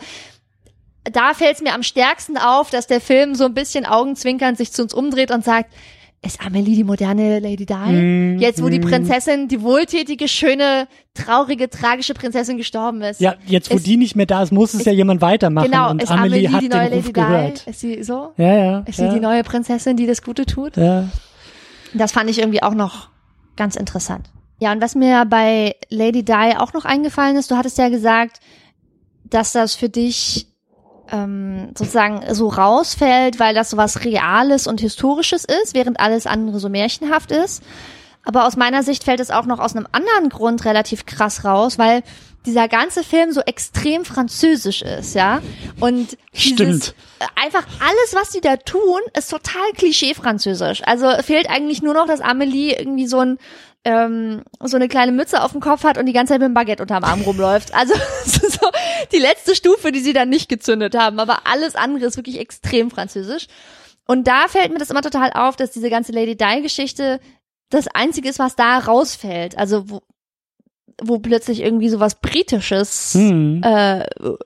da 1.05 1.35
fällt 1.35 1.56
es 1.56 1.62
mir 1.62 1.74
am 1.74 1.82
stärksten 1.82 2.36
auf, 2.36 2.70
dass 2.70 2.86
der 2.86 3.01
Film 3.01 3.35
so 3.35 3.44
ein 3.44 3.55
bisschen 3.55 3.86
augenzwinkernd 3.86 4.59
sich 4.59 4.73
zu 4.73 4.82
uns 4.82 4.93
umdreht 4.93 5.31
und 5.31 5.44
sagt, 5.44 5.73
ist 6.20 6.40
Amelie 6.45 6.74
die 6.74 6.85
moderne 6.85 7.39
Lady 7.39 7.65
Di? 7.65 7.74
Mm, 7.74 8.39
Jetzt, 8.39 8.62
wo 8.62 8.69
die 8.69 8.81
mm. 8.81 8.82
Prinzessin, 8.89 9.49
die 9.49 9.62
wohltätige, 9.62 10.27
schöne, 10.27 10.89
traurige, 11.15 11.70
tragische 11.70 12.12
Prinzessin 12.15 12.57
gestorben 12.57 13.03
ist. 13.03 13.20
Ja, 13.20 13.36
jetzt 13.47 13.70
wo 13.70 13.77
Ist- 13.77 13.86
die 13.86 13.97
nicht 13.97 14.16
mehr 14.16 14.27
da 14.27 14.43
ist, 14.43 14.53
muss 14.53 14.74
es 14.74 14.85
ja 14.85 14.93
jemand 14.93 15.20
weitermachen. 15.20 15.70
genau, 15.70 15.90
und 15.90 16.03
ist 16.03 16.11
Amelie, 16.11 16.49
Amelie, 16.49 16.53
hat 16.53 16.62
die 16.62 16.69
neue 16.69 16.86
Ruf 16.86 16.95
Lady 16.95 17.12
gehört. 17.12 17.66
Di? 17.66 17.70
Ist 17.70 17.81
sie 17.81 18.03
so? 18.03 18.32
Ja, 18.36 18.55
ja. 18.55 18.78
Ist 18.81 18.99
ja, 18.99 19.09
sie 19.09 19.15
die 19.15 19.20
neue 19.20 19.45
Prinzessin, 19.45 19.97
die 19.97 20.07
das 20.07 20.23
Gute 20.23 20.45
tut? 20.45 20.77
Ja. 20.77 21.09
Das 21.95 22.12
fand 22.12 22.28
ich 22.28 22.39
irgendwie 22.39 22.62
auch 22.62 22.74
noch 22.74 23.09
ganz 23.57 23.77
interessant. 23.77 24.28
Ja, 24.61 24.73
und 24.73 24.81
was 24.82 24.97
mir 24.97 25.24
bei 25.24 25.77
Lady 25.89 26.24
Di 26.24 26.32
auch 26.59 26.73
noch 26.73 26.85
eingefallen 26.85 27.36
ist, 27.36 27.51
du 27.51 27.57
hattest 27.57 27.78
ja 27.78 27.89
gesagt, 27.90 28.40
dass 29.24 29.53
das 29.53 29.77
für 29.77 29.89
dich 29.89 30.49
ähm, 31.10 31.70
sozusagen 31.76 32.22
so 32.35 32.48
rausfällt, 32.48 33.39
weil 33.39 33.55
das 33.55 33.70
so 33.70 33.76
was 33.76 34.05
Reales 34.05 34.66
und 34.66 34.80
Historisches 34.80 35.44
ist, 35.44 35.74
während 35.74 36.01
alles 36.01 36.26
andere 36.26 36.59
so 36.60 36.68
märchenhaft 36.68 37.30
ist. 37.30 37.62
Aber 38.24 38.47
aus 38.47 38.56
meiner 38.56 38.82
Sicht 38.82 39.05
fällt 39.05 39.20
es 39.20 39.30
auch 39.30 39.47
noch 39.47 39.59
aus 39.59 39.74
einem 39.74 39.86
anderen 39.93 40.28
Grund 40.28 40.64
relativ 40.64 41.06
krass 41.06 41.44
raus, 41.44 41.78
weil 41.78 42.02
dieser 42.47 42.68
ganze 42.68 43.02
Film 43.02 43.32
so 43.32 43.40
extrem 43.40 44.05
französisch 44.05 44.82
ist, 44.82 45.14
ja. 45.14 45.40
Und 45.80 46.16
dieses, 46.35 46.52
Stimmt. 46.52 46.94
einfach 47.35 47.66
alles, 47.80 48.14
was 48.14 48.30
die 48.30 48.40
da 48.40 48.56
tun, 48.56 49.01
ist 49.16 49.30
total 49.30 49.72
klischee-französisch. 49.76 50.82
Also 50.85 51.10
fehlt 51.22 51.48
eigentlich 51.51 51.82
nur 51.82 51.94
noch, 51.94 52.06
dass 52.06 52.20
Amelie 52.20 52.74
irgendwie 52.78 53.06
so 53.06 53.20
ein 53.20 53.39
ähm, 53.89 54.43
so 54.62 54.77
eine 54.77 54.86
kleine 54.89 55.12
Mütze 55.12 55.43
auf 55.43 55.52
dem 55.52 55.60
Kopf 55.62 55.82
hat 55.82 55.97
und 55.97 56.05
die 56.06 56.12
ganze 56.12 56.35
Zeit 56.35 56.40
mit 56.40 56.48
dem 56.48 56.55
Baguette 56.55 56.82
unterm 56.82 57.05
Arm 57.05 57.23
rumläuft. 57.23 57.74
Also 57.74 57.94
so 58.27 58.69
die 59.12 59.19
letzte 59.19 59.55
Stufe, 59.55 59.93
die 59.93 60.01
sie 60.01 60.12
dann 60.12 60.28
nicht 60.28 60.48
gezündet 60.51 60.94
haben. 60.94 61.19
Aber 61.19 61.47
alles 61.47 61.74
andere 61.74 62.05
ist 62.05 62.16
wirklich 62.19 62.39
extrem 62.39 62.90
französisch. 62.90 63.47
Und 64.06 64.27
da 64.28 64.47
fällt 64.48 64.73
mir 64.73 64.78
das 64.78 64.90
immer 64.90 65.02
total 65.02 65.32
auf, 65.32 65.56
dass 65.56 65.70
diese 65.70 65.89
ganze 65.90 66.12
Lady 66.12 66.36
Di-Geschichte 66.36 67.19
das 67.70 67.86
Einzige 67.89 68.28
ist, 68.28 68.39
was 68.39 68.56
da 68.56 68.78
rausfällt. 68.78 69.56
Also 69.56 69.89
wo, 69.89 70.02
wo 71.02 71.19
plötzlich 71.19 71.62
irgendwie 71.62 71.89
sowas 71.89 72.16
Britisches 72.16 73.15
Hm. 73.15 73.62
äh, 73.65 74.05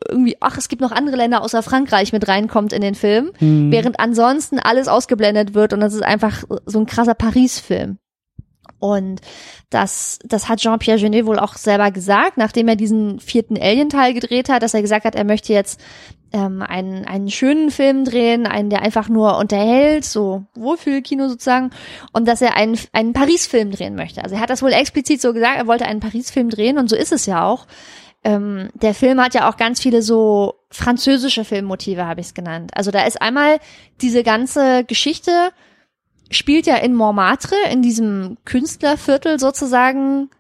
irgendwie, 0.09 0.37
ach, 0.41 0.57
es 0.57 0.69
gibt 0.69 0.83
noch 0.83 0.93
andere 0.93 1.17
Länder 1.17 1.43
außer 1.43 1.63
Frankreich 1.63 2.13
mit 2.13 2.29
reinkommt 2.29 2.73
in 2.73 2.83
den 2.83 2.95
Film, 2.95 3.33
Hm. 3.39 3.73
während 3.73 3.99
ansonsten 3.99 4.59
alles 4.61 4.87
ausgeblendet 4.87 5.55
wird 5.55 5.73
und 5.73 5.81
das 5.81 5.95
ist 5.95 6.03
einfach 6.03 6.45
so 6.67 6.79
ein 6.79 6.87
krasser 6.87 7.15
Paris-Film. 7.15 7.99
Und 8.83 9.21
das, 9.71 10.19
das 10.25 10.49
hat 10.49 10.59
Jean-Pierre 10.59 10.99
Jeunet 10.99 11.25
wohl 11.25 11.39
auch 11.39 11.55
selber 11.55 11.93
gesagt, 11.93 12.37
nachdem 12.37 12.67
er 12.67 12.75
diesen 12.75 13.21
vierten 13.21 13.57
Alien-Teil 13.57 14.13
gedreht 14.13 14.49
hat, 14.49 14.65
dass 14.65 14.75
er 14.75 14.83
gesagt 14.83 15.05
hat, 15.05 15.15
er 15.15 15.23
möchte 15.23 15.53
jetzt 15.53 15.81
ähm, 16.33 16.63
einen, 16.63 17.05
einen 17.05 17.31
schönen 17.31 17.71
Film 17.71 18.05
drehen, 18.05 18.45
einen, 18.45 18.71
der 18.71 18.83
einfach 18.83 19.09
nur 19.09 19.39
unterhält, 19.39 20.05
so 20.05 20.47
Wohlfühlkino 20.57 21.29
sozusagen, 21.29 21.71
und 22.13 22.27
dass 22.27 22.43
er 22.43 22.57
einen, 22.57 22.77
einen 22.93 23.13
Paris-Film 23.13 23.71
drehen 23.71 23.95
möchte. 23.95 24.25
Also 24.25 24.35
er 24.35 24.41
hat 24.41 24.51
das 24.51 24.63
wohl 24.63 24.73
explizit 24.73 25.21
so 25.21 25.33
gesagt, 25.33 25.59
er 25.59 25.69
wollte 25.69 25.87
einen 25.87 26.01
Paris-Film 26.01 26.51
drehen 26.51 26.77
und 26.77 26.91
so 26.91 26.97
ist 26.97 27.13
es 27.13 27.27
ja 27.27 27.47
auch. 27.47 27.69
Ähm, 28.25 28.71
der 28.75 28.95
Film 28.95 29.21
hat 29.21 29.35
ja 29.35 29.49
auch 29.49 29.57
ganz 29.57 29.81
viele 29.81 30.03
so 30.03 30.55
französische 30.71 31.45
Filmmotive, 31.45 32.05
habe 32.05 32.21
ich 32.21 32.27
es 32.27 32.35
genannt. 32.35 32.73
Also 32.75 32.91
da 32.91 33.05
ist 33.05 33.23
einmal 33.23 33.61
diese 34.01 34.25
ganze 34.25 34.83
Geschichte, 34.83 35.53
spielt 36.33 36.67
ja 36.67 36.77
in 36.77 36.95
Montmartre, 36.95 37.57
in 37.71 37.83
diesem 37.83 38.37
Künstlerviertel 38.45 39.39
sozusagen 39.39 40.31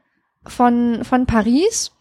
von, 0.44 1.04
von 1.04 1.26
Paris. 1.26 1.92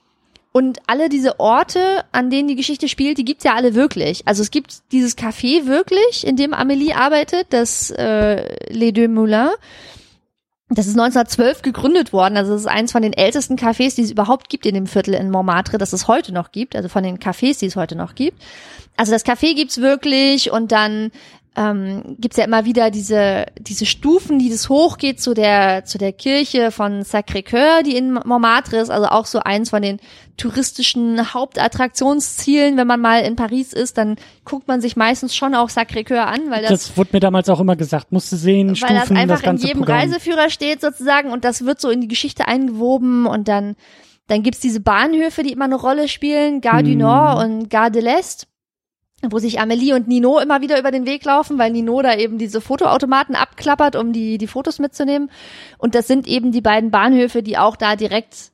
Und 0.54 0.80
alle 0.88 1.08
diese 1.08 1.40
Orte, 1.40 2.04
an 2.12 2.30
denen 2.30 2.50
die 2.50 2.58
Geschichte 2.58 2.90
spielt, 2.90 3.18
die 3.18 3.24
gibt's 3.24 3.46
ja 3.46 3.56
alle 3.56 3.74
wirklich. 3.74 4.28
Also 4.28 4.42
es 4.42 4.52
gibt 4.52 4.92
dieses 4.92 5.18
Café 5.18 5.66
wirklich, 5.66 6.28
in 6.28 6.36
dem 6.36 6.54
Amélie 6.54 6.94
arbeitet, 6.94 7.48
das 7.52 7.90
äh, 7.92 8.54
Les 8.70 8.92
Deux 8.92 9.08
Moulins. 9.08 9.52
Das 10.74 10.88
ist 10.88 10.98
1912 10.98 11.62
gegründet 11.62 12.14
worden. 12.14 12.38
Also 12.38 12.54
das 12.54 12.62
ist 12.62 12.68
eins 12.68 12.94
von 12.94 13.02
den 13.02 13.14
ältesten 13.14 13.58
Cafés, 13.58 13.96
die 13.96 14.04
es 14.04 14.12
überhaupt 14.12 14.50
gibt 14.50 14.66
in 14.66 14.74
dem 14.74 14.88
Viertel 14.88 15.14
in 15.14 15.30
Montmartre, 15.30 15.78
das 15.78 15.94
es 15.94 16.08
heute 16.08 16.34
noch 16.34 16.52
gibt. 16.52 16.76
Also 16.76 16.90
von 16.90 17.04
den 17.04 17.20
Cafés, 17.20 17.60
die 17.60 17.66
es 17.66 17.76
heute 17.76 17.96
noch 17.96 18.16
gibt. 18.16 18.42
Also 18.98 19.12
das 19.12 19.26
Café 19.26 19.54
gibt's 19.54 19.80
wirklich 19.80 20.52
und 20.52 20.72
dann 20.72 21.12
ähm, 21.58 22.16
gibt's 22.18 22.38
ja 22.38 22.46
immer 22.46 22.64
wieder 22.64 22.92
diese 22.92 23.46
diese 23.60 23.86
Stufen, 23.86 24.40
die 24.40 24.50
das 24.50 24.70
hochgeht 24.70 25.20
zu 25.20 25.34
der 25.34 25.84
zu 25.84 25.98
der 25.98 26.14
Kirche 26.14 26.72
von 26.72 27.02
Sacré-Cœur, 27.04 27.84
die 27.84 27.98
in 27.98 28.14
Montmartre 28.14 28.78
ist, 28.78 28.90
also 28.90 29.08
auch 29.08 29.26
so 29.26 29.40
eins 29.40 29.70
von 29.70 29.82
den 29.82 30.00
touristischen 30.38 31.34
Hauptattraktionszielen. 31.34 32.78
Wenn 32.78 32.88
man 32.88 33.02
mal 33.02 33.22
in 33.24 33.36
Paris 33.36 33.74
ist, 33.74 33.98
dann 33.98 34.16
guckt 34.46 34.70
man 34.70 34.80
sich 34.80 34.96
meistens 34.96 35.36
schon 35.36 35.54
auch 35.54 35.70
Sacré-Cœur 35.70 36.24
an, 36.26 36.50
weil 36.50 36.62
das, 36.62 36.70
Das 36.70 36.98
wurde 36.98 37.10
mir 37.14 37.20
damals 37.20 37.50
auch 37.50 37.60
immer 37.60 37.76
gesagt. 37.76 38.14
Musste 38.14 38.38
sehen, 38.38 38.70
weil 38.70 38.76
Stufen, 38.78 38.96
das 38.96 39.12
einfach 39.12 39.40
in 39.40 39.46
ganze 39.46 39.68
jedem 39.68 39.80
Programm. 39.82 40.00
Reiseführer 40.00 40.50
steht 40.50 40.80
sozusagen 40.80 41.32
und 41.32 41.44
das 41.44 41.66
wird 41.66 41.82
so 41.82 41.90
in 41.90 42.00
die 42.00 42.08
Geschichte 42.08 42.48
eingewoben 42.48 43.26
und 43.26 43.48
dann 43.50 43.76
dann 44.28 44.44
gibt's 44.44 44.62
diese 44.62 44.80
Bahnhöfe, 44.80 45.44
die 45.44 45.52
immer 45.52 45.66
eine 45.66 45.76
Rolle 45.76 46.08
spielen, 46.08 46.62
Gare 46.62 46.84
du 46.84 46.92
Hm. 46.92 47.00
Nord 47.00 47.44
und 47.44 47.70
Gare 47.70 47.92
de 47.92 48.02
l'Est 48.02 48.46
wo 49.30 49.38
sich 49.40 49.60
Amelie 49.60 49.94
und 49.94 50.08
Nino 50.08 50.40
immer 50.40 50.62
wieder 50.62 50.80
über 50.80 50.92
den 50.92 51.06
Weg 51.06 51.24
laufen, 51.26 51.58
weil 51.58 51.72
Nino 51.72 52.02
da 52.02 52.16
eben 52.16 52.38
diese 52.38 52.62
Fotoautomaten 52.62 53.36
abklappert, 53.36 53.96
um 53.96 54.14
die, 54.14 54.38
die 54.38 54.48
Fotos 54.48 54.80
mitzunehmen. 54.80 55.30
Und 55.78 55.94
das 55.94 56.08
sind 56.08 56.28
eben 56.28 56.52
die 56.52 56.62
beiden 56.62 56.90
Bahnhöfe, 56.90 57.44
die 57.44 57.58
auch 57.58 57.76
da 57.76 57.96
direkt, 57.96 58.52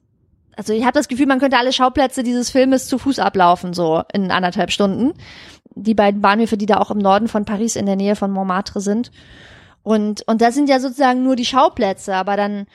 also 0.55 0.73
ich 0.73 0.83
habe 0.83 0.93
das 0.93 1.07
Gefühl, 1.07 1.27
man 1.27 1.39
könnte 1.39 1.57
alle 1.57 1.71
Schauplätze 1.71 2.23
dieses 2.23 2.49
Filmes 2.49 2.87
zu 2.87 2.97
Fuß 2.97 3.19
ablaufen, 3.19 3.73
so 3.73 4.03
in 4.13 4.31
anderthalb 4.31 4.71
Stunden. 4.71 5.13
Die 5.75 5.93
beiden 5.93 6.21
Bahnhöfe, 6.21 6.57
die 6.57 6.65
da 6.65 6.77
auch 6.77 6.91
im 6.91 6.97
Norden 6.97 7.27
von 7.27 7.45
Paris 7.45 7.75
in 7.75 7.85
der 7.85 7.95
Nähe 7.95 8.15
von 8.15 8.31
Montmartre 8.31 8.81
sind. 8.81 9.11
Und, 9.83 10.27
und 10.27 10.41
das 10.41 10.53
sind 10.53 10.67
ja 10.67 10.79
sozusagen 10.81 11.23
nur 11.23 11.37
die 11.37 11.45
Schauplätze, 11.45 12.13
aber 12.15 12.35
dann, 12.35 12.65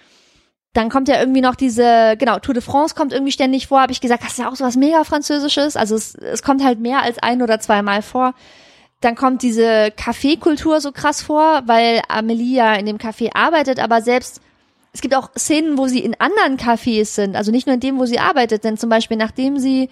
dann 0.72 0.88
kommt 0.88 1.08
ja 1.08 1.20
irgendwie 1.20 1.42
noch 1.42 1.54
diese, 1.54 2.16
genau, 2.18 2.38
Tour 2.38 2.54
de 2.54 2.62
France 2.62 2.94
kommt 2.94 3.12
irgendwie 3.12 3.32
ständig 3.32 3.66
vor, 3.66 3.80
habe 3.80 3.92
ich 3.92 4.00
gesagt, 4.00 4.22
das 4.22 4.32
ist 4.32 4.38
ja 4.38 4.48
auch 4.48 4.56
sowas 4.56 4.76
mega 4.76 5.04
Französisches. 5.04 5.76
Also 5.76 5.94
es, 5.94 6.14
es 6.14 6.42
kommt 6.42 6.64
halt 6.64 6.80
mehr 6.80 7.02
als 7.02 7.18
ein 7.18 7.42
oder 7.42 7.60
zweimal 7.60 8.00
vor. 8.00 8.34
Dann 9.00 9.14
kommt 9.14 9.42
diese 9.42 9.90
Kaffeekultur 9.90 10.80
so 10.80 10.92
krass 10.92 11.22
vor, 11.22 11.62
weil 11.66 12.00
Amelie 12.08 12.56
ja 12.56 12.74
in 12.74 12.86
dem 12.86 12.98
Café 12.98 13.34
arbeitet, 13.34 13.80
aber 13.80 14.00
selbst 14.00 14.40
es 14.94 15.00
gibt 15.00 15.14
auch 15.14 15.30
Szenen, 15.36 15.76
wo 15.76 15.88
sie 15.88 16.00
in 16.00 16.18
anderen 16.20 16.56
Cafés 16.56 17.14
sind, 17.14 17.34
also 17.34 17.50
nicht 17.50 17.66
nur 17.66 17.74
in 17.74 17.80
dem, 17.80 17.98
wo 17.98 18.06
sie 18.06 18.18
arbeitet, 18.18 18.64
denn 18.64 18.76
zum 18.76 18.90
Beispiel 18.90 19.16
nachdem 19.16 19.58
sie 19.58 19.88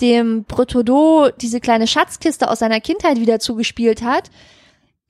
dem 0.00 0.44
Bretodeau 0.44 1.30
diese 1.30 1.60
kleine 1.60 1.86
Schatzkiste 1.86 2.50
aus 2.50 2.58
seiner 2.58 2.80
Kindheit 2.80 3.18
wieder 3.18 3.38
zugespielt 3.40 4.02
hat, 4.02 4.30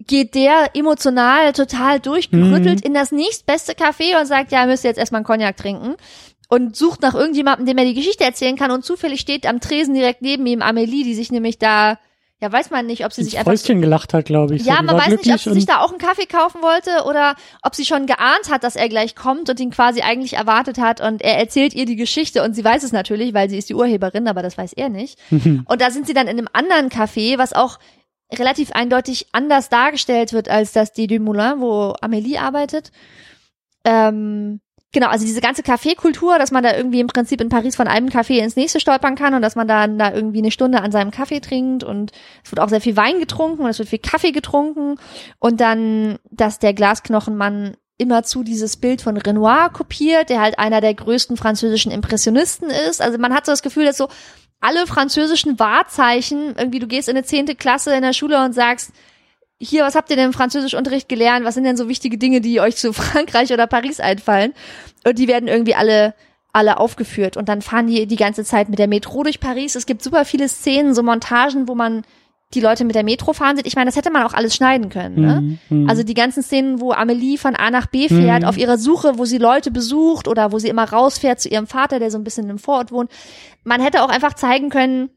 geht 0.07 0.35
der 0.35 0.71
emotional 0.75 1.53
total 1.53 2.01
durchgerüttelt 2.01 2.81
in 2.83 2.95
das 2.95 3.13
nächstbeste 3.13 3.73
Café 3.73 4.19
und 4.21 4.27
sagt, 4.27 4.53
ja, 4.53 4.61
er 4.61 4.67
müsste 4.67 4.89
jetzt 4.89 4.99
erstmal 4.99 5.21
einen 5.21 5.27
Cognac 5.27 5.57
trinken 5.57 5.97
und 6.49 6.77
sucht 6.77 7.03
nach 7.03 7.15
irgendjemandem, 7.15 7.67
dem 7.67 7.79
er 7.79 7.85
die 7.85 7.95
Geschichte 7.95 8.25
erzählen 8.25 8.57
kann 8.57 8.71
und 8.71 8.85
zufällig 8.85 9.21
steht 9.21 9.47
am 9.47 9.61
Tresen 9.61 9.95
direkt 9.95 10.23
neben 10.23 10.47
ihm 10.47 10.63
Amelie, 10.63 11.05
die 11.05 11.15
sich 11.15 11.33
nämlich 11.33 11.59
da, 11.59 11.99
ja, 12.41 12.53
weiß 12.53 12.71
man 12.71 12.87
nicht, 12.87 13.05
ob 13.05 13.13
sie 13.13 13.25
sich 13.25 13.39
einfach 13.39 13.53
Fäustchen 13.53 13.81
gelacht 13.81 14.13
hat, 14.13 14.27
glaube 14.27 14.55
ich. 14.55 14.65
ja, 14.65 14.77
so, 14.77 14.83
man 14.83 14.97
weiß 14.97 15.11
nicht, 15.11 15.33
ob 15.33 15.41
sie 15.41 15.53
sich 15.53 15.67
da 15.67 15.81
auch 15.81 15.91
einen 15.91 15.99
Kaffee 15.99 16.27
kaufen 16.27 16.63
wollte 16.63 17.05
oder 17.09 17.37
ob 17.63 17.75
sie 17.75 17.85
schon 17.85 18.07
geahnt 18.07 18.51
hat, 18.51 18.63
dass 18.65 18.77
er 18.77 18.89
gleich 18.89 19.15
kommt 19.15 19.49
und 19.49 19.59
ihn 19.59 19.71
quasi 19.71 20.03
eigentlich 20.03 20.35
erwartet 20.35 20.79
hat 20.79 21.01
und 21.01 21.23
er 21.23 21.39
erzählt 21.39 21.75
ihr 21.75 21.87
die 21.87 21.97
Geschichte 21.97 22.43
und 22.43 22.55
sie 22.55 22.65
weiß 22.65 22.83
es 22.83 22.93
natürlich, 22.93 23.33
weil 23.35 23.49
sie 23.49 23.59
ist 23.59 23.71
die 23.71 23.75
Urheberin, 23.75 24.29
aber 24.29 24.43
das 24.43 24.59
weiß 24.59 24.75
er 24.75 24.91
nicht. 24.91 25.19
Und 25.31 25.81
da 25.81 25.91
sind 25.91 26.07
sie 26.07 26.15
dann 26.15 26.27
in 26.27 26.39
einem 26.39 26.49
anderen 26.53 26.89
Café, 26.89 27.39
was 27.39 27.53
auch 27.53 27.79
relativ 28.33 28.73
eindeutig 28.73 29.29
anders 29.33 29.69
dargestellt 29.69 30.33
wird 30.33 30.49
als 30.49 30.73
das 30.73 30.93
Die 30.93 31.07
du 31.07 31.21
Moulin, 31.21 31.61
wo 31.61 31.95
Amélie 32.01 32.39
arbeitet. 32.39 32.91
Ähm, 33.85 34.61
genau, 34.93 35.09
also 35.09 35.27
diese 35.27 35.41
ganze 35.41 35.63
Kaffeekultur, 35.63 36.39
dass 36.39 36.51
man 36.51 36.65
da 36.65 36.75
irgendwie 36.75 37.01
im 37.01 37.07
Prinzip 37.07 37.41
in 37.41 37.51
Paris 37.51 37.77
von 37.77 37.87
einem 37.87 38.09
Café 38.09 38.39
ins 38.39 38.57
nächste 38.57 38.81
stolpern 38.81 39.15
kann 39.15 39.35
und 39.35 39.43
dass 39.43 39.57
man 39.57 39.69
dann 39.69 39.99
da 39.99 40.13
irgendwie 40.13 40.39
eine 40.39 40.51
Stunde 40.51 40.81
an 40.81 40.93
seinem 40.93 41.11
Kaffee 41.11 41.41
trinkt 41.41 41.85
und 41.85 42.13
es 42.43 42.51
wird 42.51 42.61
auch 42.61 42.69
sehr 42.69 42.81
viel 42.81 42.97
Wein 42.97 43.21
getrunken 43.21 43.63
und 43.63 43.69
es 43.69 43.79
wird 43.79 43.89
viel 43.91 43.99
Kaffee 43.99 44.33
getrunken 44.33 44.97
und 45.39 45.61
dann, 45.61 46.19
dass 46.31 46.59
der 46.59 46.73
Glasknochenmann 46.73 47.77
immerzu 47.99 48.43
dieses 48.43 48.77
Bild 48.77 49.03
von 49.03 49.17
Renoir 49.17 49.71
kopiert, 49.73 50.29
der 50.29 50.41
halt 50.41 50.59
einer 50.59 50.81
der 50.81 50.95
größten 50.95 51.37
französischen 51.37 51.93
Impressionisten 51.93 52.69
ist. 52.71 53.01
Also 53.01 53.19
man 53.19 53.33
hat 53.33 53.47
so 53.47 53.53
das 53.53 53.63
Gefühl, 53.63 53.85
dass 53.85 53.97
so 53.97 54.09
alle 54.61 54.87
französischen 54.87 55.59
Wahrzeichen, 55.59 56.55
irgendwie 56.57 56.79
du 56.79 56.87
gehst 56.87 57.09
in 57.09 57.17
eine 57.17 57.25
zehnte 57.25 57.55
Klasse 57.55 57.95
in 57.95 58.03
der 58.03 58.13
Schule 58.13 58.43
und 58.43 58.55
sagst, 58.55 58.93
hier, 59.61 59.85
was 59.85 59.95
habt 59.95 60.11
ihr 60.11 60.17
denn 60.17 60.27
im 60.27 60.33
Französischunterricht 60.33 61.09
gelernt? 61.09 61.45
Was 61.45 61.55
sind 61.55 61.65
denn 61.65 61.77
so 61.77 61.89
wichtige 61.89 62.19
Dinge, 62.19 62.41
die 62.41 62.61
euch 62.61 62.77
zu 62.77 62.93
Frankreich 62.95 63.53
oder 63.53 63.67
Paris 63.67 64.01
einfallen? 64.01 64.53
Und 65.07 65.19
die 65.19 65.29
werden 65.29 65.49
irgendwie 65.49 65.75
alle 65.75 66.15
alle 66.55 66.79
aufgeführt 66.79 67.37
und 67.37 67.49
dann 67.49 67.63
fahren 67.63 67.89
die 67.89 68.07
die 68.07 68.15
ganze 68.15 68.45
Zeit 68.45 68.69
mit 68.69 68.79
der 68.79 68.87
Metro 68.87 69.25
durch 69.25 69.41
Paris. 69.41 69.75
Es 69.75 69.87
gibt 69.87 70.05
super 70.05 70.25
viele 70.25 70.49
Szenen, 70.49 70.95
so 70.95 71.03
Montagen, 71.03 71.67
wo 71.67 71.75
man 71.75 72.03
die 72.55 72.61
Leute 72.61 72.85
mit 72.85 72.95
der 72.95 73.05
Metro 73.05 73.33
fahren 73.33 73.57
sieht. 73.57 73.67
Ich 73.67 73.77
meine, 73.77 73.87
das 73.89 73.97
hätte 73.97 74.11
man 74.11 74.23
auch 74.23 74.33
alles 74.33 74.55
schneiden 74.55 74.89
können. 74.89 75.21
Ne? 75.21 75.41
Mhm, 75.41 75.59
mhm. 75.83 75.89
Also 75.91 76.03
die 76.03 76.15
ganzen 76.15 76.43
Szenen, 76.43 76.81
wo 76.81 76.93
Amelie 76.93 77.37
von 77.37 77.55
A 77.57 77.71
nach 77.71 77.87
B 77.87 78.09
fährt, 78.09 78.43
Mhm. 78.43 78.49
auf 78.49 78.57
ihrer 78.57 78.79
Suche, 78.79 79.19
wo 79.19 79.25
sie 79.25 79.39
Leute 79.39 79.71
besucht 79.71 80.29
oder 80.29 80.53
wo 80.53 80.59
sie 80.59 80.69
immer 80.69 80.85
rausfährt 80.91 81.41
zu 81.41 81.49
ihrem 81.49 81.67
Vater, 81.67 81.99
der 81.99 82.11
so 82.11 82.19
ein 82.19 82.25
bisschen 82.25 82.49
im 82.49 82.59
Vorort 82.59 82.93
wohnt. 82.93 83.11
Man 83.65 83.81
hätte 83.81 84.03
auch 84.03 84.09
einfach 84.09 84.35
zeigen 84.35 84.71
können, 84.71 85.11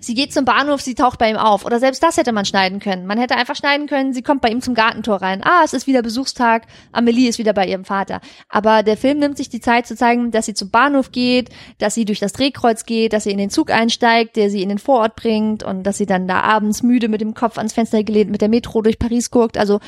Sie 0.00 0.14
geht 0.14 0.32
zum 0.32 0.44
Bahnhof, 0.44 0.80
sie 0.80 0.94
taucht 0.94 1.18
bei 1.18 1.30
ihm 1.30 1.36
auf. 1.36 1.64
Oder 1.64 1.78
selbst 1.80 2.02
das 2.02 2.16
hätte 2.16 2.32
man 2.32 2.44
schneiden 2.44 2.80
können. 2.80 3.06
Man 3.06 3.18
hätte 3.18 3.36
einfach 3.36 3.56
schneiden 3.56 3.86
können, 3.86 4.12
sie 4.12 4.22
kommt 4.22 4.40
bei 4.40 4.48
ihm 4.48 4.60
zum 4.60 4.74
Gartentor 4.74 5.16
rein. 5.22 5.42
Ah, 5.42 5.62
es 5.64 5.72
ist 5.72 5.86
wieder 5.86 6.02
Besuchstag, 6.02 6.66
Amelie 6.92 7.28
ist 7.28 7.38
wieder 7.38 7.52
bei 7.52 7.66
ihrem 7.66 7.84
Vater. 7.84 8.20
Aber 8.48 8.82
der 8.82 8.96
Film 8.96 9.18
nimmt 9.18 9.36
sich 9.36 9.48
die 9.48 9.60
Zeit 9.60 9.86
zu 9.86 9.96
zeigen, 9.96 10.30
dass 10.30 10.46
sie 10.46 10.54
zum 10.54 10.70
Bahnhof 10.70 11.12
geht, 11.12 11.50
dass 11.78 11.94
sie 11.94 12.04
durch 12.04 12.20
das 12.20 12.32
Drehkreuz 12.32 12.84
geht, 12.84 13.12
dass 13.12 13.24
sie 13.24 13.30
in 13.32 13.38
den 13.38 13.50
Zug 13.50 13.70
einsteigt, 13.70 14.36
der 14.36 14.50
sie 14.50 14.62
in 14.62 14.68
den 14.68 14.78
Vorort 14.78 15.16
bringt 15.16 15.62
und 15.62 15.82
dass 15.84 15.98
sie 15.98 16.06
dann 16.06 16.28
da 16.28 16.40
abends 16.40 16.82
müde 16.82 17.08
mit 17.08 17.20
dem 17.20 17.34
Kopf 17.34 17.58
ans 17.58 17.72
Fenster 17.72 18.02
gelehnt 18.04 18.30
mit 18.30 18.40
der 18.40 18.48
Metro 18.48 18.82
durch 18.82 18.98
Paris 18.98 19.30
guckt. 19.30 19.58
Also 19.58 19.80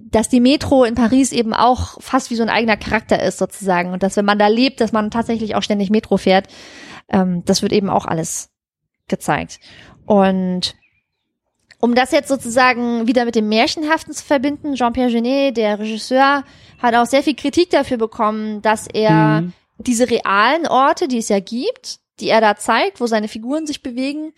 dass 0.00 0.28
die 0.28 0.40
Metro 0.40 0.84
in 0.84 0.94
Paris 0.94 1.32
eben 1.32 1.52
auch 1.52 2.00
fast 2.00 2.30
wie 2.30 2.36
so 2.36 2.42
ein 2.42 2.48
eigener 2.48 2.76
Charakter 2.76 3.22
ist 3.22 3.38
sozusagen 3.38 3.92
und 3.92 4.02
dass 4.02 4.16
wenn 4.16 4.24
man 4.24 4.38
da 4.38 4.46
lebt, 4.46 4.80
dass 4.80 4.92
man 4.92 5.10
tatsächlich 5.10 5.54
auch 5.54 5.62
ständig 5.62 5.90
Metro 5.90 6.16
fährt. 6.16 6.48
Ähm, 7.10 7.42
das 7.44 7.62
wird 7.62 7.72
eben 7.72 7.90
auch 7.90 8.06
alles 8.06 8.51
gezeigt. 9.12 9.60
Und 10.06 10.74
um 11.80 11.94
das 11.94 12.12
jetzt 12.12 12.28
sozusagen 12.28 13.06
wieder 13.06 13.24
mit 13.24 13.34
dem 13.34 13.48
Märchenhaften 13.48 14.12
zu 14.14 14.24
verbinden, 14.24 14.74
Jean-Pierre 14.74 15.10
Genet, 15.10 15.56
der 15.56 15.78
Regisseur, 15.78 16.44
hat 16.80 16.94
auch 16.94 17.06
sehr 17.06 17.22
viel 17.22 17.34
Kritik 17.34 17.70
dafür 17.70 17.96
bekommen, 17.96 18.62
dass 18.62 18.86
er 18.86 19.42
mhm. 19.42 19.52
diese 19.78 20.08
realen 20.08 20.66
Orte, 20.66 21.08
die 21.08 21.18
es 21.18 21.28
ja 21.28 21.40
gibt, 21.40 21.98
die 22.20 22.28
er 22.28 22.40
da 22.40 22.56
zeigt, 22.56 23.00
wo 23.00 23.06
seine 23.06 23.28
Figuren 23.28 23.66
sich 23.66 23.82
bewegen, 23.82 24.32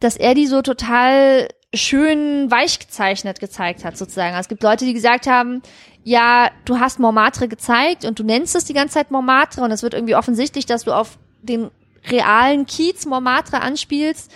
dass 0.00 0.16
er 0.16 0.34
die 0.34 0.46
so 0.46 0.62
total 0.62 1.48
schön 1.74 2.50
weich 2.50 2.78
gezeichnet 2.78 3.40
gezeigt 3.40 3.84
hat, 3.84 3.96
sozusagen. 3.96 4.34
Also 4.34 4.42
es 4.42 4.48
gibt 4.48 4.62
Leute, 4.62 4.84
die 4.84 4.94
gesagt 4.94 5.26
haben, 5.26 5.62
ja, 6.04 6.50
du 6.64 6.78
hast 6.78 7.00
Montmartre 7.00 7.48
gezeigt 7.48 8.04
und 8.04 8.18
du 8.18 8.22
nennst 8.22 8.54
es 8.54 8.64
die 8.64 8.74
ganze 8.74 8.94
Zeit 8.94 9.10
Montmartre 9.10 9.62
und 9.62 9.72
es 9.72 9.82
wird 9.82 9.94
irgendwie 9.94 10.14
offensichtlich, 10.14 10.66
dass 10.66 10.84
du 10.84 10.92
auf 10.92 11.18
den 11.42 11.70
realen 12.10 12.66
Kiez 12.66 13.06
Montmartre 13.06 13.60
anspielst, 13.60 14.30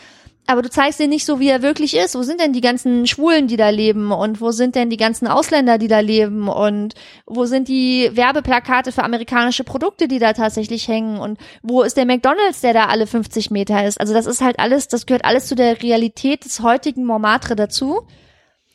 aber 0.51 0.63
du 0.63 0.71
zeigst 0.71 0.99
ihn 0.99 1.11
nicht 1.11 1.25
so, 1.25 1.39
wie 1.39 1.49
er 1.49 1.63
wirklich 1.63 1.97
ist. 1.97 2.17
Wo 2.17 2.23
sind 2.23 2.41
denn 2.41 2.53
die 2.53 2.61
ganzen 2.61 3.07
Schwulen, 3.07 3.47
die 3.47 3.57
da 3.57 3.69
leben? 3.69 4.11
Und 4.11 4.41
wo 4.41 4.51
sind 4.51 4.75
denn 4.75 4.91
die 4.91 4.97
ganzen 4.97 5.29
Ausländer, 5.29 5.79
die 5.79 5.87
da 5.87 6.01
leben? 6.01 6.49
Und 6.49 6.95
wo 7.25 7.45
sind 7.45 7.69
die 7.69 8.11
Werbeplakate 8.15 8.91
für 8.91 9.05
amerikanische 9.05 9.63
Produkte, 9.63 10.09
die 10.09 10.19
da 10.19 10.33
tatsächlich 10.33 10.89
hängen? 10.89 11.19
Und 11.19 11.39
wo 11.63 11.83
ist 11.83 11.97
der 11.97 12.05
McDonalds, 12.05 12.63
der 12.63 12.73
da 12.73 12.87
alle 12.87 13.07
50 13.07 13.53
Meter 13.53 13.87
ist? 13.87 14.01
Also 14.01 14.13
das 14.13 14.27
ist 14.27 14.41
halt 14.41 14.59
alles, 14.59 14.89
das 14.89 15.07
gehört 15.07 15.25
alles 15.25 15.47
zu 15.47 15.55
der 15.55 15.81
Realität 15.85 16.45
des 16.45 16.61
heutigen 16.61 17.05
Montmartre 17.05 17.55
dazu. 17.55 18.09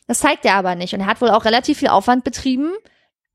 Das 0.06 0.20
zeigt 0.20 0.46
er 0.46 0.54
aber 0.54 0.76
nicht. 0.76 0.94
Und 0.94 1.00
er 1.00 1.06
hat 1.06 1.20
wohl 1.20 1.30
auch 1.30 1.44
relativ 1.44 1.76
viel 1.76 1.88
Aufwand 1.88 2.24
betrieben, 2.24 2.72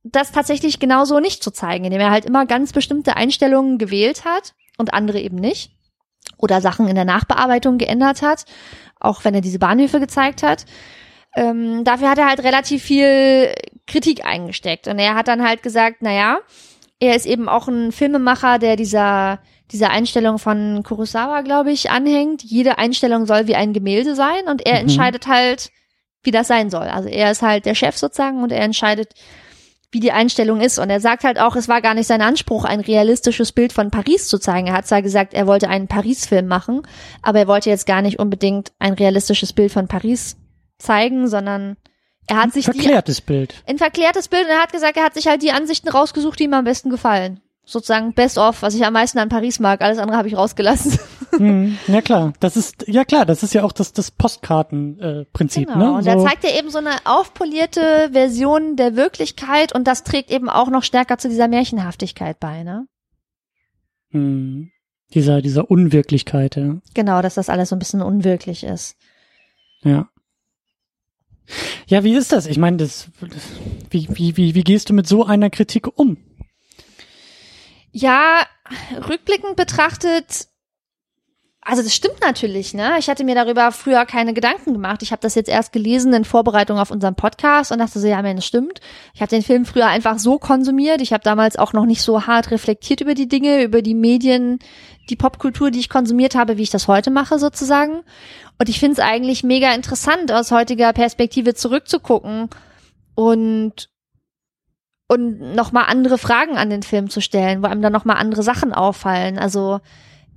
das 0.02 0.32
tatsächlich 0.32 0.80
genauso 0.80 1.20
nicht 1.20 1.44
zu 1.44 1.52
zeigen, 1.52 1.86
indem 1.86 2.02
er 2.02 2.10
halt 2.10 2.26
immer 2.26 2.48
ganz 2.48 2.74
bestimmte 2.74 3.18
Einstellungen 3.18 3.78
gewählt 3.78 4.26
hat 4.26 4.56
und 4.77 4.93
andere 4.93 5.19
eben 5.19 5.38
nicht. 5.38 5.72
Oder 6.38 6.61
Sachen 6.61 6.88
in 6.88 6.95
der 6.95 7.06
Nachbearbeitung 7.06 7.77
geändert 7.77 8.22
hat, 8.22 8.45
auch 8.99 9.23
wenn 9.23 9.34
er 9.34 9.41
diese 9.41 9.60
Bahnhöfe 9.60 9.99
gezeigt 9.99 10.43
hat. 10.43 10.65
Ähm, 11.35 11.84
dafür 11.84 12.10
hat 12.10 12.18
er 12.18 12.27
halt 12.27 12.43
relativ 12.43 12.84
viel 12.84 13.53
Kritik 13.88 14.26
eingesteckt. 14.26 14.88
Und 14.88 14.99
er 14.99 15.15
hat 15.15 15.27
dann 15.27 15.48
halt 15.48 15.64
gesagt, 15.64 15.98
na 16.02 16.14
ja, 16.14 16.39
er 16.99 17.15
ist 17.15 17.26
eben 17.26 17.49
auch 17.49 17.68
ein 17.68 17.91
Filmemacher, 17.91 18.60
der 18.60 18.76
dieser, 18.76 19.39
dieser 19.72 19.89
Einstellung 19.89 20.38
von 20.38 20.84
Kurosawa, 20.84 21.41
glaube 21.41 21.72
ich, 21.72 21.89
anhängt. 21.89 22.43
Jede 22.43 22.77
Einstellung 22.77 23.26
soll 23.26 23.48
wie 23.48 23.56
ein 23.56 23.73
Gemälde 23.73 24.15
sein 24.15 24.48
und 24.48 24.65
er 24.65 24.76
mhm. 24.76 24.81
entscheidet 24.81 25.27
halt, 25.27 25.72
wie 26.23 26.31
das 26.31 26.48
sein 26.48 26.69
soll. 26.69 26.88
Also 26.88 27.10
er 27.10 27.31
ist 27.31 27.41
halt 27.41 27.65
der 27.65 27.76
Chef 27.76 27.98
sozusagen 27.98 28.43
und 28.43 28.52
er 28.52 28.61
entscheidet, 28.61 29.14
wie 29.91 29.99
die 29.99 30.11
Einstellung 30.11 30.61
ist. 30.61 30.80
Und 30.80 30.89
er 30.89 30.99
sagt 30.99 31.23
halt 31.23 31.39
auch, 31.39 31.55
es 31.55 31.68
war 31.68 31.81
gar 31.81 31.93
nicht 31.93 32.07
sein 32.07 32.22
Anspruch, 32.22 32.63
ein 32.63 32.80
realistisches 32.80 33.51
Bild 33.51 33.73
von 33.73 33.91
Paris 33.91 34.27
zu 34.27 34.38
zeigen. 34.38 34.68
Er 34.68 34.73
hat 34.73 34.88
zwar 34.88 35.01
gesagt, 35.01 35.34
er 35.34 35.47
wollte 35.47 35.69
einen 35.69 35.88
Paris-Film 35.88 36.47
machen, 36.47 36.81
aber 37.22 37.39
er 37.39 37.47
wollte 37.47 37.69
jetzt 37.69 37.85
gar 37.85 38.01
nicht 38.01 38.19
unbedingt 38.19 38.72
ein 38.80 38.93
realistisches 38.93 39.53
Bild 39.53 39.72
von 39.72 39.88
Paris 39.88 40.38
zeigen, 40.80 41.27
sondern 41.27 41.77
er 42.27 42.38
hat 42.38 42.45
ein 42.45 42.51
sich 42.51 42.65
verklärtes 42.65 43.18
die, 43.18 43.23
Bild. 43.23 43.55
Ein 43.68 43.77
verklärtes 43.77 44.27
Bild 44.27 44.45
und 44.45 44.51
er 44.51 44.61
hat 44.61 44.72
gesagt, 44.72 44.97
er 44.97 45.03
hat 45.03 45.13
sich 45.13 45.27
halt 45.27 45.41
die 45.41 45.51
Ansichten 45.51 45.89
rausgesucht, 45.89 46.39
die 46.39 46.45
ihm 46.45 46.53
am 46.53 46.63
besten 46.63 46.89
gefallen 46.89 47.41
sozusagen 47.72 48.14
Best 48.14 48.38
of, 48.38 48.61
was 48.61 48.76
ich 48.76 48.85
am 48.85 48.93
meisten 48.93 49.19
an 49.19 49.30
Paris 49.30 49.60
mag. 49.60 49.81
Alles 49.81 49.98
andere 49.98 50.18
habe 50.18 50.27
ich 50.27 50.38
rausgelassen. 50.38 50.99
Hm, 51.38 51.77
ja 51.88 52.02
klar, 52.02 52.34
das 52.41 52.57
ist 52.57 52.89
ja 52.89 53.06
klar, 53.06 53.26
das 53.26 53.41
ist 53.41 53.53
ja 53.53 53.64
auch 53.64 53.72
das 53.72 53.93
das 53.93 54.11
Postkartenprinzip. 54.11 55.69
Äh, 55.69 55.73
genau. 55.73 55.91
Ne? 55.91 55.93
Und 55.93 56.03
so. 56.03 56.11
da 56.11 56.19
zeigt 56.19 56.43
er 56.43 56.60
eben 56.60 56.69
so 56.69 56.80
eine 56.80 56.91
aufpolierte 57.06 58.10
Version 58.11 58.76
der 58.76 58.98
Wirklichkeit 58.98 59.73
und 59.73 59.88
das 59.88 60.03
trägt 60.03 60.30
eben 60.30 60.49
auch 60.49 60.69
noch 60.69 60.84
stärker 60.84 61.18
zu 61.18 61.30
dieser 61.30 61.48
Märchenhaftigkeit 61.48 62.38
bei. 62.41 62.64
Ne? 62.64 62.85
Hm. 64.10 64.72
Dieser 65.14 65.41
dieser 65.41 65.72
Unwirklichkeit. 65.72 66.57
Ja. 66.57 66.81
Genau, 66.95 67.22
dass 67.22 67.35
das 67.35 67.48
alles 67.48 67.69
so 67.69 67.77
ein 67.77 67.80
bisschen 67.80 68.02
unwirklich 68.02 68.65
ist. 68.65 68.98
Ja. 69.84 70.10
Ja, 71.88 72.03
wie 72.03 72.14
ist 72.14 72.31
das? 72.31 72.45
Ich 72.45 72.57
meine, 72.57 72.77
das, 72.77 73.10
wie, 73.89 74.07
wie, 74.11 74.38
wie, 74.38 74.56
wie 74.56 74.64
gehst 74.64 74.89
du 74.89 74.93
mit 74.93 75.07
so 75.07 75.26
einer 75.26 75.49
Kritik 75.49 75.88
um? 75.98 76.18
Ja, 77.91 78.45
rückblickend 79.07 79.55
betrachtet, 79.55 80.47
also 81.63 81.84
das 81.84 81.93
stimmt 81.93 82.22
natürlich, 82.22 82.73
ne? 82.73 82.95
Ich 82.97 83.07
hatte 83.07 83.23
mir 83.23 83.35
darüber 83.35 83.72
früher 83.72 84.05
keine 84.07 84.34
Gedanken 84.34 84.73
gemacht. 84.73 85.03
Ich 85.03 85.11
habe 85.11 85.22
das 85.22 85.35
jetzt 85.35 85.49
erst 85.49 85.72
gelesen 85.72 86.11
in 86.11 86.26
Vorbereitung 86.26 86.80
auf 86.80 86.89
unseren 86.89 87.13
Podcast 87.13 87.72
und 87.72 87.77
dachte 87.77 87.99
so, 87.99 88.07
ja, 88.07 88.22
das 88.22 88.45
stimmt. 88.45 88.80
Ich 89.13 89.22
habe 89.22 89.30
den 89.30 89.43
Film 89.43 89.65
früher 89.65 89.85
einfach 89.85 90.18
so 90.18 90.39
konsumiert. 90.39 91.01
Ich 91.01 91.13
habe 91.13 91.23
damals 91.23 91.57
auch 91.57 91.73
noch 91.73 91.85
nicht 91.85 92.01
so 92.01 92.26
hart 92.26 92.49
reflektiert 92.49 93.01
über 93.01 93.13
die 93.13 93.27
Dinge, 93.27 93.61
über 93.61 93.84
die 93.84 93.93
Medien, 93.93 94.57
die 95.11 95.15
Popkultur, 95.15 95.69
die 95.69 95.80
ich 95.80 95.89
konsumiert 95.89 96.34
habe, 96.34 96.57
wie 96.57 96.63
ich 96.63 96.72
das 96.72 96.88
heute 96.88 97.11
mache 97.11 97.38
sozusagen. 97.38 98.01
Und 98.57 98.68
ich 98.68 98.80
finde 98.80 98.93
es 98.93 98.99
eigentlich 98.99 99.43
mega 99.43 99.72
interessant, 99.72 100.31
aus 100.31 100.49
heutiger 100.49 100.93
Perspektive 100.93 101.53
zurückzugucken 101.53 102.49
und 103.13 103.90
und 105.12 105.56
nochmal 105.56 105.88
andere 105.90 106.18
Fragen 106.18 106.56
an 106.56 106.70
den 106.70 106.84
Film 106.84 107.10
zu 107.10 107.20
stellen, 107.20 107.62
wo 107.62 107.68
einem 107.68 107.82
dann 107.82 107.92
nochmal 107.92 108.16
andere 108.16 108.44
Sachen 108.44 108.72
auffallen. 108.72 109.38
Also 109.38 109.82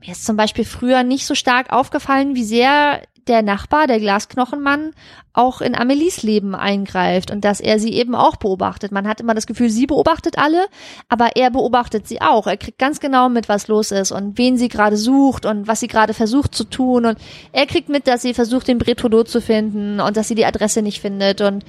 mir 0.00 0.10
ist 0.10 0.26
zum 0.26 0.36
Beispiel 0.36 0.64
früher 0.64 1.04
nicht 1.04 1.26
so 1.26 1.36
stark 1.36 1.72
aufgefallen, 1.72 2.34
wie 2.34 2.42
sehr 2.42 3.00
der 3.28 3.42
Nachbar, 3.42 3.86
der 3.86 4.00
Glasknochenmann, 4.00 4.90
auch 5.32 5.60
in 5.60 5.76
Amelies 5.76 6.24
Leben 6.24 6.56
eingreift 6.56 7.30
und 7.30 7.44
dass 7.44 7.60
er 7.60 7.78
sie 7.78 7.92
eben 7.92 8.16
auch 8.16 8.34
beobachtet. 8.34 8.90
Man 8.90 9.06
hat 9.06 9.20
immer 9.20 9.34
das 9.34 9.46
Gefühl, 9.46 9.70
sie 9.70 9.86
beobachtet 9.86 10.38
alle, 10.38 10.66
aber 11.08 11.36
er 11.36 11.52
beobachtet 11.52 12.08
sie 12.08 12.20
auch. 12.20 12.48
Er 12.48 12.56
kriegt 12.56 12.80
ganz 12.80 12.98
genau 12.98 13.28
mit, 13.28 13.48
was 13.48 13.68
los 13.68 13.92
ist 13.92 14.10
und 14.10 14.38
wen 14.38 14.56
sie 14.56 14.68
gerade 14.68 14.96
sucht 14.96 15.46
und 15.46 15.68
was 15.68 15.78
sie 15.78 15.88
gerade 15.88 16.14
versucht 16.14 16.52
zu 16.52 16.64
tun 16.64 17.06
und 17.06 17.18
er 17.52 17.66
kriegt 17.66 17.88
mit, 17.88 18.08
dass 18.08 18.22
sie 18.22 18.34
versucht, 18.34 18.66
den 18.66 18.78
Bretodot 18.78 19.28
zu 19.28 19.40
finden 19.40 20.00
und 20.00 20.16
dass 20.16 20.26
sie 20.26 20.34
die 20.34 20.46
Adresse 20.46 20.82
nicht 20.82 21.00
findet 21.00 21.42
und 21.42 21.64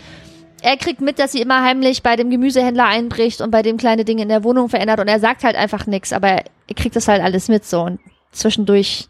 er 0.62 0.78
kriegt 0.78 1.02
mit, 1.02 1.20
dass 1.20 1.32
sie 1.32 1.42
immer 1.42 1.64
heimlich 1.64 2.04
bei 2.04 2.16
dem 2.16 2.30
Gemüsehändler 2.30 2.86
einbricht 2.86 3.42
und 3.42 3.52
bei 3.52 3.62
dem 3.62 3.78
kleine 3.78 4.06
Dinge 4.06 4.24
in 4.24 4.30
der 4.30 4.44
Wohnung 4.44 4.70
verändert 4.70 5.00
und 5.00 5.08
er 5.08 5.20
sagt 5.20 5.44
halt 5.44 5.56
einfach 5.56 5.86
nichts, 5.86 6.14
aber 6.14 6.30
er 6.30 6.76
kriegt 6.76 6.96
das 6.96 7.08
halt 7.08 7.22
alles 7.22 7.48
mit 7.48 7.66
so 7.66 7.82
und 7.82 8.00
zwischendurch 8.32 9.08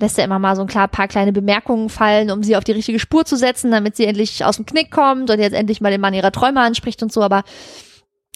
lässt 0.00 0.18
er 0.18 0.24
immer 0.24 0.38
mal 0.38 0.56
so 0.56 0.62
ein 0.62 0.88
paar 0.88 1.08
kleine 1.08 1.32
Bemerkungen 1.32 1.90
fallen, 1.90 2.30
um 2.30 2.42
sie 2.42 2.56
auf 2.56 2.64
die 2.64 2.72
richtige 2.72 2.98
Spur 2.98 3.24
zu 3.24 3.36
setzen, 3.36 3.70
damit 3.70 3.96
sie 3.96 4.06
endlich 4.06 4.44
aus 4.44 4.56
dem 4.56 4.66
Knick 4.66 4.90
kommt 4.90 5.30
und 5.30 5.38
jetzt 5.38 5.52
endlich 5.52 5.80
mal 5.80 5.90
den 5.90 6.00
Mann 6.00 6.14
ihrer 6.14 6.32
Träume 6.32 6.60
anspricht 6.60 7.02
und 7.02 7.12
so, 7.12 7.22
aber 7.22 7.44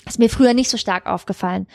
ist 0.06 0.18
mir 0.18 0.28
früher 0.28 0.54
nicht 0.54 0.70
so 0.70 0.76
stark 0.76 1.06
aufgefallen. 1.06 1.66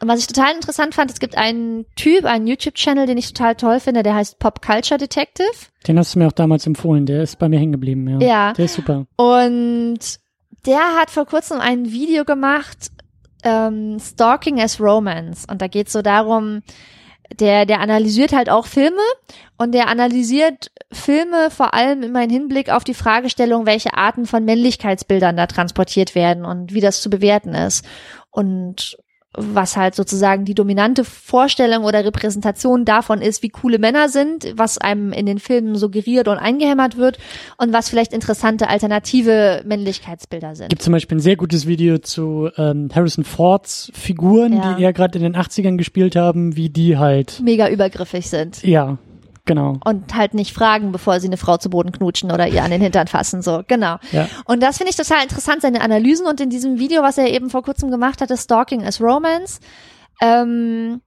Und 0.00 0.08
was 0.08 0.20
ich 0.20 0.26
total 0.26 0.54
interessant 0.54 0.94
fand, 0.94 1.10
es 1.10 1.20
gibt 1.20 1.36
einen 1.36 1.86
Typ, 1.96 2.24
einen 2.24 2.46
YouTube-Channel, 2.46 3.06
den 3.06 3.18
ich 3.18 3.32
total 3.32 3.54
toll 3.54 3.80
finde, 3.80 4.02
der 4.02 4.14
heißt 4.14 4.38
Pop 4.38 4.60
Culture 4.60 4.98
Detective. 4.98 5.48
Den 5.86 5.98
hast 5.98 6.14
du 6.14 6.18
mir 6.18 6.26
auch 6.26 6.32
damals 6.32 6.66
empfohlen, 6.66 7.06
der 7.06 7.22
ist 7.22 7.38
bei 7.38 7.48
mir 7.48 7.58
hängen 7.58 7.72
geblieben, 7.72 8.08
ja. 8.08 8.26
Ja. 8.26 8.52
Der 8.52 8.64
ist 8.64 8.74
super. 8.74 9.06
Und 9.16 9.98
der 10.66 10.96
hat 11.00 11.10
vor 11.10 11.26
kurzem 11.26 11.60
ein 11.60 11.90
Video 11.92 12.24
gemacht, 12.24 12.90
ähm, 13.44 13.98
Stalking 14.00 14.60
as 14.60 14.80
Romance. 14.80 15.46
Und 15.50 15.62
da 15.62 15.68
geht 15.68 15.86
es 15.86 15.92
so 15.92 16.02
darum, 16.02 16.62
der, 17.32 17.66
der 17.66 17.80
analysiert 17.80 18.32
halt 18.32 18.50
auch 18.50 18.66
Filme 18.66 19.02
und 19.56 19.72
der 19.72 19.88
analysiert 19.88 20.70
Filme 20.92 21.50
vor 21.50 21.74
allem 21.74 22.02
immer 22.02 22.24
im 22.24 22.30
Hinblick 22.30 22.70
auf 22.70 22.84
die 22.84 22.94
Fragestellung, 22.94 23.66
welche 23.66 23.94
Arten 23.94 24.26
von 24.26 24.44
Männlichkeitsbildern 24.44 25.36
da 25.36 25.46
transportiert 25.46 26.14
werden 26.14 26.44
und 26.44 26.72
wie 26.72 26.80
das 26.80 27.02
zu 27.02 27.10
bewerten 27.10 27.54
ist. 27.54 27.84
Und 28.30 28.98
was 29.36 29.76
halt 29.76 29.94
sozusagen 29.94 30.44
die 30.44 30.54
dominante 30.54 31.04
Vorstellung 31.04 31.84
oder 31.84 32.04
Repräsentation 32.04 32.84
davon 32.84 33.20
ist, 33.20 33.42
wie 33.42 33.50
coole 33.50 33.78
Männer 33.78 34.08
sind, 34.08 34.52
was 34.56 34.78
einem 34.78 35.12
in 35.12 35.26
den 35.26 35.38
Filmen 35.38 35.76
suggeriert 35.76 36.28
und 36.28 36.38
eingehämmert 36.38 36.96
wird 36.96 37.18
und 37.58 37.72
was 37.72 37.90
vielleicht 37.90 38.12
interessante 38.12 38.68
alternative 38.68 39.62
Männlichkeitsbilder 39.66 40.54
sind. 40.54 40.70
Gibt 40.70 40.82
zum 40.82 40.92
Beispiel 40.92 41.18
ein 41.18 41.20
sehr 41.20 41.36
gutes 41.36 41.66
Video 41.66 41.98
zu 41.98 42.48
ähm, 42.56 42.88
Harrison 42.94 43.24
Fords 43.24 43.90
Figuren, 43.94 44.54
ja. 44.54 44.74
die 44.74 44.84
er 44.84 44.92
gerade 44.92 45.18
in 45.18 45.24
den 45.24 45.36
80ern 45.36 45.76
gespielt 45.76 46.16
haben, 46.16 46.56
wie 46.56 46.70
die 46.70 46.96
halt 46.96 47.40
mega 47.42 47.68
übergriffig 47.68 48.30
sind. 48.30 48.62
Ja, 48.62 48.98
Genau. 49.48 49.78
Und 49.82 50.14
halt 50.14 50.34
nicht 50.34 50.52
fragen, 50.52 50.92
bevor 50.92 51.20
sie 51.20 51.26
eine 51.26 51.38
Frau 51.38 51.56
zu 51.56 51.70
Boden 51.70 51.90
knutschen 51.90 52.30
oder 52.30 52.46
ihr 52.46 52.62
an 52.62 52.70
den 52.70 52.82
Hintern 52.82 53.06
fassen, 53.06 53.40
so, 53.40 53.62
genau. 53.66 53.96
Ja. 54.12 54.28
Und 54.44 54.62
das 54.62 54.76
finde 54.76 54.90
ich 54.90 54.96
total 54.96 55.22
interessant, 55.22 55.62
seine 55.62 55.80
Analysen 55.80 56.26
und 56.26 56.38
in 56.38 56.50
diesem 56.50 56.78
Video, 56.78 57.02
was 57.02 57.16
er 57.16 57.32
eben 57.32 57.48
vor 57.48 57.62
kurzem 57.62 57.90
gemacht 57.90 58.20
hatte, 58.20 58.36
Stalking 58.36 58.84
as 58.84 59.00
Romance, 59.00 59.60
ähm, 60.20 61.00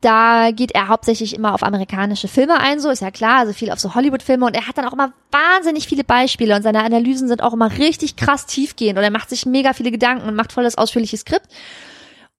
da 0.00 0.52
geht 0.52 0.72
er 0.72 0.86
hauptsächlich 0.86 1.34
immer 1.34 1.54
auf 1.54 1.64
amerikanische 1.64 2.28
Filme 2.28 2.60
ein, 2.60 2.78
so 2.78 2.88
ist 2.88 3.02
ja 3.02 3.10
klar, 3.10 3.40
also 3.40 3.52
viel 3.52 3.72
auf 3.72 3.80
so 3.80 3.96
Hollywood-Filme 3.96 4.46
und 4.46 4.54
er 4.54 4.68
hat 4.68 4.78
dann 4.78 4.86
auch 4.86 4.92
immer 4.92 5.12
wahnsinnig 5.32 5.88
viele 5.88 6.04
Beispiele 6.04 6.54
und 6.54 6.62
seine 6.62 6.84
Analysen 6.84 7.26
sind 7.26 7.42
auch 7.42 7.52
immer 7.52 7.78
richtig 7.78 8.14
krass 8.14 8.46
tiefgehend 8.46 8.96
und 8.96 9.02
er 9.02 9.10
macht 9.10 9.28
sich 9.28 9.44
mega 9.44 9.72
viele 9.72 9.90
Gedanken 9.90 10.28
und 10.28 10.36
macht 10.36 10.52
voll 10.52 10.64
das 10.64 10.78
ausführliche 10.78 11.16
Skript. 11.16 11.48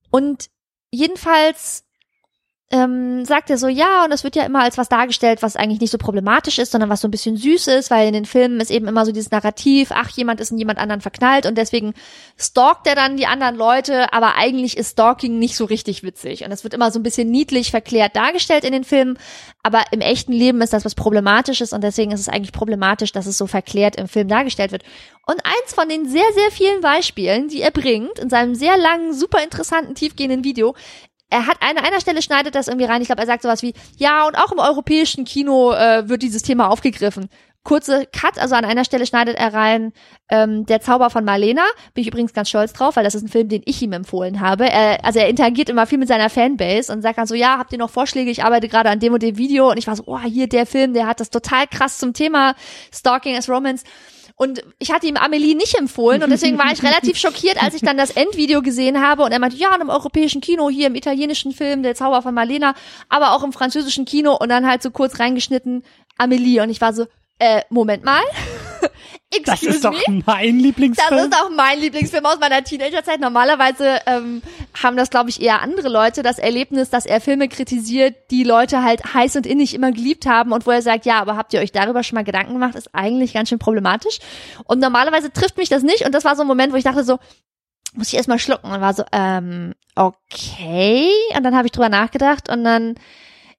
Und 0.09 0.47
jedenfalls 0.89 1.83
ähm, 2.73 3.23
sagt 3.23 3.51
er 3.51 3.59
so, 3.59 3.67
ja, 3.67 4.03
und 4.03 4.11
es 4.11 4.23
wird 4.23 4.35
ja 4.35 4.43
immer 4.43 4.63
als 4.63 4.79
was 4.79 4.89
dargestellt, 4.89 5.43
was 5.43 5.55
eigentlich 5.55 5.79
nicht 5.79 5.91
so 5.91 5.99
problematisch 5.99 6.57
ist, 6.57 6.71
sondern 6.71 6.89
was 6.89 7.01
so 7.01 7.07
ein 7.07 7.11
bisschen 7.11 7.37
süß 7.37 7.67
ist, 7.67 7.91
weil 7.91 8.07
in 8.07 8.13
den 8.13 8.25
Filmen 8.25 8.59
ist 8.59 8.71
eben 8.71 8.87
immer 8.87 9.05
so 9.05 9.11
dieses 9.11 9.29
Narrativ, 9.29 9.91
ach, 9.93 10.09
jemand 10.09 10.41
ist 10.41 10.49
in 10.51 10.57
jemand 10.57 10.79
anderen 10.79 10.99
verknallt 10.99 11.45
und 11.45 11.55
deswegen 11.55 11.93
stalkt 12.35 12.87
er 12.87 12.95
dann 12.95 13.15
die 13.15 13.27
anderen 13.27 13.55
Leute, 13.55 14.11
aber 14.11 14.37
eigentlich 14.37 14.75
ist 14.75 14.93
Stalking 14.93 15.37
nicht 15.37 15.55
so 15.55 15.65
richtig 15.65 16.01
witzig. 16.01 16.45
Und 16.45 16.51
es 16.51 16.63
wird 16.63 16.73
immer 16.73 16.89
so 16.89 16.97
ein 16.97 17.03
bisschen 17.03 17.29
niedlich 17.29 17.69
verklärt 17.69 18.15
dargestellt 18.15 18.63
in 18.63 18.73
den 18.73 18.85
Filmen, 18.85 19.19
aber 19.61 19.83
im 19.91 20.01
echten 20.01 20.33
Leben 20.33 20.59
ist 20.61 20.73
das 20.73 20.83
was 20.83 20.95
Problematisches 20.95 21.73
und 21.73 21.83
deswegen 21.83 22.11
ist 22.11 22.21
es 22.21 22.29
eigentlich 22.29 22.53
problematisch, 22.53 23.11
dass 23.11 23.27
es 23.27 23.37
so 23.37 23.45
verklärt 23.45 23.97
im 23.97 24.07
Film 24.07 24.27
dargestellt 24.27 24.71
wird. 24.71 24.83
Und 25.27 25.39
eins 25.45 25.75
von 25.75 25.87
den 25.87 26.09
sehr, 26.09 26.33
sehr 26.33 26.49
vielen 26.49 26.81
Beispielen, 26.81 27.49
die 27.49 27.61
er 27.61 27.71
bringt 27.71 28.17
in 28.17 28.31
seinem 28.31 28.55
sehr 28.55 28.77
langen, 28.77 29.13
super 29.13 29.43
interessanten, 29.43 29.93
tiefgehenden 29.93 30.43
Video, 30.43 30.73
er 31.33 31.47
hat 31.47 31.57
an 31.61 31.77
einer 31.77 31.99
Stelle 31.99 32.21
schneidet 32.21 32.53
das 32.53 32.67
irgendwie 32.67 32.85
rein. 32.85 33.01
Ich 33.01 33.07
glaube, 33.07 33.21
er 33.21 33.27
sagt 33.27 33.41
sowas 33.41 33.63
wie, 33.63 33.73
ja, 33.97 34.27
und 34.27 34.35
auch 34.35 34.51
im 34.51 34.59
europäischen 34.59 35.25
Kino 35.25 35.73
äh, 35.73 36.07
wird 36.07 36.21
dieses 36.21 36.43
Thema 36.43 36.69
aufgegriffen. 36.69 37.27
Kurze 37.63 38.05
Cut, 38.05 38.37
also 38.37 38.55
an 38.55 38.65
einer 38.65 38.83
Stelle 38.83 39.07
schneidet 39.07 39.37
er 39.37 39.53
rein 39.53 39.93
ähm, 40.29 40.65
Der 40.65 40.81
Zauber 40.81 41.09
von 41.09 41.23
Marlena. 41.23 41.63
Bin 41.93 42.01
ich 42.01 42.09
übrigens 42.09 42.33
ganz 42.33 42.49
stolz 42.49 42.73
drauf, 42.73 42.97
weil 42.97 43.05
das 43.05 43.15
ist 43.15 43.23
ein 43.23 43.29
Film, 43.29 43.47
den 43.47 43.63
ich 43.65 43.81
ihm 43.81 43.93
empfohlen 43.93 44.41
habe. 44.41 44.69
Er, 44.69 45.03
also 45.03 45.19
er 45.19 45.29
interagiert 45.29 45.69
immer 45.69 45.87
viel 45.87 45.97
mit 45.97 46.09
seiner 46.09 46.29
Fanbase 46.29 46.91
und 46.91 47.01
sagt 47.01 47.17
dann 47.17 47.25
so, 47.25 47.35
ja, 47.35 47.57
habt 47.57 47.71
ihr 47.71 47.79
noch 47.79 47.89
Vorschläge? 47.89 48.29
Ich 48.29 48.43
arbeite 48.43 48.67
gerade 48.67 48.89
an 48.89 48.99
dem 48.99 49.13
und 49.13 49.23
dem 49.23 49.37
Video. 49.37 49.71
Und 49.71 49.77
ich 49.77 49.87
war 49.87 49.95
so, 49.95 50.03
oh, 50.05 50.19
hier 50.19 50.47
der 50.47 50.65
Film, 50.65 50.93
der 50.93 51.07
hat 51.07 51.19
das 51.19 51.29
total 51.29 51.65
krass 51.67 51.97
zum 51.97 52.13
Thema 52.13 52.53
Stalking 52.93 53.37
as 53.37 53.49
Romance. 53.49 53.85
Und 54.35 54.63
ich 54.79 54.91
hatte 54.91 55.05
ihm 55.07 55.15
Amelie 55.15 55.55
nicht 55.55 55.77
empfohlen 55.77 56.23
und 56.23 56.29
deswegen 56.29 56.57
war 56.57 56.71
ich 56.71 56.81
relativ 56.83 57.17
schockiert, 57.17 57.61
als 57.61 57.75
ich 57.75 57.81
dann 57.81 57.97
das 57.97 58.11
Endvideo 58.11 58.61
gesehen 58.61 59.01
habe 59.01 59.23
und 59.23 59.31
er 59.31 59.39
meinte, 59.39 59.57
ja, 59.57 59.69
in 59.69 59.81
einem 59.81 59.89
europäischen 59.89 60.41
Kino, 60.41 60.69
hier 60.69 60.87
im 60.87 60.95
italienischen 60.95 61.51
Film, 61.51 61.83
Der 61.83 61.95
Zauber 61.95 62.21
von 62.21 62.33
Marlena, 62.33 62.73
aber 63.09 63.33
auch 63.33 63.43
im 63.43 63.53
französischen 63.53 64.05
Kino 64.05 64.35
und 64.35 64.49
dann 64.49 64.67
halt 64.67 64.81
so 64.81 64.91
kurz 64.91 65.19
reingeschnitten 65.19 65.83
Amelie 66.17 66.61
und 66.61 66.69
ich 66.69 66.81
war 66.81 66.93
so, 66.93 67.05
äh, 67.39 67.61
Moment 67.69 68.03
mal. 68.03 68.21
Das 69.45 69.63
ist 69.63 69.83
doch 69.83 69.91
me? 70.07 70.21
mein 70.25 70.59
Lieblingsfilm. 70.59 71.09
Das 71.09 71.25
ist 71.25 71.35
auch 71.35 71.49
mein 71.49 71.79
Lieblingsfilm 71.79 72.25
aus 72.25 72.39
meiner 72.39 72.63
Teenagerzeit. 72.63 73.19
Normalerweise 73.19 73.99
ähm, 74.05 74.41
haben 74.81 74.97
das, 74.97 75.09
glaube 75.09 75.29
ich, 75.29 75.41
eher 75.41 75.61
andere 75.61 75.89
Leute 75.89 76.23
das 76.23 76.39
Erlebnis, 76.39 76.89
dass 76.89 77.05
er 77.05 77.21
Filme 77.21 77.47
kritisiert, 77.47 78.15
die 78.31 78.43
Leute 78.43 78.83
halt 78.83 79.13
heiß 79.13 79.35
und 79.35 79.45
innig 79.45 79.73
immer 79.73 79.91
geliebt 79.91 80.25
haben 80.25 80.51
und 80.51 80.65
wo 80.65 80.71
er 80.71 80.81
sagt, 80.81 81.05
ja, 81.05 81.19
aber 81.19 81.37
habt 81.37 81.53
ihr 81.53 81.59
euch 81.59 81.71
darüber 81.71 82.03
schon 82.03 82.15
mal 82.15 82.23
Gedanken 82.23 82.53
gemacht, 82.53 82.75
ist 82.75 82.93
eigentlich 82.93 83.33
ganz 83.33 83.49
schön 83.49 83.59
problematisch. 83.59 84.19
Und 84.65 84.79
normalerweise 84.79 85.31
trifft 85.31 85.57
mich 85.57 85.69
das 85.69 85.83
nicht 85.83 86.05
und 86.05 86.13
das 86.13 86.25
war 86.25 86.35
so 86.35 86.41
ein 86.41 86.47
Moment, 86.47 86.73
wo 86.73 86.77
ich 86.77 86.83
dachte 86.83 87.03
so, 87.03 87.19
muss 87.95 88.07
ich 88.07 88.15
erstmal 88.15 88.39
schlucken 88.39 88.71
und 88.71 88.81
war 88.81 88.93
so, 88.93 89.03
ähm, 89.11 89.73
okay. 89.95 91.09
Und 91.35 91.43
dann 91.43 91.55
habe 91.55 91.67
ich 91.67 91.71
drüber 91.71 91.89
nachgedacht 91.89 92.49
und 92.49 92.63
dann 92.63 92.95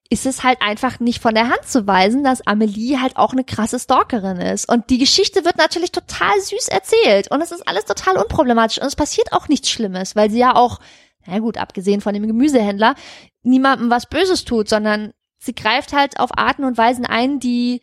ist 0.09 0.25
es 0.25 0.43
halt 0.43 0.61
einfach 0.61 0.99
nicht 0.99 1.21
von 1.21 1.33
der 1.33 1.49
Hand 1.49 1.65
zu 1.65 1.87
weisen, 1.87 2.23
dass 2.23 2.45
Amelie 2.45 3.01
halt 3.01 3.17
auch 3.17 3.33
eine 3.33 3.43
krasse 3.43 3.79
Stalkerin 3.79 4.37
ist. 4.37 4.69
Und 4.69 4.89
die 4.89 4.99
Geschichte 4.99 5.45
wird 5.45 5.57
natürlich 5.57 5.91
total 5.91 6.39
süß 6.39 6.67
erzählt. 6.67 7.31
Und 7.31 7.41
es 7.41 7.51
ist 7.51 7.67
alles 7.67 7.85
total 7.85 8.17
unproblematisch. 8.17 8.79
Und 8.79 8.87
es 8.87 8.95
passiert 8.95 9.33
auch 9.33 9.47
nichts 9.47 9.69
Schlimmes, 9.69 10.15
weil 10.15 10.29
sie 10.29 10.37
ja 10.37 10.55
auch, 10.55 10.79
na 11.25 11.39
gut, 11.39 11.57
abgesehen 11.57 12.01
von 12.01 12.13
dem 12.13 12.27
Gemüsehändler, 12.27 12.95
niemandem 13.41 13.89
was 13.89 14.05
Böses 14.05 14.45
tut, 14.45 14.69
sondern 14.69 15.13
sie 15.39 15.55
greift 15.55 15.91
halt 15.91 16.19
auf 16.19 16.37
Arten 16.37 16.65
und 16.65 16.77
Weisen 16.77 17.05
ein, 17.05 17.39
die, 17.39 17.81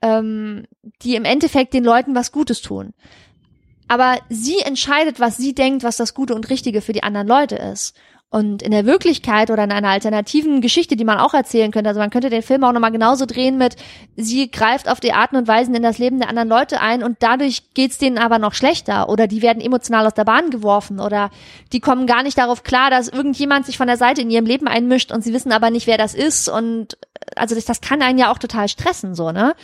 ähm, 0.00 0.66
die 1.02 1.16
im 1.16 1.26
Endeffekt 1.26 1.74
den 1.74 1.84
Leuten 1.84 2.14
was 2.14 2.32
Gutes 2.32 2.62
tun. 2.62 2.94
Aber 3.88 4.18
sie 4.30 4.58
entscheidet, 4.60 5.20
was 5.20 5.36
sie 5.36 5.54
denkt, 5.54 5.82
was 5.82 5.96
das 5.96 6.14
Gute 6.14 6.34
und 6.34 6.48
Richtige 6.48 6.80
für 6.80 6.92
die 6.92 7.02
anderen 7.02 7.26
Leute 7.26 7.56
ist. 7.56 7.94
Und 8.30 8.62
in 8.62 8.72
der 8.72 8.84
Wirklichkeit 8.84 9.50
oder 9.50 9.64
in 9.64 9.72
einer 9.72 9.88
alternativen 9.88 10.60
Geschichte, 10.60 10.96
die 10.96 11.04
man 11.04 11.16
auch 11.16 11.32
erzählen 11.32 11.70
könnte, 11.70 11.88
also 11.88 12.00
man 12.00 12.10
könnte 12.10 12.28
den 12.28 12.42
Film 12.42 12.62
auch 12.62 12.72
nochmal 12.72 12.92
genauso 12.92 13.24
drehen 13.24 13.56
mit, 13.56 13.76
sie 14.16 14.50
greift 14.50 14.86
auf 14.90 15.00
die 15.00 15.14
Arten 15.14 15.36
und 15.36 15.48
Weisen 15.48 15.74
in 15.74 15.82
das 15.82 15.96
Leben 15.96 16.18
der 16.18 16.28
anderen 16.28 16.50
Leute 16.50 16.82
ein 16.82 17.02
und 17.02 17.16
dadurch 17.20 17.72
geht's 17.72 17.96
denen 17.96 18.18
aber 18.18 18.38
noch 18.38 18.52
schlechter 18.52 19.08
oder 19.08 19.28
die 19.28 19.40
werden 19.40 19.62
emotional 19.62 20.06
aus 20.06 20.12
der 20.12 20.26
Bahn 20.26 20.50
geworfen 20.50 21.00
oder 21.00 21.30
die 21.72 21.80
kommen 21.80 22.06
gar 22.06 22.22
nicht 22.22 22.36
darauf 22.36 22.64
klar, 22.64 22.90
dass 22.90 23.08
irgendjemand 23.08 23.64
sich 23.64 23.78
von 23.78 23.86
der 23.86 23.96
Seite 23.96 24.20
in 24.20 24.30
ihrem 24.30 24.44
Leben 24.44 24.68
einmischt 24.68 25.10
und 25.10 25.24
sie 25.24 25.32
wissen 25.32 25.50
aber 25.50 25.70
nicht, 25.70 25.86
wer 25.86 25.96
das 25.96 26.14
ist 26.14 26.50
und 26.50 26.98
also 27.34 27.54
das, 27.54 27.64
das 27.64 27.80
kann 27.80 28.02
einen 28.02 28.18
ja 28.18 28.30
auch 28.30 28.38
total 28.38 28.68
stressen, 28.68 29.14
so, 29.14 29.32
ne? 29.32 29.54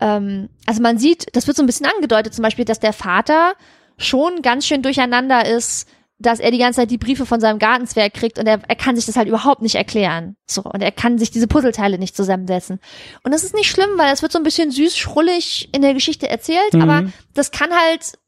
Ähm, 0.00 0.48
also 0.64 0.80
man 0.80 0.98
sieht, 0.98 1.34
das 1.34 1.48
wird 1.48 1.56
so 1.56 1.62
ein 1.64 1.66
bisschen 1.66 1.86
angedeutet, 1.86 2.34
zum 2.34 2.42
Beispiel, 2.44 2.64
dass 2.64 2.78
der 2.78 2.92
Vater 2.92 3.54
schon 3.98 4.42
ganz 4.42 4.66
schön 4.66 4.82
durcheinander 4.82 5.46
ist, 5.46 5.88
dass 6.18 6.40
er 6.40 6.50
die 6.50 6.58
ganze 6.58 6.80
Zeit 6.80 6.90
die 6.90 6.98
Briefe 6.98 7.26
von 7.26 7.40
seinem 7.40 7.58
Gartenzwerg 7.58 8.14
kriegt 8.14 8.38
und 8.38 8.46
er, 8.46 8.60
er 8.66 8.76
kann 8.76 8.96
sich 8.96 9.04
das 9.04 9.16
halt 9.16 9.28
überhaupt 9.28 9.60
nicht 9.60 9.74
erklären. 9.74 10.36
So, 10.46 10.62
und 10.62 10.82
er 10.82 10.92
kann 10.92 11.18
sich 11.18 11.30
diese 11.30 11.46
Puzzleteile 11.46 11.98
nicht 11.98 12.16
zusammensetzen. 12.16 12.80
Und 13.22 13.32
das 13.32 13.44
ist 13.44 13.54
nicht 13.54 13.70
schlimm, 13.70 13.90
weil 13.96 14.12
es 14.12 14.22
wird 14.22 14.32
so 14.32 14.38
ein 14.38 14.44
bisschen 14.44 14.70
süß, 14.70 14.96
schrullig 14.96 15.68
in 15.74 15.82
der 15.82 15.94
Geschichte 15.94 16.28
erzählt, 16.28 16.72
mhm. 16.72 16.82
aber 16.82 17.10
das 17.34 17.50
kann 17.50 17.70
halt 17.70 18.18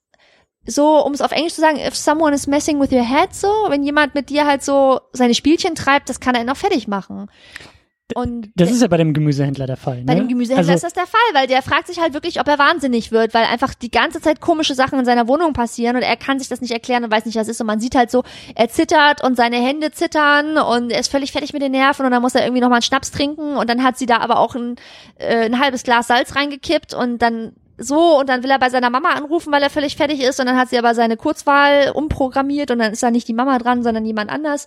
so, 0.66 1.02
um 1.02 1.14
es 1.14 1.22
auf 1.22 1.32
Englisch 1.32 1.54
zu 1.54 1.62
sagen, 1.62 1.78
if 1.78 1.96
someone 1.96 2.34
is 2.34 2.46
messing 2.46 2.78
with 2.78 2.92
your 2.92 3.04
head, 3.04 3.34
so, 3.34 3.48
wenn 3.68 3.82
jemand 3.82 4.14
mit 4.14 4.28
dir 4.28 4.46
halt 4.46 4.62
so 4.62 5.00
seine 5.12 5.34
Spielchen 5.34 5.74
treibt, 5.74 6.10
das 6.10 6.20
kann 6.20 6.34
er 6.34 6.44
noch 6.44 6.58
fertig 6.58 6.88
machen. 6.88 7.30
Und 8.14 8.50
das 8.56 8.70
ist 8.70 8.80
ja 8.80 8.88
bei 8.88 8.96
dem 8.96 9.12
Gemüsehändler 9.12 9.66
der 9.66 9.76
Fall. 9.76 9.98
Ne? 9.98 10.04
Bei 10.06 10.14
dem 10.14 10.28
Gemüsehändler 10.28 10.72
also, 10.72 10.74
ist 10.74 10.82
das 10.84 10.94
der 10.94 11.06
Fall, 11.06 11.20
weil 11.34 11.46
der 11.46 11.60
fragt 11.60 11.88
sich 11.88 12.00
halt 12.00 12.14
wirklich, 12.14 12.40
ob 12.40 12.48
er 12.48 12.58
wahnsinnig 12.58 13.12
wird, 13.12 13.34
weil 13.34 13.44
einfach 13.44 13.74
die 13.74 13.90
ganze 13.90 14.22
Zeit 14.22 14.40
komische 14.40 14.74
Sachen 14.74 14.98
in 14.98 15.04
seiner 15.04 15.28
Wohnung 15.28 15.52
passieren 15.52 15.96
und 15.96 16.02
er 16.02 16.16
kann 16.16 16.38
sich 16.38 16.48
das 16.48 16.62
nicht 16.62 16.72
erklären 16.72 17.04
und 17.04 17.10
weiß 17.10 17.26
nicht, 17.26 17.36
was 17.36 17.48
ist. 17.48 17.60
Und 17.60 17.66
man 17.66 17.80
sieht 17.80 17.94
halt 17.94 18.10
so, 18.10 18.22
er 18.54 18.70
zittert 18.70 19.22
und 19.22 19.36
seine 19.36 19.56
Hände 19.56 19.90
zittern 19.90 20.56
und 20.56 20.90
er 20.90 21.00
ist 21.00 21.10
völlig 21.10 21.32
fertig 21.32 21.52
mit 21.52 21.60
den 21.60 21.72
Nerven 21.72 22.06
und 22.06 22.12
dann 22.12 22.22
muss 22.22 22.34
er 22.34 22.44
irgendwie 22.44 22.62
nochmal 22.62 22.76
einen 22.76 22.82
Schnaps 22.82 23.10
trinken 23.10 23.56
und 23.56 23.68
dann 23.68 23.84
hat 23.84 23.98
sie 23.98 24.06
da 24.06 24.18
aber 24.18 24.38
auch 24.38 24.54
ein, 24.54 24.76
äh, 25.18 25.44
ein 25.44 25.60
halbes 25.60 25.82
Glas 25.82 26.06
Salz 26.06 26.34
reingekippt 26.34 26.94
und 26.94 27.20
dann 27.20 27.52
so 27.76 28.18
und 28.18 28.28
dann 28.28 28.42
will 28.42 28.50
er 28.50 28.58
bei 28.58 28.70
seiner 28.70 28.90
Mama 28.90 29.10
anrufen, 29.10 29.52
weil 29.52 29.62
er 29.62 29.70
völlig 29.70 29.96
fertig 29.96 30.20
ist 30.20 30.40
und 30.40 30.46
dann 30.46 30.56
hat 30.56 30.70
sie 30.70 30.78
aber 30.78 30.94
seine 30.94 31.16
Kurzwahl 31.16 31.92
umprogrammiert 31.94 32.70
und 32.70 32.78
dann 32.78 32.92
ist 32.92 33.02
da 33.02 33.10
nicht 33.10 33.28
die 33.28 33.34
Mama 33.34 33.58
dran, 33.58 33.82
sondern 33.82 34.04
jemand 34.04 34.30
anders. 34.30 34.66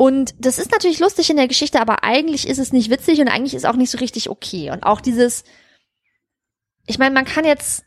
Und 0.00 0.34
das 0.38 0.58
ist 0.58 0.72
natürlich 0.72 0.98
lustig 0.98 1.28
in 1.28 1.36
der 1.36 1.46
Geschichte, 1.46 1.78
aber 1.78 2.04
eigentlich 2.04 2.48
ist 2.48 2.56
es 2.56 2.72
nicht 2.72 2.90
witzig 2.90 3.20
und 3.20 3.28
eigentlich 3.28 3.52
ist 3.52 3.66
auch 3.66 3.76
nicht 3.76 3.90
so 3.90 3.98
richtig 3.98 4.30
okay. 4.30 4.70
Und 4.70 4.82
auch 4.82 5.02
dieses, 5.02 5.44
ich 6.86 6.98
meine, 6.98 7.12
man 7.12 7.26
kann 7.26 7.44
jetzt, 7.44 7.84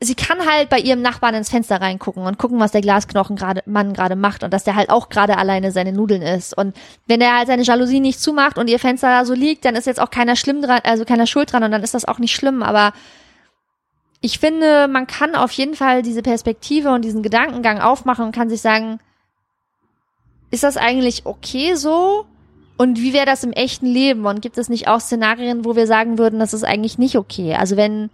sie 0.00 0.16
kann 0.16 0.44
halt 0.44 0.68
bei 0.68 0.80
ihrem 0.80 1.00
Nachbarn 1.00 1.36
ins 1.36 1.48
Fenster 1.48 1.80
reingucken 1.80 2.24
und 2.24 2.38
gucken, 2.38 2.58
was 2.58 2.72
der 2.72 2.80
Glasknochen 2.80 3.36
gerade, 3.36 3.62
Mann 3.66 3.92
gerade 3.92 4.16
macht 4.16 4.42
und 4.42 4.52
dass 4.52 4.64
der 4.64 4.74
halt 4.74 4.90
auch 4.90 5.10
gerade 5.10 5.38
alleine 5.38 5.70
seine 5.70 5.92
Nudeln 5.92 6.22
isst. 6.22 6.58
Und 6.58 6.76
wenn 7.06 7.20
er 7.20 7.38
halt 7.38 7.46
seine 7.46 7.62
Jalousie 7.62 8.00
nicht 8.00 8.20
zumacht 8.20 8.58
und 8.58 8.68
ihr 8.68 8.80
Fenster 8.80 9.10
da 9.10 9.24
so 9.24 9.34
liegt, 9.34 9.64
dann 9.66 9.76
ist 9.76 9.86
jetzt 9.86 10.00
auch 10.00 10.10
keiner 10.10 10.34
schlimm 10.34 10.60
dran, 10.60 10.80
also 10.82 11.04
keiner 11.04 11.28
schuld 11.28 11.52
dran 11.52 11.62
und 11.62 11.70
dann 11.70 11.84
ist 11.84 11.94
das 11.94 12.04
auch 12.04 12.18
nicht 12.18 12.34
schlimm, 12.34 12.64
aber 12.64 12.94
ich 14.20 14.40
finde, 14.40 14.88
man 14.88 15.06
kann 15.06 15.36
auf 15.36 15.52
jeden 15.52 15.76
Fall 15.76 16.02
diese 16.02 16.22
Perspektive 16.22 16.90
und 16.90 17.04
diesen 17.04 17.22
Gedankengang 17.22 17.78
aufmachen 17.78 18.24
und 18.24 18.34
kann 18.34 18.50
sich 18.50 18.60
sagen, 18.60 18.98
ist 20.50 20.62
das 20.62 20.76
eigentlich 20.76 21.26
okay 21.26 21.74
so? 21.74 22.26
Und 22.76 22.98
wie 22.98 23.12
wäre 23.12 23.26
das 23.26 23.44
im 23.44 23.52
echten 23.52 23.86
Leben? 23.86 24.24
Und 24.24 24.40
gibt 24.40 24.56
es 24.56 24.68
nicht 24.68 24.88
auch 24.88 25.00
Szenarien, 25.00 25.64
wo 25.64 25.76
wir 25.76 25.86
sagen 25.86 26.18
würden, 26.18 26.40
das 26.40 26.54
ist 26.54 26.64
eigentlich 26.64 26.96
nicht 26.96 27.16
okay? 27.16 27.54
Also 27.54 27.76
wenn, 27.76 28.08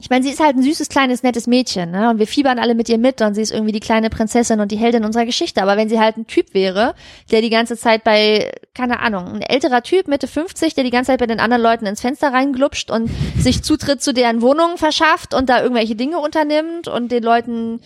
ich 0.00 0.10
meine, 0.10 0.24
sie 0.24 0.30
ist 0.30 0.40
halt 0.40 0.56
ein 0.56 0.62
süßes, 0.62 0.88
kleines, 0.88 1.22
nettes 1.22 1.46
Mädchen, 1.46 1.90
ne? 1.90 2.10
Und 2.10 2.18
wir 2.18 2.26
fiebern 2.26 2.58
alle 2.58 2.74
mit 2.74 2.88
ihr 2.88 2.98
mit 2.98 3.20
und 3.20 3.34
sie 3.34 3.42
ist 3.42 3.52
irgendwie 3.52 3.72
die 3.72 3.80
kleine 3.80 4.10
Prinzessin 4.10 4.58
und 4.58 4.72
die 4.72 4.78
Heldin 4.78 5.04
unserer 5.04 5.26
Geschichte. 5.26 5.62
Aber 5.62 5.76
wenn 5.76 5.88
sie 5.88 6.00
halt 6.00 6.16
ein 6.16 6.26
Typ 6.26 6.54
wäre, 6.54 6.94
der 7.30 7.42
die 7.42 7.50
ganze 7.50 7.76
Zeit 7.76 8.02
bei, 8.02 8.50
keine 8.74 9.00
Ahnung, 9.00 9.26
ein 9.28 9.42
älterer 9.42 9.82
Typ, 9.82 10.08
Mitte 10.08 10.26
50, 10.26 10.74
der 10.74 10.84
die 10.84 10.90
ganze 10.90 11.12
Zeit 11.12 11.20
bei 11.20 11.26
den 11.26 11.38
anderen 11.38 11.62
Leuten 11.62 11.86
ins 11.86 12.00
Fenster 12.00 12.32
reinglupscht 12.32 12.90
und 12.90 13.10
sich 13.38 13.62
Zutritt 13.62 14.02
zu 14.02 14.12
deren 14.12 14.42
Wohnungen 14.42 14.76
verschafft 14.76 15.34
und 15.34 15.48
da 15.48 15.62
irgendwelche 15.62 15.94
Dinge 15.94 16.18
unternimmt 16.18 16.88
und 16.88 17.12
den 17.12 17.22
Leuten 17.22 17.80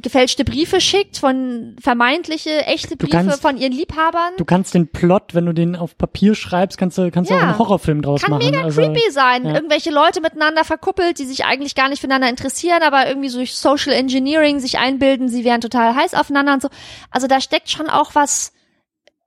gefälschte 0.00 0.44
Briefe 0.44 0.80
schickt 0.80 1.18
von 1.18 1.76
vermeintliche 1.80 2.66
echte 2.66 2.96
Briefe 2.96 3.12
kannst, 3.12 3.42
von 3.42 3.56
ihren 3.56 3.72
Liebhabern. 3.72 4.34
Du 4.36 4.44
kannst 4.44 4.74
den 4.74 4.88
Plot, 4.88 5.34
wenn 5.34 5.46
du 5.46 5.52
den 5.52 5.76
auf 5.76 5.96
Papier 5.96 6.34
schreibst, 6.34 6.78
kannst 6.78 6.98
du 6.98 7.10
kannst 7.10 7.30
ja, 7.30 7.36
auch 7.36 7.42
einen 7.42 7.58
Horrorfilm 7.58 8.02
draus 8.02 8.22
kann 8.22 8.30
machen. 8.30 8.42
Kann 8.42 8.50
mega 8.52 8.64
also, 8.64 8.80
creepy 8.80 9.10
sein. 9.10 9.44
Ja. 9.44 9.54
Irgendwelche 9.54 9.90
Leute 9.90 10.20
miteinander 10.20 10.64
verkuppelt, 10.64 11.18
die 11.18 11.24
sich 11.24 11.44
eigentlich 11.44 11.74
gar 11.74 11.88
nicht 11.88 12.00
füreinander 12.00 12.28
interessieren, 12.28 12.82
aber 12.82 13.08
irgendwie 13.08 13.28
so 13.28 13.38
durch 13.38 13.56
Social 13.56 13.92
Engineering 13.92 14.60
sich 14.60 14.78
einbilden, 14.78 15.28
sie 15.28 15.44
wären 15.44 15.60
total 15.60 15.94
heiß 15.94 16.14
aufeinander 16.14 16.54
und 16.54 16.62
so. 16.62 16.68
Also 17.10 17.26
da 17.26 17.40
steckt 17.40 17.70
schon 17.70 17.88
auch 17.88 18.14
was 18.14 18.52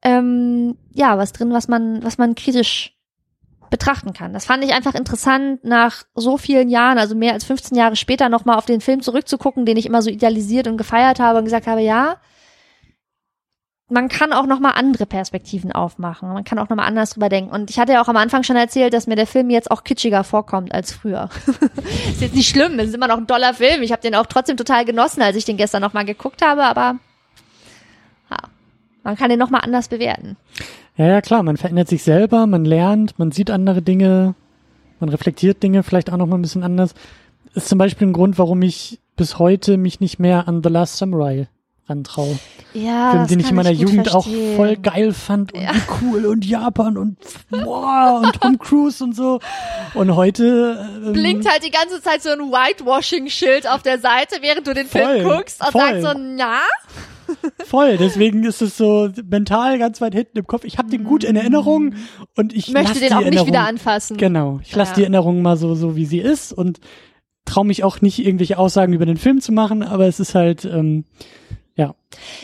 ähm, 0.03 0.77
ja, 0.93 1.17
was 1.17 1.33
drin, 1.33 1.53
was 1.53 1.67
man 1.67 2.03
was 2.03 2.17
man 2.17 2.35
kritisch 2.35 2.97
betrachten 3.71 4.13
kann. 4.13 4.33
Das 4.33 4.45
fand 4.45 4.63
ich 4.63 4.73
einfach 4.73 4.93
interessant, 4.93 5.63
nach 5.63 6.03
so 6.13 6.37
vielen 6.37 6.69
Jahren, 6.69 6.99
also 6.99 7.15
mehr 7.15 7.33
als 7.33 7.45
15 7.45 7.75
Jahre 7.75 7.95
später, 7.95 8.29
nochmal 8.29 8.57
auf 8.57 8.65
den 8.65 8.81
Film 8.81 9.01
zurückzugucken, 9.01 9.65
den 9.65 9.77
ich 9.77 9.87
immer 9.87 10.03
so 10.03 10.11
idealisiert 10.11 10.67
und 10.67 10.77
gefeiert 10.77 11.19
habe 11.19 11.39
und 11.39 11.45
gesagt 11.45 11.65
habe, 11.65 11.81
ja, 11.81 12.17
man 13.89 14.07
kann 14.07 14.31
auch 14.31 14.45
noch 14.45 14.59
mal 14.59 14.71
andere 14.71 15.05
Perspektiven 15.05 15.71
aufmachen. 15.71 16.29
Man 16.31 16.43
kann 16.43 16.59
auch 16.59 16.69
noch 16.69 16.77
mal 16.77 16.85
anders 16.85 17.11
drüber 17.11 17.27
denken. 17.27 17.51
Und 17.51 17.69
ich 17.69 17.77
hatte 17.77 17.91
ja 17.93 18.01
auch 18.01 18.07
am 18.07 18.15
Anfang 18.15 18.43
schon 18.43 18.55
erzählt, 18.55 18.93
dass 18.93 19.05
mir 19.05 19.17
der 19.17 19.27
Film 19.27 19.49
jetzt 19.49 19.69
auch 19.69 19.83
kitschiger 19.83 20.23
vorkommt 20.23 20.73
als 20.73 20.93
früher. 20.93 21.29
ist 22.09 22.21
jetzt 22.21 22.35
nicht 22.35 22.49
schlimm, 22.49 22.79
es 22.79 22.89
ist 22.89 22.95
immer 22.95 23.07
noch 23.07 23.17
ein 23.17 23.27
toller 23.27 23.53
Film. 23.53 23.81
Ich 23.81 23.91
habe 23.91 24.01
den 24.01 24.15
auch 24.15 24.27
trotzdem 24.27 24.55
total 24.55 24.85
genossen, 24.85 25.21
als 25.21 25.35
ich 25.35 25.45
den 25.45 25.57
gestern 25.57 25.81
noch 25.81 25.93
mal 25.93 26.05
geguckt 26.05 26.41
habe, 26.41 26.63
aber 26.63 26.97
ja, 28.29 28.37
man 29.03 29.17
kann 29.17 29.29
den 29.29 29.39
noch 29.39 29.49
mal 29.49 29.59
anders 29.59 29.89
bewerten. 29.89 30.37
Ja, 31.01 31.07
ja, 31.07 31.21
klar, 31.21 31.41
man 31.41 31.57
verändert 31.57 31.87
sich 31.87 32.03
selber, 32.03 32.45
man 32.45 32.63
lernt, 32.63 33.17
man 33.17 33.31
sieht 33.31 33.49
andere 33.49 33.81
Dinge, 33.81 34.35
man 34.99 35.09
reflektiert 35.09 35.63
Dinge 35.63 35.81
vielleicht 35.81 36.13
auch 36.13 36.17
noch 36.17 36.27
mal 36.27 36.35
ein 36.37 36.43
bisschen 36.43 36.61
anders. 36.61 36.93
Ist 37.55 37.69
zum 37.69 37.79
Beispiel 37.79 38.05
ein 38.07 38.13
Grund, 38.13 38.37
warum 38.37 38.61
ich 38.61 38.99
bis 39.15 39.39
heute 39.39 39.77
mich 39.77 39.99
nicht 39.99 40.19
mehr 40.19 40.47
an 40.47 40.61
The 40.63 40.69
Last 40.69 40.97
Samurai 40.97 41.47
rantraue. 41.87 42.37
Ja, 42.75 43.11
Film, 43.13 43.27
den 43.27 43.39
ich 43.39 43.49
in 43.49 43.55
meiner 43.55 43.71
Jugend 43.71 44.07
verstehen. 44.09 44.51
auch 44.53 44.55
voll 44.55 44.77
geil 44.77 45.11
fand 45.11 45.53
und 45.53 45.61
Ja. 45.61 45.71
cool 46.03 46.27
und 46.27 46.45
Japan 46.45 46.95
und 46.99 47.17
boah 47.49 48.21
und 48.23 48.39
Tom 48.39 48.59
Cruise 48.59 49.03
und 49.03 49.15
so. 49.15 49.39
Und 49.95 50.15
heute 50.15 50.87
ähm, 51.03 51.13
Blinkt 51.13 51.49
halt 51.51 51.65
die 51.65 51.71
ganze 51.71 51.99
Zeit 52.03 52.21
so 52.21 52.29
ein 52.29 52.39
Whitewashing-Schild 52.39 53.67
auf 53.67 53.81
der 53.81 53.97
Seite, 53.97 54.35
während 54.41 54.67
du 54.67 54.75
den 54.75 54.85
Film 54.85 55.03
Voll, 55.03 55.23
guckst 55.23 55.61
und 55.65 55.71
voll. 55.71 55.81
sagst 55.81 56.03
so, 56.03 56.13
na, 56.15 56.59
voll. 57.65 57.97
Deswegen 57.97 58.43
ist 58.43 58.61
es 58.61 58.77
so 58.77 59.09
mental 59.25 59.77
ganz 59.79 60.01
weit 60.01 60.13
hinten 60.13 60.37
im 60.39 60.47
Kopf. 60.47 60.63
Ich 60.63 60.77
habe 60.77 60.89
den 60.89 61.03
gut 61.03 61.23
in 61.23 61.35
Erinnerung 61.35 61.95
und 62.35 62.53
ich 62.53 62.69
möchte 62.71 62.99
den 62.99 63.13
auch 63.13 63.17
nicht 63.19 63.25
Erinnerung, 63.27 63.47
wieder 63.47 63.61
anfassen. 63.67 64.17
Genau, 64.17 64.59
ich 64.63 64.75
lasse 64.75 64.91
Ja. 64.91 64.95
die 64.95 65.01
Erinnerung 65.03 65.41
mal 65.41 65.57
so 65.57 65.75
so 65.75 65.95
wie 65.95 66.05
sie 66.05 66.19
ist 66.19 66.53
und 66.53 66.79
traue 67.45 67.65
mich 67.65 67.83
auch 67.83 68.01
nicht 68.01 68.19
irgendwelche 68.19 68.57
Aussagen 68.59 68.93
über 68.93 69.05
den 69.05 69.17
Film 69.17 69.41
zu 69.41 69.51
machen, 69.51 69.83
aber 69.83 70.07
es 70.07 70.19
ist 70.19 70.35
halt 70.35 70.65
ähm, 70.65 71.05
ja 71.75 71.95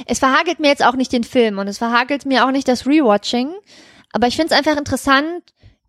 Es 0.05 0.19
verhagelt 0.19 0.59
mir 0.59 0.67
jetzt 0.69 0.83
auch 0.85 0.95
nicht 0.95 1.11
den 1.11 1.23
Film 1.23 1.59
und 1.59 1.67
es 1.67 1.77
verhagelt 1.77 2.25
mir 2.25 2.45
auch 2.45 2.51
nicht 2.51 2.67
das 2.67 2.85
Rewatching. 2.87 3.49
Aber 4.13 4.27
ich 4.27 4.35
finde 4.35 4.53
es 4.53 4.57
einfach 4.57 4.77
interessant, 4.77 5.41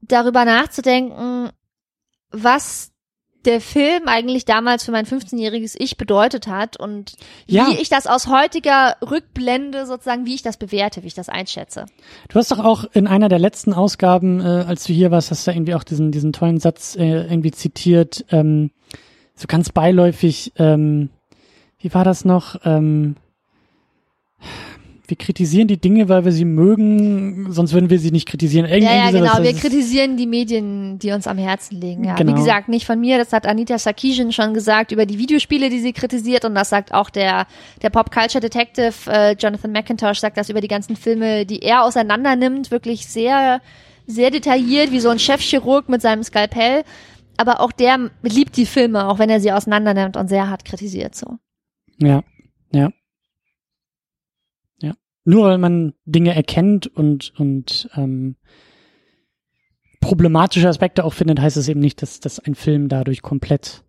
darüber 0.02 0.44
nachzudenken, 0.44 1.50
was 2.30 2.90
der 3.44 3.60
Film 3.60 4.02
eigentlich 4.06 4.44
damals 4.44 4.85
für 4.85 4.90
mein 4.90 5.06
15-jähriges 5.06 5.77
Ich 5.78 5.97
bedeutet 5.97 6.48
hat 6.48 6.78
und 6.78 7.12
Ja. 7.47 7.69
wie 7.69 7.81
ich 7.81 7.89
das 7.89 8.06
aus 8.06 8.27
heutiger 8.27 8.97
Rückblende 9.02 9.86
sozusagen, 9.86 10.27
wie 10.27 10.35
ich 10.35 10.43
das 10.43 10.56
bewerte, 10.56 11.02
wie 11.02 11.06
ich 11.06 11.15
das 11.15 11.28
einschätze. 11.28 11.86
Du 12.28 12.39
hast 12.39 12.51
doch 12.51 12.59
auch 12.59 12.85
in 12.93 13.06
einer 13.06 13.28
der 13.28 13.39
letzten 13.39 13.73
Ausgaben, 13.73 14.40
äh, 14.40 14.65
als 14.66 14.85
du 14.85 14.93
hier 14.93 15.10
warst, 15.10 15.31
hast 15.31 15.47
du 15.47 15.52
irgendwie 15.52 15.74
auch 15.74 15.85
diesen, 15.85 16.10
diesen 16.10 16.32
tollen 16.32 16.59
Satz 16.60 16.97
äh, 16.97 17.23
irgendwie 17.24 17.52
zitiert, 17.52 18.24
ähm, 18.31 18.70
so 19.35 19.47
ganz 19.47 19.70
beiläufig, 19.70 20.52
ähm, 20.56 21.10
wie 21.78 21.94
war 21.94 22.02
das 22.02 22.24
noch? 22.24 22.56
Ähm, 22.65 23.15
wir 25.09 25.16
kritisieren 25.16 25.68
die 25.68 25.80
Dinge, 25.80 26.10
weil 26.10 26.26
wir 26.26 26.32
sie 26.32 26.44
mögen, 26.44 27.51
sonst 27.51 27.72
würden 27.72 27.89
wir 27.89 27.98
sie 27.98 28.10
nicht 28.10 28.28
kritisieren. 28.28 28.66
Irgendwie 28.66 28.93
Ja, 28.93 29.06
ja, 29.06 29.10
genau. 29.10 29.36
das 29.36 29.43
Wir 29.43 29.55
kritisieren 29.55 30.18
die 30.18 30.26
Medien, 30.26 30.98
die 30.98 31.12
uns 31.12 31.26
am 31.26 31.39
Herzen 31.39 31.80
liegen. 31.80 32.05
Ja. 32.05 32.14
Genau. 32.14 32.32
Wie 32.32 32.36
gesagt, 32.36 32.68
nicht 32.68 32.85
von 32.85 33.01
mir, 33.01 33.16
das 33.16 33.32
hat 33.32 33.47
Anita 33.47 33.78
Sarkeesian 33.78 34.32
schon 34.32 34.52
gesagt 34.52 34.93
über 34.93 35.06
die 35.06 35.18
Videospiele, 35.18 35.70
die 35.70 35.80
sie 35.80 35.94
kritisiert 35.94 36.44
und 36.44 36.55
das 36.55 36.68
sagt 36.68 36.93
auch 36.93 37.09
der, 37.09 37.47
der 37.80 37.89
Pop 37.89 38.10
Culture 38.10 38.40
Detective 38.40 38.93
äh, 39.06 39.32
Jonathan 39.32 39.72
McIntosh, 39.72 40.20
sagt 40.20 40.36
das 40.36 40.51
über 40.51 40.60
die 40.60 40.68
ganzen 40.68 40.94
Filme, 40.94 41.47
die 41.47 41.60
er 41.60 41.85
auseinander 41.85 42.36
nimmt, 42.36 42.70
wirklich 42.70 43.06
sehr, 43.06 43.62
sehr 44.06 44.30
detailliert, 44.30 44.93
wie 44.93 45.01
so 45.01 45.09
ein 45.09 45.18
Chefchirurg 45.18 45.89
mit 45.89 46.02
seinem 46.02 46.22
Skalpell. 46.22 46.82
Aber 47.39 47.60
auch 47.60 47.72
der 47.72 48.10
liebt 48.22 48.59
die 48.59 48.66
Filme, 48.66 49.09
auch 49.09 49.18
wenn 49.18 49.30
er 49.30 49.40
sie 49.40 49.52
auseinander 49.52 49.94
nimmt 49.94 50.18
und 50.18 50.28
sehr 50.28 50.51
hart 50.51 50.66
kritisiert 50.66 51.14
so. 51.14 51.39
Ja, 51.97 52.22
ja. 52.72 52.90
Nur 55.28 55.44
weil 55.44 55.59
man 55.59 55.92
Dinge 56.06 56.34
erkennt 56.34 56.86
und, 56.86 57.34
und 57.38 57.90
ähm, 57.96 58.36
problematische 60.00 60.66
Aspekte 60.66 61.05
auch 61.05 61.12
findet, 61.12 61.38
heißt 61.38 61.59
es 61.59 61.68
eben 61.68 61.80
nicht, 61.80 62.00
dass, 62.00 62.18
dass 62.20 62.38
ein 62.38 62.55
Film 62.55 62.88
dadurch 62.88 63.20
komplett 63.20 63.84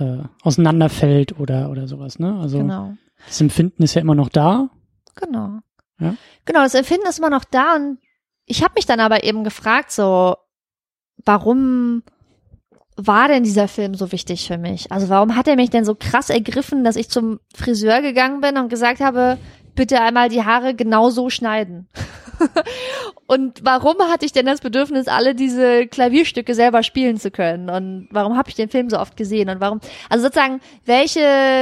äh, 0.00 0.18
auseinanderfällt 0.42 1.38
oder, 1.38 1.70
oder 1.70 1.86
sowas, 1.86 2.18
ne? 2.18 2.40
Also 2.40 2.58
Genau. 2.58 2.96
das 3.24 3.40
Empfinden 3.40 3.84
ist 3.84 3.94
ja 3.94 4.00
immer 4.00 4.16
noch 4.16 4.30
da. 4.30 4.68
Genau. 5.14 5.60
Ja. 6.00 6.16
Genau, 6.44 6.62
das 6.64 6.74
Empfinden 6.74 7.06
ist 7.06 7.20
immer 7.20 7.30
noch 7.30 7.44
da 7.44 7.76
und 7.76 7.98
ich 8.44 8.64
habe 8.64 8.74
mich 8.74 8.86
dann 8.86 8.98
aber 8.98 9.22
eben 9.22 9.44
gefragt, 9.44 9.92
so, 9.92 10.34
warum 11.24 12.02
war 12.96 13.28
denn 13.28 13.44
dieser 13.44 13.68
Film 13.68 13.94
so 13.94 14.10
wichtig 14.10 14.48
für 14.48 14.58
mich? 14.58 14.90
Also 14.90 15.08
warum 15.08 15.36
hat 15.36 15.46
er 15.46 15.54
mich 15.54 15.70
denn 15.70 15.84
so 15.84 15.94
krass 15.94 16.30
ergriffen, 16.30 16.82
dass 16.82 16.96
ich 16.96 17.08
zum 17.08 17.38
Friseur 17.54 18.02
gegangen 18.02 18.40
bin 18.40 18.56
und 18.58 18.70
gesagt 18.70 18.98
habe, 18.98 19.38
bitte 19.74 20.00
einmal 20.00 20.28
die 20.28 20.44
Haare 20.44 20.74
genau 20.74 21.10
so 21.10 21.30
schneiden? 21.30 21.88
und 23.26 23.64
warum 23.64 23.96
hatte 24.10 24.24
ich 24.26 24.32
denn 24.32 24.46
das 24.46 24.60
Bedürfnis, 24.60 25.08
alle 25.08 25.34
diese 25.34 25.86
Klavierstücke 25.86 26.54
selber 26.54 26.82
spielen 26.82 27.18
zu 27.18 27.30
können? 27.30 27.70
Und 27.70 28.08
warum 28.10 28.36
habe 28.36 28.48
ich 28.48 28.54
den 28.54 28.68
Film 28.68 28.90
so 28.90 28.98
oft 28.98 29.16
gesehen? 29.16 29.48
Und 29.48 29.60
warum, 29.60 29.80
also 30.08 30.24
sozusagen, 30.24 30.60
welche, 30.84 31.20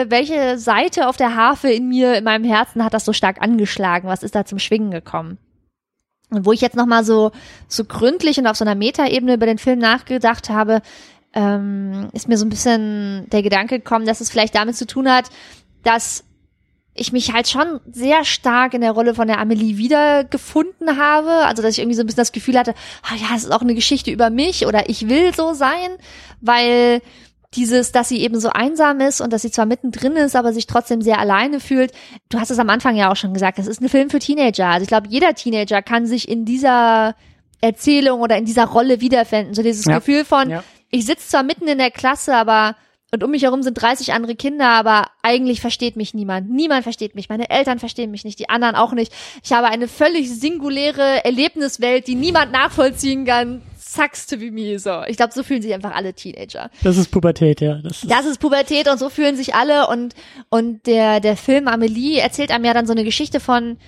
welche 0.09 0.59
Seite 0.59 1.09
auf 1.09 1.16
der 1.16 1.37
Harfe 1.37 1.70
in 1.70 1.89
mir, 1.89 2.15
in 2.16 2.24
meinem 2.24 2.45
Herzen 2.45 2.85
hat 2.85 2.95
das 2.95 3.05
so 3.05 3.12
stark 3.12 3.43
angeschlagen? 3.43 4.09
Was 4.09 4.23
ist 4.23 4.35
da 4.35 4.45
zum 4.45 4.59
Schwingen 4.59 4.91
gekommen? 4.91 5.39
Und 6.31 6.47
wo 6.47 6.53
ich 6.53 6.61
jetzt 6.61 6.77
nochmal 6.77 7.05
so, 7.05 7.32
so 7.69 7.85
gründlich 7.85 8.39
und 8.39 8.47
auf 8.47 8.57
so 8.57 8.65
einer 8.65 8.77
Metaebene 8.77 9.35
über 9.35 9.47
den 9.47 9.59
Film 9.59 9.81
nachgedacht 9.81 10.49
habe, 10.49 10.81
ähm, 11.32 12.09
ist 12.12 12.28
mir 12.28 12.39
so 12.39 12.45
ein 12.45 12.51
bisschen 12.51 13.28
der 13.31 13.43
Gedanke 13.43 13.78
gekommen, 13.78 14.07
dass 14.07 14.20
es 14.20 14.31
vielleicht 14.31 14.55
damit 14.55 14.77
zu 14.77 14.87
tun 14.87 15.09
hat, 15.09 15.28
dass 15.82 16.24
ich 17.01 17.12
mich 17.12 17.32
halt 17.32 17.48
schon 17.48 17.81
sehr 17.90 18.24
stark 18.24 18.74
in 18.74 18.82
der 18.82 18.93
Rolle 18.93 19.14
von 19.14 19.27
der 19.27 19.39
Amelie 19.39 19.78
wiedergefunden 19.78 20.98
habe. 20.98 21.31
Also, 21.47 21.62
dass 21.62 21.72
ich 21.72 21.78
irgendwie 21.78 21.97
so 21.97 22.02
ein 22.02 22.06
bisschen 22.06 22.18
das 22.18 22.32
Gefühl 22.32 22.59
hatte, 22.59 22.74
ah 23.02 23.14
ja, 23.16 23.35
es 23.35 23.44
ist 23.44 23.52
auch 23.52 23.62
eine 23.62 23.74
Geschichte 23.74 24.10
über 24.10 24.28
mich 24.31 24.66
oder 24.66 24.89
ich 24.89 25.09
will 25.09 25.35
so 25.35 25.55
sein, 25.55 25.90
weil 26.40 27.01
dieses, 27.55 27.90
dass 27.90 28.09
sie 28.09 28.20
eben 28.20 28.39
so 28.39 28.51
einsam 28.51 29.01
ist 29.01 29.20
und 29.20 29.32
dass 29.32 29.43
sie 29.43 29.51
zwar 29.51 29.66
mittendrin 29.66 30.14
ist, 30.16 30.36
aber 30.36 30.52
sich 30.52 30.66
trotzdem 30.66 31.02
sehr 31.02 31.18
alleine 31.18 31.59
fühlt. 31.59 31.93
Du 32.28 32.39
hast 32.39 32.51
es 32.51 32.59
am 32.60 32.70
Anfang 32.70 32.94
ja 32.97 33.10
auch 33.10 33.16
schon 33.16 33.32
gesagt, 33.35 33.59
das 33.59 33.66
ist 33.66 33.81
ein 33.81 33.89
Film 33.89 34.09
für 34.10 34.20
Teenager. 34.20 34.66
Also 34.68 34.82
ich 34.82 34.89
glaube, 34.89 35.09
jeder 35.09 35.35
Teenager 35.35 35.82
kann 35.82 36.06
sich 36.06 36.28
in 36.28 36.44
dieser 36.44 37.16
Erzählung 37.60 38.20
oder 38.20 38.36
in 38.36 38.44
dieser 38.44 38.66
Rolle 38.66 39.01
wiederfinden. 39.01 39.55
So 39.55 39.62
dieses 39.62 39.85
Ja. 39.86 39.98
Gefühl 39.98 40.24
von, 40.24 40.48
Ja. 40.51 40.62
ich 40.90 41.06
sitze 41.06 41.28
zwar 41.28 41.43
mitten 41.43 41.66
in 41.66 41.78
der 41.78 41.90
Klasse, 41.90 42.36
aber 42.36 42.77
und 43.12 43.24
um 43.24 43.31
mich 43.31 43.43
herum 43.43 43.62
sind 43.62 43.74
30 43.74 44.12
andere 44.12 44.37
Kinder, 44.37 44.69
aber 44.69 45.09
eigentlich 45.23 45.61
versteht 45.61 45.97
mich 45.97 46.15
niemand. 46.15 46.51
Niemand 46.51 46.85
versteht 46.85 47.15
mich. 47.15 47.28
Meine 47.28 47.51
Eltern 47.51 47.78
verstehen 47.78 48.11
mich 48.11 48.24
nicht, 48.24 48.39
die 48.39 48.49
anderen 48.49 48.77
auch 48.77 48.93
nicht. 48.93 49.12
Ich 49.43 49.53
habe 49.53 49.66
eine 49.66 49.89
völlig 49.89 50.31
singuläre 50.31 51.24
Erlebniswelt, 51.24 52.07
die 52.07 52.15
niemand 52.15 52.53
nachvollziehen 52.53 53.24
kann. 53.24 53.62
Sucks 53.78 54.28
to 54.28 54.37
be 54.37 54.53
me. 54.53 54.78
So, 54.78 55.03
ich 55.09 55.16
glaube, 55.16 55.32
so 55.32 55.43
fühlen 55.43 55.62
sich 55.62 55.74
einfach 55.74 55.95
alle 55.95 56.15
Teenager. 56.15 56.70
Das 56.85 56.97
ist 56.97 57.11
Pubertät, 57.11 57.61
ja. 57.61 57.81
Das 57.82 58.03
ist, 58.05 58.11
Das 58.11 58.27
ist 58.27 58.39
Pubertät 58.39 58.89
und 58.89 58.99
so 58.99 59.09
fühlen 59.09 59.35
sich 59.35 59.57
alle 59.57 59.89
und 59.89 60.15
und 60.49 60.87
der 60.87 61.19
der 61.19 61.37
Film 61.37 61.66
Amelie 61.66 62.20
erzählt 62.20 62.53
einem 62.53 62.65
ja 62.65 62.74
dann 62.74 62.87
so 62.87 62.93
eine 62.93 63.03
Geschichte 63.03 63.41
von 63.41 63.78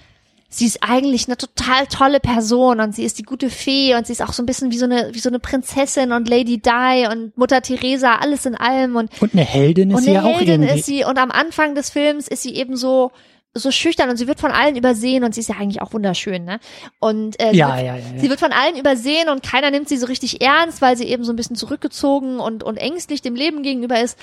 sie 0.53 0.67
ist 0.67 0.79
eigentlich 0.83 1.27
eine 1.29 1.39
total 1.39 1.87
tolle 1.87 2.21
Person 2.21 2.81
und 2.81 2.95
sie 2.95 3.05
ist 3.05 3.19
die 3.19 3.23
gute 3.23 3.49
Fee 3.49 3.95
und 3.95 4.07
sie 4.07 4.13
ist 4.13 4.23
auch 4.23 4.35
so 4.35 4.43
ein 4.43 4.47
bisschen 4.47 4.71
wie 4.71 4.77
so 4.77 4.85
eine 4.85 5.09
wie 5.13 5.19
so 5.19 5.31
eine 5.31 5.39
Prinzessin 5.39 6.13
und 6.13 6.29
Lady 6.29 6.61
Di 6.61 7.07
und 7.11 7.37
Mutter 7.39 7.63
Teresa 7.63 8.17
alles 8.17 8.45
in 8.45 8.55
allem 8.55 8.97
und 8.97 9.11
und 9.23 9.33
eine 9.33 9.45
Heldin 9.45 9.91
ist 9.91 9.97
und 9.97 10.03
sie 10.03 10.11
eine 10.11 10.19
ja 10.19 10.25
auch 10.25 10.39
Heldin 10.39 10.63
irgendwie. 10.63 10.79
ist 10.79 10.87
sie 10.87 11.05
und 11.05 11.19
am 11.19 11.31
Anfang 11.31 11.75
des 11.75 11.91
Films 11.91 12.29
ist 12.29 12.43
sie 12.43 12.55
eben 12.55 12.77
so 12.77 13.13
so 13.55 13.71
schüchtern 13.71 14.11
und 14.11 14.17
sie 14.17 14.27
wird 14.27 14.41
von 14.41 14.51
allen 14.51 14.77
übersehen 14.77 15.25
und 15.25 15.35
sie 15.35 15.41
ist 15.41 15.49
ja 15.49 15.57
eigentlich 15.57 15.83
auch 15.83 15.93
wunderschön, 15.93 16.45
ne? 16.45 16.59
Und 17.01 17.41
äh, 17.41 17.51
sie 17.51 17.59
ja, 17.59 17.77
wird 17.77 17.87
ja, 17.87 17.97
ja, 17.97 17.97
ja. 17.97 18.19
Sie 18.19 18.31
wird 18.31 18.41
von 18.41 18.53
allen 18.53 18.77
übersehen 18.77 19.29
und 19.29 19.43
keiner 19.43 19.71
nimmt 19.71 19.89
sie 19.89 19.99
so 19.99 20.07
richtig 20.07 20.43
ernst, 20.43 20.81
weil 20.81 20.97
sie 20.97 21.05
eben 21.05 21.25
so 21.25 21.33
ein 21.33 21.37
bisschen 21.37 21.57
zurückgezogen 21.57 22.41
und, 22.41 22.63
und 22.63 22.79
ängstlich 22.79 23.21
dem 23.21 23.35
Leben 23.35 23.63
gegenüber 23.63 24.01
ist. 24.01 24.19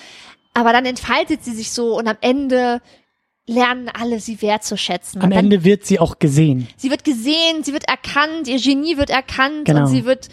Aber 0.56 0.74
dann 0.74 0.86
entfaltet 0.86 1.44
sie 1.44 1.54
sich 1.54 1.72
so 1.72 1.96
und 1.96 2.08
am 2.08 2.18
Ende 2.22 2.82
lernen 3.50 3.90
alle 3.90 4.20
sie 4.20 4.42
wertzuschätzen. 4.42 5.22
Am 5.22 5.32
dann, 5.32 5.46
Ende 5.46 5.64
wird 5.64 5.86
sie 5.86 6.00
auch 6.00 6.20
gesehen. 6.20 6.68
Sie 6.78 6.92
wird 6.92 7.04
gesehen, 7.04 7.64
sie 7.64 7.74
wird 7.74 7.90
erkannt, 7.90 8.48
ihr 8.48 8.60
Genie 8.60 8.98
wird 8.98 9.10
erkannt 9.10 9.66
Genau. 9.66 9.82
und 9.82 9.88
sie 9.88 10.06
wird 10.06 10.30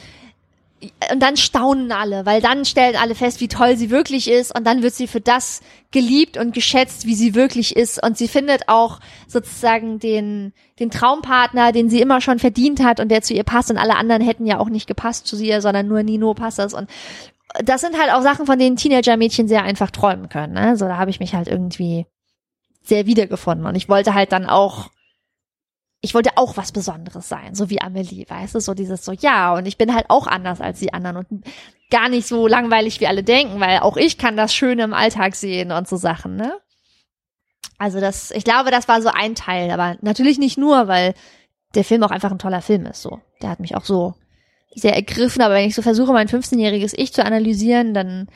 und 1.11 1.21
dann 1.23 1.39
staunen 1.39 1.91
alle, 1.91 2.27
weil 2.27 2.43
dann 2.43 2.67
stellen 2.67 2.97
alle 2.97 3.15
fest, 3.15 3.41
wie 3.41 3.49
toll 3.49 3.79
sie 3.79 3.89
wirklich 3.89 4.31
ist 4.31 4.55
und 4.55 4.67
dann 4.67 4.83
wird 4.83 4.93
sie 4.93 5.07
für 5.07 5.23
das 5.23 5.63
geliebt 5.91 6.37
und 6.37 6.53
geschätzt, 6.55 7.07
wie 7.07 7.15
sie 7.15 7.35
wirklich 7.35 7.75
ist 7.75 8.01
und 8.05 8.19
sie 8.19 8.29
findet 8.29 8.69
auch 8.69 9.01
sozusagen 9.27 9.99
den 9.99 10.53
den 10.79 10.91
Traumpartner, 10.91 11.73
den 11.73 11.89
sie 11.89 12.03
immer 12.03 12.21
schon 12.21 12.39
verdient 12.39 12.85
hat 12.85 13.01
und 13.01 13.09
der 13.09 13.23
zu 13.23 13.33
ihr 13.33 13.45
passt 13.45 13.71
und 13.71 13.79
alle 13.79 13.97
anderen 13.97 14.21
hätten 14.23 14.45
ja 14.45 14.59
auch 14.59 14.69
nicht 14.69 14.87
gepasst 14.87 15.27
zu 15.27 15.43
ihr, 15.43 15.63
sondern 15.63 15.89
nur 15.89 16.03
Nino 16.03 16.35
passt 16.35 16.59
das 16.59 16.75
und 16.75 16.91
das 17.65 17.81
sind 17.81 17.99
halt 17.99 18.13
auch 18.13 18.21
Sachen, 18.21 18.45
von 18.45 18.59
denen 18.59 18.77
Teenager-Mädchen 18.77 19.49
sehr 19.49 19.63
einfach 19.63 19.91
träumen 19.91 20.29
können. 20.29 20.53
Ne? 20.53 20.77
So, 20.77 20.85
da 20.85 20.99
habe 20.99 21.11
ich 21.11 21.21
mich 21.21 21.35
halt 21.35 21.49
irgendwie 21.49 22.05
sehr 22.89 23.07
wiedergefunden 23.07 23.67
und 23.67 23.75
ich 23.75 23.89
wollte 23.89 24.15
halt 24.15 24.33
dann 24.33 24.47
auch 24.47 24.91
ich 26.03 26.15
wollte 26.15 26.37
auch 26.37 26.57
was 26.57 26.73
Besonderes 26.73 27.29
sein, 27.29 27.55
so 27.55 27.71
wie 27.71 27.81
Amelie, 27.81 28.27
weißt 28.29 28.55
du, 28.55 28.61
so 28.61 28.75
dieses 28.75 29.05
so, 29.05 29.13
ja, 29.13 29.55
und 29.55 29.67
ich 29.67 29.77
bin 29.77 29.95
halt 29.95 30.07
auch 30.09 30.27
anders 30.27 30.61
als 30.61 30.79
die 30.79 30.93
anderen 30.93 31.17
und 31.17 31.45
gar 31.91 32.09
nicht 32.09 32.29
so 32.29 32.47
langweilig, 32.47 33.01
wie 33.01 33.07
alle 33.07 33.25
denken, 33.25 33.61
weil 33.61 33.81
auch 33.81 33.97
ich 33.97 34.19
kann 34.19 34.37
das 34.37 34.55
Schöne 34.55 34.85
im 34.85 34.95
Alltag 34.95 35.35
sehen 35.35 35.73
und 35.73 35.89
so 35.89 35.97
Sachen, 35.97 36.37
ne? 36.37 36.61
Also 37.79 38.01
das, 38.01 38.31
ich 38.31 38.45
glaube, 38.45 38.71
das 38.71 38.89
war 38.89 39.03
so 39.03 39.09
ein 39.09 39.35
Teil, 39.35 39.71
aber 39.71 39.97
natürlich 40.01 40.39
nicht 40.39 40.59
nur, 40.59 40.89
weil 40.89 41.15
der 41.75 41.85
Film 41.85 42.03
auch 42.03 42.11
einfach 42.11 42.31
ein 42.31 42.39
toller 42.39 42.63
Film 42.63 42.87
ist. 42.87 43.03
So, 43.03 43.21
der 43.43 43.51
hat 43.51 43.61
mich 43.61 43.77
auch 43.77 43.85
so 43.85 44.15
sehr 44.75 44.95
ergriffen. 44.95 45.43
Aber 45.43 45.55
wenn 45.55 45.69
ich 45.69 45.75
so 45.75 45.83
versuche, 45.83 46.13
mein 46.13 46.29
15-jähriges 46.29 46.95
Ich 46.97 47.13
zu 47.13 47.25
analysieren, 47.25 47.95
dann 47.95 48.29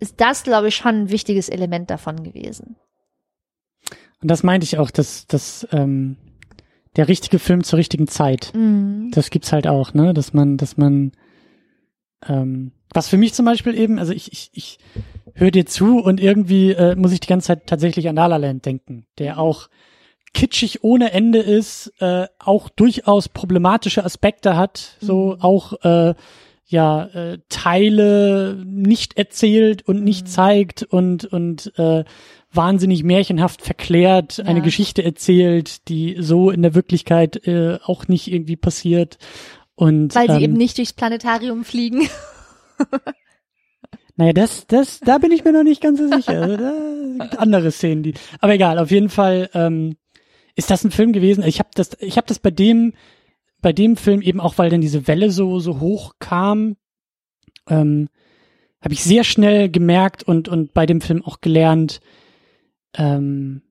ist 0.00 0.20
das, 0.20 0.42
glaube 0.42 0.68
ich, 0.68 0.76
schon 0.76 1.02
ein 1.02 1.10
wichtiges 1.10 1.48
Element 1.48 1.90
davon 1.90 2.22
gewesen. 2.22 2.76
Und 4.20 4.30
das 4.30 4.42
meinte 4.42 4.64
ich 4.64 4.78
auch, 4.78 4.90
dass, 4.90 5.26
dass 5.26 5.66
ähm, 5.72 6.16
der 6.96 7.08
richtige 7.08 7.38
Film 7.38 7.62
zur 7.62 7.78
richtigen 7.78 8.08
Zeit. 8.08 8.52
Mhm. 8.54 9.10
Das 9.12 9.30
gibt's 9.30 9.52
halt 9.52 9.66
auch, 9.66 9.94
ne? 9.94 10.12
Dass 10.14 10.32
man, 10.32 10.56
dass 10.56 10.76
man 10.76 11.12
ähm, 12.28 12.72
was 12.92 13.08
für 13.08 13.18
mich 13.18 13.34
zum 13.34 13.44
Beispiel 13.44 13.78
eben, 13.78 13.98
also 13.98 14.12
ich, 14.12 14.32
ich, 14.32 14.50
ich 14.54 14.78
höre 15.34 15.50
dir 15.50 15.66
zu 15.66 15.98
und 15.98 16.20
irgendwie 16.20 16.72
äh, 16.72 16.96
muss 16.96 17.12
ich 17.12 17.20
die 17.20 17.28
ganze 17.28 17.48
Zeit 17.48 17.66
tatsächlich 17.66 18.08
an 18.08 18.16
La 18.16 18.26
La 18.26 18.38
Land 18.38 18.64
denken, 18.64 19.06
der 19.18 19.38
auch 19.38 19.68
kitschig 20.34 20.82
ohne 20.82 21.12
Ende 21.12 21.38
ist, 21.38 21.92
äh, 22.00 22.26
auch 22.38 22.68
durchaus 22.70 23.28
problematische 23.28 24.04
Aspekte 24.04 24.56
hat, 24.56 24.96
so 25.00 25.34
Mhm. 25.36 25.42
auch 25.42 25.72
äh, 25.84 26.14
ja 26.66 27.04
äh, 27.06 27.38
Teile 27.48 28.62
nicht 28.66 29.16
erzählt 29.16 29.82
und 29.86 30.02
nicht 30.02 30.26
Mhm. 30.26 30.30
zeigt 30.30 30.82
und 30.82 31.24
und 31.26 31.72
äh, 31.78 32.04
wahnsinnig 32.52 33.02
märchenhaft 33.04 33.62
verklärt 33.62 34.40
eine 34.40 34.60
Ja. 34.60 34.64
Geschichte 34.64 35.04
erzählt, 35.04 35.88
die 35.88 36.16
so 36.18 36.50
in 36.50 36.62
der 36.62 36.74
Wirklichkeit 36.74 37.46
äh, 37.46 37.78
auch 37.84 38.08
nicht 38.08 38.32
irgendwie 38.32 38.56
passiert 38.56 39.18
und 39.74 40.14
Weil 40.14 40.28
sie 40.28 40.36
ähm, 40.36 40.42
eben 40.42 40.52
nicht 40.54 40.78
durchs 40.78 40.92
Planetarium 40.92 41.64
fliegen. 41.64 42.08
Naja, 44.16 44.32
das, 44.32 44.66
das, 44.66 44.98
da 44.98 45.18
bin 45.18 45.30
ich 45.30 45.44
mir 45.44 45.52
noch 45.52 45.62
nicht 45.62 45.80
ganz 45.80 46.00
so 46.00 46.08
sicher. 46.08 46.42
Also, 46.42 46.56
da 46.56 47.24
gibt 47.24 47.38
andere 47.38 47.70
Szenen, 47.70 48.02
die. 48.02 48.14
Aber 48.40 48.52
egal, 48.52 48.80
auf 48.80 48.90
jeden 48.90 49.10
Fall 49.10 49.48
ähm, 49.54 49.96
ist 50.56 50.72
das 50.72 50.82
ein 50.82 50.90
Film 50.90 51.12
gewesen. 51.12 51.44
Ich 51.44 51.60
habe 51.60 51.68
das, 51.72 51.90
ich 52.00 52.16
habe 52.16 52.26
das 52.26 52.40
bei 52.40 52.50
dem, 52.50 52.94
bei 53.62 53.72
dem 53.72 53.96
Film 53.96 54.20
eben 54.20 54.40
auch, 54.40 54.58
weil 54.58 54.70
dann 54.70 54.80
diese 54.80 55.06
Welle 55.06 55.30
so 55.30 55.60
so 55.60 55.78
hoch 55.78 56.14
kam, 56.18 56.76
ähm, 57.68 58.08
habe 58.82 58.92
ich 58.92 59.04
sehr 59.04 59.22
schnell 59.22 59.68
gemerkt 59.70 60.24
und 60.24 60.48
und 60.48 60.74
bei 60.74 60.84
dem 60.84 61.00
Film 61.00 61.24
auch 61.24 61.40
gelernt. 61.40 62.00
Ähm, 62.94 63.62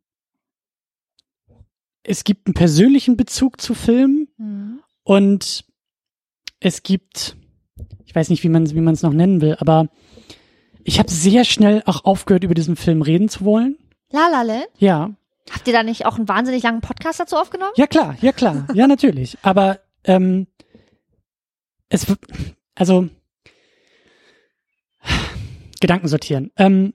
es 2.03 2.23
gibt 2.23 2.47
einen 2.47 2.53
persönlichen 2.53 3.17
Bezug 3.17 3.59
zu 3.59 3.73
Filmen 3.73 4.27
Mhm. 4.37 4.79
und 5.03 5.65
es 6.59 6.83
gibt, 6.83 7.35
ich 8.05 8.15
weiß 8.15 8.29
nicht, 8.29 8.43
wie 8.43 8.49
man 8.49 8.69
wie 8.69 8.81
man 8.81 8.93
es 8.93 9.01
noch 9.03 9.13
nennen 9.13 9.41
will, 9.41 9.55
aber 9.59 9.89
ich 10.83 10.99
habe 10.99 11.11
sehr 11.11 11.43
schnell 11.43 11.83
auch 11.85 12.05
aufgehört, 12.05 12.43
über 12.45 12.53
diesen 12.53 12.75
Film 12.77 13.01
reden 13.01 13.27
zu 13.29 13.43
wollen. 13.43 13.77
La 14.11 14.27
La 14.29 14.41
Land? 14.43 14.67
Ja, 14.77 15.13
Habt 15.49 15.65
ihr 15.65 15.71
da 15.73 15.81
nicht 15.83 16.05
auch 16.05 16.17
einen 16.17 16.27
wahnsinnig 16.27 16.63
langen 16.63 16.81
Podcast 16.81 17.19
dazu 17.21 17.35
aufgenommen? 17.37 17.71
ja 17.77 17.87
klar, 17.87 18.17
ja 18.21 18.31
klar, 18.33 18.67
ja 18.73 18.85
natürlich. 18.87 19.37
Aber 19.43 19.79
ähm, 20.03 20.47
es, 21.89 22.05
also 22.75 23.09
Gedanken 25.79 26.07
sortieren. 26.07 26.51
Ähm, 26.57 26.93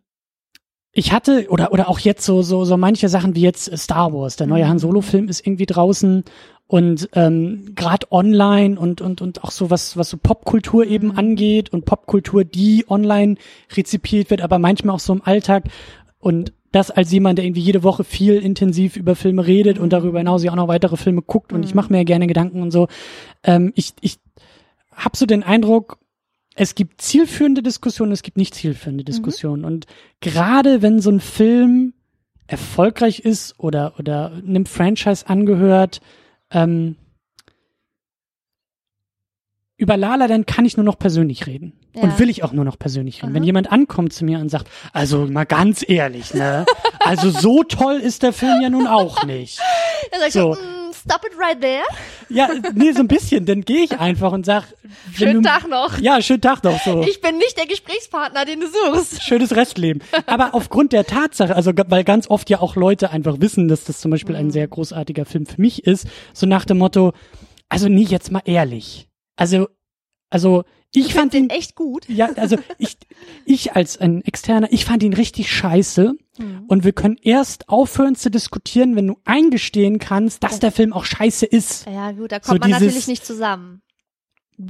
ich 0.92 1.12
hatte 1.12 1.46
oder 1.48 1.72
oder 1.72 1.88
auch 1.88 1.98
jetzt 1.98 2.24
so 2.24 2.42
so 2.42 2.64
so 2.64 2.76
manche 2.76 3.08
Sachen 3.08 3.34
wie 3.34 3.40
jetzt 3.42 3.76
Star 3.78 4.12
Wars, 4.12 4.36
der 4.36 4.46
neue 4.46 4.64
Mhm. 4.64 4.68
Han 4.68 4.78
Solo 4.78 5.00
Film 5.00 5.28
ist 5.28 5.46
irgendwie 5.46 5.66
draußen 5.66 6.24
und 6.66 7.08
ähm, 7.14 7.72
gerade 7.74 8.10
online 8.12 8.78
und 8.78 9.00
und 9.00 9.20
und 9.22 9.42
auch 9.44 9.50
so 9.50 9.70
was 9.70 9.96
was 9.96 10.10
so 10.10 10.16
Popkultur 10.18 10.86
eben 10.86 11.08
Mhm. 11.08 11.18
angeht 11.18 11.72
und 11.72 11.84
Popkultur, 11.86 12.44
die 12.44 12.84
online 12.88 13.36
rezipiert 13.74 14.30
wird, 14.30 14.42
aber 14.42 14.58
manchmal 14.58 14.94
auch 14.96 15.00
so 15.00 15.12
im 15.14 15.22
Alltag 15.22 15.64
und 16.18 16.52
das 16.72 16.90
als 16.90 17.12
jemand, 17.12 17.36
der 17.38 17.44
irgendwie 17.44 17.60
jede 17.60 17.82
Woche 17.82 18.02
viel 18.04 18.34
intensiv 18.38 18.96
über 18.96 19.14
Filme 19.14 19.46
redet 19.46 19.78
und 19.78 19.92
darüber 19.92 20.18
hinaus 20.18 20.42
ja 20.42 20.52
auch 20.52 20.56
noch 20.56 20.68
weitere 20.68 20.96
Filme 20.96 21.20
guckt 21.20 21.52
und 21.52 21.64
ich 21.64 21.72
Mhm. 21.72 21.76
mache 21.76 21.92
mir 21.92 21.98
ja 21.98 22.04
gerne 22.04 22.26
Gedanken 22.26 22.62
und 22.62 22.70
so. 22.70 22.88
Ähm, 23.44 23.72
ich 23.74 23.92
ich 24.00 24.18
habe 24.94 25.16
so 25.16 25.26
den 25.26 25.42
Eindruck, 25.42 25.98
es 26.54 26.74
gibt 26.74 27.00
zielführende 27.00 27.62
Diskussionen, 27.62 28.12
es 28.12 28.22
gibt 28.22 28.36
nicht 28.36 28.54
zielführende 28.54 29.04
Diskussionen. 29.04 29.64
Und 29.64 29.86
gerade 30.20 30.82
wenn 30.82 31.00
so 31.00 31.10
ein 31.10 31.20
Film 31.20 31.94
erfolgreich 32.46 33.20
ist 33.20 33.58
oder, 33.58 33.94
oder 33.98 34.32
einem 34.32 34.66
Franchise 34.66 35.28
angehört, 35.28 36.00
ähm, 36.50 36.96
über 39.78 39.96
Lala, 39.96 40.28
dann 40.28 40.46
kann 40.46 40.64
ich 40.64 40.76
nur 40.76 40.84
noch 40.84 40.98
persönlich 40.98 41.46
reden. 41.46 41.72
Ja. 41.94 42.02
Und 42.02 42.18
will 42.18 42.30
ich 42.30 42.44
auch 42.44 42.52
nur 42.52 42.64
noch 42.64 42.78
persönlich 42.78 43.16
reden. 43.16 43.30
Aha. 43.30 43.34
Wenn 43.34 43.42
jemand 43.42 43.72
ankommt 43.72 44.12
zu 44.12 44.24
mir 44.24 44.38
und 44.38 44.48
sagt, 44.48 44.68
also 44.92 45.26
mal 45.26 45.44
ganz 45.44 45.84
ehrlich, 45.86 46.34
ne? 46.34 46.64
Also 47.00 47.30
so 47.30 47.64
toll 47.64 47.94
ist 47.94 48.22
der 48.22 48.32
Film 48.32 48.62
ja 48.62 48.70
nun 48.70 48.86
auch 48.86 49.24
nicht. 49.24 49.58
So. 50.30 50.56
Stop 51.02 51.24
it 51.24 51.32
right 51.38 51.60
there. 51.60 51.82
Ja, 52.28 52.48
nee, 52.74 52.92
so 52.92 53.00
ein 53.00 53.08
bisschen. 53.08 53.44
Dann 53.46 53.62
gehe 53.62 53.84
ich 53.84 53.98
einfach 53.98 54.32
und 54.32 54.46
sag, 54.46 54.64
Schönen 55.14 55.42
du, 55.42 55.48
Tag 55.48 55.68
noch. 55.68 55.98
Ja, 55.98 56.20
schönen 56.22 56.40
Tag 56.40 56.62
noch 56.64 56.80
so. 56.82 57.02
Ich 57.02 57.20
bin 57.20 57.36
nicht 57.38 57.58
der 57.58 57.66
Gesprächspartner, 57.66 58.44
den 58.44 58.60
du 58.60 58.66
suchst. 58.66 59.22
schönes 59.22 59.54
Restleben. 59.54 60.00
Aber 60.26 60.54
aufgrund 60.54 60.92
der 60.92 61.04
Tatsache, 61.04 61.54
also 61.54 61.72
weil 61.88 62.04
ganz 62.04 62.28
oft 62.28 62.48
ja 62.50 62.60
auch 62.60 62.76
Leute 62.76 63.10
einfach 63.10 63.40
wissen, 63.40 63.68
dass 63.68 63.84
das 63.84 64.00
zum 64.00 64.10
Beispiel 64.10 64.36
ein 64.36 64.50
sehr 64.50 64.68
großartiger 64.68 65.24
Film 65.24 65.46
für 65.46 65.60
mich 65.60 65.86
ist, 65.86 66.06
so 66.32 66.46
nach 66.46 66.64
dem 66.64 66.78
Motto, 66.78 67.12
also 67.68 67.88
nie 67.88 68.04
jetzt 68.04 68.30
mal 68.30 68.42
ehrlich. 68.44 69.08
Also, 69.36 69.68
also 70.30 70.64
ich 70.94 71.14
fand 71.14 71.32
den 71.32 71.44
ihn, 71.44 71.50
echt 71.50 71.74
gut. 71.74 72.08
ja, 72.08 72.30
also 72.36 72.56
ich, 72.78 72.96
ich 73.46 73.74
als 73.74 73.96
ein 73.98 74.22
Externer, 74.22 74.68
ich 74.72 74.84
fand 74.84 75.02
ihn 75.02 75.14
richtig 75.14 75.50
scheiße. 75.50 76.14
Mhm. 76.38 76.64
Und 76.68 76.84
wir 76.84 76.92
können 76.92 77.16
erst 77.22 77.68
aufhören 77.68 78.14
zu 78.14 78.30
diskutieren, 78.30 78.96
wenn 78.96 79.06
du 79.06 79.16
eingestehen 79.24 79.98
kannst, 79.98 80.42
dass 80.42 80.60
der 80.60 80.72
Film 80.72 80.92
auch 80.92 81.04
scheiße 81.04 81.44
ist. 81.46 81.86
Ja 81.86 82.12
gut, 82.12 82.32
da 82.32 82.38
kommt 82.40 82.46
So 82.46 82.68
man 82.68 82.68
dieses- 82.68 82.80
natürlich 82.82 83.06
nicht 83.08 83.26
zusammen. 83.26 83.82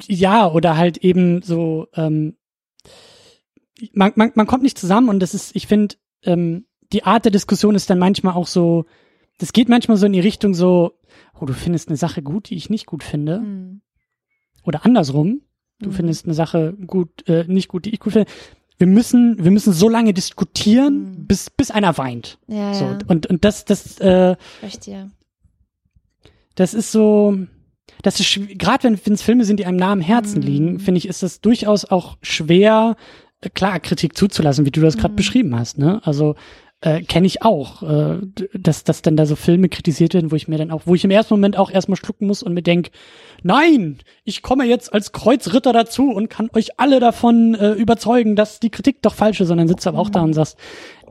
ja, 0.08 0.50
oder 0.50 0.76
halt 0.76 0.98
eben 0.98 1.42
so, 1.42 1.86
ähm, 1.94 2.36
man, 3.92 4.12
man, 4.16 4.32
man 4.34 4.46
kommt 4.46 4.62
nicht 4.62 4.78
zusammen 4.78 5.08
und 5.08 5.20
das 5.20 5.34
ist, 5.34 5.54
ich 5.56 5.66
finde, 5.66 5.96
ähm, 6.24 6.66
die 6.92 7.04
Art 7.04 7.24
der 7.24 7.32
Diskussion 7.32 7.74
ist 7.74 7.90
dann 7.90 7.98
manchmal 7.98 8.34
auch 8.34 8.46
so, 8.46 8.84
das 9.38 9.52
geht 9.52 9.68
manchmal 9.68 9.96
so 9.96 10.06
in 10.06 10.12
die 10.12 10.20
Richtung 10.20 10.54
so, 10.54 10.98
oh, 11.40 11.46
du 11.46 11.52
findest 11.52 11.88
eine 11.88 11.96
Sache 11.96 12.22
gut, 12.22 12.50
die 12.50 12.54
ich 12.56 12.70
nicht 12.70 12.86
gut 12.86 13.02
finde. 13.02 13.40
Mhm. 13.40 13.82
Oder 14.64 14.84
andersrum, 14.84 15.40
du 15.82 15.90
Mhm. 15.90 15.94
findest 15.94 16.24
eine 16.24 16.34
Sache 16.34 16.74
gut, 16.86 17.28
äh, 17.28 17.44
nicht 17.46 17.68
gut, 17.68 17.84
die 17.84 17.90
ich 17.94 18.00
gut 18.00 18.12
finde. 18.14 18.30
Wir 18.78 18.86
müssen, 18.86 19.42
wir 19.44 19.50
müssen 19.50 19.72
so 19.72 19.88
lange 19.88 20.12
diskutieren, 20.14 20.94
Mhm. 21.18 21.26
bis, 21.26 21.50
bis 21.50 21.70
einer 21.70 21.96
weint. 21.98 22.38
Ja, 22.48 22.74
So, 22.74 22.84
ja, 22.86 22.98
und, 23.06 23.26
und 23.26 23.44
das, 23.44 23.64
das, 23.64 23.98
äh, 24.00 24.36
verstehe. 24.60 25.10
das 26.54 26.74
ist 26.74 26.92
so, 26.92 27.36
das 28.02 28.18
ist 28.20 28.40
gerade 28.58 28.84
wenn 29.04 29.14
es 29.14 29.22
Filme 29.22 29.44
sind, 29.44 29.60
die 29.60 29.66
einem 29.66 29.76
nah 29.78 29.92
am 29.92 30.00
Herzen 30.00 30.40
Mhm. 30.40 30.46
liegen, 30.46 30.78
finde 30.80 30.98
ich, 30.98 31.08
ist 31.08 31.22
das 31.22 31.40
durchaus 31.40 31.84
auch 31.84 32.16
schwer, 32.22 32.96
äh, 33.40 33.50
klar 33.50 33.78
Kritik 33.80 34.16
zuzulassen, 34.16 34.64
wie 34.66 34.70
du 34.70 34.80
das 34.80 34.96
gerade 34.96 35.12
Mhm. 35.12 35.16
beschrieben 35.16 35.56
hast. 35.58 35.78
Ne? 35.78 36.00
Also 36.04 36.34
äh, 36.82 37.00
kenne 37.02 37.26
ich 37.26 37.42
auch, 37.42 37.82
äh, 37.82 38.18
dass 38.54 38.84
dass 38.84 39.02
dann 39.02 39.16
da 39.16 39.24
so 39.24 39.36
Filme 39.36 39.68
kritisiert 39.68 40.14
werden, 40.14 40.30
wo 40.30 40.36
ich 40.36 40.48
mir 40.48 40.58
dann 40.58 40.70
auch, 40.70 40.82
wo 40.84 40.94
ich 40.94 41.04
im 41.04 41.10
ersten 41.10 41.34
Moment 41.34 41.56
auch 41.56 41.70
erstmal 41.70 41.96
schlucken 41.96 42.26
muss 42.26 42.42
und 42.42 42.52
mir 42.54 42.62
denk, 42.62 42.90
nein, 43.42 43.98
ich 44.24 44.42
komme 44.42 44.64
jetzt 44.64 44.92
als 44.92 45.12
Kreuzritter 45.12 45.72
dazu 45.72 46.10
und 46.10 46.28
kann 46.28 46.50
euch 46.54 46.78
alle 46.78 47.00
davon 47.00 47.54
äh, 47.54 47.70
überzeugen, 47.72 48.36
dass 48.36 48.60
die 48.60 48.70
Kritik 48.70 49.00
doch 49.02 49.14
falsch 49.14 49.40
ist, 49.40 49.48
sondern 49.48 49.68
sitzt 49.68 49.86
aber 49.86 49.98
auch 49.98 50.10
da 50.10 50.20
und 50.22 50.34
sagst, 50.34 50.58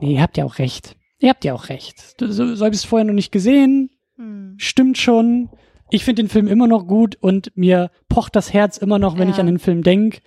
nee, 0.00 0.14
ihr 0.14 0.22
habt 0.22 0.36
ja 0.36 0.44
auch 0.44 0.58
recht. 0.58 0.94
Ihr 1.18 1.30
habt 1.30 1.44
ja 1.44 1.54
auch 1.54 1.68
recht. 1.68 2.20
Du 2.20 2.30
so, 2.30 2.54
so 2.54 2.64
hab 2.64 2.72
ich's 2.72 2.84
vorher 2.84 3.04
noch 3.04 3.14
nicht 3.14 3.32
gesehen, 3.32 3.90
Mhm. 4.18 4.54
stimmt 4.58 4.98
schon. 4.98 5.48
Ich 5.90 6.04
finde 6.04 6.22
den 6.22 6.28
Film 6.28 6.48
immer 6.48 6.66
noch 6.66 6.86
gut 6.86 7.16
und 7.20 7.50
mir 7.56 7.90
pocht 8.10 8.36
das 8.36 8.52
Herz 8.52 8.76
immer 8.76 8.98
noch, 8.98 9.16
wenn 9.18 9.28
Ja. 9.28 9.34
ich 9.34 9.40
an 9.40 9.46
den 9.46 9.58
Film 9.58 9.82
denk. 9.82 10.20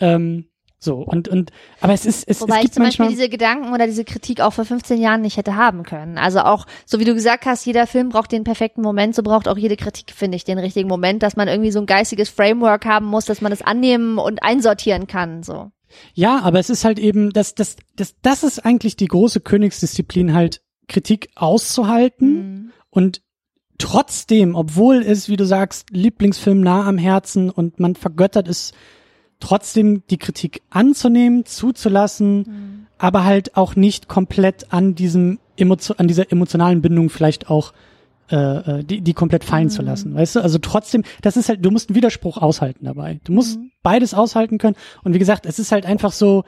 Ähm, 0.00 0.46
so 0.80 0.96
und 0.98 1.28
und 1.28 1.50
aber 1.80 1.92
es 1.92 2.06
ist 2.06 2.28
es, 2.28 2.40
Wobei 2.40 2.54
es 2.54 2.58
ich 2.58 2.62
gibt 2.64 2.74
zum 2.74 2.84
Beispiel 2.84 3.08
diese 3.08 3.28
Gedanken 3.28 3.72
oder 3.72 3.86
diese 3.86 4.04
Kritik 4.04 4.40
auch 4.40 4.52
vor 4.52 4.64
15 4.64 5.00
Jahren 5.00 5.22
nicht 5.22 5.36
hätte 5.36 5.56
haben 5.56 5.82
können. 5.82 6.18
Also 6.18 6.40
auch, 6.40 6.66
so 6.86 7.00
wie 7.00 7.04
du 7.04 7.14
gesagt 7.14 7.46
hast, 7.46 7.66
jeder 7.66 7.86
Film 7.86 8.10
braucht 8.10 8.30
den 8.30 8.44
perfekten 8.44 8.82
Moment, 8.82 9.14
so 9.14 9.22
braucht 9.22 9.48
auch 9.48 9.58
jede 9.58 9.76
Kritik, 9.76 10.12
finde 10.14 10.36
ich, 10.36 10.44
den 10.44 10.58
richtigen 10.58 10.88
Moment, 10.88 11.22
dass 11.22 11.34
man 11.36 11.48
irgendwie 11.48 11.72
so 11.72 11.80
ein 11.80 11.86
geistiges 11.86 12.28
Framework 12.28 12.84
haben 12.84 13.06
muss, 13.06 13.24
dass 13.24 13.40
man 13.40 13.50
es 13.50 13.62
annehmen 13.62 14.18
und 14.18 14.42
einsortieren 14.42 15.06
kann, 15.08 15.42
so. 15.42 15.70
ja, 16.14 16.40
aber 16.40 16.58
es 16.60 16.70
ist 16.70 16.84
halt 16.84 16.98
eben 16.98 17.32
das 17.32 17.54
das 17.54 17.76
das 17.96 18.14
das 18.22 18.44
ist 18.44 18.64
eigentlich 18.64 18.96
die 18.96 19.08
große 19.08 19.40
Königsdisziplin 19.40 20.32
halt 20.32 20.60
Kritik 20.86 21.28
auszuhalten 21.34 22.28
Mhm. 22.34 22.72
und 22.90 23.22
trotzdem, 23.78 24.54
obwohl 24.54 25.02
es, 25.02 25.28
wie 25.28 25.36
du 25.36 25.44
sagst, 25.44 25.90
Lieblingsfilm 25.90 26.60
nah 26.60 26.86
am 26.86 26.98
Herzen 26.98 27.48
und 27.50 27.78
man 27.78 27.94
vergöttert 27.94 28.48
es, 28.48 28.72
trotzdem 29.40 30.02
die 30.10 30.18
Kritik 30.18 30.62
anzunehmen, 30.70 31.44
zuzulassen, 31.44 32.38
Mhm. 32.38 32.86
aber 32.98 33.24
halt 33.24 33.56
auch 33.56 33.76
nicht 33.76 34.08
komplett 34.08 34.72
an 34.72 34.94
diesem 34.94 35.38
an 35.96 36.06
dieser 36.06 36.30
emotionalen 36.30 36.82
Bindung 36.82 37.10
vielleicht 37.10 37.50
auch 37.50 37.72
äh, 38.30 38.36
äh, 38.80 38.84
die, 38.84 39.00
die 39.00 39.14
komplett 39.14 39.42
fallen 39.42 39.70
zu 39.70 39.80
Mhm. 39.82 39.88
lassen, 39.88 40.14
weißt 40.14 40.36
du? 40.36 40.40
Also 40.40 40.58
trotzdem, 40.58 41.02
das 41.22 41.36
ist 41.38 41.48
halt, 41.48 41.64
du 41.64 41.70
musst 41.70 41.88
einen 41.88 41.96
Widerspruch 41.96 42.36
aushalten 42.36 42.84
dabei. 42.84 43.20
Du 43.24 43.32
musst 43.32 43.58
Mhm. 43.58 43.70
beides 43.82 44.12
aushalten 44.14 44.58
können. 44.58 44.76
Und 45.02 45.14
wie 45.14 45.18
gesagt, 45.18 45.46
es 45.46 45.58
ist 45.58 45.72
halt 45.72 45.86
einfach 45.86 46.12
so, 46.12 46.44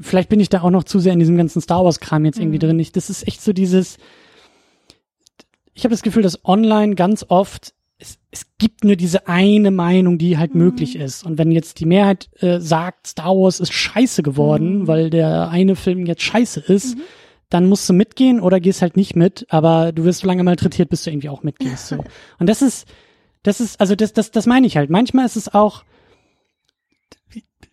vielleicht 0.00 0.28
bin 0.28 0.40
ich 0.40 0.48
da 0.50 0.60
auch 0.60 0.70
noch 0.70 0.84
zu 0.84 0.98
sehr 0.98 1.12
in 1.14 1.18
diesem 1.20 1.36
ganzen 1.38 1.60
Star 1.62 1.84
Wars-Kram 1.84 2.24
jetzt 2.26 2.38
irgendwie 2.38 2.58
Mhm. 2.58 2.68
drin. 2.68 2.78
Ich, 2.80 2.92
das 2.92 3.08
ist 3.08 3.26
echt 3.26 3.40
so 3.40 3.52
dieses, 3.54 3.96
ich 5.74 5.84
habe 5.84 5.92
das 5.94 6.02
Gefühl, 6.02 6.22
dass 6.22 6.44
online 6.44 6.94
ganz 6.94 7.24
oft, 7.28 7.72
es, 7.98 8.18
es 8.30 8.46
gibt 8.58 8.84
nur 8.84 8.96
diese 8.96 9.26
eine 9.28 9.70
Meinung, 9.70 10.18
die 10.18 10.38
halt 10.38 10.54
Mhm. 10.54 10.60
möglich 10.60 10.96
ist. 10.96 11.24
Und 11.24 11.36
wenn 11.38 11.50
jetzt 11.50 11.80
die 11.80 11.86
Mehrheit 11.86 12.28
äh, 12.40 12.60
sagt, 12.60 13.08
Star 13.08 13.34
Wars 13.36 13.60
ist 13.60 13.72
scheiße 13.72 14.22
geworden, 14.22 14.80
Mhm. 14.80 14.86
weil 14.86 15.10
der 15.10 15.48
eine 15.50 15.74
Film 15.76 16.06
jetzt 16.06 16.22
scheiße 16.22 16.60
ist, 16.60 16.96
Mhm. 16.96 17.02
dann 17.50 17.66
musst 17.68 17.88
du 17.88 17.92
mitgehen 17.94 18.40
oder 18.40 18.60
gehst 18.60 18.82
halt 18.82 18.96
nicht 18.96 19.16
mit, 19.16 19.46
aber 19.48 19.92
du 19.92 20.04
wirst 20.04 20.20
so 20.20 20.26
lange 20.26 20.44
malträtiert, 20.44 20.90
bis 20.90 21.02
du 21.04 21.10
irgendwie 21.10 21.28
auch 21.28 21.42
mitgehst. 21.42 21.88
So. 21.88 21.96
Und 22.38 22.48
das 22.48 22.62
ist, 22.62 22.86
das 23.42 23.60
ist, 23.60 23.80
also 23.80 23.94
das, 23.96 24.12
das, 24.12 24.30
das 24.30 24.46
meine 24.46 24.66
ich 24.66 24.76
halt. 24.76 24.90
Manchmal 24.90 25.24
ist 25.26 25.36
es 25.36 25.52
auch, 25.52 25.82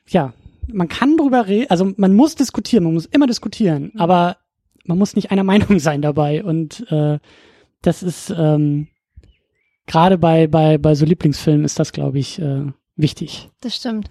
ja, 0.07 0.33
man 0.71 0.87
kann 0.87 1.17
drüber 1.17 1.47
reden, 1.47 1.69
also 1.69 1.93
man 1.97 2.13
muss 2.13 2.35
diskutieren, 2.35 2.83
man 2.83 2.93
muss 2.93 3.05
immer 3.05 3.27
diskutieren, 3.27 3.91
Mhm. 3.93 3.99
aber 4.01 4.37
man 4.85 4.97
muss 4.97 5.15
nicht 5.15 5.31
einer 5.31 5.43
Meinung 5.77 5.79
sein 5.79 6.01
dabei. 6.01 6.43
Und 6.43 6.89
äh, 6.91 7.19
das 7.81 8.01
ist 8.03 8.33
ähm, 8.35 8.87
gerade 9.87 10.17
bei, 10.17 10.47
bei, 10.47 10.77
bei 10.77 10.95
so 10.95 11.05
Lieblingsfilmen 11.05 11.65
ist 11.65 11.79
das, 11.79 11.91
glaube 11.91 12.19
ich, 12.19 12.39
äh, 12.39 12.63
wichtig. 12.95 13.49
Das 13.61 13.75
stimmt. 13.75 14.09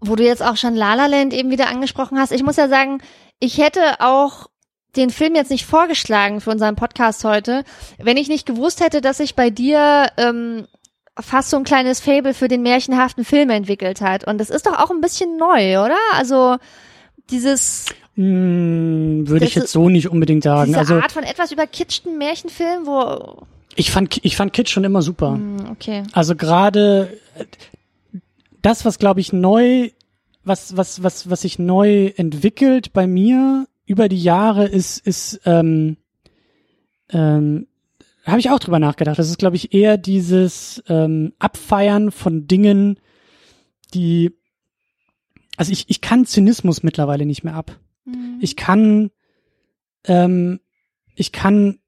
Wo 0.00 0.16
du 0.16 0.24
jetzt 0.24 0.42
auch 0.42 0.56
schon 0.56 0.74
La 0.74 0.94
La 0.94 1.06
Land 1.06 1.32
eben 1.32 1.50
wieder 1.50 1.68
angesprochen 1.68 2.18
hast. 2.18 2.32
Ich 2.32 2.42
muss 2.42 2.56
ja 2.56 2.68
sagen, 2.68 2.98
ich 3.38 3.58
hätte 3.58 3.80
auch 4.00 4.48
den 4.96 5.10
Film 5.10 5.34
jetzt 5.34 5.50
nicht 5.50 5.66
vorgeschlagen 5.66 6.40
für 6.40 6.50
unseren 6.50 6.76
Podcast 6.76 7.24
heute, 7.24 7.64
wenn 7.98 8.16
ich 8.16 8.28
nicht 8.28 8.46
gewusst 8.46 8.80
hätte, 8.80 9.00
dass 9.00 9.18
sich 9.18 9.36
bei 9.36 9.50
dir 9.50 10.08
ähm, 10.16 10.66
fast 11.18 11.50
so 11.50 11.56
ein 11.56 11.64
kleines 11.64 12.00
Fable 12.00 12.34
für 12.34 12.48
den 12.48 12.62
märchenhaften 12.62 13.24
Film 13.24 13.50
entwickelt 13.50 14.00
hat. 14.00 14.26
Und 14.26 14.38
das 14.38 14.50
ist 14.50 14.66
doch 14.66 14.78
auch 14.78 14.90
ein 14.90 15.00
bisschen 15.00 15.36
neu, 15.36 15.84
oder? 15.84 15.98
Also 16.14 16.56
dieses 17.30 17.86
Hm, 18.16 19.28
Würde 19.28 19.44
ich 19.44 19.54
jetzt 19.54 19.72
so 19.72 19.88
nicht 19.88 20.08
unbedingt 20.08 20.42
sagen. 20.42 20.66
diese 20.68 20.78
Also 20.80 20.94
Art 20.96 21.12
von 21.12 21.22
etwas 21.22 21.52
überkitschten 21.52 22.18
Märchenfilm, 22.18 22.86
wo 22.86 23.46
ich 23.76 23.90
fand, 23.90 24.20
ich 24.24 24.36
fand 24.36 24.52
Kitsch 24.52 24.70
schon 24.70 24.84
immer 24.84 25.02
super. 25.02 25.34
Hm, 25.34 25.70
okay. 25.70 26.02
Also 26.12 26.34
gerade 26.34 27.18
das, 28.62 28.84
was 28.84 28.98
glaube 28.98 29.20
ich 29.20 29.32
neu, 29.32 29.90
was 30.44 30.76
was 30.76 31.02
was 31.02 31.30
was 31.30 31.42
sich 31.42 31.58
neu 31.58 32.06
entwickelt 32.16 32.92
bei 32.92 33.06
mir 33.06 33.66
über 33.86 34.08
die 34.08 34.22
Jahre, 34.22 34.66
ist 34.66 35.04
ist 35.06 35.40
ähm, 35.44 35.96
ähm, 37.10 37.66
habe 38.24 38.40
ich 38.40 38.50
auch 38.50 38.58
drüber 38.58 38.78
nachgedacht. 38.78 39.18
Das 39.18 39.28
ist 39.28 39.38
glaube 39.38 39.56
ich 39.56 39.74
eher 39.74 39.98
dieses 39.98 40.82
ähm, 40.88 41.32
Abfeiern 41.38 42.10
von 42.10 42.46
Dingen, 42.46 42.98
die 43.94 44.32
also 45.56 45.72
ich 45.72 45.88
ich 45.88 46.00
kann 46.00 46.26
Zynismus 46.26 46.82
mittlerweile 46.82 47.26
nicht 47.26 47.44
mehr 47.44 47.54
ab. 47.54 47.78
Hm. 48.04 48.38
Ich 48.40 48.56
kann, 48.56 49.10
ähm, 50.04 50.60
ich 51.14 51.32
kann, 51.32 51.79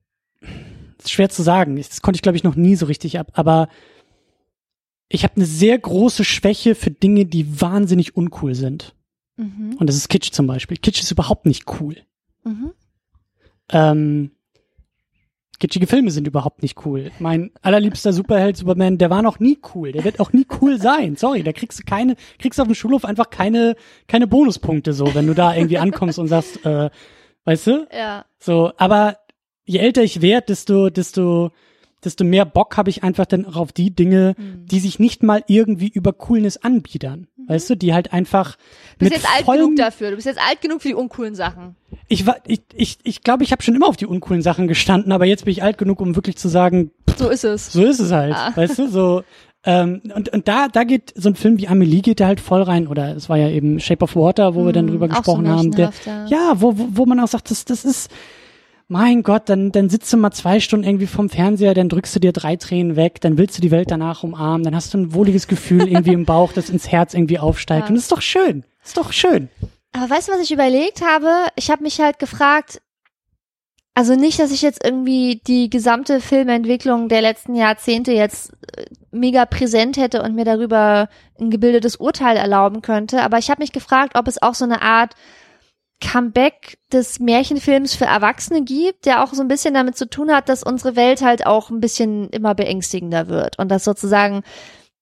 schwer 1.11 1.29
zu 1.29 1.43
sagen. 1.43 1.77
Das 1.77 2.03
konnte 2.03 2.17
ich 2.17 2.23
glaube 2.23 2.37
ich 2.37 2.45
noch 2.45 2.57
nie 2.57 2.77
so 2.77 2.87
richtig 2.87 3.19
ab. 3.19 3.33
Aber 3.35 3.69
ich 5.09 5.25
habe 5.25 5.37
eine 5.37 5.47
sehr 5.47 5.79
große 5.79 6.25
Schwäche 6.25 6.75
für 6.75 6.91
Dinge, 6.91 7.27
die 7.27 7.61
wahnsinnig 7.61 8.17
uncool 8.17 8.55
sind. 8.55 8.95
Mhm. 9.37 9.77
Und 9.79 9.87
das 9.89 9.97
ist 9.97 10.09
Kitsch 10.09 10.33
zum 10.33 10.47
Beispiel. 10.47 10.77
Kitsch 10.77 11.01
ist 11.01 11.11
überhaupt 11.11 11.47
nicht 11.47 11.65
cool. 11.81 11.97
Mhm. 12.45 12.73
Ähm, 13.71 14.31
kitschige 15.63 15.87
Filme 15.87 16.11
sind 16.11 16.27
überhaupt 16.27 16.63
nicht 16.63 16.85
cool. 16.85 17.13
Mein 17.21 17.53
allerliebster 17.63 18.13
Superheld 18.13 18.57
Superman, 18.57 18.99
der 18.99 19.11
war 19.11 19.23
noch 19.23 19.39
nie 19.39 19.59
cool. 19.75 19.93
Der 19.93 20.03
wird 20.03 20.19
auch 20.19 20.33
nie 20.33 20.45
cool 20.61 20.81
sein. 20.81 21.15
Sorry, 21.15 21.45
da 21.45 21.53
kriegst 21.53 21.79
du 21.79 21.85
keine, 21.85 22.17
kriegst 22.41 22.61
auf 22.61 22.67
dem 22.67 22.75
Schulhof 22.75 23.05
einfach 23.05 23.31
keine, 23.31 23.77
keine 24.09 24.27
Bonuspunkte 24.27 24.93
so, 24.93 25.15
wenn 25.15 25.29
du 25.29 25.35
da 25.35 25.55
irgendwie 25.55 25.79
ankommst 25.79 26.19
und 26.19 26.27
sagst, 26.27 26.67
äh, 26.67 26.91
weißt 27.45 27.67
du? 27.69 27.87
Ja. 27.97 28.25
So, 28.41 28.73
aber 28.77 29.19
je 29.65 29.79
älter 29.79 30.03
ich 30.03 30.21
werde, 30.23 30.47
desto, 30.49 30.91
desto, 30.91 31.51
desto 32.05 32.25
mehr 32.25 32.45
Bock 32.45 32.77
habe 32.77 32.91
ich 32.91 33.03
einfach 33.05 33.27
dann 33.27 33.45
auch 33.47 33.57
auf 33.57 33.73
die 33.73 33.95
Dinge, 33.95 34.35
Mhm. 34.37 34.67
die 34.67 34.81
sich 34.81 34.99
nicht 34.99 35.23
mal 35.23 35.43
irgendwie 35.47 35.89
über 35.89 36.13
Coolness 36.13 36.57
anbiedern. 36.59 37.29
Weißt 37.49 37.69
du, 37.71 37.77
die 37.77 37.93
halt 37.93 38.13
einfach 38.13 38.57
Du 38.57 38.61
bist 39.01 39.13
mit 39.13 39.23
jetzt 39.23 39.29
alt 39.35 39.47
genug 39.47 39.77
dafür. 39.77 40.11
Du 40.11 40.17
bist 40.17 40.27
jetzt 40.27 40.41
alt 40.41 40.61
genug 40.61 40.81
für 40.83 40.89
die 40.89 40.95
uncoolen 40.95 41.35
Sachen. 41.35 41.75
ich 42.09 42.27
war, 42.27 42.37
ich, 42.47 42.61
ich, 42.75 42.99
ich 43.03 43.23
glaube, 43.23 43.43
ich 43.45 43.51
habe 43.53 43.63
schon 43.63 43.75
immer 43.75 43.89
auf 43.89 43.97
die 43.97 44.07
uncoolen 44.07 44.43
Sachen 44.43 44.69
gestanden, 44.69 45.11
aber 45.13 45.25
jetzt 45.27 45.45
bin 45.45 45.53
ich 45.53 45.63
alt 45.63 45.77
genug, 45.79 46.01
um 46.01 46.15
wirklich 46.17 46.37
zu 46.37 46.49
sagen, 46.49 46.91
So 47.17 47.29
ist 47.29 47.45
es. 47.45 47.73
so 47.73 47.85
ist 47.85 47.99
es 48.01 48.13
halt, 48.13 48.35
Ah. 48.37 48.53
weißt 48.55 48.79
du, 48.79 48.89
so. 48.89 49.25
Ähm, 49.65 50.03
und, 50.15 50.29
und 50.31 50.49
da, 50.49 50.67
da 50.69 50.83
geht 50.83 51.13
so 51.17 51.29
ein 51.29 51.37
Film 51.37 51.57
wie 51.59 51.69
Amelie 51.69 52.01
geht 52.03 52.19
da 52.19 52.27
halt 52.27 52.41
voll 52.41 52.63
rein. 52.63 52.89
Oder 52.89 53.15
es 53.17 53.29
war 53.29 53.37
ja 53.39 53.49
eben 53.49 53.79
Shape 53.79 54.03
of 54.03 54.17
Water, 54.17 54.57
wo 54.57 54.65
wir 54.67 54.73
dann 54.73 54.87
Mhm, 54.87 54.91
drüber 54.91 55.07
so 55.09 55.15
gesprochen 55.15 55.49
haben. 55.49 55.71
Der, 55.73 55.93
ja, 56.29 56.55
wo, 56.61 56.77
wo, 56.77 56.89
wo 56.91 57.07
man 57.07 57.21
auch 57.21 57.29
sagt, 57.29 57.49
das, 57.51 57.65
das 57.65 57.85
ist, 57.85 58.11
mein 58.93 59.23
Gott, 59.23 59.49
dann, 59.49 59.73
dann 59.73 59.89
sitzt 59.89 60.13
du 60.13 60.19
mal 60.19 60.31
zwei 60.31 60.61
Stunden 60.61 60.87
irgendwie 60.87 61.07
vom 61.07 61.31
Fernseher, 61.31 61.73
dann 61.73 61.89
drückst 61.89 62.15
du 62.15 62.21
dir 62.21 62.33
drei 62.33 62.57
Tränen 62.57 62.95
weg, 62.95 63.21
dann 63.23 63.39
willst 63.39 63.57
du 63.57 63.63
die 63.63 63.71
Welt 63.71 63.91
danach 63.91 64.23
umarmen, 64.23 64.63
dann 64.63 64.77
hast 64.77 64.93
du 64.93 64.99
ein 64.99 65.15
wohliges 65.15 65.49
Gefühl 65.49 65.89
irgendwie 65.89 66.13
im 66.13 66.27
Bauch, 66.27 66.53
das 66.53 66.69
ins 66.69 66.93
Herz 66.93 67.15
irgendwie 67.15 67.39
aufsteigt. 67.39 67.85
Ja. 67.85 67.89
Und 67.89 67.95
das 67.95 68.05
ist 68.05 68.13
doch 68.13 68.21
schön. 68.21 68.65
Das 68.81 68.91
ist 68.91 68.97
doch 68.99 69.13
schön. 69.13 69.49
Aber 69.93 70.11
weißt 70.11 70.29
du, 70.29 70.33
was 70.33 70.41
ich 70.41 70.53
überlegt 70.53 71.03
habe? 71.03 71.31
Ich 71.57 71.71
habe 71.71 71.83
mich 71.83 72.01
halt 72.01 72.19
gefragt, 72.19 72.83
also 73.95 74.15
nicht, 74.15 74.39
dass 74.39 74.53
ich 74.53 74.63
jetzt 74.63 74.85
irgendwie 74.85 75.41
die 75.47 75.69
gesamte 75.71 76.21
Filmentwicklung 76.21 77.09
der 77.09 77.23
letzten 77.23 77.55
Jahrzehnte 77.55 78.13
jetzt 78.13 78.53
äh, 78.77 78.85
mega 79.11 79.47
präsent 79.47 79.97
hätte 79.97 80.23
und 80.23 80.35
mir 80.35 80.45
darüber 80.45 81.09
ein 81.41 81.51
gebildetes 81.51 81.97
Urteil 81.97 82.37
erlauben 82.37 82.83
könnte, 82.83 83.23
aber 83.23 83.39
ich 83.39 83.51
habe 83.51 83.63
mich 83.63 83.73
gefragt, 83.73 84.17
ob 84.17 84.29
es 84.29 84.41
auch 84.41 84.55
so 84.55 84.65
eine 84.65 84.83
Art 84.83 85.15
Comeback 86.03 86.79
des 86.93 87.21
Märchenfilms 87.21 87.95
für 87.95 88.05
Erwachsene 88.05 88.63
gibt, 88.63 89.07
der 89.07 89.23
auch 89.23 89.33
so 89.33 89.41
ein 89.41 89.49
bisschen 89.49 89.73
damit 89.75 89.97
zu 89.97 90.09
tun 90.09 90.31
hat, 90.33 90.49
dass 90.49 90.63
unsere 90.63 90.97
Welt 90.97 91.23
halt 91.23 91.47
auch 91.47 91.71
ein 91.71 91.81
bisschen 91.81 92.29
immer 92.31 92.55
beängstigender 92.55 93.29
wird 93.29 93.59
und 93.59 93.71
dass 93.71 93.85
sozusagen 93.85 94.43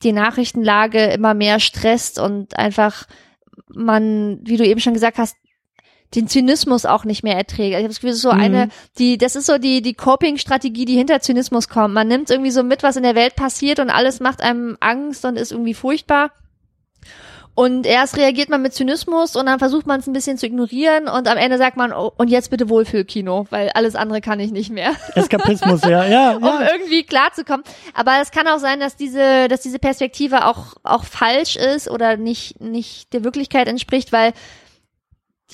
die 0.02 0.12
Nachrichtenlage 0.12 1.04
immer 1.06 1.34
mehr 1.34 1.58
stresst 1.60 2.18
und 2.18 2.56
einfach 2.56 3.06
man, 3.72 4.38
wie 4.42 4.56
du 4.56 4.64
eben 4.64 4.80
schon 4.80 4.94
gesagt 4.94 5.18
hast, 5.18 5.36
den 6.14 6.26
Zynismus 6.26 6.86
auch 6.86 7.04
nicht 7.04 7.22
mehr 7.22 7.36
erträgt. 7.36 7.70
Ich 7.70 7.76
habe 7.76 7.88
das 7.88 7.96
Gefühl, 7.96 8.10
das 8.10 8.16
ist 8.16 8.22
so 8.22 8.32
Mhm. 8.32 8.40
eine, 8.40 8.68
die, 8.98 9.16
das 9.16 9.36
ist 9.36 9.46
so 9.46 9.58
die, 9.58 9.80
die 9.80 9.94
Coping-Strategie, 9.94 10.84
die 10.84 10.96
hinter 10.96 11.20
Zynismus 11.20 11.68
kommt. 11.68 11.94
Man 11.94 12.08
nimmt 12.08 12.30
irgendwie 12.30 12.50
so 12.50 12.62
mit, 12.64 12.82
was 12.82 12.96
in 12.96 13.04
der 13.04 13.14
Welt 13.14 13.36
passiert 13.36 13.78
und 13.78 13.90
alles 13.90 14.18
macht 14.20 14.42
einem 14.42 14.76
Angst 14.80 15.24
und 15.24 15.36
ist 15.36 15.52
irgendwie 15.52 15.74
furchtbar. 15.74 16.32
Und 17.60 17.84
erst 17.84 18.16
reagiert 18.16 18.48
man 18.48 18.62
mit 18.62 18.72
Zynismus 18.72 19.36
und 19.36 19.44
dann 19.44 19.58
versucht 19.58 19.86
man 19.86 20.00
es 20.00 20.06
ein 20.06 20.14
bisschen 20.14 20.38
zu 20.38 20.46
ignorieren 20.46 21.08
und 21.08 21.28
am 21.28 21.36
Ende 21.36 21.58
sagt 21.58 21.76
man, 21.76 21.92
oh, 21.92 22.10
und 22.16 22.30
jetzt 22.30 22.48
bitte 22.48 22.70
Wohlfühlkino, 22.70 23.48
weil 23.50 23.68
alles 23.74 23.96
andere 23.96 24.22
kann 24.22 24.40
ich 24.40 24.50
nicht 24.50 24.70
mehr 24.70 24.94
Eskapismus, 25.14 25.82
ja, 25.82 26.06
ja, 26.06 26.30
um 26.36 26.42
ja. 26.42 26.72
irgendwie 26.72 27.02
klarzukommen. 27.02 27.62
Aber 27.92 28.12
es 28.22 28.30
kann 28.30 28.48
auch 28.48 28.60
sein, 28.60 28.80
dass 28.80 28.96
diese, 28.96 29.46
dass 29.48 29.60
diese 29.60 29.78
Perspektive 29.78 30.46
auch, 30.46 30.76
auch 30.84 31.04
falsch 31.04 31.56
ist 31.56 31.90
oder 31.90 32.16
nicht, 32.16 32.62
nicht 32.62 33.12
der 33.12 33.24
Wirklichkeit 33.24 33.68
entspricht, 33.68 34.10
weil 34.10 34.32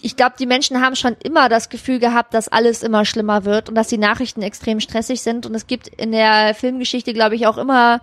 ich 0.00 0.14
glaube, 0.14 0.36
die 0.38 0.46
Menschen 0.46 0.80
haben 0.80 0.94
schon 0.94 1.16
immer 1.24 1.48
das 1.48 1.70
Gefühl 1.70 1.98
gehabt, 1.98 2.34
dass 2.34 2.46
alles 2.46 2.84
immer 2.84 3.04
schlimmer 3.04 3.44
wird 3.44 3.68
und 3.68 3.74
dass 3.74 3.88
die 3.88 3.98
Nachrichten 3.98 4.42
extrem 4.42 4.78
stressig 4.78 5.22
sind. 5.22 5.44
Und 5.44 5.56
es 5.56 5.66
gibt 5.66 5.88
in 5.88 6.12
der 6.12 6.54
Filmgeschichte, 6.54 7.12
glaube 7.14 7.34
ich, 7.34 7.48
auch 7.48 7.58
immer 7.58 8.00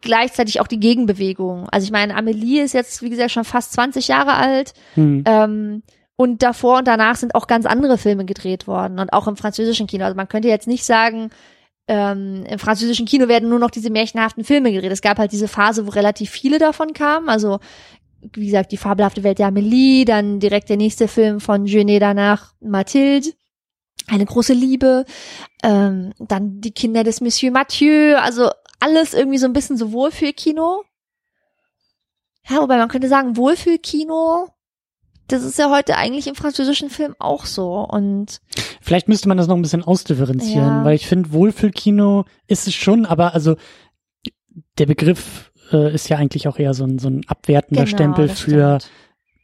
gleichzeitig 0.00 0.60
auch 0.60 0.66
die 0.66 0.80
Gegenbewegung. 0.80 1.68
Also 1.70 1.84
ich 1.84 1.92
meine, 1.92 2.16
Amelie 2.16 2.62
ist 2.62 2.74
jetzt, 2.74 3.02
wie 3.02 3.10
gesagt, 3.10 3.30
schon 3.30 3.44
fast 3.44 3.72
20 3.72 4.08
Jahre 4.08 4.34
alt. 4.34 4.74
Hm. 4.94 5.24
Ähm, 5.26 5.82
und 6.16 6.42
davor 6.42 6.78
und 6.78 6.88
danach 6.88 7.16
sind 7.16 7.34
auch 7.34 7.46
ganz 7.46 7.66
andere 7.66 7.98
Filme 7.98 8.24
gedreht 8.24 8.66
worden 8.66 9.00
und 9.00 9.12
auch 9.12 9.26
im 9.26 9.36
französischen 9.36 9.86
Kino. 9.86 10.04
Also 10.04 10.16
man 10.16 10.28
könnte 10.28 10.48
jetzt 10.48 10.68
nicht 10.68 10.84
sagen, 10.84 11.30
ähm, 11.88 12.44
im 12.48 12.58
französischen 12.58 13.06
Kino 13.06 13.28
werden 13.28 13.48
nur 13.48 13.58
noch 13.58 13.70
diese 13.70 13.90
märchenhaften 13.90 14.44
Filme 14.44 14.72
gedreht. 14.72 14.92
Es 14.92 15.02
gab 15.02 15.18
halt 15.18 15.32
diese 15.32 15.48
Phase, 15.48 15.86
wo 15.86 15.90
relativ 15.90 16.30
viele 16.30 16.58
davon 16.58 16.92
kamen. 16.92 17.28
Also 17.28 17.58
wie 18.32 18.46
gesagt, 18.46 18.72
die 18.72 18.76
fabelhafte 18.76 19.22
Welt 19.22 19.38
der 19.38 19.48
Amelie, 19.48 20.04
dann 20.04 20.40
direkt 20.40 20.70
der 20.70 20.76
nächste 20.76 21.08
Film 21.08 21.40
von 21.40 21.64
Genet 21.64 22.00
danach, 22.00 22.54
Mathilde, 22.60 23.30
eine 24.06 24.24
große 24.24 24.54
Liebe, 24.54 25.04
ähm, 25.62 26.12
dann 26.18 26.60
die 26.60 26.72
Kinder 26.72 27.04
des 27.04 27.20
Monsieur 27.20 27.52
Mathieu, 27.52 28.16
also 28.16 28.50
alles 28.80 29.14
irgendwie 29.14 29.38
so 29.38 29.46
ein 29.46 29.52
bisschen 29.52 29.76
so 29.76 29.92
Wohlfühlkino. 29.92 30.82
Ja, 32.48 32.58
wobei 32.60 32.76
man 32.76 32.88
könnte 32.88 33.08
sagen, 33.08 33.36
Wohlfühlkino, 33.36 34.48
das 35.28 35.42
ist 35.42 35.58
ja 35.58 35.70
heute 35.70 35.96
eigentlich 35.96 36.26
im 36.26 36.34
französischen 36.34 36.90
Film 36.90 37.14
auch 37.18 37.46
so. 37.46 37.78
Und 37.88 38.40
Vielleicht 38.82 39.08
müsste 39.08 39.28
man 39.28 39.38
das 39.38 39.46
noch 39.46 39.56
ein 39.56 39.62
bisschen 39.62 39.82
ausdifferenzieren, 39.82 40.78
Ja. 40.80 40.84
weil 40.84 40.94
ich 40.94 41.06
finde, 41.06 41.32
Wohlfühlkino 41.32 42.26
ist 42.46 42.66
es 42.66 42.74
schon, 42.74 43.06
aber 43.06 43.32
also 43.32 43.56
der 44.78 44.84
Begriff 44.86 45.52
äh, 45.72 45.94
ist 45.94 46.08
ja 46.10 46.18
eigentlich 46.18 46.46
auch 46.48 46.58
eher 46.58 46.74
so 46.74 46.84
ein, 46.84 46.98
so 46.98 47.08
ein 47.08 47.22
abwertender 47.26 47.84
Genau, 47.84 47.96
Stempel 47.96 48.28
für, 48.28 48.80
stimmt. 48.80 48.90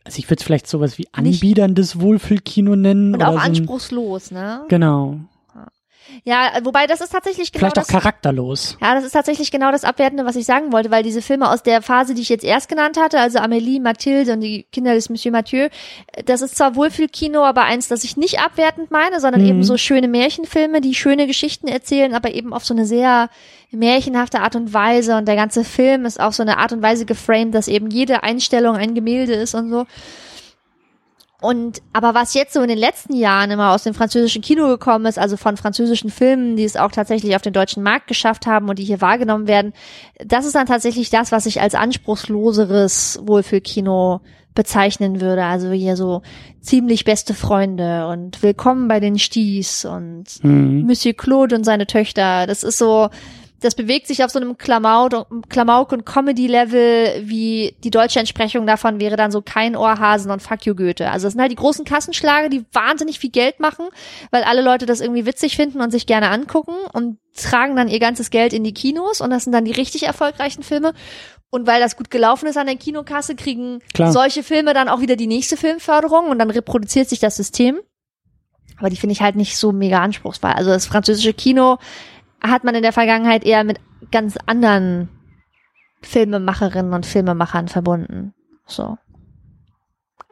also 0.04 0.18
ich 0.18 0.26
würde 0.28 0.40
es 0.40 0.44
vielleicht 0.44 0.66
sowas 0.66 0.98
wie 0.98 1.08
anbiederndes 1.12 2.00
Wohlfühlkino 2.00 2.76
nennen. 2.76 3.14
und 3.14 3.22
oder 3.22 3.28
auch 3.28 3.32
so 3.32 3.38
ein, 3.38 3.46
anspruchslos, 3.56 4.30
ne? 4.30 4.66
Genau. 4.68 5.20
Ja, 6.24 6.50
wobei 6.64 6.86
das 6.86 7.00
ist 7.00 7.10
tatsächlich 7.12 7.50
genau 7.52 7.60
Vielleicht 7.60 7.78
auch 7.78 7.82
das. 7.82 7.88
charakterlos. 7.88 8.76
Ja, 8.80 8.94
das 8.94 9.04
ist 9.04 9.12
tatsächlich 9.12 9.50
genau 9.50 9.72
das 9.72 9.84
Abwertende, 9.84 10.24
was 10.24 10.36
ich 10.36 10.44
sagen 10.44 10.72
wollte, 10.72 10.90
weil 10.90 11.02
diese 11.02 11.22
Filme 11.22 11.50
aus 11.50 11.62
der 11.62 11.82
Phase, 11.82 12.14
die 12.14 12.22
ich 12.22 12.28
jetzt 12.28 12.44
erst 12.44 12.68
genannt 12.68 12.98
hatte, 12.98 13.18
also 13.18 13.38
Amélie, 13.38 13.80
Mathilde 13.80 14.32
und 14.34 14.40
die 14.40 14.64
Kinder 14.72 14.94
des 14.94 15.08
Monsieur 15.08 15.32
Mathieu, 15.32 15.68
das 16.26 16.42
ist 16.42 16.56
zwar 16.56 16.76
Wohlfühlkino, 16.76 17.42
aber 17.44 17.62
eins, 17.64 17.88
das 17.88 18.04
ich 18.04 18.16
nicht 18.16 18.38
abwertend 18.40 18.90
meine, 18.90 19.20
sondern 19.20 19.40
Mhm. 19.42 19.48
eben 19.48 19.62
so 19.64 19.76
schöne 19.76 20.08
Märchenfilme, 20.08 20.80
die 20.80 20.94
schöne 20.94 21.26
Geschichten 21.26 21.68
erzählen, 21.68 22.14
aber 22.14 22.32
eben 22.34 22.52
auf 22.52 22.64
so 22.64 22.74
eine 22.74 22.84
sehr 22.86 23.30
märchenhafte 23.70 24.40
Art 24.40 24.56
und 24.56 24.74
Weise 24.74 25.16
und 25.16 25.26
der 25.28 25.36
ganze 25.36 25.64
Film 25.64 26.04
ist 26.04 26.20
auf 26.20 26.34
so 26.34 26.42
eine 26.42 26.58
Art 26.58 26.72
und 26.72 26.82
Weise 26.82 27.06
geframed, 27.06 27.54
dass 27.54 27.68
eben 27.68 27.88
jede 27.90 28.22
Einstellung 28.22 28.76
ein 28.76 28.94
Gemälde 28.94 29.34
ist 29.34 29.54
und 29.54 29.70
so. 29.70 29.86
Und 31.40 31.80
aber 31.92 32.14
was 32.14 32.34
jetzt 32.34 32.52
so 32.52 32.60
in 32.60 32.68
den 32.68 32.78
letzten 32.78 33.14
Jahren 33.14 33.50
immer 33.50 33.72
aus 33.72 33.84
dem 33.84 33.94
französischen 33.94 34.42
Kino 34.42 34.68
gekommen 34.68 35.06
ist, 35.06 35.18
also 35.18 35.36
von 35.36 35.56
französischen 35.56 36.10
Filmen, 36.10 36.56
die 36.56 36.64
es 36.64 36.76
auch 36.76 36.92
tatsächlich 36.92 37.34
auf 37.34 37.42
den 37.42 37.52
deutschen 37.52 37.82
Markt 37.82 38.06
geschafft 38.08 38.46
haben 38.46 38.68
und 38.68 38.78
die 38.78 38.84
hier 38.84 39.00
wahrgenommen 39.00 39.46
werden, 39.46 39.72
das 40.24 40.44
ist 40.44 40.54
dann 40.54 40.66
tatsächlich 40.66 41.10
das, 41.10 41.32
was 41.32 41.46
ich 41.46 41.60
als 41.60 41.74
anspruchsloseres 41.74 43.20
Wohlfühlkino 43.22 44.20
bezeichnen 44.54 45.20
würde. 45.20 45.44
Also 45.44 45.70
hier 45.70 45.96
so 45.96 46.22
ziemlich 46.60 47.04
beste 47.04 47.34
Freunde 47.34 48.08
und 48.08 48.42
Willkommen 48.42 48.88
bei 48.88 49.00
den 49.00 49.18
Sties 49.18 49.84
und 49.84 50.24
Mhm. 50.42 50.86
Monsieur 50.86 51.14
Claude 51.14 51.56
und 51.56 51.64
seine 51.64 51.86
Töchter. 51.86 52.46
Das 52.46 52.62
ist 52.62 52.78
so, 52.78 53.08
das 53.60 53.74
bewegt 53.74 54.06
sich 54.06 54.24
auf 54.24 54.30
so 54.30 54.38
einem 54.38 54.56
Klamauk, 54.56 55.26
Klamauk 55.48 55.92
und 55.92 56.06
Comedy-Level, 56.06 57.22
wie 57.24 57.76
die 57.84 57.90
deutsche 57.90 58.18
Entsprechung 58.18 58.66
davon 58.66 59.00
wäre 59.00 59.16
dann 59.16 59.30
so 59.30 59.42
kein 59.42 59.76
Ohrhasen 59.76 60.30
und 60.30 60.40
Fuck 60.40 60.64
you 60.64 60.74
Goethe. 60.74 61.10
Also 61.10 61.26
das 61.26 61.34
sind 61.34 61.42
halt 61.42 61.52
die 61.52 61.56
großen 61.56 61.84
Kassenschlager, 61.84 62.48
die 62.48 62.64
wahnsinnig 62.72 63.18
viel 63.18 63.30
Geld 63.30 63.60
machen, 63.60 63.86
weil 64.30 64.44
alle 64.44 64.62
Leute 64.62 64.86
das 64.86 65.00
irgendwie 65.00 65.26
witzig 65.26 65.56
finden 65.56 65.80
und 65.80 65.90
sich 65.90 66.06
gerne 66.06 66.30
angucken 66.30 66.74
und 66.92 67.18
tragen 67.36 67.76
dann 67.76 67.88
ihr 67.88 68.00
ganzes 68.00 68.30
Geld 68.30 68.52
in 68.52 68.64
die 68.64 68.74
Kinos 68.74 69.20
und 69.20 69.30
das 69.30 69.44
sind 69.44 69.52
dann 69.52 69.64
die 69.64 69.72
richtig 69.72 70.04
erfolgreichen 70.04 70.62
Filme. 70.62 70.94
Und 71.50 71.66
weil 71.66 71.80
das 71.80 71.96
gut 71.96 72.10
gelaufen 72.10 72.46
ist 72.46 72.56
an 72.56 72.66
der 72.66 72.76
Kinokasse, 72.76 73.34
kriegen 73.34 73.80
Klar. 73.92 74.12
solche 74.12 74.42
Filme 74.42 74.72
dann 74.72 74.88
auch 74.88 75.00
wieder 75.00 75.16
die 75.16 75.26
nächste 75.26 75.56
Filmförderung 75.56 76.26
und 76.26 76.38
dann 76.38 76.50
reproduziert 76.50 77.08
sich 77.08 77.18
das 77.18 77.36
System. 77.36 77.80
Aber 78.78 78.88
die 78.88 78.96
finde 78.96 79.12
ich 79.12 79.20
halt 79.20 79.36
nicht 79.36 79.58
so 79.58 79.72
mega 79.72 79.98
anspruchsvoll. 79.98 80.52
Also 80.52 80.70
das 80.70 80.86
französische 80.86 81.34
Kino 81.34 81.78
hat 82.42 82.64
man 82.64 82.74
in 82.74 82.82
der 82.82 82.92
Vergangenheit 82.92 83.44
eher 83.44 83.64
mit 83.64 83.80
ganz 84.10 84.36
anderen 84.46 85.08
Filmemacherinnen 86.02 86.92
und 86.92 87.06
Filmemachern 87.06 87.68
verbunden. 87.68 88.34
So. 88.66 88.96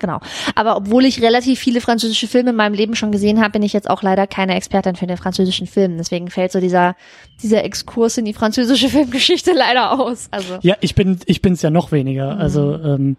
Genau. 0.00 0.20
Aber 0.54 0.76
obwohl 0.76 1.04
ich 1.04 1.22
relativ 1.22 1.58
viele 1.58 1.80
französische 1.80 2.28
Filme 2.28 2.50
in 2.50 2.56
meinem 2.56 2.74
Leben 2.74 2.94
schon 2.94 3.10
gesehen 3.10 3.40
habe, 3.40 3.50
bin 3.52 3.62
ich 3.62 3.72
jetzt 3.72 3.90
auch 3.90 4.02
leider 4.02 4.28
keine 4.28 4.54
Expertin 4.54 4.94
für 4.94 5.08
den 5.08 5.16
französischen 5.16 5.66
Film. 5.66 5.96
Deswegen 5.98 6.30
fällt 6.30 6.52
so 6.52 6.60
dieser, 6.60 6.94
dieser 7.42 7.64
Exkurs 7.64 8.16
in 8.16 8.24
die 8.24 8.32
französische 8.32 8.88
Filmgeschichte 8.90 9.52
leider 9.52 9.98
aus. 9.98 10.28
Also. 10.30 10.58
Ja, 10.62 10.76
ich 10.80 10.94
bin, 10.94 11.18
ich 11.26 11.42
bin's 11.42 11.62
ja 11.62 11.70
noch 11.70 11.90
weniger. 11.90 12.36
Mhm. 12.36 12.40
Also 12.40 12.74
ähm, 12.74 13.16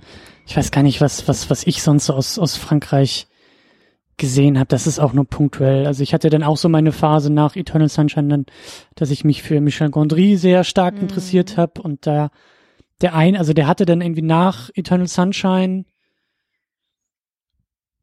ich 0.48 0.56
weiß 0.56 0.72
gar 0.72 0.84
nicht, 0.84 1.02
was, 1.02 1.28
was, 1.28 1.50
was 1.50 1.68
ich 1.68 1.84
sonst 1.84 2.06
so 2.06 2.14
aus 2.14 2.40
aus 2.40 2.56
Frankreich 2.56 3.28
gesehen 4.20 4.60
habe. 4.60 4.68
Das 4.68 4.86
ist 4.86 5.00
auch 5.00 5.14
nur 5.14 5.26
punktuell. 5.26 5.88
Also 5.88 6.04
ich 6.04 6.14
hatte 6.14 6.30
dann 6.30 6.44
auch 6.44 6.58
so 6.58 6.70
meine 6.70 6.92
Phase 6.92 7.34
nach 7.34 7.56
Eternal 7.56 7.90
Sunshine, 7.90 8.28
dann, 8.28 8.46
dass 8.94 9.10
ich 9.10 9.24
mich 9.24 9.42
für 9.42 9.60
Michel 9.62 9.90
Gondry 9.90 10.36
sehr 10.38 10.64
stark 10.64 10.96
Mhm. 10.98 11.02
interessiert 11.02 11.58
habe 11.58 11.82
und 11.82 12.06
da 12.06 12.30
der 13.02 13.16
ein, 13.16 13.36
also 13.38 13.54
der 13.54 13.66
hatte 13.66 13.86
dann 13.86 14.02
irgendwie 14.02 14.22
nach 14.22 14.70
Eternal 14.76 15.08
Sunshine 15.08 15.86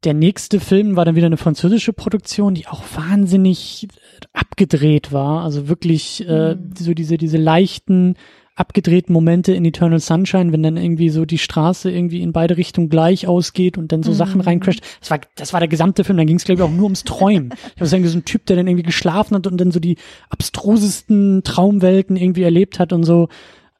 der 0.03 0.13
nächste 0.13 0.59
Film 0.59 0.95
war 0.95 1.05
dann 1.05 1.15
wieder 1.15 1.25
eine 1.25 1.37
französische 1.37 1.91
Produktion, 1.91 2.53
die 2.53 2.67
auch 2.67 2.83
wahnsinnig 2.95 3.85
äh, 3.85 3.87
abgedreht 4.31 5.11
war. 5.11 5.43
Also 5.43 5.67
wirklich 5.67 6.27
äh, 6.27 6.55
Mhm. 6.55 6.73
so 6.77 6.93
diese, 6.93 7.17
diese 7.17 7.37
leichten, 7.37 8.15
abgedrehten 8.57 9.13
Momente 9.13 9.53
in 9.53 9.63
Eternal 9.63 9.99
Sunshine, 9.99 10.51
wenn 10.51 10.63
dann 10.63 10.77
irgendwie 10.77 11.09
so 11.09 11.25
die 11.25 11.37
Straße 11.37 11.91
irgendwie 11.91 12.21
in 12.21 12.33
beide 12.33 12.57
Richtungen 12.57 12.89
gleich 12.89 13.27
ausgeht 13.27 13.77
und 13.77 13.91
dann 13.91 14.01
so 14.03 14.11
Mhm. 14.11 14.15
Sachen 14.15 14.41
reincrasht. 14.41 14.81
Das 14.99 15.11
war, 15.11 15.21
das 15.35 15.53
war 15.53 15.59
der 15.61 15.69
gesamte 15.69 16.03
Film. 16.03 16.17
Dann 16.17 16.27
ging 16.27 16.37
es, 16.37 16.43
glaube 16.43 16.61
ich, 16.61 16.67
auch 16.67 16.71
nur 16.71 16.85
ums 16.85 17.03
Träumen. 17.03 17.51
Ich 17.75 17.81
habe 17.81 17.89
irgendwie 17.89 18.09
so 18.11 18.17
ein 18.17 18.25
Typ, 18.25 18.45
der 18.47 18.55
dann 18.57 18.67
irgendwie 18.67 18.83
geschlafen 18.83 19.35
hat 19.35 19.45
und 19.47 19.61
dann 19.61 19.71
so 19.71 19.79
die 19.79 19.97
abstrusesten 20.29 21.43
Traumwelten 21.43 22.17
irgendwie 22.17 22.43
erlebt 22.43 22.79
hat 22.79 22.91
und 22.93 23.03
so. 23.03 23.29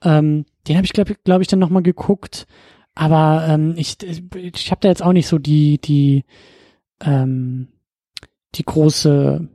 Ähm, 0.04 0.46
den 0.68 0.76
habe 0.78 0.86
ich, 0.86 0.94
glaube 0.94 1.16
glaub 1.24 1.42
ich, 1.42 1.48
dann 1.48 1.60
nochmal 1.60 1.82
geguckt. 1.84 2.46
Aber 2.94 3.46
ähm, 3.50 3.74
ich, 3.78 3.98
ich 4.36 4.70
habe 4.72 4.82
da 4.82 4.90
jetzt 4.90 5.04
auch 5.04 5.14
nicht 5.14 5.28
so 5.28 5.40
die, 5.40 5.80
die, 5.80 6.24
ähm, 7.04 7.68
die 8.56 8.64
große 8.64 9.48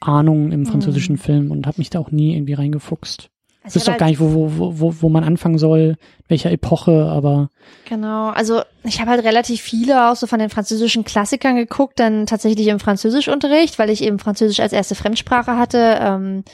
Ahnung 0.00 0.52
im 0.52 0.66
französischen 0.66 1.14
Mhm. 1.14 1.20
Film 1.20 1.50
und 1.50 1.66
habe 1.66 1.78
mich 1.78 1.90
da 1.90 1.98
auch 1.98 2.10
nie 2.10 2.34
irgendwie 2.34 2.54
reingefuchst. 2.54 3.30
Ich 3.66 3.74
Also 3.74 3.80
wüsste 3.80 3.90
auch 3.90 3.94
hab 3.94 3.98
gar 3.98 4.06
nicht, 4.06 4.20
wo, 4.20 4.32
wo, 4.32 4.78
wo, 4.78 4.94
wo 5.00 5.08
man 5.08 5.24
anfangen 5.24 5.58
soll, 5.58 5.96
welcher 6.28 6.52
Epoche, 6.52 7.06
aber 7.10 7.50
Genau, 7.84 8.28
also 8.28 8.62
ich 8.84 9.00
habe 9.00 9.10
halt 9.10 9.24
relativ 9.24 9.60
viele 9.60 10.08
auch 10.08 10.14
so 10.14 10.28
von 10.28 10.38
den 10.38 10.50
französischen 10.50 11.04
Klassikern 11.04 11.56
geguckt, 11.56 11.98
dann 11.98 12.26
tatsächlich 12.26 12.68
im 12.68 12.78
Französischunterricht, 12.78 13.78
weil 13.80 13.90
ich 13.90 14.04
eben 14.04 14.20
Französisch 14.20 14.60
als 14.60 14.72
erste 14.72 14.94
Fremdsprache 14.94 15.56
hatte 15.56 15.98
ähm, 16.00 16.44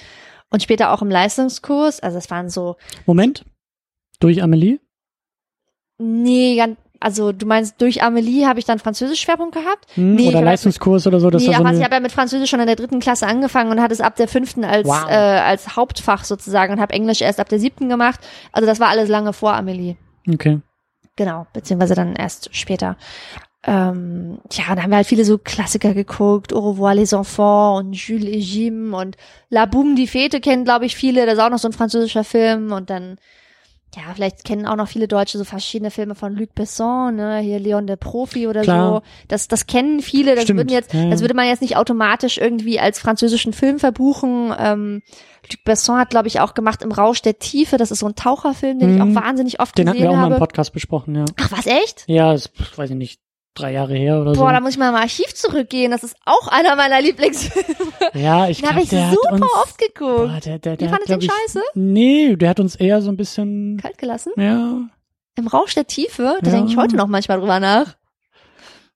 und 0.49 0.63
später 0.63 0.91
auch 0.91 1.03
im 1.03 1.11
Leistungskurs. 1.11 2.01
Also 2.01 2.17
es 2.17 2.31
waren 2.31 2.49
so, 2.49 2.77
Moment, 3.05 3.45
durch 4.19 4.43
Amelie? 4.43 4.79
nee, 5.99 6.57
ganz, 6.57 6.79
also 7.03 7.33
du 7.33 7.47
meinst, 7.47 7.81
durch 7.81 8.03
Amelie 8.03 8.47
habe 8.47 8.59
ich 8.59 8.65
dann 8.65 8.79
Französisch-Schwerpunkt 8.79 9.55
gehabt? 9.55 9.87
Hm? 9.95 10.15
Nee, 10.15 10.29
Oder 10.29 10.43
Leistungskurs 10.43 11.07
oder 11.07 11.21
so? 11.21 11.31
Das 11.31 11.43
nee, 11.43 11.49
war 11.49 11.55
so 11.55 11.61
aber 11.61 11.69
eine, 11.71 11.79
ich 11.79 11.85
habe 11.85 11.95
ja 11.95 12.01
mit 12.01 12.13
Französisch 12.13 12.49
schon 12.51 12.61
in 12.61 12.67
der 12.67 12.77
dritten 12.77 13.01
Klasse 13.01 13.27
angefangen 13.27 13.71
und 13.71 13.81
hatte 13.81 13.93
es 13.95 14.01
ab 14.01 14.17
der 14.17 14.29
fünften 14.29 14.65
als, 14.65 14.87
Wow. 14.89 15.07
äh, 15.09 15.15
als 15.15 15.77
Hauptfach 15.77 16.25
sozusagen 16.25 16.73
und 16.73 16.81
habe 16.81 16.95
Englisch 16.95 17.21
erst 17.21 17.41
ab 17.41 17.49
der 17.49 17.59
siebten 17.59 17.89
gemacht. 17.89 18.21
Also 18.53 18.67
das 18.67 18.81
war 18.81 18.89
alles 18.89 19.09
lange 19.09 19.33
vor 19.33 19.55
Amelie. 19.55 19.97
okay. 20.33 20.61
Genau, 21.17 21.47
beziehungsweise 21.53 21.95
dann 21.95 22.17
erst 22.17 22.55
später. 22.57 22.97
Ähm, 23.65 24.39
ja, 24.51 24.65
dann 24.69 24.83
haben 24.83 24.91
wir 24.91 24.97
halt 24.97 25.07
viele 25.07 25.25
so 25.25 25.39
Klassiker 25.39 25.95
geguckt, 25.95 26.53
Au 26.53 26.71
revoir 26.71 26.95
les 26.95 27.13
enfants 27.13 27.79
und 27.81 27.93
Jules 27.93 28.25
et 28.25 28.41
Jim 28.41 28.93
und 28.95 29.17
La 29.51 29.67
Boum 29.67 29.95
die 29.95 30.09
Fete 30.09 30.41
kennen, 30.41 30.65
glaube 30.65 30.87
ich, 30.87 30.97
viele. 30.97 31.27
Das 31.27 31.35
ist 31.35 31.41
auch 31.41 31.51
noch 31.51 31.59
so 31.59 31.69
ein 31.69 31.73
französischer 31.75 32.25
Film 32.25 32.73
und 32.73 32.91
dann, 32.91 33.19
ja, 33.97 34.03
vielleicht 34.15 34.45
kennen 34.45 34.67
auch 34.67 34.77
noch 34.77 34.89
viele 34.89 35.07
Deutsche 35.09 35.37
so 35.39 35.45
verschiedene 35.45 35.91
Filme 35.91 36.15
von 36.15 36.35
Luc 36.35 36.55
Besson, 36.55 37.17
ne, 37.17 37.39
hier 37.41 37.59
Leon 37.59 37.87
der 37.87 37.97
Profi 37.97 38.47
oder 38.49 38.63
Klar. 38.63 38.97
so. 38.97 39.03
Das, 39.29 39.49
das 39.49 39.67
kennen 39.67 40.01
viele. 40.01 40.35
Das 40.35 40.45
Stimmt, 40.45 40.61
würden 40.61 40.71
jetzt, 40.71 40.95
das 40.95 41.21
würde 41.21 41.35
man 41.35 41.47
jetzt 41.47 41.61
nicht 41.63 41.77
automatisch 41.77 42.39
irgendwie 42.39 42.81
als 42.81 42.99
französischen 42.99 43.53
Film 43.53 43.79
verbuchen. 43.79 44.55
Ähm, 44.59 45.03
Luc 45.51 45.65
Besson 45.65 45.99
hat, 45.99 46.11
glaube 46.11 46.29
ich, 46.29 46.41
auch 46.41 46.55
gemacht 46.55 46.83
im 46.83 46.93
Rausch 46.93 47.21
der 47.21 47.39
Tiefe. 47.39 47.77
Das 47.77 47.91
ist 47.91 47.99
so 47.99 48.07
ein 48.07 48.15
Taucherfilm, 48.15 48.79
den 48.79 48.95
ich 48.97 49.03
Mhm. 49.03 49.17
auch 49.19 49.23
wahnsinnig 49.23 49.61
oft 49.61 49.77
Den 49.77 49.89
hatten 49.89 49.99
gesehen 49.99 50.11
wir 50.11 50.13
auch 50.13 50.17
mal 50.17 50.23
habe. 50.25 50.35
im 50.35 50.41
Podcast 50.41 50.73
besprochen, 50.73 51.15
ja. 51.15 51.25
Ach, 51.41 51.51
was, 51.53 51.67
echt? 51.67 52.05
Ja, 52.07 52.33
ist, 52.33 52.51
weiß 52.79 52.91
ich 52.91 52.97
nicht, 52.97 53.21
drei 53.55 53.73
Jahre 53.73 53.95
her 53.95 54.21
oder 54.21 54.33
Boah, 54.33 54.51
da 54.53 54.59
so. 54.59 54.63
muss 54.63 54.71
ich 54.73 54.79
mal 54.79 54.89
im 54.89 54.95
Archiv 54.95 55.35
zurückgehen. 55.35 55.91
Das 55.91 56.03
ist 56.05 56.17
auch 56.25 56.49
einer 56.49 56.75
meiner 56.77 57.01
Lieblingsfilme. 57.01 57.67
Ja, 58.15 58.49
ich 58.49 58.63
glaube, 58.63 58.81
ich 58.83 58.89
der 58.89 59.11
super 59.11 59.27
hat 59.37 59.41
uns, 59.43 59.53
oft 59.63 59.79
geguckt. 59.79 59.99
boah, 60.33 60.41
der, 60.45 60.59
der, 60.59 60.73
Wie 60.73 60.77
der 60.79 60.89
fandet 60.89 61.09
hat, 61.09 61.09
ihr 61.11 61.19
den 61.19 61.23
ich, 61.29 61.31
scheiße? 61.31 61.63
Nee, 61.75 62.37
der 62.37 62.49
hat 62.51 62.61
uns 62.61 62.77
eher 62.77 63.03
so 63.03 63.11
ein 63.11 63.17
bisschen, 63.17 63.79
Kalt 63.81 63.99
gelassen. 63.99 64.33
ja. 64.37 64.79
Im 65.35 65.47
Rausch 65.47 65.75
der 65.75 65.87
Tiefe. 65.87 66.37
Da 66.43 66.51
Ja. 66.51 66.57
denke 66.57 66.71
ich 66.71 66.77
heute 66.77 66.95
noch 66.95 67.07
manchmal 67.07 67.39
drüber 67.39 67.59
nach. 67.59 67.95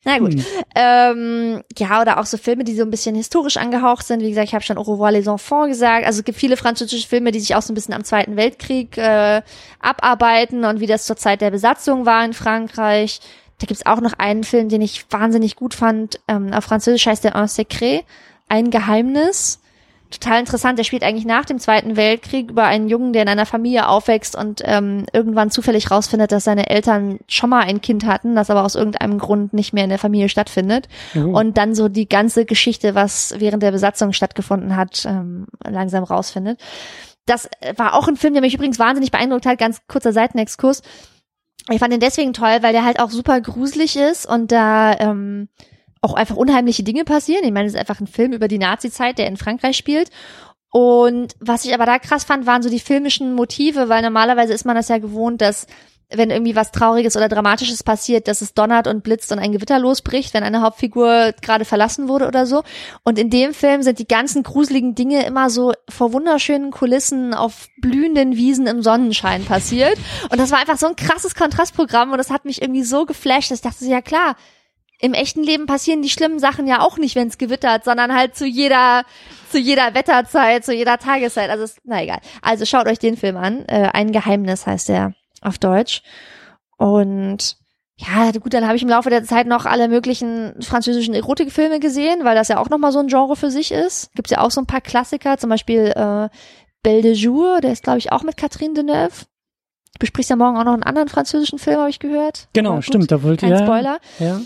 Na 0.04 0.18
gut. 0.18 0.34
Hm. 0.34 0.44
Ähm, 0.76 1.62
ja, 1.78 2.00
oder 2.02 2.20
auch 2.20 2.26
so 2.26 2.36
Filme, 2.36 2.62
die 2.62 2.76
so 2.76 2.82
ein 2.82 2.90
bisschen 2.90 3.14
historisch 3.16 3.56
angehaucht 3.56 4.06
sind. 4.06 4.20
Wie 4.20 4.28
gesagt, 4.28 4.48
ich 4.48 4.54
habe 4.54 4.62
schon 4.62 4.76
Au 4.78 4.82
revoir 4.82 5.10
les 5.12 5.26
enfants 5.26 5.68
gesagt. 5.68 6.04
Also 6.06 6.18
es 6.20 6.24
gibt 6.24 6.38
viele 6.38 6.56
französische 6.58 7.08
Filme, 7.08 7.32
die 7.32 7.40
sich 7.40 7.54
auch 7.56 7.62
so 7.62 7.72
ein 7.72 7.74
bisschen 7.74 7.94
am 7.94 8.04
Zweiten 8.04 8.36
Weltkrieg 8.36 8.98
äh, 8.98 9.40
abarbeiten 9.80 10.64
und 10.64 10.78
wie 10.80 10.86
das 10.86 11.06
zur 11.06 11.16
Zeit 11.16 11.40
der 11.40 11.50
Besatzung 11.50 12.04
war 12.06 12.24
in 12.24 12.34
Frankreich. 12.34 13.20
Da 13.58 13.66
gibt's 13.66 13.86
auch 13.86 14.00
noch 14.00 14.12
einen 14.18 14.44
Film, 14.44 14.68
den 14.68 14.82
ich 14.82 15.06
wahnsinnig 15.10 15.56
gut 15.56 15.74
fand. 15.74 16.20
Ähm, 16.28 16.52
auf 16.52 16.64
Französisch 16.64 17.06
heißt 17.06 17.24
der 17.24 17.36
Un 17.36 17.48
Secret, 17.48 18.04
ein 18.48 18.70
Geheimnis. 18.70 19.60
Total 20.10 20.38
interessant. 20.38 20.78
Der 20.78 20.84
spielt 20.84 21.02
eigentlich 21.02 21.24
nach 21.24 21.44
dem 21.44 21.58
Zweiten 21.58 21.96
Weltkrieg 21.96 22.50
über 22.50 22.64
einen 22.64 22.88
Jungen, 22.88 23.12
der 23.12 23.22
in 23.22 23.28
einer 23.28 23.46
Familie 23.46 23.88
aufwächst 23.88 24.36
und 24.36 24.62
ähm, 24.64 25.06
irgendwann 25.12 25.50
zufällig 25.50 25.90
rausfindet, 25.90 26.30
dass 26.30 26.44
seine 26.44 26.70
Eltern 26.70 27.18
schon 27.26 27.50
mal 27.50 27.64
ein 27.64 27.80
Kind 27.80 28.06
hatten, 28.06 28.36
das 28.36 28.50
aber 28.50 28.64
aus 28.64 28.76
irgendeinem 28.76 29.18
Grund 29.18 29.52
nicht 29.52 29.72
mehr 29.72 29.84
in 29.84 29.90
der 29.90 29.98
Familie 29.98 30.28
stattfindet. 30.28 30.88
Oh. 31.16 31.38
Und 31.38 31.58
dann 31.58 31.74
so 31.74 31.88
die 31.88 32.08
ganze 32.08 32.44
Geschichte, 32.44 32.94
was 32.94 33.34
während 33.38 33.62
der 33.62 33.72
Besatzung 33.72 34.12
stattgefunden 34.12 34.76
hat, 34.76 35.04
ähm, 35.06 35.46
langsam 35.64 36.04
rausfindet. 36.04 36.60
Das 37.24 37.48
war 37.76 37.94
auch 37.94 38.06
ein 38.06 38.16
Film, 38.16 38.34
der 38.34 38.42
mich 38.42 38.54
übrigens 38.54 38.78
wahnsinnig 38.78 39.10
beeindruckt 39.10 39.46
hat. 39.46 39.58
Ganz 39.58 39.80
kurzer 39.88 40.12
Seitenexkurs. 40.12 40.82
Ich 41.70 41.78
fand 41.80 41.92
den 41.92 42.00
deswegen 42.00 42.32
toll, 42.32 42.58
weil 42.60 42.72
der 42.72 42.84
halt 42.84 43.00
auch 43.00 43.10
super 43.10 43.40
gruselig 43.40 43.96
ist 43.96 44.26
und 44.26 44.52
da 44.52 44.96
ähm, 44.98 45.48
auch 46.00 46.14
einfach 46.14 46.36
unheimliche 46.36 46.84
Dinge 46.84 47.04
passieren. 47.04 47.44
Ich 47.44 47.52
meine, 47.52 47.66
es 47.66 47.74
ist 47.74 47.80
einfach 47.80 48.00
ein 48.00 48.06
Film 48.06 48.32
über 48.32 48.48
die 48.48 48.58
Nazi-Zeit, 48.58 49.18
der 49.18 49.26
in 49.26 49.36
Frankreich 49.36 49.76
spielt. 49.76 50.10
Und 50.70 51.34
was 51.40 51.64
ich 51.64 51.74
aber 51.74 51.86
da 51.86 51.98
krass 51.98 52.24
fand, 52.24 52.46
waren 52.46 52.62
so 52.62 52.68
die 52.68 52.80
filmischen 52.80 53.34
Motive, 53.34 53.88
weil 53.88 54.02
normalerweise 54.02 54.52
ist 54.52 54.66
man 54.66 54.76
das 54.76 54.88
ja 54.88 54.98
gewohnt, 54.98 55.40
dass 55.40 55.66
wenn 56.08 56.30
irgendwie 56.30 56.54
was 56.54 56.70
Trauriges 56.70 57.16
oder 57.16 57.28
Dramatisches 57.28 57.82
passiert, 57.82 58.28
dass 58.28 58.40
es 58.40 58.54
donnert 58.54 58.86
und 58.86 59.02
blitzt 59.02 59.32
und 59.32 59.40
ein 59.40 59.50
Gewitter 59.50 59.78
losbricht, 59.78 60.34
wenn 60.34 60.44
eine 60.44 60.62
Hauptfigur 60.62 61.32
gerade 61.42 61.64
verlassen 61.64 62.08
wurde 62.08 62.28
oder 62.28 62.46
so. 62.46 62.62
Und 63.02 63.18
in 63.18 63.28
dem 63.28 63.52
Film 63.52 63.82
sind 63.82 63.98
die 63.98 64.06
ganzen 64.06 64.44
gruseligen 64.44 64.94
Dinge 64.94 65.26
immer 65.26 65.50
so 65.50 65.72
vor 65.88 66.12
wunderschönen 66.12 66.70
Kulissen 66.70 67.34
auf 67.34 67.66
blühenden 67.80 68.36
Wiesen 68.36 68.68
im 68.68 68.82
Sonnenschein 68.82 69.44
passiert. 69.44 69.98
Und 70.30 70.38
das 70.38 70.52
war 70.52 70.60
einfach 70.60 70.78
so 70.78 70.86
ein 70.86 70.96
krasses 70.96 71.34
Kontrastprogramm 71.34 72.12
und 72.12 72.18
das 72.18 72.30
hat 72.30 72.44
mich 72.44 72.62
irgendwie 72.62 72.84
so 72.84 73.04
geflasht, 73.04 73.50
dass 73.50 73.58
ich 73.58 73.64
dachte, 73.64 73.84
ja 73.86 74.00
klar, 74.00 74.36
im 75.00 75.12
echten 75.12 75.42
Leben 75.42 75.66
passieren 75.66 76.02
die 76.02 76.08
schlimmen 76.08 76.38
Sachen 76.38 76.66
ja 76.66 76.80
auch 76.80 76.98
nicht, 76.98 77.16
wenn 77.16 77.28
es 77.28 77.36
gewittert, 77.36 77.84
sondern 77.84 78.14
halt 78.14 78.34
zu 78.36 78.46
jeder, 78.46 79.04
zu 79.50 79.58
jeder 79.58 79.94
Wetterzeit, 79.94 80.64
zu 80.64 80.72
jeder 80.72 80.98
Tageszeit. 80.98 81.50
Also, 81.50 81.70
na 81.84 82.02
egal. 82.02 82.20
Also 82.40 82.64
schaut 82.64 82.86
euch 82.86 82.98
den 82.98 83.16
Film 83.16 83.36
an. 83.36 83.66
Äh, 83.66 83.90
Ein 83.92 84.12
Geheimnis 84.12 84.66
heißt 84.66 84.88
der 84.88 85.14
auf 85.40 85.58
Deutsch. 85.58 86.02
Und 86.76 87.56
ja, 87.98 88.30
gut, 88.32 88.52
dann 88.52 88.66
habe 88.66 88.76
ich 88.76 88.82
im 88.82 88.88
Laufe 88.90 89.08
der 89.08 89.24
Zeit 89.24 89.46
noch 89.46 89.64
alle 89.64 89.88
möglichen 89.88 90.54
französischen 90.60 91.14
Erotikfilme 91.14 91.80
gesehen, 91.80 92.24
weil 92.24 92.34
das 92.34 92.48
ja 92.48 92.58
auch 92.58 92.68
nochmal 92.68 92.92
so 92.92 92.98
ein 92.98 93.06
Genre 93.08 93.36
für 93.36 93.50
sich 93.50 93.72
ist. 93.72 94.12
Gibt's 94.14 94.30
ja 94.30 94.40
auch 94.42 94.50
so 94.50 94.60
ein 94.60 94.66
paar 94.66 94.82
Klassiker, 94.82 95.38
zum 95.38 95.48
Beispiel 95.48 95.92
äh, 95.96 96.28
Belle 96.82 97.02
de 97.02 97.12
Jour, 97.14 97.60
der 97.62 97.72
ist, 97.72 97.84
glaube 97.84 97.98
ich, 97.98 98.12
auch 98.12 98.22
mit 98.22 98.36
Catherine 98.36 98.74
Deneuve. 98.74 99.24
Du 99.94 100.00
besprichst 100.00 100.28
ja 100.28 100.36
morgen 100.36 100.58
auch 100.58 100.64
noch 100.64 100.74
einen 100.74 100.82
anderen 100.82 101.08
französischen 101.08 101.58
Film, 101.58 101.78
habe 101.78 101.88
ich 101.88 101.98
gehört. 101.98 102.48
Genau, 102.52 102.72
Aber 102.72 102.82
stimmt, 102.82 103.10
da 103.10 103.22
wollte 103.22 103.46
Kein 103.46 103.56
ja. 103.56 103.64
Spoiler. 103.64 103.98
Ja. 104.18 104.40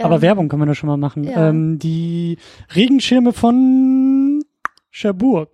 Aber 0.00 0.16
Ähm, 0.16 0.22
Werbung 0.22 0.48
kann 0.48 0.60
man 0.60 0.68
da 0.68 0.74
schon 0.76 0.88
mal 0.88 0.96
machen. 0.96 1.24
ja. 1.24 1.48
Ähm, 1.48 1.80
die 1.80 2.38
Regenschirme 2.76 3.32
von 3.32 4.44
Cherbourg. 4.92 5.50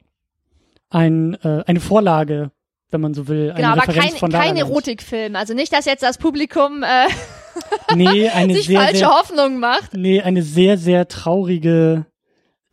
Ein, 0.91 1.35
äh, 1.43 1.65
eine 1.67 1.81
Vorlage, 1.81 2.51
wenn 2.95 3.03
man 3.03 3.13
so 3.13 3.29
will. 3.29 3.51
Eine 3.51 3.55
Genau, 3.57 3.69
aber 3.73 3.83
Referenz 3.83 4.11
kein, 4.13 4.17
von 4.19 4.33
kein 4.33 4.57
Land. 4.57 4.59
Erotikfilm. 4.61 5.37
Also 5.37 5.53
nicht, 5.53 5.73
dass 5.75 5.85
jetzt 5.85 6.03
das 6.03 6.17
Publikum 6.17 6.83
äh, 6.83 7.07
Nee, 7.95 8.31
eine 8.31 8.55
sich 8.55 8.67
sehr, 8.67 8.81
falsche 8.81 8.97
sehr, 8.99 9.11
Hoffnungen 9.11 9.61
macht. 9.61 9.93
nee, 9.95 10.23
eine 10.23 10.43
sehr, 10.43 10.79
sehr 10.79 11.07
traurige 11.09 12.07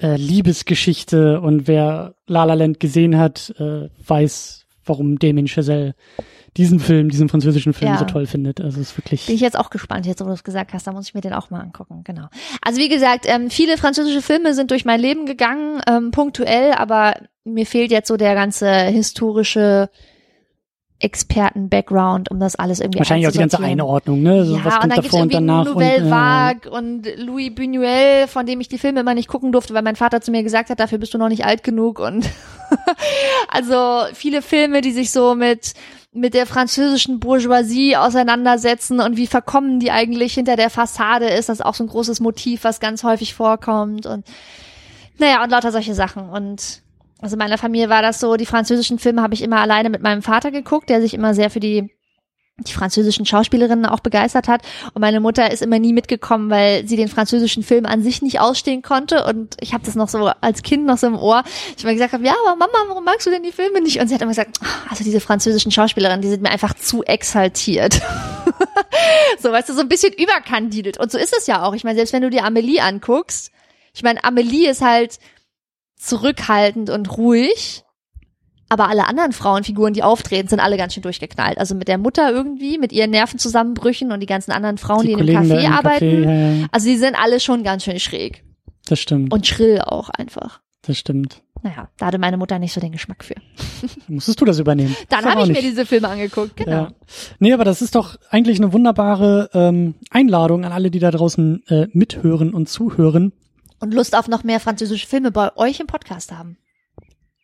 äh, 0.01 0.15
Liebesgeschichte. 0.15 1.41
Und 1.41 1.67
wer 1.67 2.15
La 2.27 2.45
La 2.45 2.53
Land 2.53 2.79
gesehen 2.79 3.17
hat, 3.17 3.53
äh, 3.59 3.89
weiß, 4.07 4.65
warum 4.85 5.19
Damien 5.19 5.47
Chazelle 5.47 5.93
diesen 6.57 6.79
Film, 6.79 7.09
diesen 7.09 7.29
französischen 7.29 7.73
Film 7.73 7.91
Ja. 7.93 7.97
so 7.97 8.05
toll 8.05 8.25
findet. 8.25 8.59
Also 8.59 8.81
es 8.81 8.89
ist 8.91 8.97
wirklich. 8.97 9.25
Bin 9.25 9.35
ich 9.35 9.41
jetzt 9.41 9.57
auch 9.57 9.69
gespannt, 9.69 10.05
jetzt 10.05 10.19
wo 10.21 10.25
du 10.25 10.31
es 10.31 10.43
gesagt 10.43 10.73
hast, 10.73 10.85
da 10.85 10.91
muss 10.91 11.07
ich 11.07 11.13
mir 11.13 11.21
den 11.21 11.33
auch 11.33 11.49
mal 11.49 11.61
angucken, 11.61 12.01
genau. 12.03 12.27
Also 12.61 12.81
wie 12.81 12.89
gesagt, 12.89 13.25
ähm, 13.27 13.49
viele 13.49 13.77
französische 13.77 14.21
Filme 14.21 14.53
sind 14.53 14.69
durch 14.71 14.83
mein 14.83 14.99
Leben 14.99 15.25
gegangen, 15.25 15.81
ähm, 15.87 16.11
punktuell, 16.11 16.73
aber 16.73 17.13
mir 17.45 17.65
fehlt 17.65 17.91
jetzt 17.91 18.09
so 18.09 18.17
der 18.17 18.35
ganze 18.35 18.69
historische 18.69 19.89
Experten-Background, 21.01 22.29
um 22.31 22.39
das 22.39 22.55
alles 22.55 22.79
irgendwie 22.79 22.99
Wahrscheinlich 22.99 23.27
auch 23.27 23.31
die 23.31 23.39
ganze. 23.39 23.59
Einordnung, 23.59 24.21
ne? 24.21 24.45
So, 24.45 24.55
ja, 24.55 24.65
was 24.65 24.73
und 24.75 24.79
kommt 24.79 24.91
dann 24.91 25.01
gibt's 25.01 25.11
davor 25.11 25.23
und 25.23 25.33
irgendwie 25.33 25.47
danach 25.47 25.65
Nouvelle 25.65 26.01
und, 26.01 26.07
äh, 26.07 26.11
Vague 26.11 26.71
und 26.71 27.07
Louis 27.17 27.51
Buñuel, 27.51 28.27
von 28.27 28.45
dem 28.45 28.61
ich 28.61 28.69
die 28.69 28.77
Filme 28.77 29.01
immer 29.01 29.13
nicht 29.13 29.27
gucken 29.27 29.51
durfte, 29.51 29.73
weil 29.73 29.81
mein 29.81 29.95
Vater 29.95 30.21
zu 30.21 30.31
mir 30.31 30.43
gesagt 30.43 30.69
hat, 30.69 30.79
dafür 30.79 30.97
bist 30.97 31.13
du 31.13 31.17
noch 31.17 31.29
nicht 31.29 31.45
alt 31.45 31.63
genug 31.63 31.99
und 31.99 32.29
also 33.47 34.03
viele 34.13 34.41
Filme, 34.41 34.81
die 34.81 34.91
sich 34.91 35.11
so 35.11 35.35
mit 35.35 35.73
mit 36.13 36.33
der 36.33 36.45
französischen 36.45 37.21
Bourgeoisie 37.21 37.95
auseinandersetzen 37.95 38.99
und 38.99 39.15
wie 39.15 39.27
verkommen 39.27 39.79
die 39.79 39.91
eigentlich 39.91 40.33
hinter 40.33 40.57
der 40.57 40.69
Fassade 40.69 41.27
ist, 41.27 41.47
das 41.47 41.59
ist 41.59 41.65
auch 41.65 41.73
so 41.73 41.85
ein 41.85 41.89
großes 41.89 42.19
Motiv, 42.19 42.65
was 42.65 42.81
ganz 42.81 43.03
häufig 43.03 43.33
vorkommt 43.33 44.05
und 44.05 44.25
naja, 45.17 45.43
und 45.43 45.51
lauter 45.51 45.71
solche 45.71 45.93
Sachen 45.93 46.29
und 46.29 46.81
also 47.21 47.35
in 47.35 47.39
meiner 47.39 47.57
Familie 47.57 47.89
war 47.89 48.01
das 48.01 48.19
so, 48.19 48.35
die 48.35 48.45
französischen 48.45 48.99
Filme 48.99 49.21
habe 49.21 49.33
ich 49.33 49.41
immer 49.43 49.59
alleine 49.59 49.89
mit 49.89 50.01
meinem 50.01 50.21
Vater 50.21 50.51
geguckt, 50.51 50.89
der 50.89 51.01
sich 51.01 51.13
immer 51.13 51.33
sehr 51.33 51.49
für 51.49 51.59
die 51.59 51.89
die 52.67 52.73
französischen 52.73 53.25
Schauspielerinnen 53.25 53.85
auch 53.85 54.01
begeistert 54.01 54.47
hat. 54.47 54.61
Und 54.93 55.01
meine 55.01 55.19
Mutter 55.19 55.51
ist 55.51 55.61
immer 55.61 55.79
nie 55.79 55.93
mitgekommen, 55.93 56.49
weil 56.49 56.87
sie 56.87 56.95
den 56.95 57.07
französischen 57.07 57.63
Film 57.63 57.85
an 57.85 58.03
sich 58.03 58.21
nicht 58.21 58.39
ausstehen 58.39 58.81
konnte. 58.81 59.25
Und 59.25 59.55
ich 59.59 59.73
habe 59.73 59.83
das 59.85 59.95
noch 59.95 60.09
so 60.09 60.31
als 60.41 60.61
Kind 60.61 60.85
noch 60.85 60.97
so 60.97 61.07
im 61.07 61.17
Ohr. 61.17 61.43
Ich 61.75 61.83
immer 61.83 61.93
gesagt 61.93 62.13
habe, 62.13 62.25
ja, 62.25 62.35
aber 62.45 62.55
Mama, 62.55 62.77
warum 62.87 63.03
magst 63.03 63.25
du 63.25 63.31
denn 63.31 63.43
die 63.43 63.51
Filme 63.51 63.81
nicht? 63.81 63.99
Und 63.99 64.07
sie 64.07 64.13
hat 64.13 64.21
immer 64.21 64.31
gesagt, 64.31 64.59
"Ah, 64.61 64.89
also 64.89 65.03
diese 65.03 65.19
französischen 65.19 65.71
Schauspielerinnen, 65.71 66.21
die 66.21 66.29
sind 66.29 66.43
mir 66.43 66.51
einfach 66.51 66.75
zu 66.75 67.03
exaltiert. 67.03 68.01
so, 69.39 69.51
weißt 69.51 69.69
du, 69.69 69.73
so 69.73 69.81
ein 69.81 69.89
bisschen 69.89 70.13
überkandidelt. 70.13 70.99
Und 70.99 71.11
so 71.11 71.17
ist 71.17 71.35
es 71.35 71.47
ja 71.47 71.63
auch. 71.63 71.73
Ich 71.73 71.83
meine, 71.83 71.95
selbst 71.95 72.13
wenn 72.13 72.21
du 72.21 72.29
dir 72.29 72.43
Amelie 72.43 72.81
anguckst, 72.81 73.51
ich 73.93 74.03
meine, 74.03 74.23
Amelie 74.23 74.69
ist 74.69 74.81
halt 74.81 75.19
zurückhaltend 76.01 76.89
und 76.89 77.17
ruhig. 77.17 77.83
Aber 78.69 78.87
alle 78.87 79.05
anderen 79.05 79.33
Frauenfiguren, 79.33 79.93
die 79.93 80.01
auftreten, 80.01 80.47
sind 80.47 80.61
alle 80.61 80.77
ganz 80.77 80.93
schön 80.93 81.03
durchgeknallt. 81.03 81.57
Also 81.57 81.75
mit 81.75 81.89
der 81.89 81.97
Mutter 81.97 82.31
irgendwie, 82.31 82.77
mit 82.77 82.93
ihren 82.93 83.11
Nervenzusammenbrüchen 83.11 84.13
und 84.13 84.21
die 84.21 84.25
ganzen 84.27 84.51
anderen 84.53 84.77
Frauen, 84.77 85.05
die, 85.05 85.11
in 85.11 85.25
dem 85.25 85.37
Café 85.37 85.69
arbeiten. 85.69 86.05
Café, 86.05 86.23
ja, 86.23 86.53
ja, 86.61 86.67
Also 86.71 86.87
die 86.87 86.95
sind 86.95 87.15
alle 87.15 87.41
schon 87.41 87.63
ganz 87.63 87.83
schön 87.83 87.99
schräg. 87.99 88.45
das 88.87 88.99
stimmt, 88.99 89.33
Und 89.33 89.45
schrill 89.45 89.81
auch 89.81 90.09
einfach. 90.09 90.61
das 90.83 90.97
stimmt. 90.97 91.41
Naja, 91.63 91.89
da 91.97 92.07
hatte 92.07 92.17
meine 92.17 92.37
Mutter 92.37 92.57
nicht 92.57 92.73
so 92.73 92.79
den 92.81 92.93
Geschmack 92.93 93.23
für. 93.23 93.35
Musstest 94.07 94.39
du 94.41 94.45
das 94.45 94.57
übernehmen? 94.57 94.95
Dann 95.09 95.25
habe 95.25 95.41
ich 95.41 95.47
mir 95.47 95.53
nicht. 95.53 95.63
diese 95.63 95.85
Filme 95.85 96.07
angeguckt, 96.07 96.55
genau. 96.55 96.71
Ja. 96.71 96.91
Nee, 97.39 97.53
aber 97.53 97.65
das 97.65 97.81
ist 97.83 97.93
doch 97.93 98.15
eigentlich 98.29 98.57
eine 98.57 98.73
wunderbare 98.73 99.49
ähm, 99.53 99.95
Einladung 100.09 100.63
an 100.65 100.71
alle, 100.71 100.89
die 100.89 100.99
da 100.99 101.11
draußen 101.11 101.61
äh, 101.67 101.87
mithören 101.91 102.53
und 102.53 102.67
zuhören. 102.69 103.33
Und 103.81 103.93
Lust 103.93 104.15
auf 104.15 104.27
noch 104.27 104.43
mehr 104.43 104.59
französische 104.59 105.07
Filme 105.07 105.31
bei 105.31 105.55
euch 105.57 105.79
im 105.79 105.87
Podcast 105.87 106.31
haben. 106.31 106.57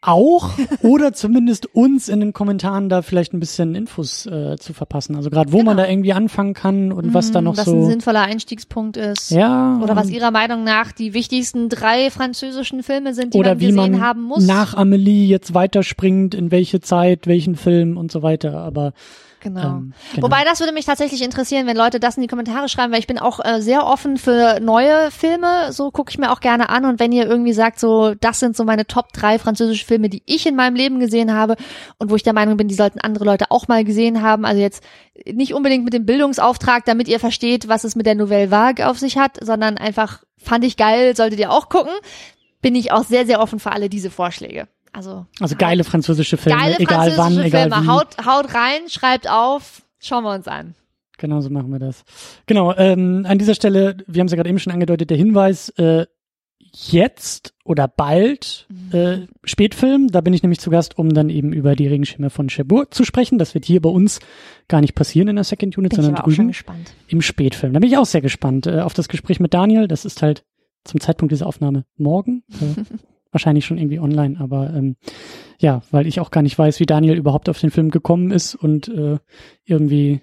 Auch 0.07 0.51
oder 0.83 1.13
zumindest 1.13 1.67
uns 1.75 2.07
in 2.09 2.19
den 2.21 2.33
Kommentaren 2.33 2.89
da 2.89 3.01
vielleicht 3.01 3.33
ein 3.33 3.39
bisschen 3.39 3.75
Infos 3.75 4.25
äh, 4.25 4.55
zu 4.57 4.73
verpassen. 4.73 5.15
Also 5.15 5.29
gerade 5.29 5.51
wo 5.51 5.57
man 5.57 5.75
Genau. 5.75 5.83
da 5.83 5.89
irgendwie 5.89 6.13
anfangen 6.13 6.53
kann 6.53 6.91
und 6.91 7.13
was 7.13 7.31
da 7.31 7.41
Mm, 7.41 7.43
noch 7.43 7.57
was 7.57 7.67
ein 7.67 7.81
so. 7.83 7.87
sinnvoller 7.89 8.21
Einstiegspunkt 8.21 8.97
ist. 8.97 9.31
Ja. 9.31 9.79
Oder 9.83 9.95
was 9.95 10.09
Ihrer 10.09 10.31
Meinung 10.31 10.63
nach 10.63 10.91
die 10.91 11.13
wichtigsten 11.13 11.69
drei 11.69 12.09
französischen 12.09 12.83
Filme 12.83 13.13
sind, 13.13 13.33
die 13.33 13.37
oder 13.37 13.49
man 13.51 13.59
wie 13.59 13.65
gesehen 13.67 13.91
man 13.91 14.01
haben 14.01 14.21
muss. 14.23 14.45
nach 14.47 14.73
Amelie 14.75 15.27
jetzt 15.27 15.53
weiterspringt, 15.53 16.33
in 16.33 16.51
welche 16.51 16.79
Zeit, 16.79 17.27
welchen 17.27 17.55
Film 17.55 17.97
und 17.97 18.11
so 18.11 18.21
weiter. 18.23 18.57
Aber 18.59 18.93
Genau. 19.39 19.61
ähm, 19.61 19.93
genau. 20.15 20.25
Wobei 20.25 20.43
das 20.45 20.59
würde 20.61 20.73
mich 20.73 20.85
tatsächlich 20.85 21.21
interessieren, 21.23 21.67
wenn 21.67 21.77
Leute 21.77 21.99
das 21.99 22.17
in 22.17 22.21
die 22.21 22.27
Kommentare 22.27 22.67
schreiben, 22.69 22.91
weil 22.91 22.99
ich 22.99 23.07
bin 23.07 23.19
auch 23.19 23.39
äh, 23.45 23.61
sehr 23.61 23.85
offen 23.85 24.17
für 24.17 24.59
neue 24.61 25.11
Filme. 25.11 25.71
So 25.71 25.91
gucke 25.91 26.09
ich 26.09 26.17
mir 26.17 26.31
auch 26.31 26.39
gerne 26.39 26.69
an. 26.69 26.85
Und 26.85 26.99
wenn 26.99 27.11
ihr 27.11 27.27
irgendwie 27.27 27.53
sagt, 27.53 27.79
so 27.79 28.13
das 28.19 28.39
sind 28.39 28.57
so 28.57 28.63
meine 28.63 28.87
Top 28.87 29.13
drei 29.13 29.37
französische 29.37 29.85
Filme, 29.85 29.96
die 30.13 30.23
ich 30.25 30.45
in 30.45 30.55
meinem 30.55 30.75
Leben 30.75 30.99
gesehen 30.99 31.33
habe 31.33 31.55
und 31.97 32.09
wo 32.09 32.15
ich 32.15 32.23
der 32.23 32.33
Meinung 32.33 32.57
bin, 32.57 32.67
die 32.67 32.75
sollten 32.75 32.99
andere 32.99 33.25
Leute 33.25 33.51
auch 33.51 33.67
mal 33.67 33.83
gesehen 33.83 34.21
haben. 34.21 34.45
Also 34.45 34.61
jetzt 34.61 34.83
nicht 35.25 35.53
unbedingt 35.53 35.83
mit 35.83 35.93
dem 35.93 36.05
Bildungsauftrag, 36.05 36.85
damit 36.85 37.07
ihr 37.07 37.19
versteht, 37.19 37.67
was 37.67 37.83
es 37.83 37.95
mit 37.95 38.05
der 38.05 38.15
Nouvelle 38.15 38.51
Vague 38.51 38.87
auf 38.87 38.99
sich 38.99 39.17
hat, 39.17 39.37
sondern 39.41 39.77
einfach 39.77 40.23
fand 40.37 40.63
ich 40.63 40.77
geil, 40.77 41.15
solltet 41.15 41.39
ihr 41.39 41.51
auch 41.51 41.69
gucken. 41.69 41.93
Bin 42.61 42.75
ich 42.75 42.91
auch 42.91 43.03
sehr, 43.03 43.25
sehr 43.25 43.39
offen 43.39 43.59
für 43.59 43.71
alle 43.71 43.89
diese 43.89 44.09
Vorschläge. 44.09 44.67
Also 44.93 45.25
also 45.39 45.55
geile 45.55 45.83
französische 45.83 46.37
Filme, 46.37 46.59
geile 46.59 46.79
egal 46.79 47.11
französische 47.11 47.17
wann, 47.17 47.45
egal 47.45 47.69
Filme. 47.69 47.83
wie. 47.83 47.87
Haut, 47.87 48.25
haut 48.25 48.53
rein, 48.55 48.89
schreibt 48.89 49.29
auf, 49.29 49.83
schauen 49.99 50.23
wir 50.23 50.33
uns 50.33 50.47
an. 50.47 50.73
Genau 51.17 51.41
so 51.41 51.49
machen 51.49 51.71
wir 51.71 51.79
das. 51.79 52.03
Genau, 52.45 52.73
ähm, 52.75 53.25
an 53.27 53.37
dieser 53.37 53.55
Stelle, 53.55 53.97
wir 54.07 54.19
haben 54.19 54.27
es 54.27 54.31
ja 54.31 54.35
gerade 54.37 54.49
eben 54.49 54.59
schon 54.59 54.73
angedeutet, 54.73 55.09
der 55.09 55.17
Hinweis, 55.17 55.69
äh, 55.69 56.05
jetzt 56.85 57.53
oder 57.63 57.87
bald 57.87 58.67
äh, 58.91 59.19
Spätfilm, 59.43 60.09
da 60.09 60.21
bin 60.21 60.33
ich 60.33 60.43
nämlich 60.43 60.59
zu 60.59 60.69
Gast, 60.69 60.97
um 60.97 61.13
dann 61.13 61.29
eben 61.29 61.51
über 61.51 61.75
die 61.75 61.87
Regenschirme 61.87 62.29
von 62.29 62.49
Cherbourg 62.49 62.93
zu 62.93 63.03
sprechen. 63.03 63.37
Das 63.39 63.53
wird 63.55 63.65
hier 63.65 63.81
bei 63.81 63.89
uns 63.89 64.19
gar 64.67 64.81
nicht 64.81 64.93
passieren 64.93 65.27
in 65.27 65.35
der 65.35 65.43
Second 65.43 65.77
Unit, 65.77 65.95
Bin 65.95 66.03
sondern 66.03 66.23
drüben 66.23 66.47
gespannt. 66.47 66.93
im 67.07 67.21
Spätfilm. 67.21 67.73
Da 67.73 67.79
bin 67.79 67.89
ich 67.89 67.97
auch 67.97 68.05
sehr 68.05 68.21
gespannt 68.21 68.67
äh, 68.67 68.81
auf 68.81 68.93
das 68.93 69.07
Gespräch 69.07 69.39
mit 69.39 69.53
Daniel. 69.53 69.87
Das 69.87 70.05
ist 70.05 70.21
halt 70.21 70.45
zum 70.83 70.99
Zeitpunkt 70.99 71.31
dieser 71.31 71.47
Aufnahme 71.47 71.85
morgen. 71.97 72.43
Äh, 72.61 72.83
wahrscheinlich 73.31 73.65
schon 73.65 73.77
irgendwie 73.77 73.99
online, 73.99 74.39
aber 74.39 74.73
ähm, 74.73 74.95
ja, 75.59 75.81
weil 75.91 76.07
ich 76.07 76.19
auch 76.19 76.31
gar 76.31 76.41
nicht 76.41 76.57
weiß, 76.57 76.79
wie 76.79 76.85
Daniel 76.85 77.17
überhaupt 77.17 77.49
auf 77.49 77.59
den 77.59 77.71
Film 77.71 77.91
gekommen 77.91 78.31
ist 78.31 78.55
und 78.55 78.87
äh, 78.87 79.17
irgendwie, 79.65 80.21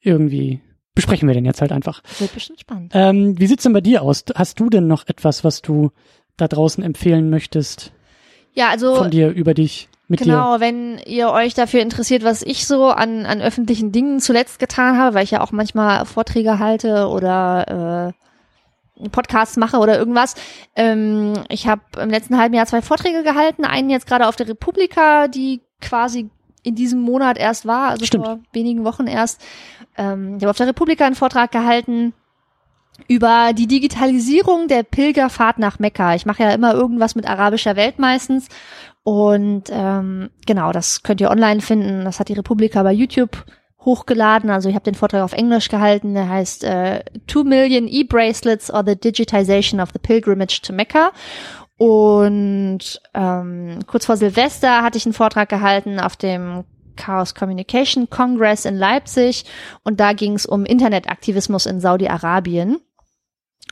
irgendwie 0.00 0.60
besprechen 1.00 1.26
wir 1.28 1.34
den 1.34 1.44
jetzt 1.44 1.60
halt 1.60 1.72
einfach. 1.72 2.02
Wird 2.18 2.34
bestimmt 2.34 2.60
spannend. 2.60 2.92
Ähm, 2.94 3.38
wie 3.38 3.46
sieht's 3.46 3.62
denn 3.62 3.72
bei 3.72 3.80
dir 3.80 4.02
aus? 4.02 4.24
Hast 4.34 4.60
du 4.60 4.68
denn 4.70 4.86
noch 4.86 5.06
etwas, 5.08 5.44
was 5.44 5.62
du 5.62 5.90
da 6.36 6.46
draußen 6.48 6.82
empfehlen 6.84 7.30
möchtest 7.30 7.92
Ja, 8.54 8.68
also 8.68 8.94
von 8.96 9.10
dir, 9.10 9.30
über 9.30 9.54
dich, 9.54 9.88
mit 10.08 10.20
dir? 10.20 10.24
genau, 10.24 10.60
wenn 10.60 10.98
ihr 11.06 11.30
euch 11.30 11.54
dafür 11.54 11.80
interessiert, 11.80 12.24
was 12.24 12.42
ich 12.42 12.66
so 12.66 12.88
an, 12.88 13.26
an 13.26 13.40
öffentlichen 13.40 13.92
Dingen 13.92 14.20
zuletzt 14.20 14.58
getan 14.58 14.98
habe, 14.98 15.14
weil 15.14 15.24
ich 15.24 15.30
ja 15.32 15.40
auch 15.42 15.52
manchmal 15.52 16.04
Vorträge 16.06 16.58
halte 16.58 17.08
oder 17.08 18.12
äh, 19.02 19.08
Podcasts 19.08 19.56
mache 19.56 19.78
oder 19.78 19.98
irgendwas. 19.98 20.34
Ähm, 20.76 21.34
ich 21.48 21.66
habe 21.66 21.82
im 22.00 22.10
letzten 22.10 22.36
halben 22.38 22.54
Jahr 22.54 22.66
zwei 22.66 22.82
Vorträge 22.82 23.22
gehalten, 23.22 23.64
einen 23.64 23.90
jetzt 23.90 24.06
gerade 24.06 24.26
auf 24.28 24.36
der 24.36 24.48
Republika, 24.48 25.28
die 25.28 25.62
quasi 25.80 26.28
in 26.62 26.74
diesem 26.74 27.00
Monat 27.00 27.38
erst 27.38 27.66
war, 27.66 27.90
also 27.90 28.04
Stimmt. 28.04 28.24
vor 28.24 28.40
wenigen 28.52 28.84
Wochen 28.84 29.06
erst. 29.06 29.40
Ähm, 29.96 30.36
ich 30.36 30.42
habe 30.42 30.50
auf 30.50 30.56
der 30.56 30.68
Republika 30.68 31.04
einen 31.06 31.14
Vortrag 31.14 31.52
gehalten 31.52 32.12
über 33.08 33.52
die 33.54 33.66
Digitalisierung 33.66 34.68
der 34.68 34.82
Pilgerfahrt 34.82 35.58
nach 35.58 35.78
Mekka. 35.78 36.14
Ich 36.14 36.26
mache 36.26 36.42
ja 36.42 36.50
immer 36.50 36.74
irgendwas 36.74 37.14
mit 37.14 37.28
arabischer 37.28 37.76
Welt 37.76 37.98
meistens. 37.98 38.48
Und 39.02 39.64
ähm, 39.70 40.30
genau, 40.46 40.72
das 40.72 41.02
könnt 41.02 41.20
ihr 41.20 41.30
online 41.30 41.60
finden. 41.60 42.04
Das 42.04 42.20
hat 42.20 42.28
die 42.28 42.34
Republika 42.34 42.82
bei 42.82 42.92
YouTube 42.92 43.44
hochgeladen. 43.84 44.50
Also 44.50 44.68
ich 44.68 44.74
habe 44.74 44.84
den 44.84 44.94
Vortrag 44.94 45.22
auf 45.22 45.32
Englisch 45.32 45.68
gehalten. 45.68 46.14
Der 46.14 46.28
heißt 46.28 46.64
äh, 46.64 47.02
Two 47.26 47.44
Million 47.44 47.88
E-Bracelets 47.88 48.72
or 48.72 48.82
the 48.86 48.96
Digitization 48.96 49.80
of 49.80 49.90
the 49.92 49.98
Pilgrimage 49.98 50.60
to 50.62 50.72
Mecca. 50.72 51.12
Und 51.80 53.00
ähm, 53.14 53.78
kurz 53.86 54.04
vor 54.04 54.18
Silvester 54.18 54.82
hatte 54.82 54.98
ich 54.98 55.06
einen 55.06 55.14
Vortrag 55.14 55.48
gehalten 55.48 55.98
auf 55.98 56.14
dem 56.14 56.64
Chaos 56.96 57.34
Communication 57.34 58.10
Congress 58.10 58.66
in 58.66 58.76
Leipzig 58.76 59.46
und 59.82 59.98
da 59.98 60.12
ging 60.12 60.34
es 60.34 60.44
um 60.44 60.66
Internetaktivismus 60.66 61.64
in 61.64 61.80
Saudi-Arabien. 61.80 62.82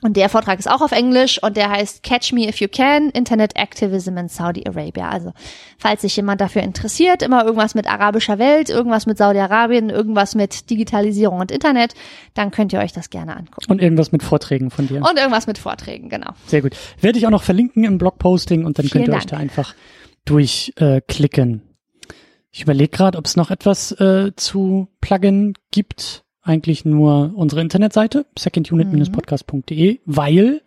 Und 0.00 0.16
der 0.16 0.28
Vortrag 0.28 0.60
ist 0.60 0.70
auch 0.70 0.80
auf 0.80 0.92
Englisch 0.92 1.42
und 1.42 1.56
der 1.56 1.70
heißt 1.70 2.04
Catch 2.04 2.32
Me 2.32 2.48
If 2.48 2.60
You 2.60 2.68
Can, 2.68 3.10
Internet 3.10 3.56
Activism 3.56 4.16
in 4.16 4.28
Saudi 4.28 4.64
Arabia. 4.66 5.08
Also, 5.08 5.32
falls 5.76 6.02
sich 6.02 6.14
jemand 6.16 6.40
dafür 6.40 6.62
interessiert, 6.62 7.22
immer 7.22 7.44
irgendwas 7.44 7.74
mit 7.74 7.88
arabischer 7.88 8.38
Welt, 8.38 8.70
irgendwas 8.70 9.06
mit 9.06 9.18
Saudi-Arabien, 9.18 9.90
irgendwas 9.90 10.36
mit 10.36 10.70
Digitalisierung 10.70 11.40
und 11.40 11.50
Internet, 11.50 11.94
dann 12.34 12.52
könnt 12.52 12.72
ihr 12.72 12.78
euch 12.78 12.92
das 12.92 13.10
gerne 13.10 13.36
angucken. 13.36 13.70
Und 13.70 13.82
irgendwas 13.82 14.12
mit 14.12 14.22
Vorträgen 14.22 14.70
von 14.70 14.86
dir. 14.86 15.02
Und 15.02 15.18
irgendwas 15.18 15.48
mit 15.48 15.58
Vorträgen, 15.58 16.08
genau. 16.08 16.30
Sehr 16.46 16.62
gut. 16.62 16.76
Werde 17.00 17.18
ich 17.18 17.26
auch 17.26 17.30
noch 17.30 17.42
verlinken 17.42 17.82
im 17.84 17.98
Blogposting 17.98 18.64
und 18.64 18.78
dann 18.78 18.86
Vielen 18.86 19.04
könnt 19.04 19.14
ihr 19.14 19.18
euch 19.18 19.26
Dank. 19.26 19.30
da 19.30 19.36
einfach 19.38 19.74
durchklicken. 20.24 21.62
ich 22.52 22.62
überlege 22.62 22.90
gerade, 22.90 23.18
ob 23.18 23.26
es 23.26 23.36
noch 23.36 23.50
etwas 23.50 23.92
äh, 23.92 24.32
zu 24.36 24.88
Plugin 25.00 25.54
gibt 25.72 26.24
eigentlich 26.48 26.84
nur 26.84 27.32
unsere 27.34 27.60
Internetseite, 27.60 28.26
secondunit-podcast.de, 28.38 30.00
weil 30.06 30.62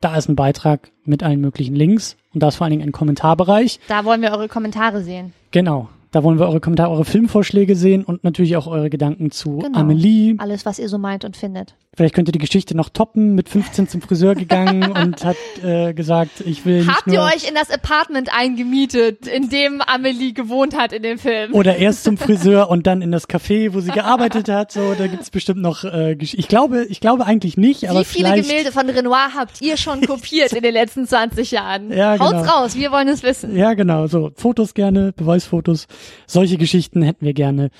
da 0.00 0.16
ist 0.16 0.28
ein 0.28 0.36
Beitrag 0.36 0.90
mit 1.04 1.22
allen 1.22 1.40
möglichen 1.40 1.74
Links 1.74 2.16
und 2.32 2.42
da 2.42 2.48
ist 2.48 2.56
vor 2.56 2.64
allen 2.64 2.72
Dingen 2.72 2.88
ein 2.88 2.92
Kommentarbereich. 2.92 3.80
Da 3.88 4.04
wollen 4.04 4.22
wir 4.22 4.30
eure 4.32 4.48
Kommentare 4.48 5.02
sehen. 5.02 5.32
Genau. 5.50 5.88
Da 6.12 6.24
wollen 6.24 6.40
wir 6.40 6.46
eure 6.46 6.58
Kommentare, 6.60 6.90
eure 6.90 7.04
Filmvorschläge 7.04 7.76
sehen 7.76 8.02
und 8.02 8.24
natürlich 8.24 8.56
auch 8.56 8.66
eure 8.66 8.90
Gedanken 8.90 9.30
zu 9.30 9.58
Genau. 9.58 9.78
Amelie. 9.78 10.34
Alles, 10.38 10.66
was 10.66 10.80
ihr 10.80 10.88
so 10.88 10.98
meint 10.98 11.24
und 11.24 11.36
findet. 11.36 11.76
Vielleicht 11.96 12.14
könnt 12.14 12.28
ihr 12.28 12.32
die 12.32 12.38
Geschichte 12.38 12.76
noch 12.76 12.88
toppen, 12.88 13.34
mit 13.34 13.48
15 13.48 13.88
zum 13.88 14.00
Friseur 14.00 14.36
gegangen 14.36 14.92
und 14.96 15.24
hat 15.24 15.36
äh, 15.62 15.92
gesagt, 15.92 16.40
ich 16.46 16.64
will 16.64 16.84
nicht 16.84 16.88
Habt 16.88 17.08
ihr 17.08 17.20
euch 17.20 17.48
in 17.48 17.54
das 17.56 17.68
Apartment 17.68 18.32
eingemietet, 18.32 19.26
in 19.26 19.48
dem 19.48 19.80
Amelie 19.82 20.32
gewohnt 20.32 20.76
hat 20.78 20.92
in 20.92 21.02
dem 21.02 21.18
Film? 21.18 21.52
oder 21.52 21.76
erst 21.76 22.04
zum 22.04 22.16
Friseur 22.16 22.70
und 22.70 22.86
dann 22.86 23.02
in 23.02 23.10
das 23.10 23.28
Café, 23.28 23.74
wo 23.74 23.80
sie 23.80 23.90
gearbeitet 23.90 24.48
hat. 24.48 24.70
So, 24.70 24.94
da 24.94 25.08
gibt's 25.08 25.30
bestimmt 25.30 25.60
noch. 25.62 25.82
Äh, 25.82 26.12
Gesch- 26.18 26.36
ich 26.38 26.46
glaube, 26.46 26.84
ich 26.84 27.00
glaube 27.00 27.26
eigentlich 27.26 27.56
nicht, 27.56 27.88
aber 27.90 28.00
Wie 28.00 28.04
viele. 28.04 28.40
Gemälde 28.40 28.70
von 28.70 28.88
Renoir 28.88 29.34
habt 29.34 29.60
ihr 29.60 29.76
schon 29.76 30.00
kopiert 30.06 30.52
in 30.52 30.62
den 30.62 30.72
letzten 30.74 31.06
20 31.08 31.50
Jahren? 31.50 31.92
Ja, 31.92 32.16
genau. 32.16 32.32
Haut's 32.32 32.48
raus, 32.48 32.76
wir 32.76 32.92
wollen 32.92 33.08
es 33.08 33.24
wissen. 33.24 33.56
Ja, 33.56 33.74
genau. 33.74 34.06
So 34.06 34.30
Fotos 34.36 34.74
gerne, 34.74 35.12
Beweisfotos. 35.12 35.88
Solche 36.28 36.56
Geschichten 36.56 37.02
hätten 37.02 37.24
wir 37.26 37.34
gerne 37.34 37.70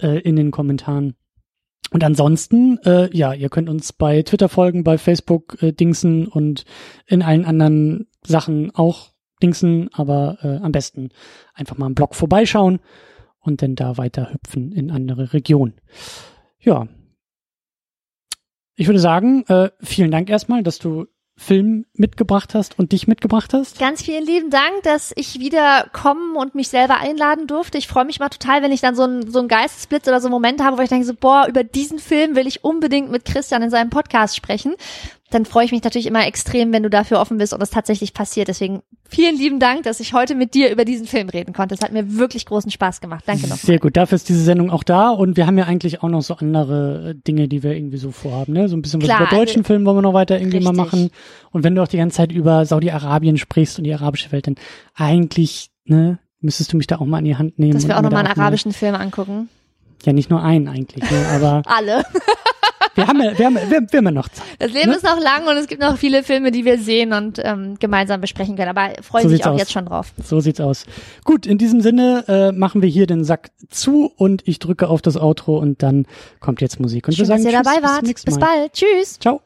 äh, 0.00 0.20
in 0.20 0.36
den 0.36 0.52
Kommentaren. 0.52 1.14
Und 1.90 2.02
ansonsten, 2.02 2.78
äh, 2.84 3.08
ja, 3.16 3.32
ihr 3.32 3.48
könnt 3.48 3.68
uns 3.68 3.92
bei 3.92 4.22
Twitter 4.22 4.48
folgen, 4.48 4.84
bei 4.84 4.98
Facebook 4.98 5.62
äh, 5.62 5.72
dingsen 5.72 6.26
und 6.26 6.64
in 7.06 7.22
allen 7.22 7.44
anderen 7.44 8.08
Sachen 8.24 8.74
auch 8.74 9.12
dingsen, 9.42 9.90
aber 9.92 10.38
äh, 10.42 10.56
am 10.64 10.72
besten 10.72 11.10
einfach 11.54 11.78
mal 11.78 11.86
im 11.86 11.94
Blog 11.94 12.14
vorbeischauen 12.14 12.80
und 13.38 13.62
dann 13.62 13.76
da 13.76 13.96
weiter 13.96 14.32
hüpfen 14.32 14.72
in 14.72 14.90
andere 14.90 15.32
Regionen. 15.32 15.74
Ja. 16.58 16.88
Ich 18.74 18.88
würde 18.88 18.98
sagen, 18.98 19.44
äh, 19.48 19.70
vielen 19.80 20.10
Dank 20.10 20.28
erstmal, 20.28 20.62
dass 20.62 20.78
du 20.78 21.06
Film 21.38 21.84
mitgebracht 21.92 22.54
hast 22.54 22.78
und 22.78 22.92
dich 22.92 23.06
mitgebracht 23.06 23.52
hast. 23.52 23.78
Ganz 23.78 24.02
vielen 24.02 24.24
lieben 24.24 24.48
Dank, 24.48 24.82
dass 24.84 25.12
ich 25.16 25.38
wieder 25.38 25.86
kommen 25.92 26.34
und 26.34 26.54
mich 26.54 26.68
selber 26.68 26.96
einladen 26.98 27.46
durfte. 27.46 27.76
Ich 27.76 27.88
freue 27.88 28.06
mich 28.06 28.18
mal 28.18 28.30
total, 28.30 28.62
wenn 28.62 28.72
ich 28.72 28.80
dann 28.80 28.96
so 28.96 29.02
einen 29.02 29.30
so 29.30 29.46
Geistesblitz 29.46 30.08
oder 30.08 30.20
so 30.20 30.28
einen 30.28 30.32
Moment 30.32 30.64
habe, 30.64 30.78
wo 30.78 30.82
ich 30.82 30.88
denke 30.88 31.04
so, 31.04 31.14
boah, 31.14 31.46
über 31.46 31.62
diesen 31.62 31.98
Film 31.98 32.36
will 32.36 32.46
ich 32.46 32.64
unbedingt 32.64 33.10
mit 33.10 33.26
Christian 33.26 33.62
in 33.62 33.70
seinem 33.70 33.90
Podcast 33.90 34.34
sprechen. 34.34 34.76
Dann 35.30 35.44
freue 35.44 35.64
ich 35.64 35.72
mich 35.72 35.82
natürlich 35.82 36.06
immer 36.06 36.24
extrem, 36.24 36.72
wenn 36.72 36.84
du 36.84 36.88
dafür 36.90 37.18
offen 37.20 37.38
bist 37.38 37.52
und 37.52 37.60
es 37.60 37.70
tatsächlich 37.70 38.14
passiert. 38.14 38.46
Deswegen 38.46 38.82
vielen 39.08 39.36
lieben 39.36 39.58
Dank, 39.58 39.82
dass 39.82 39.98
ich 39.98 40.12
heute 40.12 40.36
mit 40.36 40.54
dir 40.54 40.70
über 40.70 40.84
diesen 40.84 41.06
Film 41.06 41.28
reden 41.28 41.52
konnte. 41.52 41.74
Es 41.74 41.80
hat 41.80 41.92
mir 41.92 42.16
wirklich 42.16 42.46
großen 42.46 42.70
Spaß 42.70 43.00
gemacht. 43.00 43.24
Danke 43.26 43.42
nochmal. 43.42 43.58
Sehr 43.58 43.80
gut, 43.80 43.96
dafür 43.96 44.14
ist 44.16 44.28
diese 44.28 44.42
Sendung 44.44 44.70
auch 44.70 44.84
da 44.84 45.10
und 45.10 45.36
wir 45.36 45.48
haben 45.48 45.58
ja 45.58 45.64
eigentlich 45.64 46.00
auch 46.02 46.08
noch 46.08 46.22
so 46.22 46.34
andere 46.36 47.10
äh, 47.10 47.14
Dinge, 47.26 47.48
die 47.48 47.64
wir 47.64 47.72
irgendwie 47.74 47.96
so 47.98 48.12
vorhaben, 48.12 48.52
ne? 48.52 48.68
So 48.68 48.76
ein 48.76 48.82
bisschen 48.82 49.02
was 49.02 49.08
Klar, 49.08 49.22
über 49.22 49.30
deutschen 49.36 49.62
also- 49.62 49.66
Film 49.66 49.84
wollen 49.84 49.96
wir 49.96 50.02
noch 50.02 50.14
weiter 50.14 50.38
irgendwie 50.38 50.60
mal 50.60 50.70
Richtig. 50.70 50.84
machen. 50.92 51.10
Und 51.50 51.64
wenn 51.64 51.74
du 51.74 51.82
auch 51.82 51.88
die 51.88 51.96
ganze 51.96 52.18
Zeit 52.18 52.30
über 52.30 52.64
Saudi-Arabien 52.64 53.36
sprichst 53.36 53.78
und 53.78 53.84
die 53.84 53.94
arabische 53.94 54.30
Welt, 54.30 54.46
dann 54.46 54.54
eigentlich, 54.94 55.70
ne, 55.86 56.18
müsstest 56.40 56.72
du 56.72 56.76
mich 56.76 56.86
da 56.86 56.96
auch 56.98 57.06
mal 57.06 57.18
an 57.18 57.24
die 57.24 57.36
Hand 57.36 57.58
nehmen. 57.58 57.72
Dass 57.72 57.88
wir 57.88 57.98
auch 57.98 58.02
nochmal 58.02 58.24
einen 58.24 58.38
arabischen 58.38 58.72
Film 58.72 58.94
angucken. 58.94 59.48
Ja, 60.04 60.12
nicht 60.12 60.30
nur 60.30 60.42
einen 60.42 60.68
eigentlich, 60.68 61.02
ne? 61.10 61.26
aber 61.34 61.62
Alle. 61.66 62.04
Wir 62.96 63.06
haben 63.06 63.22
ja, 63.22 63.38
wir 63.38 63.46
haben, 63.46 63.54
wir, 63.54 63.70
wir 63.70 63.98
haben 63.98 64.04
ja 64.06 64.10
noch 64.10 64.28
Zeit. 64.28 64.44
Das 64.58 64.72
Leben 64.72 64.90
Ne? 64.90 64.96
ist 64.96 65.04
noch 65.04 65.20
lang 65.20 65.46
und 65.46 65.56
es 65.56 65.68
gibt 65.68 65.80
noch 65.80 65.96
viele 65.96 66.22
Filme, 66.22 66.50
die 66.50 66.64
wir 66.64 66.78
sehen 66.78 67.12
und 67.12 67.40
ähm, 67.42 67.76
gemeinsam 67.78 68.20
besprechen 68.20 68.56
können. 68.56 68.76
Aber 68.76 68.90
freuen 69.02 69.24
So 69.24 69.28
sich 69.28 69.44
auch 69.44 69.52
aus. 69.52 69.60
jetzt 69.60 69.72
schon 69.72 69.86
drauf. 69.86 70.12
So 70.24 70.40
sieht's 70.40 70.60
aus. 70.60 70.84
Gut, 71.24 71.46
in 71.46 71.58
diesem 71.58 71.80
Sinne 71.80 72.24
äh, 72.26 72.52
machen 72.52 72.82
wir 72.82 72.88
hier 72.88 73.06
den 73.06 73.22
Sack 73.24 73.50
zu 73.70 74.10
und 74.16 74.42
ich 74.48 74.58
drücke 74.58 74.88
auf 74.88 75.00
das 75.02 75.16
Outro 75.16 75.58
und 75.58 75.82
dann 75.82 76.06
kommt 76.40 76.60
jetzt 76.60 76.80
Musik. 76.80 77.06
Und 77.06 77.14
Schön, 77.14 77.20
wir 77.22 77.26
sagen 77.26 77.44
dass 77.44 77.52
ihr 77.52 77.58
Tschüss, 77.58 77.64
dabei 77.64 77.80
bis 77.80 77.90
wart. 77.90 78.24
Bis 78.24 78.38
Mal. 78.38 78.46
bald. 78.58 78.72
Tschüss. 78.72 79.18
Ciao. 79.20 79.45